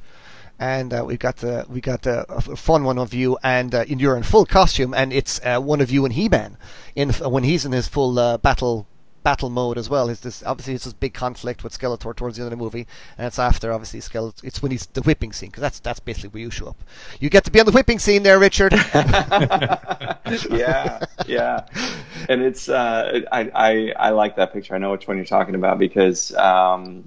and 0.57 0.91
uh, 0.91 1.03
we 1.05 1.17
got 1.17 1.37
the 1.37 1.65
we 1.69 1.81
got 1.81 2.01
the 2.01 2.25
a 2.27 2.41
fun 2.55 2.83
one 2.83 2.97
of 2.97 3.13
you, 3.13 3.37
and 3.43 3.73
uh, 3.75 3.85
you're 3.87 4.17
in 4.17 4.23
full 4.23 4.45
costume, 4.45 4.93
and 4.93 5.13
it's 5.13 5.39
uh, 5.45 5.59
one 5.59 5.81
of 5.81 5.91
you 5.91 6.03
and 6.03 6.13
He-Man 6.13 6.57
in 6.95 7.11
when 7.11 7.43
he's 7.43 7.63
in 7.63 7.73
his 7.73 7.87
full 7.87 8.17
uh, 8.17 8.37
battle 8.37 8.87
battle 9.23 9.49
mode 9.49 9.77
as 9.77 9.89
well. 9.89 10.09
Is 10.09 10.21
this 10.21 10.43
obviously 10.43 10.73
it's 10.75 10.85
this 10.85 10.93
big 10.93 11.13
conflict 11.13 11.63
with 11.63 11.77
Skeletor 11.77 12.15
towards 12.15 12.37
the 12.37 12.43
end 12.43 12.51
of 12.51 12.57
the 12.57 12.63
movie, 12.63 12.87
and 13.17 13.27
it's 13.27 13.39
after 13.39 13.71
obviously 13.71 13.99
Skeletor. 13.99 14.43
It's 14.43 14.61
when 14.61 14.71
he's 14.71 14.85
the 14.87 15.01
whipping 15.01 15.33
scene 15.33 15.49
because 15.49 15.61
that's 15.61 15.79
that's 15.79 15.99
basically 15.99 16.29
where 16.29 16.41
you 16.41 16.51
show 16.51 16.67
up. 16.67 16.83
You 17.19 17.29
get 17.29 17.43
to 17.45 17.51
be 17.51 17.59
on 17.59 17.65
the 17.65 17.71
whipping 17.71 17.99
scene 17.99 18.23
there, 18.23 18.39
Richard. 18.39 18.73
yeah, 20.49 21.05
yeah, 21.27 21.65
and 22.29 22.41
it's 22.41 22.69
uh, 22.69 23.21
I, 23.31 23.51
I 23.53 23.93
I 23.97 24.09
like 24.11 24.35
that 24.37 24.53
picture. 24.53 24.75
I 24.75 24.77
know 24.77 24.91
which 24.91 25.07
one 25.07 25.17
you're 25.17 25.25
talking 25.25 25.55
about 25.55 25.79
because 25.79 26.33
um, 26.35 27.03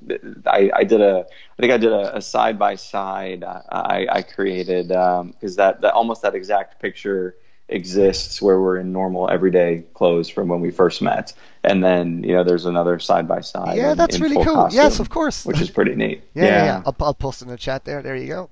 I 0.46 0.70
I 0.74 0.84
did 0.84 1.00
a 1.00 1.24
I 1.58 1.60
think 1.60 1.72
I 1.72 1.78
did 1.78 1.92
a 1.92 2.20
side 2.20 2.58
by 2.58 2.74
side 2.74 3.44
I 3.44 4.06
I 4.10 4.22
created 4.22 4.88
because 4.88 5.20
um, 5.20 5.56
that 5.56 5.80
that 5.80 5.94
almost 5.94 6.22
that 6.22 6.34
exact 6.34 6.80
picture 6.80 7.36
exists 7.72 8.40
where 8.40 8.60
we're 8.60 8.76
in 8.76 8.92
normal 8.92 9.28
everyday 9.30 9.84
clothes 9.94 10.28
from 10.28 10.48
when 10.48 10.60
we 10.60 10.70
first 10.70 11.02
met. 11.02 11.32
And 11.64 11.82
then 11.82 12.24
you 12.24 12.32
know 12.34 12.44
there's 12.44 12.66
another 12.66 12.98
side 12.98 13.28
by 13.28 13.40
side 13.40 13.76
yeah 13.76 13.94
that's 13.94 14.18
really 14.18 14.36
cool. 14.36 14.54
costume, 14.54 14.76
yes 14.76 15.00
of 15.00 15.10
course. 15.10 15.44
which 15.44 15.60
is 15.60 15.70
pretty 15.70 15.94
neat. 15.94 16.22
Yeah 16.34 16.44
yeah, 16.44 16.64
yeah. 16.64 16.82
I'll, 16.86 16.96
I'll 17.00 17.14
post 17.14 17.42
in 17.42 17.48
the 17.48 17.56
chat 17.56 17.84
there. 17.84 18.02
There 18.02 18.16
you 18.16 18.26
go. 18.26 18.50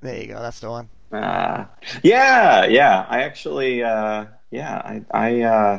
There 0.00 0.20
you 0.20 0.26
go. 0.28 0.40
That's 0.40 0.60
the 0.60 0.70
one. 0.70 0.88
Uh, 1.12 1.64
yeah 2.02 2.66
yeah. 2.66 3.06
I 3.08 3.22
actually 3.22 3.82
uh, 3.82 4.26
yeah 4.50 4.76
i 4.84 5.02
i 5.10 5.40
uh, 5.42 5.78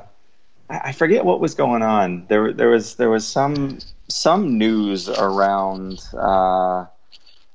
I 0.69 0.91
forget 0.91 1.23
what 1.23 1.39
was 1.39 1.55
going 1.55 1.81
on. 1.81 2.25
There, 2.27 2.51
there 2.51 2.69
was 2.69 2.95
there 2.95 3.09
was 3.09 3.25
some 3.25 3.79
some 4.09 4.57
news 4.57 5.07
around 5.07 5.99
uh, 6.13 6.85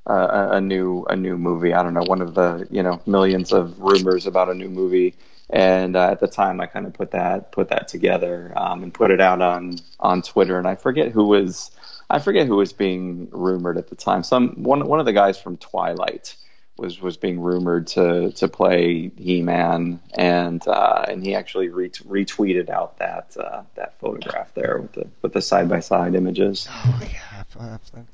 a, 0.06 0.50
a, 0.52 0.60
new 0.60 1.04
a 1.08 1.16
new 1.16 1.36
movie. 1.36 1.72
I 1.72 1.82
don't 1.82 1.94
know, 1.94 2.02
one 2.02 2.20
of 2.20 2.34
the 2.34 2.66
you 2.70 2.82
know 2.82 3.00
millions 3.06 3.52
of 3.52 3.78
rumors 3.80 4.26
about 4.26 4.48
a 4.48 4.54
new 4.54 4.68
movie. 4.68 5.14
And 5.50 5.96
uh, 5.96 6.10
at 6.10 6.20
the 6.20 6.28
time, 6.28 6.60
I 6.60 6.66
kind 6.66 6.86
of 6.86 6.94
put 6.94 7.10
that 7.10 7.52
put 7.52 7.68
that 7.68 7.88
together 7.88 8.52
um, 8.56 8.82
and 8.82 8.92
put 8.92 9.10
it 9.10 9.20
out 9.20 9.42
on 9.42 9.76
on 10.00 10.22
Twitter. 10.22 10.58
And 10.58 10.66
I 10.66 10.74
forget 10.76 11.12
who 11.12 11.26
was 11.26 11.70
I 12.08 12.18
forget 12.18 12.46
who 12.46 12.56
was 12.56 12.72
being 12.72 13.28
rumored 13.30 13.76
at 13.78 13.88
the 13.88 13.96
time. 13.96 14.22
Some 14.22 14.62
one 14.62 14.86
one 14.86 15.00
of 15.00 15.06
the 15.06 15.12
guys 15.12 15.38
from 15.38 15.56
Twilight 15.58 16.36
was 16.76 17.00
was 17.00 17.16
being 17.16 17.40
rumored 17.40 17.86
to 17.86 18.32
to 18.32 18.48
play 18.48 19.10
He 19.16 19.42
Man, 19.42 20.00
and 20.14 20.66
uh, 20.66 21.04
and 21.08 21.24
he 21.24 21.34
actually 21.34 21.68
retweeted 21.68 22.70
out 22.70 22.98
that 22.98 23.36
uh, 23.36 23.62
that 23.74 23.98
photograph 23.98 24.54
there 24.54 24.78
with 24.78 24.92
the 24.92 25.08
with 25.20 25.32
the 25.32 25.42
side 25.42 25.68
by 25.68 25.80
side 25.80 26.14
images. 26.14 26.68
Oh 26.70 27.00
yeah, 27.02 27.44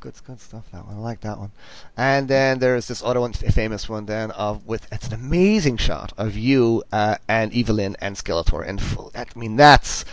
good 0.00 0.14
good 0.24 0.40
stuff. 0.40 0.70
That 0.72 0.86
one, 0.86 0.96
I 0.96 0.98
like 0.98 1.20
that 1.20 1.38
one. 1.38 1.52
And 1.96 2.28
then 2.28 2.59
there's 2.59 2.88
this 2.88 3.02
other 3.02 3.20
one, 3.20 3.32
famous 3.32 3.88
one, 3.88 4.06
then 4.06 4.30
of 4.32 4.66
with 4.66 4.86
it's 4.92 5.06
an 5.09 5.14
amazing 5.14 5.76
shot 5.76 6.12
of 6.18 6.36
you 6.36 6.82
uh, 6.92 7.16
and 7.28 7.52
Evil-Lyn 7.52 7.96
and 8.00 8.16
Skeletor 8.16 8.66
in 8.66 8.78
full. 8.78 9.12
I 9.14 9.26
mean 9.36 9.56
that's 9.56 10.04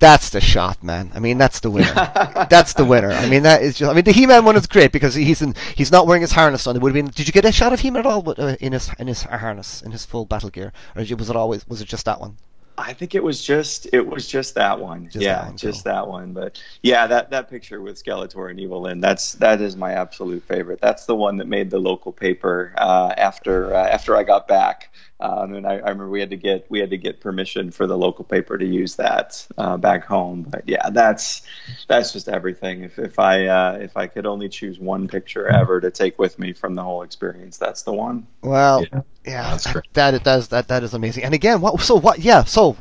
that's 0.00 0.30
the 0.30 0.40
shot, 0.40 0.82
man. 0.82 1.12
I 1.14 1.20
mean, 1.20 1.38
that's 1.38 1.60
the 1.60 1.70
winner. 1.70 1.92
that's 2.50 2.72
the 2.72 2.84
winner. 2.84 3.12
I 3.12 3.28
mean, 3.28 3.42
that 3.44 3.62
is 3.62 3.76
just. 3.78 3.90
I 3.90 3.94
mean, 3.94 4.04
the 4.04 4.12
He-Man 4.12 4.44
one 4.44 4.56
is 4.56 4.66
great 4.66 4.92
because 4.92 5.14
he's 5.14 5.42
in. 5.42 5.54
He's 5.76 5.92
not 5.92 6.06
wearing 6.06 6.22
his 6.22 6.32
harness 6.32 6.66
on. 6.66 6.74
It 6.74 6.82
would 6.82 6.94
have 6.94 7.04
been. 7.04 7.12
Did 7.12 7.28
you 7.28 7.32
get 7.32 7.44
a 7.44 7.52
shot 7.52 7.72
of 7.72 7.80
He-Man 7.80 8.00
at 8.00 8.06
all 8.06 8.28
uh, 8.28 8.56
in 8.60 8.72
his 8.72 8.90
in 8.98 9.06
his 9.06 9.22
harness 9.22 9.82
in 9.82 9.92
his 9.92 10.04
full 10.04 10.24
battle 10.24 10.50
gear, 10.50 10.72
or 10.96 11.04
was 11.16 11.30
it 11.30 11.36
always 11.36 11.68
was 11.68 11.80
it 11.80 11.86
just 11.86 12.06
that 12.06 12.20
one? 12.20 12.36
I 12.78 12.94
think 12.94 13.14
it 13.14 13.22
was 13.22 13.44
just 13.44 13.88
it 13.92 14.06
was 14.06 14.26
just 14.26 14.54
that 14.54 14.80
one. 14.80 15.10
Just 15.10 15.22
yeah, 15.22 15.34
that 15.34 15.46
one, 15.48 15.56
just 15.58 15.84
cool. 15.84 15.92
that 15.92 16.08
one. 16.08 16.32
But 16.32 16.62
yeah, 16.82 17.06
that 17.06 17.30
that 17.30 17.50
picture 17.50 17.82
with 17.82 18.02
Skeletor 18.02 18.50
and 18.50 18.58
Evil-Lyn, 18.58 19.00
that's 19.00 19.34
that 19.34 19.60
is 19.60 19.76
my 19.76 19.92
absolute 19.92 20.42
favorite. 20.44 20.80
That's 20.80 21.04
the 21.04 21.14
one 21.14 21.36
that 21.36 21.46
made 21.46 21.70
the 21.70 21.78
local 21.78 22.10
paper 22.10 22.72
uh, 22.78 23.12
after 23.18 23.74
uh, 23.74 23.86
after 23.86 24.16
I 24.16 24.22
got 24.22 24.48
back. 24.48 24.92
Um, 25.20 25.54
and 25.54 25.66
I, 25.66 25.72
I, 25.72 25.90
remember 25.90 26.08
we 26.08 26.20
had 26.20 26.30
to 26.30 26.36
get 26.36 26.64
we 26.70 26.78
had 26.78 26.88
to 26.90 26.96
get 26.96 27.20
permission 27.20 27.70
for 27.70 27.86
the 27.86 27.96
local 27.96 28.24
paper 28.24 28.56
to 28.56 28.64
use 28.64 28.96
that 28.96 29.46
uh, 29.58 29.76
back 29.76 30.04
home. 30.04 30.46
But 30.48 30.62
yeah, 30.66 30.88
that's 30.88 31.42
that's 31.88 32.12
just 32.12 32.28
everything. 32.28 32.84
If 32.84 32.98
if 32.98 33.18
I 33.18 33.46
uh, 33.46 33.78
if 33.82 33.98
I 33.98 34.06
could 34.06 34.24
only 34.24 34.48
choose 34.48 34.78
one 34.78 35.08
picture 35.08 35.46
ever 35.46 35.78
to 35.80 35.90
take 35.90 36.18
with 36.18 36.38
me 36.38 36.54
from 36.54 36.74
the 36.74 36.82
whole 36.82 37.02
experience, 37.02 37.58
that's 37.58 37.82
the 37.82 37.92
one. 37.92 38.26
Well, 38.40 38.82
yeah, 38.92 39.02
yeah 39.26 39.56
that, 39.56 39.84
that 39.92 40.24
does 40.24 40.48
that 40.48 40.68
that 40.68 40.82
is 40.82 40.94
amazing. 40.94 41.24
And 41.24 41.34
again, 41.34 41.60
what 41.60 41.78
so 41.82 41.96
what? 41.96 42.20
Yeah, 42.20 42.44
so 42.44 42.78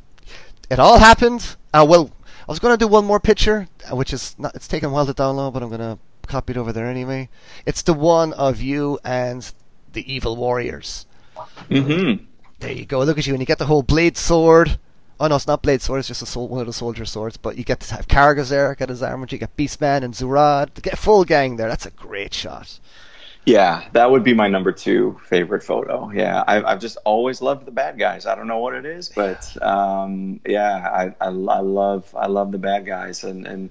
it 0.70 0.80
all 0.80 0.98
happened. 0.98 1.58
Uh, 1.74 1.86
well, 1.88 2.10
I 2.48 2.52
was 2.52 2.60
going 2.60 2.74
to 2.74 2.78
do 2.84 2.88
one 2.88 3.04
more 3.04 3.20
picture, 3.20 3.68
uh, 3.92 3.96
which 3.96 4.14
is 4.14 4.36
not, 4.40 4.56
it's 4.56 4.68
taken 4.68 4.90
a 4.90 4.94
while 4.94 5.06
to 5.06 5.14
download, 5.14 5.54
but 5.54 5.62
I'm 5.62 5.70
going 5.70 5.82
to 5.82 6.00
copy 6.28 6.52
it 6.52 6.58
over 6.58 6.72
there 6.72 6.88
anyway. 6.88 7.28
It's 7.66 7.82
the 7.82 7.94
one 7.94 8.34
of 8.34 8.62
you 8.62 8.98
and 9.04 9.52
the 9.92 10.12
evil 10.12 10.38
warriors. 10.38 11.06
Mm-hmm. 11.70 12.24
There 12.60 12.72
you 12.72 12.86
go. 12.86 13.00
Look 13.00 13.18
at 13.18 13.28
you, 13.28 13.34
and 13.34 13.42
you 13.42 13.46
get 13.46 13.58
the 13.58 13.66
whole 13.66 13.84
blade 13.84 14.18
sword. 14.18 14.78
Oh 15.20 15.28
no, 15.28 15.36
it's 15.36 15.48
not 15.48 15.62
blade 15.62 15.82
sword. 15.82 16.00
It's 16.00 16.08
just 16.08 16.22
a 16.22 16.26
sol- 16.26 16.48
one 16.48 16.62
of 16.62 16.68
the 16.68 16.74
soldier 16.74 17.06
swords. 17.06 17.38
But 17.38 17.58
you 17.58 17.64
get 17.64 17.82
to 17.82 17.96
have 17.96 18.08
Kargas 18.08 18.50
there, 18.50 18.74
get 18.76 18.90
his 18.90 19.04
armor. 19.04 19.28
You 19.30 19.38
get 19.38 19.56
Beastman 19.58 20.04
and 20.04 20.14
Saurod. 20.14 20.82
Get 20.82 20.98
full 20.98 21.26
gang 21.26 21.58
there. 21.58 21.68
That's 21.68 21.86
a 21.86 21.92
great 21.92 22.34
shot. 22.34 22.80
Yeah, 23.46 23.84
that 23.94 24.12
would 24.12 24.24
be 24.24 24.34
my 24.34 24.48
number 24.48 24.72
two 24.72 25.20
favorite 25.26 25.64
photo. 25.64 26.12
Yeah, 26.12 26.44
I've, 26.48 26.66
I've 26.66 26.80
just 26.80 26.98
always 27.06 27.42
loved 27.42 27.66
the 27.66 27.72
bad 27.72 27.98
guys. 27.98 28.26
I 28.26 28.36
don't 28.36 28.48
know 28.48 28.60
what 28.60 28.76
it 28.76 28.86
is, 28.86 29.10
but 29.10 29.58
um, 29.64 30.40
yeah, 30.46 30.88
I, 31.20 31.26
I, 31.26 31.28
I 31.28 31.60
love 31.60 32.14
I 32.16 32.28
love 32.28 32.52
the 32.52 32.58
bad 32.58 32.86
guys, 32.86 33.24
and 33.24 33.48
and 33.48 33.70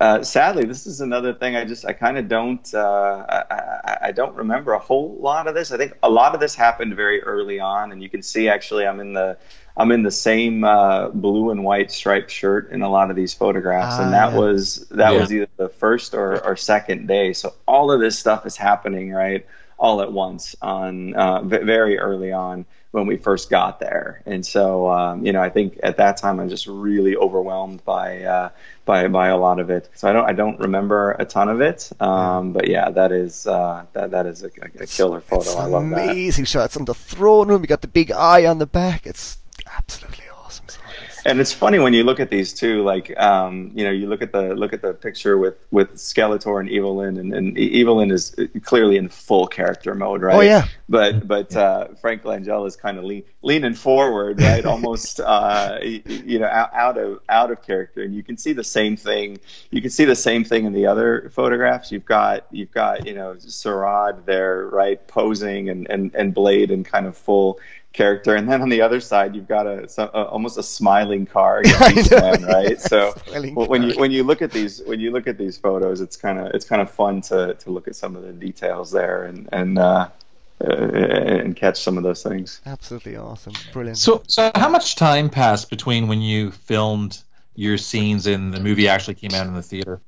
uh, 0.00 0.22
sadly, 0.22 0.64
this 0.64 0.86
is 0.86 1.02
another 1.02 1.34
thing. 1.34 1.56
I 1.56 1.66
just 1.66 1.84
I 1.84 1.92
kind 1.92 2.16
of 2.16 2.26
don't 2.26 2.72
uh, 2.74 3.44
I, 3.50 3.98
I, 4.08 4.12
don't 4.12 4.34
remember 4.34 4.72
a 4.72 4.78
whole 4.78 5.18
lot 5.20 5.46
of 5.46 5.54
this. 5.54 5.72
I 5.72 5.76
think 5.76 5.92
a 6.02 6.08
lot 6.08 6.32
of 6.34 6.40
this 6.40 6.54
happened 6.54 6.96
very 6.96 7.22
early 7.22 7.60
on, 7.60 7.92
and 7.92 8.02
you 8.02 8.08
can 8.08 8.22
see 8.22 8.48
actually 8.48 8.86
I'm 8.86 8.98
in 8.98 9.12
the 9.12 9.36
I'm 9.76 9.92
in 9.92 10.02
the 10.02 10.10
same 10.10 10.64
uh, 10.64 11.10
blue 11.10 11.50
and 11.50 11.64
white 11.64 11.90
striped 11.90 12.30
shirt 12.30 12.70
in 12.70 12.80
a 12.80 12.88
lot 12.88 13.10
of 13.10 13.16
these 13.16 13.34
photographs, 13.34 13.98
and 13.98 14.14
that 14.14 14.28
ah, 14.28 14.32
yeah. 14.32 14.38
was 14.38 14.86
that 14.88 15.12
yeah. 15.12 15.20
was 15.20 15.32
either 15.34 15.48
the 15.58 15.68
first 15.68 16.14
or, 16.14 16.42
or 16.46 16.56
second 16.56 17.06
day. 17.06 17.34
So 17.34 17.52
all 17.68 17.92
of 17.92 18.00
this 18.00 18.18
stuff 18.18 18.46
is 18.46 18.56
happening 18.56 19.12
right 19.12 19.46
all 19.78 20.00
at 20.00 20.10
once 20.10 20.56
on 20.62 21.14
uh, 21.14 21.42
very 21.42 21.98
early 21.98 22.32
on 22.32 22.64
when 22.92 23.06
we 23.06 23.16
first 23.16 23.50
got 23.50 23.78
there. 23.78 24.22
And 24.26 24.44
so, 24.44 24.90
um, 24.90 25.24
you 25.24 25.32
know, 25.32 25.40
I 25.40 25.50
think 25.50 25.78
at 25.82 25.98
that 25.98 26.16
time 26.16 26.40
I'm 26.40 26.48
just 26.48 26.66
really 26.66 27.16
overwhelmed 27.16 27.84
by 27.84 28.22
uh, 28.22 28.48
by 28.84 29.08
by 29.08 29.28
a 29.28 29.36
lot 29.36 29.60
of 29.60 29.70
it. 29.70 29.88
So 29.94 30.08
I 30.08 30.12
don't 30.12 30.24
I 30.28 30.32
don't 30.32 30.58
remember 30.58 31.12
a 31.18 31.24
ton 31.24 31.48
of 31.48 31.60
it. 31.60 31.90
Um, 32.00 32.52
but 32.52 32.68
yeah, 32.68 32.90
that 32.90 33.12
is 33.12 33.46
uh, 33.46 33.86
that 33.92 34.10
that 34.10 34.26
is 34.26 34.42
a, 34.42 34.50
a 34.80 34.86
killer 34.86 35.20
photo. 35.20 35.42
It's 35.42 35.56
I 35.56 35.66
love 35.66 35.82
amazing 35.82 36.06
that. 36.06 36.12
Amazing 36.12 36.44
shots 36.46 36.76
on 36.76 36.84
the 36.84 36.94
throne 36.94 37.48
room. 37.48 37.62
You 37.62 37.68
got 37.68 37.82
the 37.82 37.88
big 37.88 38.10
eye 38.10 38.46
on 38.46 38.58
the 38.58 38.66
back. 38.66 39.06
It's 39.06 39.38
absolutely 39.76 40.24
and 41.24 41.40
it's 41.40 41.52
funny 41.52 41.78
when 41.78 41.92
you 41.92 42.04
look 42.04 42.20
at 42.20 42.30
these 42.30 42.52
two 42.52 42.82
like 42.82 43.18
um, 43.18 43.70
you 43.74 43.84
know 43.84 43.90
you 43.90 44.06
look 44.06 44.22
at 44.22 44.32
the 44.32 44.54
look 44.54 44.72
at 44.72 44.82
the 44.82 44.94
picture 44.94 45.38
with 45.38 45.56
with 45.70 45.94
Skeletor 45.94 46.60
and 46.60 46.68
Evil-Lyn 46.68 47.16
and, 47.16 47.34
and 47.34 47.58
Evil-Lyn 47.58 48.10
is 48.10 48.34
clearly 48.62 48.96
in 48.96 49.08
full 49.08 49.46
character 49.46 49.94
mode 49.94 50.22
right? 50.22 50.34
Oh 50.34 50.40
yeah. 50.40 50.66
But 50.88 51.26
but 51.26 51.54
uh, 51.54 51.88
Frank 52.00 52.22
Langella 52.22 52.66
is 52.66 52.76
kind 52.76 52.98
of 52.98 53.04
lean, 53.04 53.22
leaning 53.42 53.74
forward 53.74 54.40
right? 54.40 54.64
Almost 54.70 55.20
uh, 55.20 55.78
you 55.82 56.38
know 56.38 56.46
out, 56.46 56.72
out 56.74 56.98
of 56.98 57.20
out 57.28 57.50
of 57.50 57.62
character. 57.62 58.02
And 58.02 58.14
you 58.14 58.22
can 58.22 58.36
see 58.36 58.52
the 58.52 58.64
same 58.64 58.96
thing 58.96 59.38
you 59.70 59.80
can 59.80 59.90
see 59.90 60.04
the 60.04 60.16
same 60.16 60.44
thing 60.44 60.64
in 60.64 60.72
the 60.72 60.86
other 60.86 61.30
photographs. 61.34 61.92
You've 61.92 62.04
got 62.04 62.46
you've 62.50 62.72
got 62.72 63.06
you 63.06 63.14
know 63.14 63.34
Saurod 63.34 64.24
there 64.24 64.66
right 64.66 65.06
posing 65.06 65.68
and 65.68 65.88
and, 65.90 66.14
and 66.14 66.34
Blade 66.34 66.70
and 66.70 66.84
kind 66.84 67.06
of 67.06 67.16
full 67.16 67.58
character, 67.92 68.36
and 68.36 68.48
then 68.48 68.62
on 68.62 68.68
the 68.68 68.82
other 68.82 69.00
side 69.00 69.34
you've 69.34 69.48
got 69.48 69.66
a, 69.66 69.88
a 69.98 70.24
almost 70.24 70.58
a 70.58 70.62
smiling 70.62 71.26
car 71.26 71.62
man, 72.10 72.44
right? 72.44 72.80
So 72.90 73.12
when 73.54 73.82
you 73.82 73.98
when 73.98 74.10
you 74.10 74.24
look 74.24 74.42
at 74.42 74.52
these 74.52 74.82
when 74.82 75.00
you 75.00 75.10
look 75.10 75.26
at 75.26 75.38
these 75.38 75.56
photos, 75.56 76.00
it's 76.00 76.16
kind 76.16 76.38
of 76.38 76.46
it's 76.54 76.64
kind 76.64 76.82
of 76.82 76.90
fun 76.90 77.20
to 77.22 77.54
to 77.54 77.70
look 77.70 77.88
at 77.88 77.96
some 77.96 78.16
of 78.16 78.22
the 78.22 78.32
details 78.32 78.90
there 78.90 79.24
and 79.24 79.48
and. 79.52 79.78
Uh, 79.78 80.08
uh, 80.62 80.74
and 80.74 81.56
catch 81.56 81.80
some 81.80 81.96
of 81.96 82.02
those 82.02 82.22
things. 82.22 82.60
Absolutely 82.66 83.16
awesome, 83.16 83.54
brilliant. 83.72 83.96
So, 83.96 84.22
so 84.26 84.50
how 84.54 84.68
much 84.68 84.94
time 84.94 85.30
passed 85.30 85.70
between 85.70 86.06
when 86.06 86.20
you 86.20 86.50
filmed 86.50 87.18
your 87.54 87.78
scenes 87.78 88.26
and 88.26 88.52
the 88.52 88.60
movie 88.60 88.86
actually 88.86 89.14
came 89.14 89.32
out 89.32 89.46
in 89.46 89.54
the 89.54 89.62
theater? 89.62 90.02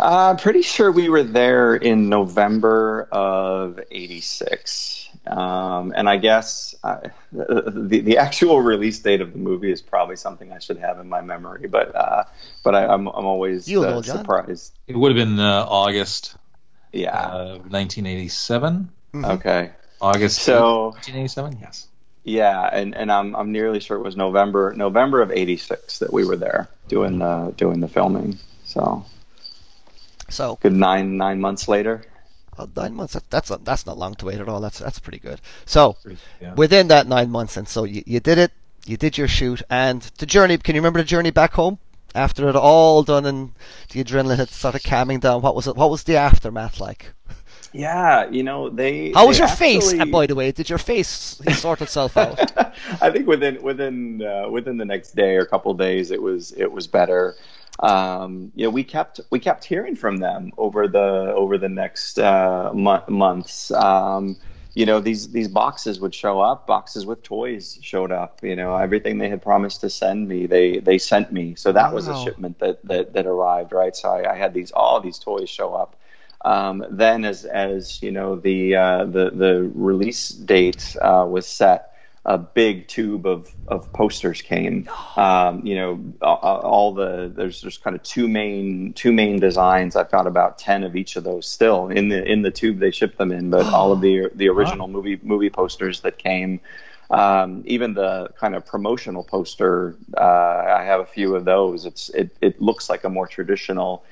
Uh, 0.00 0.30
I'm 0.30 0.36
pretty 0.36 0.62
sure 0.62 0.90
we 0.90 1.08
were 1.08 1.22
there 1.22 1.74
in 1.74 2.08
November 2.08 3.08
of 3.12 3.80
'86. 3.90 5.05
Um, 5.26 5.92
and 5.96 6.08
I 6.08 6.18
guess 6.18 6.74
uh, 6.84 6.98
the 7.32 8.00
the 8.00 8.18
actual 8.18 8.60
release 8.60 8.98
date 9.00 9.20
of 9.20 9.32
the 9.32 9.38
movie 9.38 9.72
is 9.72 9.82
probably 9.82 10.16
something 10.16 10.52
I 10.52 10.58
should 10.58 10.78
have 10.78 11.00
in 11.00 11.08
my 11.08 11.20
memory, 11.20 11.66
but 11.68 11.94
uh, 11.94 12.24
but 12.62 12.74
I, 12.74 12.84
am 12.84 12.90
I'm, 12.90 13.08
I'm 13.08 13.26
always 13.26 13.70
uh, 13.74 14.02
surprised. 14.02 14.72
It 14.86 14.96
would 14.96 15.16
have 15.16 15.28
been 15.28 15.40
uh, 15.40 15.66
August. 15.68 16.36
Yeah. 16.92 17.56
1987. 17.68 18.88
Mm-hmm. 19.12 19.24
Okay. 19.24 19.72
August. 20.00 20.38
So 20.38 20.90
1987. 20.90 21.58
Yes. 21.60 21.88
Yeah, 22.26 22.68
and, 22.72 22.96
and 22.96 23.10
I'm 23.12 23.36
I'm 23.36 23.52
nearly 23.52 23.78
sure 23.78 23.96
it 23.96 24.02
was 24.02 24.16
November 24.16 24.74
November 24.76 25.22
of 25.22 25.30
'86 25.30 26.00
that 26.00 26.12
we 26.12 26.24
were 26.24 26.36
there 26.36 26.68
doing 26.88 27.18
the 27.18 27.54
doing 27.56 27.78
the 27.78 27.86
filming. 27.86 28.38
So 28.64 29.04
So 30.28 30.58
good 30.60 30.72
nine 30.72 31.16
nine 31.16 31.40
months 31.40 31.68
later. 31.68 32.04
Uh, 32.58 32.66
nine 32.76 32.94
months. 32.94 33.14
That, 33.14 33.28
that's 33.30 33.50
not, 33.50 33.64
that's 33.64 33.86
not 33.86 33.98
long 33.98 34.14
to 34.16 34.26
wait 34.26 34.38
at 34.40 34.48
all. 34.48 34.60
That's 34.60 34.78
that's 34.78 34.98
pretty 34.98 35.18
good. 35.18 35.40
So 35.64 35.96
Yeah. 36.40 36.54
within 36.54 36.88
that 36.88 37.06
nine 37.06 37.30
months, 37.30 37.56
and 37.56 37.68
so 37.68 37.84
you, 37.84 38.02
you 38.06 38.20
did 38.20 38.38
it. 38.38 38.52
You 38.86 38.96
did 38.96 39.18
your 39.18 39.28
shoot, 39.28 39.62
and 39.68 40.02
the 40.18 40.26
journey. 40.26 40.58
Can 40.58 40.74
you 40.74 40.80
remember 40.80 41.00
the 41.00 41.04
journey 41.04 41.30
back 41.30 41.52
home 41.54 41.78
after 42.14 42.48
it 42.48 42.56
all 42.56 43.02
done 43.02 43.26
and 43.26 43.52
the 43.90 44.02
adrenaline 44.02 44.36
had 44.38 44.48
started 44.48 44.82
calming 44.84 45.18
down? 45.20 45.42
What 45.42 45.54
was 45.56 45.66
it? 45.66 45.76
What 45.76 45.90
was 45.90 46.04
the 46.04 46.16
aftermath 46.16 46.80
like? 46.80 47.12
Yeah, 47.72 48.30
you 48.30 48.42
know 48.42 48.70
they. 48.70 49.12
How 49.12 49.26
was 49.26 49.38
they 49.38 49.42
your 49.44 49.54
face? 49.54 49.92
And 49.92 50.10
by 50.10 50.26
the 50.26 50.34
way, 50.34 50.50
did 50.52 50.70
your 50.70 50.78
face 50.78 51.08
sort 51.08 51.82
itself 51.82 52.16
out? 52.16 52.38
I 53.02 53.10
think 53.10 53.26
within 53.26 53.60
within 53.62 54.22
uh, 54.22 54.48
within 54.48 54.78
the 54.78 54.84
next 54.84 55.14
day 55.14 55.36
or 55.36 55.44
couple 55.44 55.74
days, 55.74 56.10
it 56.10 56.22
was 56.22 56.52
it 56.52 56.70
was 56.70 56.86
better. 56.86 57.34
Um, 57.80 58.52
you 58.54 58.64
know, 58.64 58.70
we 58.70 58.84
kept 58.84 59.20
we 59.30 59.38
kept 59.38 59.64
hearing 59.64 59.96
from 59.96 60.18
them 60.18 60.52
over 60.56 60.88
the 60.88 61.32
over 61.34 61.58
the 61.58 61.68
next 61.68 62.18
uh, 62.18 62.70
mo- 62.74 63.04
months. 63.08 63.70
Um, 63.70 64.36
you 64.74 64.86
know, 64.86 65.00
these 65.00 65.30
these 65.30 65.48
boxes 65.48 66.00
would 66.00 66.14
show 66.14 66.40
up. 66.40 66.66
Boxes 66.66 67.06
with 67.06 67.22
toys 67.22 67.78
showed 67.82 68.12
up. 68.12 68.40
You 68.42 68.56
know, 68.56 68.76
everything 68.76 69.18
they 69.18 69.28
had 69.28 69.42
promised 69.42 69.80
to 69.82 69.90
send 69.90 70.28
me, 70.28 70.46
they 70.46 70.78
they 70.78 70.98
sent 70.98 71.32
me. 71.32 71.54
So 71.54 71.72
that 71.72 71.92
was 71.94 72.08
a 72.08 72.14
shipment 72.14 72.58
that 72.60 72.84
that 72.84 73.12
that 73.14 73.26
arrived. 73.26 73.72
Right. 73.72 73.94
So 73.96 74.10
I, 74.10 74.32
I 74.32 74.36
had 74.36 74.54
these 74.54 74.70
all 74.72 75.00
these 75.00 75.18
toys 75.18 75.48
show 75.48 75.74
up. 75.74 75.96
Um, 76.44 76.84
then, 76.90 77.24
as 77.24 77.44
as 77.44 78.02
you 78.02 78.12
know, 78.12 78.36
the 78.36 78.76
uh, 78.76 79.04
the 79.06 79.30
the 79.30 79.70
release 79.74 80.28
date 80.30 80.96
uh, 81.00 81.26
was 81.28 81.46
set. 81.46 81.92
A 82.28 82.38
big 82.38 82.88
tube 82.88 83.24
of, 83.24 83.48
of 83.68 83.92
posters 83.92 84.42
came. 84.42 84.90
Um, 85.16 85.64
you 85.64 85.76
know, 85.76 86.04
all, 86.20 86.60
all 86.60 86.92
the 86.92 87.32
there's 87.32 87.60
there's 87.60 87.78
kind 87.78 87.94
of 87.94 88.02
two 88.02 88.26
main 88.26 88.94
two 88.94 89.12
main 89.12 89.38
designs. 89.38 89.94
I've 89.94 90.10
got 90.10 90.26
about 90.26 90.58
ten 90.58 90.82
of 90.82 90.96
each 90.96 91.14
of 91.14 91.22
those 91.22 91.46
still 91.46 91.88
in 91.88 92.08
the 92.08 92.24
in 92.24 92.42
the 92.42 92.50
tube 92.50 92.80
they 92.80 92.90
shipped 92.90 93.16
them 93.16 93.30
in. 93.30 93.50
But 93.50 93.66
all 93.72 93.92
of 93.92 94.00
the 94.00 94.28
the 94.34 94.48
original 94.48 94.88
movie 94.88 95.20
movie 95.22 95.50
posters 95.50 96.00
that 96.00 96.18
came, 96.18 96.58
um, 97.10 97.62
even 97.64 97.94
the 97.94 98.30
kind 98.36 98.56
of 98.56 98.66
promotional 98.66 99.22
poster, 99.22 99.96
uh, 100.16 100.20
I 100.20 100.82
have 100.82 100.98
a 100.98 101.06
few 101.06 101.36
of 101.36 101.44
those. 101.44 101.86
It's 101.86 102.08
it 102.08 102.36
it 102.40 102.60
looks 102.60 102.90
like 102.90 103.04
a 103.04 103.08
more 103.08 103.28
traditional 103.28 104.02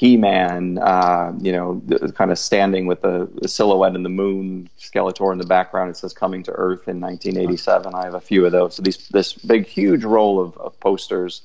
he-Man, 0.00 0.78
uh, 0.78 1.30
you 1.42 1.52
know, 1.52 1.82
kind 2.14 2.30
of 2.30 2.38
standing 2.38 2.86
with 2.86 3.02
the, 3.02 3.28
the 3.42 3.48
silhouette 3.48 3.94
in 3.94 4.02
the 4.02 4.08
moon, 4.08 4.70
Skeletor 4.78 5.30
in 5.30 5.36
the 5.36 5.44
background. 5.44 5.90
It 5.90 5.96
says 5.98 6.14
"Coming 6.14 6.42
to 6.44 6.52
Earth" 6.52 6.88
in 6.88 7.02
1987. 7.02 7.94
I 7.94 8.04
have 8.04 8.14
a 8.14 8.20
few 8.20 8.46
of 8.46 8.52
those. 8.52 8.76
So 8.76 8.82
these 8.82 9.08
this 9.08 9.34
big, 9.34 9.66
huge 9.66 10.02
roll 10.02 10.40
of, 10.40 10.56
of 10.56 10.80
posters 10.80 11.42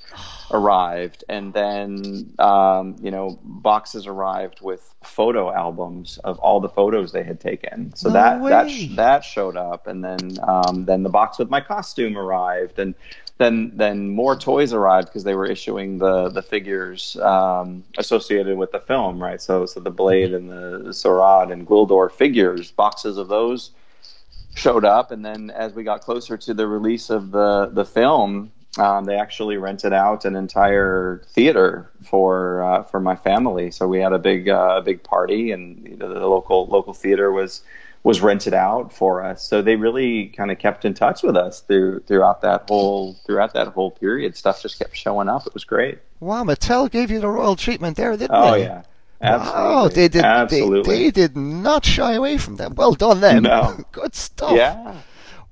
arrived, 0.51 1.25
and 1.27 1.53
then 1.53 2.31
um, 2.39 2.95
you 3.01 3.11
know, 3.11 3.37
boxes 3.43 4.07
arrived 4.07 4.61
with 4.61 4.95
photo 5.03 5.51
albums 5.51 6.17
of 6.19 6.39
all 6.39 6.61
the 6.61 6.69
photos 6.69 7.11
they 7.11 7.23
had 7.23 7.41
taken. 7.41 7.93
So 7.93 8.07
No 8.07 8.13
that 8.13 8.41
that 8.41 8.95
that 8.95 9.25
showed 9.25 9.57
up, 9.57 9.85
and 9.85 10.01
then 10.01 10.37
um, 10.43 10.85
then 10.85 11.03
the 11.03 11.09
box 11.09 11.39
with 11.39 11.49
my 11.49 11.59
costume 11.59 12.17
arrived, 12.17 12.79
and 12.79 12.95
then 13.37 13.71
then 13.75 14.09
more 14.09 14.35
toys 14.35 14.71
arrived 14.73 15.07
because 15.07 15.23
they 15.23 15.35
were 15.35 15.45
issuing 15.45 15.97
the 15.97 16.29
the 16.29 16.41
figures 16.41 17.17
um, 17.17 17.83
associated 17.97 18.57
with 18.57 18.71
the 18.71 18.79
film, 18.79 19.21
right? 19.21 19.41
So 19.41 19.65
so 19.65 19.79
the 19.79 19.91
Blade 19.91 20.33
and 20.33 20.49
the 20.49 20.91
Saurod 20.91 21.51
and 21.51 21.67
Gwildor 21.67 22.11
figures, 22.11 22.71
boxes 22.71 23.17
of 23.17 23.27
those 23.27 23.71
showed 24.55 24.85
up, 24.85 25.11
and 25.11 25.25
then 25.25 25.51
as 25.51 25.73
we 25.73 25.83
got 25.83 26.01
closer 26.01 26.37
to 26.37 26.53
the 26.53 26.67
release 26.67 27.09
of 27.09 27.31
the 27.31 27.67
the 27.71 27.85
film. 27.85 28.51
Um, 28.77 29.05
they 29.05 29.15
actually 29.15 29.55
rented 29.55 29.93
out 29.93 30.25
an 30.25 30.35
entire 30.35 31.21
theater 31.29 31.89
for 32.03 32.61
uh, 32.61 32.83
for 32.83 32.99
my 32.99 33.15
family, 33.15 33.71
so 33.71 33.87
we 33.87 34.01
had 34.01 34.11
a 34.11 34.19
big 34.19 34.49
uh, 34.49 34.81
big 34.81 35.01
party, 35.01 35.51
and 35.51 35.87
you 35.87 35.95
know, 35.95 36.13
the 36.13 36.27
local 36.27 36.65
local 36.67 36.93
theater 36.93 37.31
was 37.31 37.61
was 38.05 38.21
rented 38.21 38.53
out 38.53 38.93
for 38.93 39.23
us. 39.25 39.43
So 39.45 39.63
they 39.63 39.75
really 39.75 40.27
kind 40.27 40.51
of 40.51 40.59
kept 40.59 40.85
in 40.85 40.93
touch 40.93 41.23
with 41.23 41.35
us 41.35 41.61
through 41.61 42.01
throughout 42.01 42.41
that 42.41 42.65
whole 42.69 43.15
throughout 43.25 43.53
that 43.55 43.69
whole 43.69 43.89
period. 43.91 44.37
Stuff 44.37 44.61
just 44.61 44.77
kept 44.77 44.95
showing 44.95 45.27
up. 45.27 45.47
It 45.47 45.53
was 45.55 45.63
great. 45.65 45.97
wow, 46.19 46.43
Mattel 46.43 46.89
gave 46.89 47.09
you 47.09 47.19
the 47.19 47.27
royal 47.27 47.55
treatment 47.55 47.97
there, 47.97 48.11
didn't 48.15 48.29
Oh 48.31 48.51
they? 48.51 48.61
Oh 48.63 48.63
yeah, 48.63 48.83
absolutely. 49.21 49.63
Wow, 49.63 49.87
they 49.87 50.07
did. 50.07 50.23
absolutely. 50.23 50.95
They, 50.95 51.03
they 51.05 51.11
did 51.11 51.35
not 51.35 51.83
shy 51.83 52.13
away 52.13 52.37
from 52.37 52.57
them. 52.57 52.75
Well 52.75 52.93
done, 52.93 53.21
them. 53.21 53.41
No. 53.43 53.75
Good 53.91 54.13
stuff. 54.13 54.55
yeah. 54.55 54.95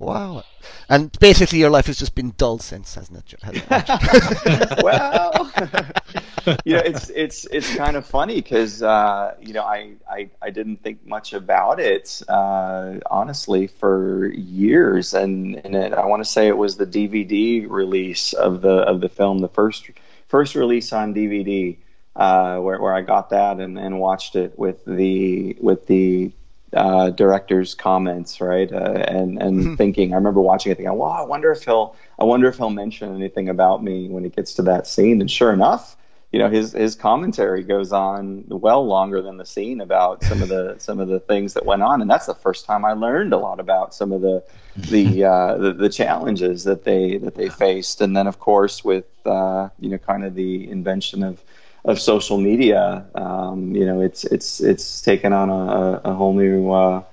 Wow. 0.03 0.43
And 0.89 1.17
basically, 1.19 1.59
your 1.59 1.69
life 1.69 1.87
has 1.87 1.97
just 1.97 2.15
been 2.15 2.33
dull 2.37 2.59
since, 2.59 2.95
hasn't 2.95 3.33
it? 3.33 3.33
Well, 4.83 5.51
you 6.65 6.75
know, 6.75 6.81
it's 6.83 7.09
it's 7.09 7.45
it's 7.45 7.75
kind 7.75 7.95
of 7.95 8.05
funny 8.05 8.35
because 8.35 8.83
uh, 8.83 9.35
you 9.41 9.53
know 9.53 9.63
I, 9.63 9.93
I 10.09 10.29
I 10.41 10.49
didn't 10.49 10.83
think 10.83 11.05
much 11.05 11.33
about 11.33 11.79
it 11.79 12.21
uh, 12.27 12.95
honestly 13.09 13.67
for 13.67 14.27
years, 14.27 15.13
and 15.13 15.55
and 15.63 15.75
it, 15.75 15.93
I 15.93 16.05
want 16.05 16.23
to 16.23 16.29
say 16.29 16.47
it 16.47 16.57
was 16.57 16.77
the 16.77 16.85
DVD 16.85 17.69
release 17.69 18.33
of 18.33 18.61
the 18.61 18.75
of 18.75 19.01
the 19.01 19.09
film, 19.09 19.39
the 19.39 19.49
first 19.49 19.89
first 20.27 20.55
release 20.55 20.91
on 20.91 21.13
DVD, 21.13 21.77
uh, 22.15 22.57
where 22.59 22.81
where 22.81 22.93
I 22.93 23.01
got 23.01 23.29
that 23.29 23.59
and, 23.59 23.77
and 23.77 23.99
watched 23.99 24.35
it 24.35 24.57
with 24.57 24.83
the 24.85 25.55
with 25.61 25.87
the 25.87 26.31
uh, 26.76 27.09
director's 27.11 27.76
comments, 27.76 28.41
right? 28.41 28.71
Uh, 28.71 29.03
and 29.07 29.41
and 29.41 29.78
thinking, 29.78 30.13
I 30.13 30.15
remember 30.15 30.41
watching 30.41 30.71
it, 30.71 30.76
thinking, 30.76 30.93
"Wow, 30.93 31.09
I 31.09 31.26
wonder 31.26 31.51
if 31.51 31.63
he'll, 31.63 31.95
I 32.19 32.24
wonder 32.24 32.47
if 32.47 32.57
he'll 32.57 32.69
mention 32.69 33.13
anything 33.15 33.49
about 33.49 33.84
me 33.84 34.09
when 34.09 34.26
it 34.26 34.36
gets 34.36 34.55
to 34.55 34.61
that 34.63 34.88
scene." 34.88 35.21
And 35.21 35.30
sure 35.30 35.53
enough, 35.53 35.95
you 36.34 36.39
know, 36.39 36.49
his 36.49 36.71
his 36.71 36.95
commentary 36.95 37.63
goes 37.63 37.93
on 37.93 38.45
well 38.47 38.86
longer 38.86 39.21
than 39.21 39.38
the 39.38 39.45
scene 39.45 39.82
about 39.82 40.24
some 40.24 40.41
of 40.41 40.49
the 40.49 40.76
some 40.80 40.99
of 40.99 41.07
the 41.07 41.19
things 41.19 41.53
that 41.53 41.65
went 41.65 41.84
on, 41.84 42.01
and 42.01 42.09
that's 42.09 42.26
the 42.26 42.34
first 42.34 42.65
time 42.65 42.84
I 42.84 42.93
learned 42.93 43.34
a 43.34 43.38
lot 43.38 43.59
about 43.59 43.93
some 43.93 44.11
of 44.11 44.21
the 44.21 44.43
the 44.76 45.24
uh, 45.26 45.57
the, 45.57 45.74
the 45.74 45.89
challenges 45.89 46.63
that 46.63 46.84
they 46.84 47.17
that 47.17 47.36
they 47.36 47.49
faced, 47.49 48.01
and 48.01 48.17
then 48.17 48.26
of 48.26 48.39
course 48.39 48.84
with 48.84 49.05
uh, 49.28 49.69
you 49.80 49.89
know 49.89 49.99
kind 49.99 50.26
of 50.26 50.34
the 50.34 50.67
invention 50.69 51.21
of 51.21 51.43
of 51.86 51.99
social 51.99 52.38
media, 52.38 53.05
um, 53.15 53.75
you 53.75 53.86
know, 53.86 54.01
it's 54.01 54.23
it's 54.23 54.61
it's 54.61 55.01
taken 55.01 55.34
on 55.34 55.49
a, 55.49 56.01
a 56.05 56.13
whole 56.13 56.34
new 56.34 56.71
uh, 56.71 57.03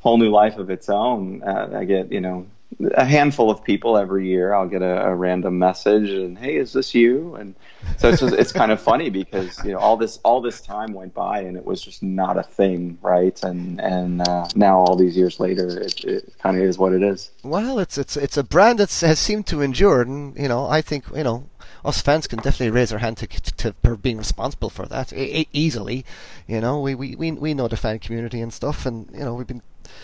whole 0.00 0.18
new 0.18 0.30
life 0.30 0.56
of 0.56 0.70
its 0.70 0.88
own. 0.88 1.42
Uh, 1.42 1.70
I 1.76 1.84
get 1.84 2.10
you 2.10 2.20
know 2.20 2.46
a 2.94 3.04
handful 3.04 3.50
of 3.50 3.62
people 3.62 3.96
every 3.96 4.26
year. 4.26 4.52
I'll 4.52 4.68
get 4.68 4.82
a, 4.82 5.06
a 5.06 5.14
random 5.14 5.58
message 5.58 6.10
and 6.10 6.38
hey, 6.38 6.56
is 6.56 6.72
this 6.72 6.94
you? 6.94 7.34
And 7.36 7.54
so 7.98 8.08
it's 8.08 8.20
just, 8.20 8.34
it's 8.34 8.52
kind 8.52 8.72
of 8.72 8.80
funny 8.80 9.10
because 9.10 9.62
you 9.64 9.72
know 9.72 9.78
all 9.78 9.96
this 9.96 10.18
all 10.24 10.40
this 10.40 10.60
time 10.60 10.92
went 10.92 11.14
by 11.14 11.40
and 11.40 11.56
it 11.56 11.64
was 11.64 11.82
just 11.82 12.02
not 12.02 12.38
a 12.38 12.42
thing, 12.42 12.98
right? 13.02 13.42
And 13.42 13.80
and 13.80 14.26
uh, 14.26 14.48
now 14.54 14.78
all 14.78 14.96
these 14.96 15.16
years 15.16 15.38
later, 15.38 15.80
it, 15.80 16.04
it 16.04 16.34
kind 16.38 16.56
of 16.56 16.62
is 16.62 16.78
what 16.78 16.92
it 16.92 17.02
is. 17.02 17.30
well, 17.42 17.78
it's 17.78 17.98
it's 17.98 18.16
it's 18.16 18.36
a 18.36 18.44
brand 18.44 18.78
that 18.78 18.92
has 19.00 19.18
seemed 19.18 19.46
to 19.48 19.60
endure, 19.60 20.02
and 20.02 20.36
you 20.36 20.48
know, 20.48 20.66
I 20.66 20.80
think 20.80 21.04
you 21.14 21.24
know, 21.24 21.48
us 21.84 22.00
fans 22.00 22.26
can 22.26 22.38
definitely 22.38 22.70
raise 22.70 22.92
our 22.92 22.98
hand 22.98 23.16
to 23.18 23.26
to 23.26 23.74
for 23.82 23.96
being 23.96 24.18
responsible 24.18 24.70
for 24.70 24.86
that 24.86 25.12
e- 25.12 25.40
e- 25.40 25.48
easily. 25.52 26.04
You 26.46 26.60
know, 26.60 26.80
we, 26.80 26.94
we 26.94 27.14
we 27.14 27.32
we 27.32 27.54
know 27.54 27.68
the 27.68 27.76
fan 27.76 27.98
community 27.98 28.40
and 28.40 28.52
stuff, 28.52 28.86
and 28.86 29.08
you 29.12 29.24
know, 29.24 29.34
we've 29.34 29.46
been 29.46 29.62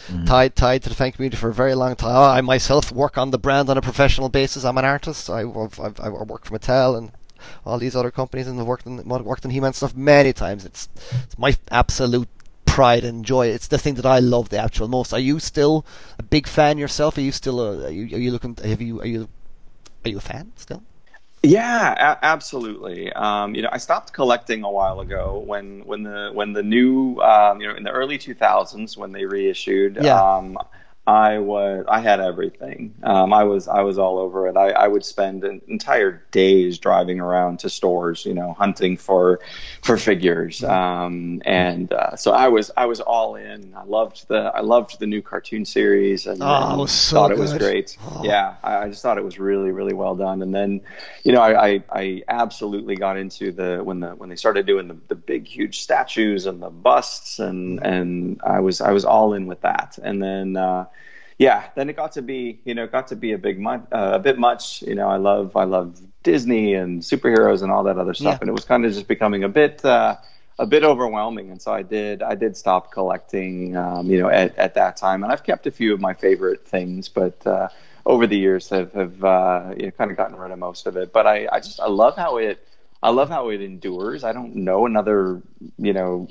mm. 0.08 0.26
tied 0.26 0.56
tied 0.56 0.82
to 0.82 0.88
the 0.88 0.94
fan 0.94 1.12
community 1.12 1.36
for 1.36 1.48
a 1.48 1.54
very 1.54 1.74
long 1.74 1.96
time. 1.96 2.16
I 2.16 2.40
myself 2.40 2.92
work 2.92 3.16
on 3.16 3.30
the 3.30 3.38
brand 3.38 3.70
on 3.70 3.78
a 3.78 3.82
professional 3.82 4.28
basis. 4.28 4.64
I'm 4.64 4.78
an 4.78 4.84
artist. 4.84 5.30
I 5.30 5.40
I've, 5.40 5.80
I've, 5.80 6.00
I 6.00 6.08
work 6.08 6.44
for 6.44 6.58
Mattel 6.58 6.98
and 6.98 7.12
all 7.64 7.78
these 7.78 7.96
other 7.96 8.10
companies, 8.10 8.46
and 8.46 8.60
I've 8.60 8.66
worked 8.66 8.86
in 8.86 8.96
worked 9.08 9.44
in 9.44 9.50
He-Man 9.50 9.72
stuff 9.72 9.96
many 9.96 10.32
times. 10.32 10.64
It's 10.64 10.88
it's 11.24 11.38
my 11.38 11.56
absolute 11.70 12.28
pride 12.66 13.04
and 13.04 13.24
joy. 13.24 13.48
It's 13.48 13.68
the 13.68 13.78
thing 13.78 13.94
that 13.94 14.06
I 14.06 14.18
love 14.18 14.50
the 14.50 14.58
actual 14.58 14.88
most. 14.88 15.12
Are 15.12 15.18
you 15.18 15.40
still 15.40 15.84
a 16.18 16.22
big 16.22 16.46
fan 16.46 16.78
yourself? 16.78 17.16
Are 17.16 17.22
you 17.22 17.32
still 17.32 17.60
a? 17.60 17.86
Are 17.86 17.90
you, 17.90 18.16
are 18.16 18.20
you 18.20 18.30
looking? 18.30 18.56
Have 18.62 18.82
you? 18.82 19.00
Are 19.00 19.06
you? 19.06 19.28
Are 20.04 20.08
you 20.10 20.18
a 20.18 20.20
fan 20.20 20.52
still? 20.56 20.82
Yeah, 21.42 21.92
a- 21.94 22.24
absolutely. 22.24 23.10
Um, 23.14 23.54
you 23.54 23.62
know, 23.62 23.70
I 23.72 23.78
stopped 23.78 24.12
collecting 24.12 24.62
a 24.62 24.70
while 24.70 25.00
ago 25.00 25.38
when 25.46 25.80
when 25.86 26.02
the 26.02 26.30
when 26.34 26.52
the 26.52 26.62
new 26.62 27.16
um, 27.20 27.60
you 27.60 27.68
know 27.68 27.74
in 27.76 27.82
the 27.82 27.90
early 27.90 28.18
2000s 28.18 28.96
when 28.96 29.12
they 29.12 29.24
reissued. 29.24 29.98
Yeah. 29.98 30.22
Um, 30.38 30.58
I 31.06 31.38
was 31.38 31.86
I 31.88 32.00
had 32.00 32.20
everything. 32.20 32.94
Um, 33.02 33.32
I 33.32 33.44
was 33.44 33.66
I 33.66 33.80
was 33.80 33.98
all 33.98 34.18
over 34.18 34.46
it. 34.48 34.56
I, 34.56 34.70
I 34.70 34.86
would 34.86 35.04
spend 35.04 35.44
an 35.44 35.62
entire 35.66 36.22
days 36.30 36.78
driving 36.78 37.20
around 37.20 37.60
to 37.60 37.70
stores, 37.70 38.26
you 38.26 38.34
know, 38.34 38.52
hunting 38.52 38.98
for 38.98 39.40
for 39.82 39.96
figures. 39.96 40.62
Um, 40.62 41.40
and 41.46 41.90
uh, 41.92 42.16
so 42.16 42.32
I 42.32 42.48
was 42.48 42.70
I 42.76 42.84
was 42.84 43.00
all 43.00 43.34
in. 43.34 43.74
I 43.74 43.84
loved 43.84 44.28
the 44.28 44.52
I 44.54 44.60
loved 44.60 45.00
the 45.00 45.06
new 45.06 45.22
cartoon 45.22 45.64
series 45.64 46.26
and, 46.26 46.42
Oh, 46.42 46.46
and 46.46 46.74
it 46.74 46.82
was 46.82 46.92
so 46.92 47.16
thought 47.16 47.32
it 47.32 47.38
was 47.38 47.54
great. 47.54 47.96
Oh. 48.04 48.22
Yeah, 48.22 48.56
I, 48.62 48.84
I 48.84 48.88
just 48.90 49.02
thought 49.02 49.16
it 49.16 49.24
was 49.24 49.38
really 49.38 49.72
really 49.72 49.94
well 49.94 50.14
done. 50.14 50.42
And 50.42 50.54
then, 50.54 50.82
you 51.24 51.32
know, 51.32 51.40
I, 51.40 51.66
I, 51.66 51.84
I 51.90 52.22
absolutely 52.28 52.94
got 52.94 53.16
into 53.16 53.52
the 53.52 53.80
when 53.82 54.00
the 54.00 54.10
when 54.10 54.28
they 54.28 54.36
started 54.36 54.66
doing 54.66 54.86
the, 54.86 54.98
the 55.08 55.16
big 55.16 55.48
huge 55.48 55.80
statues 55.80 56.44
and 56.44 56.62
the 56.62 56.70
busts 56.70 57.38
and 57.38 57.84
and 57.84 58.40
I 58.44 58.60
was 58.60 58.82
I 58.82 58.92
was 58.92 59.06
all 59.06 59.32
in 59.32 59.46
with 59.46 59.62
that. 59.62 59.98
And 60.00 60.22
then. 60.22 60.56
Uh, 60.56 60.84
yeah, 61.40 61.70
then 61.74 61.88
it 61.88 61.96
got 61.96 62.12
to 62.12 62.22
be, 62.22 62.60
you 62.66 62.74
know, 62.74 62.86
got 62.86 63.06
to 63.08 63.16
be 63.16 63.32
a 63.32 63.38
big, 63.38 63.64
uh, 63.66 63.78
a 63.90 64.18
bit 64.18 64.38
much. 64.38 64.82
You 64.82 64.94
know, 64.94 65.08
I 65.08 65.16
love, 65.16 65.56
I 65.56 65.64
love 65.64 65.98
Disney 66.22 66.74
and 66.74 67.00
superheroes 67.00 67.62
and 67.62 67.72
all 67.72 67.84
that 67.84 67.96
other 67.96 68.12
stuff, 68.12 68.34
Yeah. 68.34 68.38
and 68.42 68.50
it 68.50 68.52
was 68.52 68.66
kind 68.66 68.84
of 68.84 68.92
just 68.92 69.08
becoming 69.08 69.42
a 69.42 69.48
bit, 69.48 69.82
uh, 69.82 70.16
a 70.58 70.66
bit 70.66 70.84
overwhelming. 70.84 71.50
And 71.50 71.62
so 71.62 71.72
I 71.72 71.80
did, 71.80 72.22
I 72.22 72.34
did 72.34 72.58
stop 72.58 72.92
collecting, 72.92 73.74
um, 73.74 74.10
you 74.10 74.18
know, 74.20 74.28
at, 74.28 74.54
at 74.58 74.74
that 74.74 74.98
time. 74.98 75.22
And 75.24 75.32
I've 75.32 75.42
kept 75.42 75.66
a 75.66 75.70
few 75.70 75.94
of 75.94 76.00
my 76.00 76.12
favorite 76.12 76.66
things, 76.68 77.08
but 77.08 77.46
uh, 77.46 77.68
over 78.04 78.26
the 78.26 78.36
years 78.36 78.68
have 78.68 78.92
have 78.92 79.24
uh, 79.24 79.72
you 79.78 79.86
know, 79.86 79.90
kind 79.92 80.10
of 80.10 80.18
gotten 80.18 80.36
rid 80.36 80.50
of 80.50 80.58
most 80.58 80.86
of 80.86 80.98
it. 80.98 81.10
But 81.10 81.26
I, 81.26 81.48
I 81.50 81.60
just, 81.60 81.80
I 81.80 81.88
love 81.88 82.16
how 82.16 82.36
it. 82.36 82.66
I 83.02 83.08
love 83.08 83.30
how 83.30 83.48
it 83.48 83.62
endures. 83.62 84.24
I 84.24 84.34
don't 84.34 84.56
know 84.56 84.84
another, 84.84 85.40
you 85.78 85.94
know, 85.94 86.28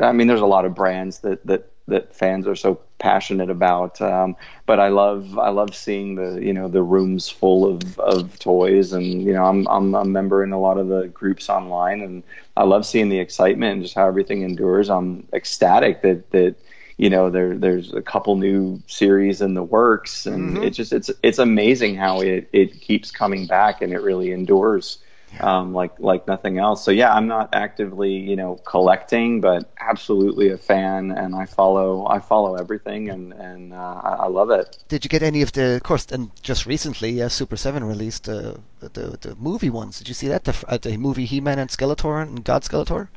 I 0.00 0.12
mean, 0.12 0.28
there's 0.28 0.40
a 0.40 0.46
lot 0.46 0.64
of 0.64 0.76
brands 0.76 1.18
that 1.26 1.44
that 1.46 1.73
that 1.86 2.14
fans 2.14 2.46
are 2.46 2.56
so 2.56 2.80
passionate 2.98 3.50
about. 3.50 4.00
Um, 4.00 4.36
but 4.66 4.80
I 4.80 4.88
love 4.88 5.38
I 5.38 5.50
love 5.50 5.74
seeing 5.74 6.14
the 6.14 6.40
you 6.42 6.52
know 6.52 6.68
the 6.68 6.82
rooms 6.82 7.28
full 7.28 7.66
of, 7.66 7.98
of 7.98 8.38
toys, 8.38 8.92
and 8.92 9.22
you 9.22 9.32
know 9.32 9.44
I'm 9.44 9.66
I'm 9.68 9.94
a 9.94 10.04
member 10.04 10.42
in 10.42 10.52
a 10.52 10.60
lot 10.60 10.78
of 10.78 10.88
the 10.88 11.08
groups 11.08 11.48
online, 11.48 12.00
and 12.00 12.22
I 12.56 12.64
love 12.64 12.86
seeing 12.86 13.08
the 13.08 13.18
excitement 13.18 13.74
and 13.74 13.82
just 13.82 13.94
how 13.94 14.06
everything 14.06 14.42
endures. 14.42 14.88
I'm 14.88 15.26
ecstatic 15.32 16.02
that 16.02 16.30
that 16.30 16.56
you 16.96 17.10
know 17.10 17.28
there 17.30 17.56
there's 17.56 17.92
a 17.92 18.02
couple 18.02 18.36
new 18.36 18.82
series 18.86 19.42
in 19.42 19.54
the 19.54 19.62
works, 19.62 20.26
and 20.26 20.58
it 20.58 20.70
just 20.70 20.92
it's 20.92 21.10
it's 21.22 21.38
amazing 21.38 21.96
how 21.96 22.20
it 22.20 22.48
it 22.52 22.80
keeps 22.80 23.10
coming 23.10 23.46
back 23.46 23.82
and 23.82 23.92
it 23.92 24.00
really 24.00 24.32
endures 24.32 24.98
um, 25.40 25.72
like 25.72 25.98
like 25.98 26.26
nothing 26.26 26.58
else. 26.58 26.84
So 26.84 26.90
yeah, 26.90 27.12
I'm 27.12 27.26
not 27.26 27.54
actively 27.54 28.12
you 28.12 28.36
know 28.36 28.56
collecting, 28.64 29.40
but 29.40 29.70
absolutely 29.78 30.50
a 30.50 30.58
fan, 30.58 31.10
and 31.10 31.34
I 31.34 31.46
follow 31.46 32.06
I 32.06 32.18
follow 32.20 32.56
everything, 32.56 33.10
and 33.10 33.32
and 33.32 33.72
uh, 33.72 34.00
I, 34.02 34.12
I 34.20 34.26
love 34.28 34.50
it. 34.50 34.78
Did 34.88 35.04
you 35.04 35.08
get 35.08 35.22
any 35.22 35.42
of 35.42 35.52
the, 35.52 35.76
of 35.76 35.82
course, 35.82 36.06
and 36.10 36.30
just 36.42 36.66
recently, 36.66 37.22
uh, 37.22 37.28
Super 37.28 37.56
Seven 37.56 37.84
released 37.84 38.28
uh, 38.28 38.54
the 38.80 39.18
the 39.20 39.36
movie 39.38 39.70
ones. 39.70 39.98
Did 39.98 40.08
you 40.08 40.14
see 40.14 40.28
that? 40.28 40.44
The, 40.44 40.64
uh, 40.68 40.78
the 40.78 40.96
movie 40.96 41.24
He-Man 41.24 41.58
and 41.58 41.70
Skeletor 41.70 42.22
and 42.22 42.44
God 42.44 42.62
Skeletor. 42.62 43.08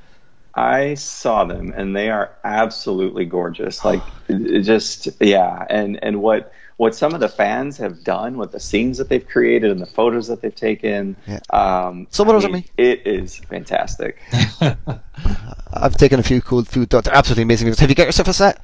I 0.57 0.95
saw 0.95 1.45
them, 1.45 1.71
and 1.77 1.95
they 1.95 2.09
are 2.09 2.35
absolutely 2.43 3.25
gorgeous. 3.25 3.85
Like 3.85 4.01
just 4.27 5.07
yeah, 5.21 5.65
and 5.69 5.99
and 6.03 6.21
what 6.21 6.51
what 6.77 6.95
some 6.95 7.13
of 7.13 7.19
the 7.19 7.27
fans 7.27 7.77
have 7.77 8.03
done 8.03 8.37
with 8.37 8.51
the 8.51 8.59
scenes 8.59 8.99
that 8.99 9.09
they've 9.09 9.27
created 9.27 9.71
and 9.71 9.81
the 9.81 9.87
photos 9.87 10.27
that 10.27 10.41
they've 10.41 10.55
taken. 10.55 11.15
Yeah. 11.27 11.39
Um, 11.49 12.07
Some 12.11 12.29
of 12.29 12.35
I 12.35 12.39
those 12.39 12.45
mean, 12.45 12.53
me. 12.53 12.65
It 12.77 13.05
is 13.05 13.37
fantastic. 13.37 14.21
I've 15.73 15.97
taken 15.97 16.19
a 16.19 16.23
few 16.23 16.41
cool, 16.41 16.63
few. 16.63 16.85
They're 16.85 17.01
absolutely 17.11 17.43
amazing. 17.43 17.73
Have 17.73 17.89
you 17.89 17.95
got 17.95 18.05
yourself 18.05 18.27
a 18.27 18.33
set? 18.33 18.61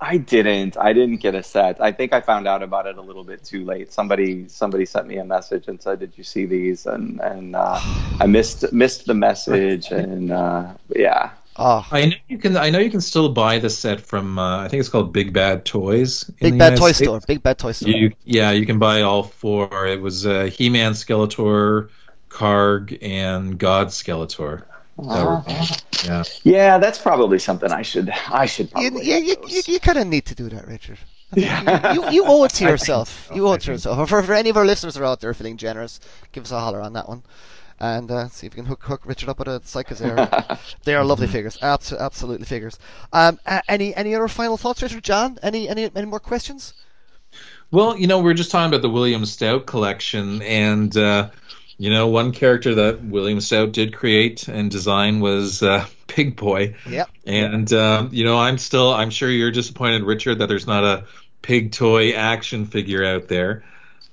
I 0.00 0.18
didn't. 0.18 0.76
I 0.76 0.92
didn't 0.92 1.16
get 1.16 1.34
a 1.34 1.42
set. 1.42 1.80
I 1.80 1.92
think 1.92 2.12
I 2.12 2.20
found 2.20 2.46
out 2.46 2.62
about 2.62 2.86
it 2.86 2.98
a 2.98 3.00
little 3.00 3.24
bit 3.24 3.42
too 3.42 3.64
late. 3.64 3.90
Somebody 3.90 4.48
somebody 4.48 4.84
sent 4.84 5.06
me 5.06 5.16
a 5.16 5.24
message 5.24 5.66
and 5.66 5.80
said, 5.80 6.00
"Did 6.00 6.18
you 6.18 6.24
see 6.24 6.44
these?" 6.44 6.84
And 6.84 7.20
and 7.20 7.56
uh, 7.56 7.80
I 8.20 8.26
missed 8.26 8.70
missed 8.72 9.06
the 9.06 9.14
message. 9.14 9.90
And 9.90 10.30
uh, 10.30 10.74
yeah, 10.94 11.30
Oh, 11.56 11.86
I 11.92 12.06
know 12.06 12.16
you 12.28 12.38
can. 12.38 12.56
I 12.56 12.70
know 12.70 12.80
you 12.80 12.90
can 12.90 13.00
still 13.00 13.28
buy 13.28 13.58
the 13.60 13.70
set 13.70 14.00
from. 14.00 14.38
Uh, 14.38 14.64
I 14.64 14.68
think 14.68 14.80
it's 14.80 14.88
called 14.88 15.12
Big 15.12 15.32
Bad 15.32 15.64
Toys. 15.64 16.28
in 16.28 16.34
Big 16.40 16.52
the 16.54 16.58
Bad 16.58 16.64
United 16.66 16.76
Toy 16.80 16.92
States. 16.92 17.08
Store. 17.08 17.20
Big 17.28 17.42
Bad 17.44 17.58
Toy 17.58 17.72
Store. 17.72 17.90
You, 17.90 18.12
yeah, 18.24 18.50
you 18.50 18.66
can 18.66 18.78
buy 18.80 19.02
all 19.02 19.22
four. 19.22 19.86
It 19.86 20.00
was 20.00 20.26
uh, 20.26 20.44
He-Man, 20.46 20.92
Skeletor, 20.92 21.90
Karg, 22.28 22.98
and 23.02 23.56
God 23.58 23.88
Skeletor. 23.88 24.64
That 24.98 25.24
were- 25.24 25.42
yeah. 26.04 26.22
yeah, 26.44 26.78
that's 26.78 26.98
probably 26.98 27.38
something 27.38 27.70
I 27.70 27.82
should 27.82 28.10
I 28.30 28.46
should 28.46 28.66
You, 28.76 28.90
probably. 28.90 29.06
yeah, 29.08 29.16
you, 29.16 29.36
you, 29.48 29.62
you 29.66 29.80
kind 29.80 29.98
of 29.98 30.06
need 30.06 30.24
to 30.26 30.34
do 30.34 30.48
that, 30.50 30.66
Richard. 30.68 30.98
I 31.32 31.34
think 31.34 31.96
You, 31.96 32.04
you, 32.04 32.10
you 32.10 32.24
owe 32.26 32.44
it 32.44 32.50
to 32.52 32.64
yourself. 32.64 33.28
You 33.34 33.48
owe 33.48 33.54
it 33.54 33.62
to 33.62 33.72
yourself. 33.72 34.08
For, 34.08 34.22
for 34.22 34.34
any 34.34 34.50
of 34.50 34.56
our 34.56 34.64
listeners 34.64 34.94
that 34.94 35.02
are 35.02 35.06
out 35.06 35.20
there 35.20 35.34
feeling 35.34 35.56
generous, 35.56 35.98
give 36.32 36.44
us 36.44 36.52
a 36.52 36.60
holler 36.60 36.80
on 36.80 36.92
that 36.92 37.08
one. 37.08 37.22
And 37.84 38.10
uh, 38.10 38.28
see 38.28 38.46
if 38.46 38.54
you 38.54 38.62
can 38.62 38.66
hook, 38.70 38.82
hook 38.82 39.02
Richard 39.04 39.28
up 39.28 39.38
with 39.38 39.48
a 39.48 39.60
Psychos 39.60 40.00
Air. 40.00 40.58
they 40.84 40.94
are 40.94 41.04
lovely 41.04 41.26
figures. 41.26 41.58
Abs- 41.60 41.92
absolutely 41.92 42.46
figures. 42.46 42.78
Um, 43.12 43.38
uh, 43.44 43.60
any 43.68 43.94
any 43.94 44.14
other 44.14 44.28
final 44.28 44.56
thoughts, 44.56 44.82
Richard? 44.82 45.04
John? 45.04 45.38
Any 45.42 45.68
any 45.68 45.90
any 45.94 46.06
more 46.06 46.20
questions? 46.20 46.72
Well, 47.70 47.98
you 47.98 48.06
know, 48.06 48.20
we 48.20 48.30
are 48.30 48.34
just 48.34 48.50
talking 48.50 48.72
about 48.72 48.82
the 48.82 48.88
William 48.90 49.26
Stout 49.26 49.66
collection, 49.66 50.40
and 50.42 50.96
uh, 50.96 51.30
you 51.76 51.90
know, 51.90 52.08
one 52.08 52.32
character 52.32 52.74
that 52.76 53.04
William 53.04 53.40
Stout 53.40 53.72
did 53.72 53.94
create 53.94 54.48
and 54.48 54.70
design 54.70 55.20
was 55.20 55.62
uh, 55.62 55.86
Pig 56.06 56.36
Boy. 56.36 56.76
Yep. 56.88 57.10
And 57.26 57.72
um, 57.72 58.08
you 58.12 58.24
know, 58.24 58.38
I'm 58.38 58.56
still, 58.56 58.94
I'm 58.94 59.10
sure 59.10 59.28
you're 59.28 59.50
disappointed, 59.50 60.04
Richard, 60.04 60.38
that 60.38 60.48
there's 60.48 60.66
not 60.66 60.84
a 60.84 61.04
pig 61.42 61.72
toy 61.72 62.12
action 62.12 62.64
figure 62.64 63.04
out 63.04 63.28
there. 63.28 63.62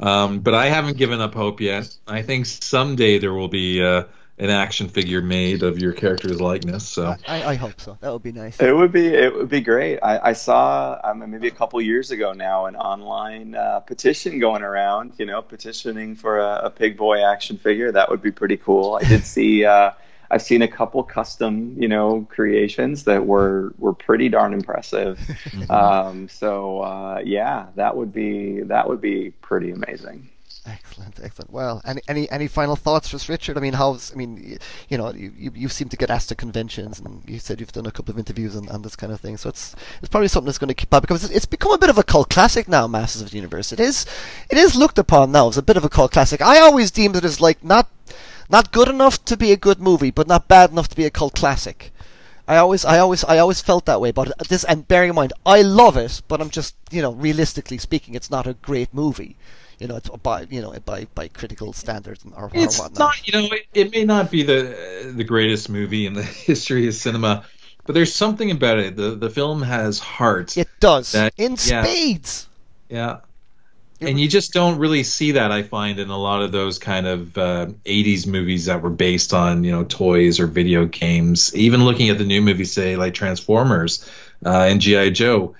Um, 0.02 0.40
but 0.40 0.56
I 0.56 0.68
haven't 0.68 0.98
given 0.98 1.22
up 1.22 1.34
hope 1.36 1.62
yet. 1.62 1.96
I 2.08 2.24
think 2.24 2.48
someday 2.48 3.20
there 3.20 3.34
will 3.34 3.48
be 3.48 3.84
uh, 3.84 4.06
an 4.40 4.50
action 4.50 4.90
figure 4.90 5.22
made 5.22 5.62
of 5.62 5.78
your 5.78 5.94
character's 5.94 6.42
likeness. 6.42 6.88
So 6.88 7.16
I, 7.28 7.44
I 7.44 7.56
hope 7.56 7.80
so. 7.80 7.98
That 8.02 8.12
would 8.12 8.24
be 8.24 8.32
nice. 8.32 8.60
It 8.60 8.76
would 8.76 8.92
be 8.92 9.08
it 9.08 9.34
would 9.34 9.50
be 9.50 9.62
great. 9.62 10.00
I, 10.00 10.30
I 10.30 10.34
saw 10.34 11.00
um, 11.04 11.30
maybe 11.30 11.48
a 11.48 11.52
couple 11.52 11.80
years 11.82 12.10
ago 12.10 12.34
now 12.34 12.66
an 12.66 12.76
online 12.76 13.54
uh, 13.54 13.82
petition 13.82 14.40
going 14.40 14.64
around. 14.64 15.14
You 15.20 15.28
know, 15.28 15.44
petitioning 15.44 16.16
for 16.16 16.40
a, 16.40 16.62
a 16.64 16.70
Pig 16.72 16.98
Boy 16.98 17.24
action 17.24 17.58
figure. 17.58 17.92
That 17.92 18.10
would 18.10 18.24
be 18.24 18.32
pretty 18.32 18.58
cool. 18.58 18.96
I 18.96 19.08
did 19.08 19.24
see. 19.26 19.66
Uh, 19.66 19.92
I've 20.32 20.42
seen 20.42 20.62
a 20.62 20.68
couple 20.68 21.04
custom, 21.04 21.76
you 21.78 21.90
know, 21.90 22.26
creations 22.30 23.04
that 23.04 23.26
were 23.26 23.74
were 23.78 23.94
pretty 23.94 24.30
darn 24.30 24.54
impressive. 24.54 25.20
um, 25.70 26.30
so 26.30 26.82
uh, 26.82 27.22
yeah, 27.24 27.68
that 27.76 27.96
would 27.98 28.14
be 28.14 28.62
that 28.62 28.88
would 28.88 29.02
be 29.02 29.32
pretty 29.42 29.72
amazing. 29.72 30.30
Excellent, 30.66 31.20
excellent. 31.22 31.52
Well, 31.52 31.82
any 31.86 32.02
any 32.08 32.30
any 32.30 32.48
final 32.48 32.76
thoughts, 32.76 33.10
just 33.10 33.28
Richard? 33.28 33.58
I 33.58 33.62
mean, 33.62 33.74
how's 33.74 34.14
I 34.14 34.16
mean, 34.16 34.58
you 34.90 34.98
know, 34.98 35.12
you 35.12 35.34
you, 35.36 35.52
you 35.54 35.68
seem 35.68 35.90
to 35.90 35.98
get 35.98 36.10
asked 36.10 36.30
to 36.30 36.36
conventions, 36.36 37.00
and 37.00 37.24
you 37.28 37.40
said 37.40 37.60
you've 37.60 37.72
done 37.72 37.88
a 37.88 37.92
couple 37.92 38.14
of 38.14 38.20
interviews 38.20 38.56
on, 38.56 38.70
on 38.70 38.84
this 38.84 38.96
kind 38.96 39.12
of 39.12 39.20
thing. 39.20 39.38
So 39.38 39.50
it's 39.50 39.76
it's 40.00 40.10
probably 40.10 40.28
something 40.30 40.46
that's 40.46 40.60
going 40.60 40.68
to 40.70 40.76
keep 40.76 40.94
up 40.94 41.02
because 41.02 41.26
it's, 41.26 41.34
it's 41.34 41.46
become 41.46 41.74
a 41.74 41.78
bit 41.78 41.90
of 41.90 41.98
a 41.98 42.04
cult 42.04 42.30
classic 42.30 42.70
now. 42.70 42.88
Masters 42.88 43.24
of 43.24 43.32
the 43.32 43.36
Universe. 43.36 43.74
It 43.74 43.80
is 43.82 44.06
it 44.50 44.58
is 44.58 44.76
looked 44.76 45.00
upon 45.00 45.32
now 45.32 45.50
as 45.50 45.58
a 45.58 45.64
bit 45.64 45.78
of 45.78 45.84
a 45.84 45.90
cult 45.90 46.12
classic. 46.12 46.42
I 46.42 46.60
always 46.60 46.92
deemed 46.92 47.16
it 47.16 47.26
as 47.26 47.42
like 47.42 47.64
not 47.64 47.90
not 48.52 48.72
good 48.72 48.88
enough 48.90 49.24
to 49.26 49.38
be 49.38 49.52
a 49.52 49.58
good 49.58 49.80
movie, 49.80 50.12
but 50.12 50.28
not 50.28 50.48
bad 50.48 50.72
enough 50.72 50.90
to 50.90 50.96
be 50.96 51.06
a 51.06 51.10
cult 51.10 51.34
classic. 51.36 51.92
I 52.48 52.58
always, 52.58 52.84
I 52.84 53.00
always, 53.00 53.24
I 53.24 53.38
always 53.38 53.62
felt 53.62 53.86
that 53.86 54.02
way 54.02 54.10
about 54.10 54.28
it. 54.28 54.34
This, 54.50 54.64
and 54.66 54.88
bearing 54.88 55.10
in 55.10 55.16
mind, 55.16 55.32
I 55.46 55.62
love 55.62 55.96
it, 55.96 56.22
but 56.28 56.42
I'm 56.42 56.50
just, 56.50 56.76
you 56.92 57.02
know, 57.02 57.14
realistically 57.14 57.78
speaking, 57.78 58.14
it's 58.16 58.30
not 58.30 58.46
a 58.48 58.54
great 58.56 58.94
movie. 58.94 59.38
You 59.80 59.88
know, 59.88 59.96
it's 59.96 60.10
by, 60.10 60.44
you 60.50 60.62
know, 60.62 60.76
by 60.86 61.08
by 61.16 61.28
critical 61.30 61.72
standards 61.74 62.24
and 62.26 62.34
or, 62.36 62.46
or 62.46 62.52
it's 62.54 62.78
whatnot. 62.78 63.00
not 63.00 63.28
you 63.28 63.34
know 63.34 63.48
it, 63.56 63.66
it 63.74 63.92
may 63.92 64.04
not 64.04 64.30
be 64.30 64.44
the 64.44 65.12
the 65.16 65.24
greatest 65.24 65.70
movie 65.70 66.06
in 66.06 66.14
the 66.14 66.22
history 66.50 66.88
of 66.88 66.94
cinema 66.94 67.46
but 67.88 67.94
there's 67.96 68.14
something 68.14 68.52
about 68.52 68.78
it 68.78 68.96
the 68.96 69.16
the 69.16 69.30
film 69.30 69.64
has 69.64 69.98
heart 69.98 70.56
It 70.56 70.68
does 70.80 71.14
That- 71.14 71.34
in 71.38 71.54
yeah. 71.66 71.84
spades. 71.84 72.48
yeah 72.90 73.22
and 74.02 74.20
you 74.20 74.28
just 74.28 74.54
don't 74.54 74.80
really 74.80 75.04
see 75.04 75.32
that 75.32 75.52
i 75.52 75.64
find 75.64 76.00
in 76.00 76.10
a 76.10 76.18
lot 76.18 76.42
of 76.42 76.52
those 76.52 76.80
kind 76.80 77.08
of 77.08 77.38
uh, 77.38 77.68
80s 77.86 78.28
movies 78.28 78.66
that 78.66 78.82
were 78.82 78.90
based 78.90 79.34
on 79.34 79.64
you 79.64 79.72
know 79.72 79.84
toys 79.84 80.40
or 80.40 80.48
video 80.48 80.86
games 80.86 81.56
even 81.56 81.86
looking 81.86 82.10
at 82.10 82.18
the 82.18 82.26
new 82.26 82.42
movies 82.42 82.72
say 82.72 82.96
like 82.96 83.14
transformers 83.14 84.10
uh, 84.46 84.68
and 84.70 84.82
gi 84.82 85.12
joe 85.12 85.56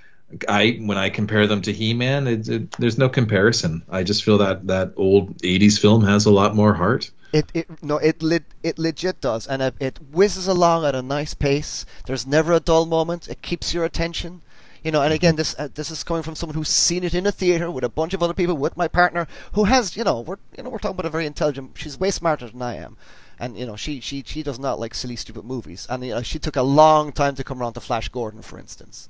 I 0.48 0.80
when 0.82 0.98
I 0.98 1.10
compare 1.10 1.48
them 1.48 1.62
to 1.64 1.74
He-Man, 1.74 2.28
it, 2.28 2.48
it, 2.48 2.72
there's 2.72 2.98
no 2.98 3.10
comparison. 3.10 3.84
I 3.90 4.04
just 4.04 4.24
feel 4.24 4.38
that 4.38 4.68
that 4.68 4.94
old 4.96 5.38
'80s 5.40 5.80
film 5.80 6.04
has 6.06 6.26
a 6.26 6.32
lot 6.32 6.56
more 6.56 6.74
heart. 6.74 7.12
It 7.34 7.52
it 7.54 7.84
no 7.84 7.98
it 7.98 8.22
le- 8.22 8.48
it 8.64 8.80
legit 8.80 9.22
does, 9.22 9.48
and 9.48 9.62
it, 9.62 9.76
it 9.80 10.00
whizzes 10.12 10.48
along 10.48 10.86
at 10.86 10.96
a 10.96 11.02
nice 11.02 11.34
pace. 11.34 11.86
There's 12.06 12.28
never 12.28 12.54
a 12.54 12.60
dull 12.60 12.86
moment. 12.86 13.28
It 13.28 13.42
keeps 13.42 13.74
your 13.74 13.86
attention. 13.86 14.42
You 14.84 14.92
know, 14.92 15.04
and 15.04 15.14
again, 15.14 15.36
this 15.36 15.56
uh, 15.60 15.68
this 15.74 15.92
is 15.92 16.04
coming 16.04 16.24
from 16.24 16.36
someone 16.36 16.56
who's 16.56 16.70
seen 16.70 17.04
it 17.04 17.14
in 17.14 17.28
a 17.28 17.32
theater 17.32 17.70
with 17.70 17.84
a 17.84 17.90
bunch 17.90 18.16
of 18.16 18.24
other 18.24 18.34
people, 18.34 18.58
with 18.58 18.76
my 18.76 18.88
partner, 18.88 19.28
who 19.54 19.66
has, 19.66 19.96
you 19.96 20.04
know, 20.04 20.22
we're 20.22 20.38
you 20.58 20.64
know 20.64 20.70
we're 20.72 20.80
talking 20.80 20.96
about 20.96 21.06
a 21.06 21.12
very 21.12 21.28
intelligent. 21.28 21.78
She's 21.78 22.00
way 22.00 22.10
smarter 22.10 22.50
than 22.50 22.62
I 22.64 22.76
am, 22.78 22.98
and 23.38 23.58
you 23.58 23.68
know 23.68 23.76
she 23.76 24.00
she 24.00 24.24
she 24.26 24.42
does 24.42 24.58
not 24.58 24.80
like 24.80 24.96
silly 24.96 25.16
stupid 25.16 25.46
movies, 25.46 25.86
and 25.88 26.04
you 26.04 26.16
know 26.16 26.24
she 26.24 26.40
took 26.40 26.56
a 26.56 26.64
long 26.64 27.12
time 27.12 27.36
to 27.36 27.44
come 27.44 27.62
around 27.62 27.74
to 27.74 27.80
Flash 27.80 28.10
Gordon, 28.10 28.42
for 28.42 28.58
instance. 28.58 29.08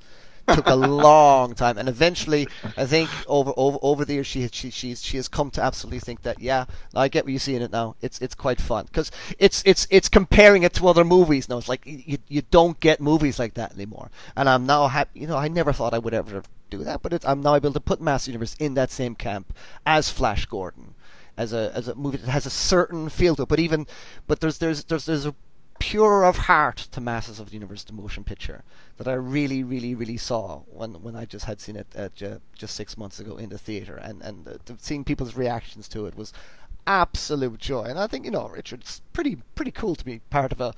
Took 0.56 0.68
a 0.68 0.76
long 0.76 1.56
time, 1.56 1.78
and 1.78 1.88
eventually, 1.90 2.48
I 2.78 2.86
think 2.86 3.10
over 3.28 3.54
over 3.56 3.78
over 3.82 4.06
the 4.06 4.14
years, 4.14 4.28
she 4.28 4.48
she 4.50 4.70
she's 4.70 5.02
she 5.02 5.18
has 5.18 5.28
come 5.28 5.52
to 5.52 5.64
absolutely 5.64 6.00
think 6.00 6.22
that 6.24 6.40
yeah, 6.40 6.66
I 6.96 7.08
get 7.08 7.26
what 7.26 7.34
you 7.34 7.40
see 7.40 7.56
in 7.56 7.62
it 7.62 7.72
now. 7.72 7.96
It's 8.02 8.20
it's 8.22 8.36
quite 8.36 8.62
fun 8.62 8.86
because 8.86 9.12
it's 9.40 9.64
it's 9.66 9.88
it's 9.90 10.10
comparing 10.10 10.64
it 10.64 10.74
to 10.74 10.88
other 10.88 11.04
movies 11.04 11.50
now. 11.50 11.58
It's 11.58 11.70
like 11.70 11.82
you 11.86 12.18
you 12.28 12.42
don't 12.52 12.80
get 12.80 13.02
movies 13.02 13.40
like 13.40 13.56
that 13.56 13.74
anymore, 13.74 14.10
and 14.36 14.50
I'm 14.50 14.66
now 14.66 14.88
happy. 14.88 15.20
You 15.22 15.28
know, 15.28 15.38
I 15.38 15.48
never 15.48 15.74
thought 15.74 15.94
I 15.94 16.00
would 16.00 16.14
ever 16.14 16.44
do 16.70 16.84
that, 16.86 17.02
but 17.02 17.24
I'm 17.26 17.42
now 17.42 17.56
able 17.56 17.74
to 17.74 17.80
put 17.80 18.02
Mass 18.02 18.28
Universe 18.28 18.56
in 18.60 18.74
that 18.76 18.92
same 18.92 19.16
camp 19.16 19.54
as 19.86 20.10
Flash 20.10 20.46
Gordon, 20.46 20.96
as 21.38 21.54
a 21.54 21.72
as 21.76 21.88
a 21.88 21.96
movie 21.96 22.18
that 22.18 22.30
has 22.30 22.46
a 22.46 22.50
certain 22.50 23.10
feel 23.10 23.36
to 23.36 23.44
it. 23.44 23.50
But 23.50 23.60
even 23.60 23.86
but 24.28 24.40
there's 24.40 24.58
there's 24.58 24.84
there's 24.86 25.06
there's 25.06 25.26
a 25.26 25.36
purer 25.82 26.24
of 26.24 26.38
heart 26.38 26.78
to 26.92 27.02
Masters 27.02 27.40
of 27.40 27.48
the 27.48 27.54
Universe, 27.56 27.84
the 27.84 27.94
motion 27.94 28.24
picture, 28.24 28.64
that 28.98 29.08
I 29.08 29.14
really, 29.14 29.64
really, 29.64 29.96
really 29.96 30.18
saw 30.18 30.60
when 30.68 31.02
when 31.02 31.16
I 31.16 31.26
just 31.26 31.46
had 31.46 31.60
seen 31.60 31.76
it 31.76 31.88
uh, 31.96 32.10
ju- 32.16 32.40
just 32.54 32.76
six 32.76 32.98
months 32.98 33.20
ago 33.20 33.36
in 33.38 33.50
the 33.50 33.58
theater, 33.58 33.96
and 33.96 34.22
and 34.22 34.48
uh, 34.48 34.58
seeing 34.78 35.04
people's 35.04 35.36
reactions 35.36 35.88
to 35.90 36.06
it 36.06 36.16
was 36.16 36.34
absolute 36.86 37.60
joy. 37.60 37.84
And 37.84 38.00
I 38.00 38.08
think 38.08 38.26
you 38.26 38.32
know, 38.32 38.48
Richard, 38.50 38.82
it's 38.82 39.02
pretty 39.12 39.38
pretty 39.56 39.72
cool 39.72 39.96
to 39.96 40.06
be 40.06 40.20
part 40.30 40.52
of 40.52 40.62
a, 40.62 40.74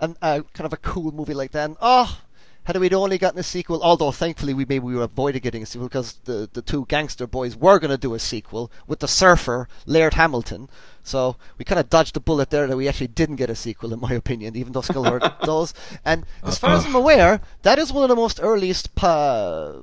an, 0.00 0.16
a 0.22 0.44
kind 0.54 0.66
of 0.66 0.72
a 0.72 0.78
cool 0.78 1.10
movie 1.12 1.34
like 1.34 1.50
that. 1.52 1.64
And, 1.64 1.76
oh, 1.80 2.20
had 2.64 2.78
we 2.78 2.90
only 2.90 3.18
gotten 3.18 3.38
a 3.38 3.42
sequel, 3.42 3.82
although 3.82 4.10
thankfully 4.10 4.54
we 4.54 4.64
maybe 4.64 4.84
we 4.84 5.00
avoided 5.00 5.40
getting 5.40 5.62
a 5.62 5.66
sequel 5.66 5.88
because 5.88 6.14
the, 6.24 6.48
the 6.52 6.62
two 6.62 6.86
gangster 6.86 7.26
boys 7.26 7.56
were 7.56 7.78
going 7.78 7.90
to 7.90 7.98
do 7.98 8.14
a 8.14 8.18
sequel 8.18 8.72
with 8.86 9.00
the 9.00 9.08
surfer 9.08 9.68
Laird 9.86 10.14
Hamilton. 10.14 10.70
So 11.02 11.36
we 11.58 11.66
kind 11.66 11.78
of 11.78 11.90
dodged 11.90 12.14
the 12.14 12.20
bullet 12.20 12.48
there 12.48 12.66
that 12.66 12.76
we 12.76 12.88
actually 12.88 13.08
didn't 13.08 13.36
get 13.36 13.50
a 13.50 13.54
sequel, 13.54 13.92
in 13.92 14.00
my 14.00 14.12
opinion, 14.22 14.56
even 14.56 14.72
though 14.72 14.80
Skullhorn 14.80 15.40
does. 15.44 15.74
And 16.04 16.24
as 16.42 16.58
far 16.58 16.70
as 16.70 16.86
I'm 16.86 16.94
aware, 16.94 17.42
that 17.62 17.78
is 17.78 17.92
one 17.92 18.02
of 18.02 18.08
the 18.08 18.16
most 18.16 18.40
earliest 18.42 18.94
pa- 18.94 19.82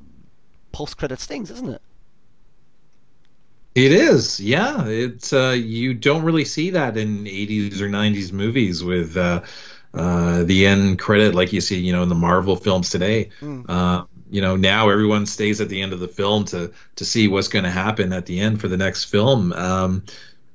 post 0.72 0.98
credits 0.98 1.26
things, 1.26 1.52
isn't 1.52 1.70
it? 1.70 1.82
It 3.76 3.92
is, 3.94 4.40
yeah. 4.40 4.86
It's 4.88 5.32
uh, 5.32 5.56
you 5.58 5.94
don't 5.94 6.24
really 6.24 6.44
see 6.44 6.72
that 6.72 6.98
in 6.98 7.26
80s 7.26 7.80
or 7.80 7.88
90s 7.90 8.32
movies 8.34 8.84
with. 8.84 9.16
Uh, 9.16 9.44
uh, 9.94 10.44
the 10.44 10.68
end 10.68 11.00
credit, 11.00 11.36
like 11.36 11.52
you 11.54 11.62
see, 11.62 11.80
you 11.80 11.92
know, 11.92 12.04
in 12.04 12.10
the 12.10 12.16
Marvel 12.16 12.56
films 12.56 12.90
today. 12.90 13.30
Mm. 13.42 13.66
Uh, 13.70 14.06
you 14.30 14.42
know, 14.42 14.56
now 14.56 14.90
everyone 14.90 15.26
stays 15.26 15.60
at 15.60 15.68
the 15.68 15.82
end 15.82 15.92
of 15.92 16.00
the 16.00 16.08
film 16.08 16.46
to 16.46 16.72
to 16.96 17.06
see 17.06 17.28
what's 17.28 17.50
going 17.50 17.66
to 17.66 17.72
happen 17.72 18.14
at 18.14 18.26
the 18.26 18.40
end 18.40 18.62
for 18.62 18.70
the 18.70 18.78
next 18.78 19.06
film. 19.06 19.52
Um, 19.52 20.04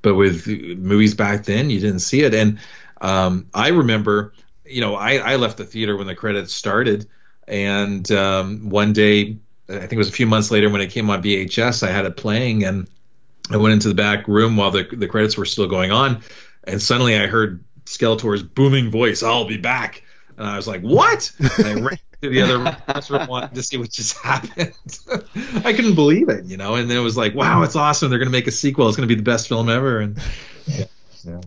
but 0.01 0.15
with 0.15 0.47
movies 0.47 1.15
back 1.15 1.45
then, 1.45 1.69
you 1.69 1.81
didn't 1.81 1.99
see 1.99 2.23
it. 2.23 2.33
And 2.33 2.59
um, 3.01 3.49
I 3.53 3.69
remember, 3.69 4.33
you 4.65 4.81
know, 4.81 4.95
I, 4.95 5.17
I 5.17 5.37
left 5.37 5.59
the 5.59 5.65
theater 5.65 5.97
when 5.97 6.07
the 6.07 6.15
credits 6.15 6.55
started, 6.55 7.07
and 7.47 8.11
um, 8.13 8.71
one 8.71 8.93
day, 8.93 9.37
I 9.69 9.79
think 9.79 9.93
it 9.93 9.99
was 9.99 10.09
a 10.09 10.13
few 10.13 10.27
months 10.27 10.51
later 10.51 10.71
when 10.71 10.81
it 10.81 10.91
came 10.91 11.11
on 11.11 11.23
VHS, 11.23 11.87
I 11.87 11.91
had 11.91 12.07
it 12.07 12.17
playing, 12.17 12.65
and 12.65 12.89
I 13.51 13.59
went 13.59 13.75
into 13.75 13.89
the 13.89 13.95
back 13.95 14.29
room 14.29 14.57
while 14.57 14.71
the 14.71 14.85
the 14.91 15.09
credits 15.09 15.37
were 15.37 15.45
still 15.45 15.69
going 15.69 15.91
on, 15.91 16.23
and 16.65 16.81
suddenly 16.81 17.17
I 17.17 17.27
heard 17.27 17.63
Skeletor's 17.87 18.43
booming 18.43 18.91
voice, 18.91 19.23
"I'll 19.23 19.47
be 19.47 19.57
back," 19.57 20.03
and 20.37 20.47
I 20.47 20.57
was 20.57 20.69
like, 20.69 20.83
"What?" 20.83 21.33
And 21.59 21.67
I 21.67 21.75
ran 21.81 21.99
to 22.23 22.29
the 22.29 22.43
other 22.43 22.77
restaurant 22.89 23.31
wanted 23.31 23.55
to 23.55 23.63
see 23.63 23.77
what 23.77 23.91
just 23.91 24.19
happened. 24.23 24.73
I 25.65 25.73
couldn't 25.73 25.95
believe 25.95 26.29
it, 26.29 26.45
you 26.45 26.57
know. 26.57 26.75
And 26.75 26.91
then 26.91 26.97
it 26.97 27.03
was 27.03 27.17
like, 27.17 27.35
"Wow, 27.35 27.63
it's 27.63 27.77
awesome! 27.77 28.11
They're 28.11 28.19
going 28.19 28.31
to 28.31 28.37
make 28.37 28.47
a 28.47 28.53
sequel. 28.53 28.89
It's 28.89 28.97
going 28.97 29.09
to 29.09 29.15
be 29.15 29.19
the 29.19 29.29
best 29.29 29.49
film 29.49 29.69
ever." 29.69 30.01
And 30.01 30.19
yeah. 30.67 30.85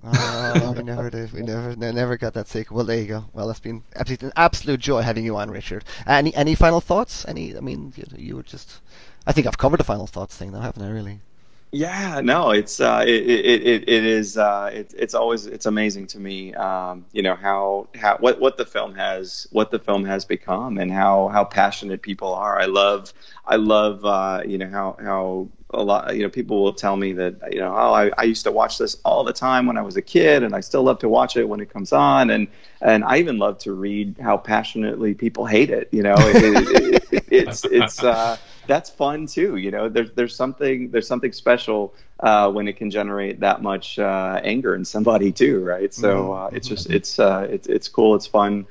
oh, 0.03 0.73
we 0.75 0.83
never 0.83 1.09
did. 1.09 1.31
We 1.31 1.41
never, 1.41 1.75
never 1.75 2.17
got 2.17 2.33
that 2.33 2.47
sequel. 2.47 2.77
Well, 2.77 2.85
there 2.85 2.99
you 2.99 3.07
go. 3.07 3.25
Well, 3.33 3.49
it's 3.49 3.59
been 3.59 3.83
absolute, 3.95 4.23
an 4.23 4.31
absolute 4.35 4.79
joy 4.79 5.01
having 5.01 5.25
you 5.25 5.37
on, 5.37 5.51
Richard. 5.51 5.85
Any, 6.05 6.33
any 6.35 6.55
final 6.55 6.81
thoughts? 6.81 7.25
Any? 7.27 7.55
I 7.55 7.61
mean, 7.61 7.93
you, 7.95 8.05
you 8.17 8.35
were 8.37 8.43
just. 8.43 8.81
I 9.27 9.31
think 9.33 9.47
I've 9.47 9.57
covered 9.57 9.79
the 9.79 9.83
final 9.83 10.07
thoughts 10.07 10.35
thing, 10.35 10.51
though, 10.51 10.61
haven't 10.61 10.83
I? 10.83 10.89
Really. 10.89 11.21
Yeah, 11.71 12.21
no, 12.23 12.49
it's 12.49 12.79
uh, 12.79 13.03
it, 13.05 13.29
it, 13.29 13.87
it, 13.87 14.03
is 14.03 14.39
uh, 14.39 14.71
it, 14.73 14.91
it's 14.97 15.13
always 15.13 15.45
it's 15.45 15.67
amazing 15.67 16.07
to 16.07 16.19
me, 16.19 16.51
um, 16.55 17.05
you 17.11 17.21
know 17.21 17.35
how 17.35 17.87
how 17.93 18.17
what, 18.17 18.39
what 18.39 18.57
the 18.57 18.65
film 18.65 18.95
has 18.95 19.45
what 19.51 19.69
the 19.69 19.77
film 19.77 20.03
has 20.05 20.25
become 20.25 20.79
and 20.79 20.91
how 20.91 21.27
how 21.27 21.43
passionate 21.43 22.01
people 22.01 22.33
are. 22.33 22.59
I 22.59 22.65
love 22.65 23.13
I 23.45 23.57
love 23.57 24.03
uh, 24.03 24.41
you 24.47 24.57
know 24.57 24.67
how 24.67 24.97
how 24.99 25.47
a 25.71 25.83
lot 25.83 26.15
you 26.15 26.23
know 26.23 26.29
people 26.29 26.63
will 26.63 26.73
tell 26.73 26.97
me 26.97 27.13
that 27.13 27.53
you 27.53 27.59
know 27.59 27.71
oh 27.71 27.93
I, 27.93 28.09
I 28.17 28.23
used 28.23 28.45
to 28.45 28.51
watch 28.51 28.79
this 28.79 28.97
all 29.05 29.23
the 29.23 29.33
time 29.33 29.67
when 29.67 29.77
I 29.77 29.83
was 29.83 29.95
a 29.95 30.01
kid 30.01 30.41
and 30.41 30.55
I 30.55 30.61
still 30.61 30.81
love 30.81 30.97
to 30.99 31.09
watch 31.09 31.37
it 31.37 31.47
when 31.47 31.59
it 31.59 31.71
comes 31.71 31.93
on 31.93 32.31
and 32.31 32.47
and 32.81 33.03
I 33.03 33.17
even 33.17 33.37
love 33.37 33.59
to 33.59 33.73
read 33.73 34.15
how 34.19 34.37
passionately 34.37 35.13
people 35.13 35.45
hate 35.45 35.69
it. 35.69 35.89
You 35.91 36.01
know, 36.01 36.15
it, 36.17 37.03
it, 37.11 37.23
it's 37.31 37.63
it's 37.65 38.03
uh, 38.03 38.37
that's 38.69 38.89
fun 38.89 39.25
too. 39.25 39.57
You 39.57 39.71
know, 39.71 39.89
there's 39.89 40.11
there's 40.11 40.35
something 40.35 40.91
there's 40.91 41.07
something 41.07 41.33
special 41.33 41.93
uh, 42.19 42.51
when 42.51 42.67
it 42.67 42.77
can 42.77 42.91
generate 42.91 43.41
that 43.41 43.61
much 43.61 43.99
uh, 43.99 44.39
anger 44.43 44.75
in 44.75 44.85
somebody 44.85 45.31
too, 45.31 45.61
right? 45.61 45.93
So 45.93 46.29
mm-hmm. 46.29 46.31
uh, 46.31 46.57
it's 46.57 46.67
just 46.67 46.89
it's 46.89 47.19
uh, 47.19 47.47
it's 47.49 47.67
it's 47.67 47.87
cool. 47.89 48.15
It's 48.15 48.27
fun 48.27 48.67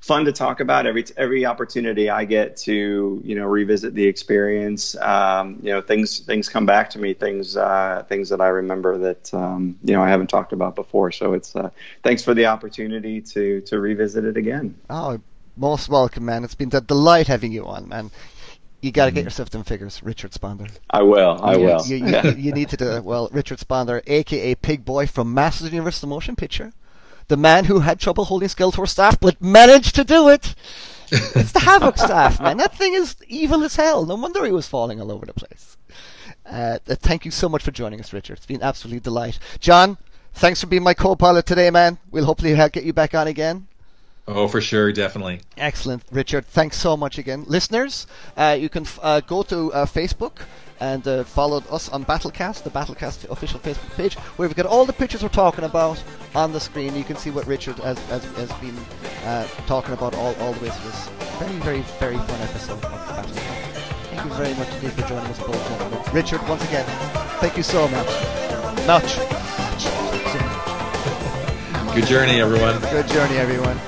fun 0.00 0.24
to 0.24 0.32
talk 0.32 0.60
about 0.60 0.86
every 0.86 1.04
every 1.16 1.46
opportunity 1.46 2.10
I 2.10 2.24
get 2.24 2.56
to 2.58 3.22
you 3.24 3.34
know 3.36 3.46
revisit 3.46 3.94
the 3.94 4.04
experience. 4.06 4.96
Um, 4.96 5.60
you 5.62 5.72
know 5.72 5.80
things 5.80 6.18
things 6.18 6.48
come 6.48 6.66
back 6.66 6.90
to 6.90 6.98
me 6.98 7.14
things 7.14 7.56
uh, 7.56 8.04
things 8.08 8.28
that 8.30 8.40
I 8.40 8.48
remember 8.48 8.98
that 8.98 9.32
um, 9.32 9.78
you 9.84 9.94
know 9.94 10.02
I 10.02 10.08
haven't 10.08 10.28
talked 10.28 10.52
about 10.52 10.74
before. 10.74 11.12
So 11.12 11.34
it's 11.34 11.54
uh, 11.54 11.70
thanks 12.02 12.22
for 12.24 12.34
the 12.34 12.46
opportunity 12.46 13.20
to 13.20 13.60
to 13.62 13.78
revisit 13.78 14.24
it 14.24 14.36
again. 14.36 14.76
Oh, 14.90 15.20
most 15.56 15.88
welcome, 15.88 16.24
man. 16.24 16.44
It's 16.44 16.54
been 16.54 16.70
a 16.74 16.80
delight 16.80 17.28
having 17.28 17.52
you 17.52 17.64
on, 17.64 17.88
man. 17.88 18.10
You 18.86 18.92
got 18.92 19.06
to 19.06 19.10
get 19.10 19.20
mm-hmm. 19.20 19.26
yourself 19.26 19.50
them 19.50 19.64
figures, 19.64 20.02
Richard 20.02 20.30
Szponder. 20.32 20.70
I 20.90 21.02
will. 21.02 21.38
I 21.42 21.56
you, 21.56 21.60
will. 21.60 21.86
You, 21.86 21.96
you, 21.96 22.30
you, 22.36 22.52
need 22.52 22.68
to 22.70 22.76
do 22.76 22.92
it. 22.92 23.04
Well, 23.04 23.28
Richard 23.32 23.58
Szponder, 23.58 24.00
aka 24.06 24.54
Pig 24.54 24.84
Boy 24.84 25.06
from 25.06 25.34
Masters 25.34 25.66
of 25.66 25.70
the 25.70 25.76
Universe, 25.76 26.00
the 26.00 26.06
motion 26.06 26.36
picture 26.36 26.72
the 27.28 27.36
man 27.36 27.64
who 27.64 27.80
had 27.80 27.98
trouble 27.98 28.24
holding 28.24 28.48
Skeletor 28.48 28.88
staff 28.88 29.18
but 29.20 29.40
managed 29.40 29.94
to 29.96 30.04
do 30.04 30.28
it. 30.28 30.54
it's 31.10 31.52
the 31.52 31.60
Havoc 31.60 31.96
staff, 31.98 32.40
man. 32.40 32.56
That 32.56 32.74
thing 32.74 32.94
is 32.94 33.16
evil 33.28 33.62
as 33.64 33.76
hell. 33.76 34.04
No 34.04 34.16
wonder 34.16 34.44
he 34.44 34.52
was 34.52 34.68
falling 34.68 35.00
all 35.00 35.12
over 35.12 35.26
the 35.26 35.34
place. 35.34 35.76
Uh, 36.44 36.78
uh, 36.88 36.94
thank 36.96 37.24
you 37.24 37.30
so 37.30 37.48
much 37.48 37.62
for 37.62 37.70
joining 37.70 38.00
us, 38.00 38.12
Richard. 38.12 38.38
It's 38.38 38.46
been 38.46 38.62
absolutely 38.62 39.00
delight. 39.00 39.38
John, 39.60 39.98
thanks 40.34 40.60
for 40.60 40.66
being 40.66 40.82
my 40.82 40.94
co-pilot 40.94 41.46
today, 41.46 41.70
man. 41.70 41.98
We'll 42.10 42.24
hopefully 42.24 42.54
get 42.54 42.84
you 42.84 42.92
back 42.92 43.14
on 43.14 43.26
again. 43.26 43.66
Oh, 44.28 44.48
for 44.48 44.60
sure, 44.60 44.92
definitely. 44.92 45.40
Excellent, 45.56 46.02
Richard. 46.10 46.46
Thanks 46.46 46.76
so 46.76 46.96
much 46.96 47.16
again, 47.16 47.44
listeners. 47.46 48.06
Uh, 48.36 48.56
you 48.58 48.68
can 48.68 48.82
f- 48.82 48.98
uh, 49.00 49.20
go 49.20 49.42
to 49.44 49.72
uh, 49.72 49.86
Facebook 49.86 50.40
and 50.80 51.06
uh, 51.06 51.22
followed 51.24 51.64
us 51.70 51.88
on 51.88 52.04
Battlecast, 52.04 52.64
the 52.64 52.70
Battlecast 52.70 53.30
official 53.30 53.60
Facebook 53.60 53.94
page, 53.96 54.14
where 54.14 54.48
we've 54.48 54.56
got 54.56 54.66
all 54.66 54.84
the 54.84 54.92
pictures 54.92 55.22
we're 55.22 55.28
talking 55.28 55.64
about 55.64 56.02
on 56.34 56.52
the 56.52 56.60
screen. 56.60 56.96
You 56.96 57.04
can 57.04 57.16
see 57.16 57.30
what 57.30 57.46
Richard 57.46 57.76
has, 57.78 57.98
has, 58.08 58.24
has 58.36 58.52
been 58.54 58.76
uh, 59.24 59.46
talking 59.66 59.94
about 59.94 60.14
all, 60.16 60.34
all 60.36 60.52
the 60.52 60.64
way 60.64 60.70
through 60.70 60.90
this 60.90 61.08
very, 61.38 61.58
very, 61.60 61.80
very 62.00 62.16
fun 62.16 62.40
episode 62.40 62.72
of 62.72 62.80
the 62.82 62.88
Battlecast. 62.88 63.86
Thank 64.10 64.24
you 64.24 64.34
very 64.34 64.54
much 64.54 64.68
indeed 64.74 64.92
for 64.92 65.02
joining 65.08 65.26
us, 65.30 65.38
both 65.38 65.68
gentlemen. 65.68 66.12
Richard, 66.12 66.48
once 66.48 66.64
again, 66.64 66.84
thank 67.38 67.56
you 67.56 67.62
so 67.62 67.86
much. 67.88 68.06
Much. 68.86 69.16
Good 71.94 72.06
journey, 72.06 72.40
everyone. 72.40 72.78
Good 72.90 73.08
journey, 73.08 73.36
everyone. 73.38 73.78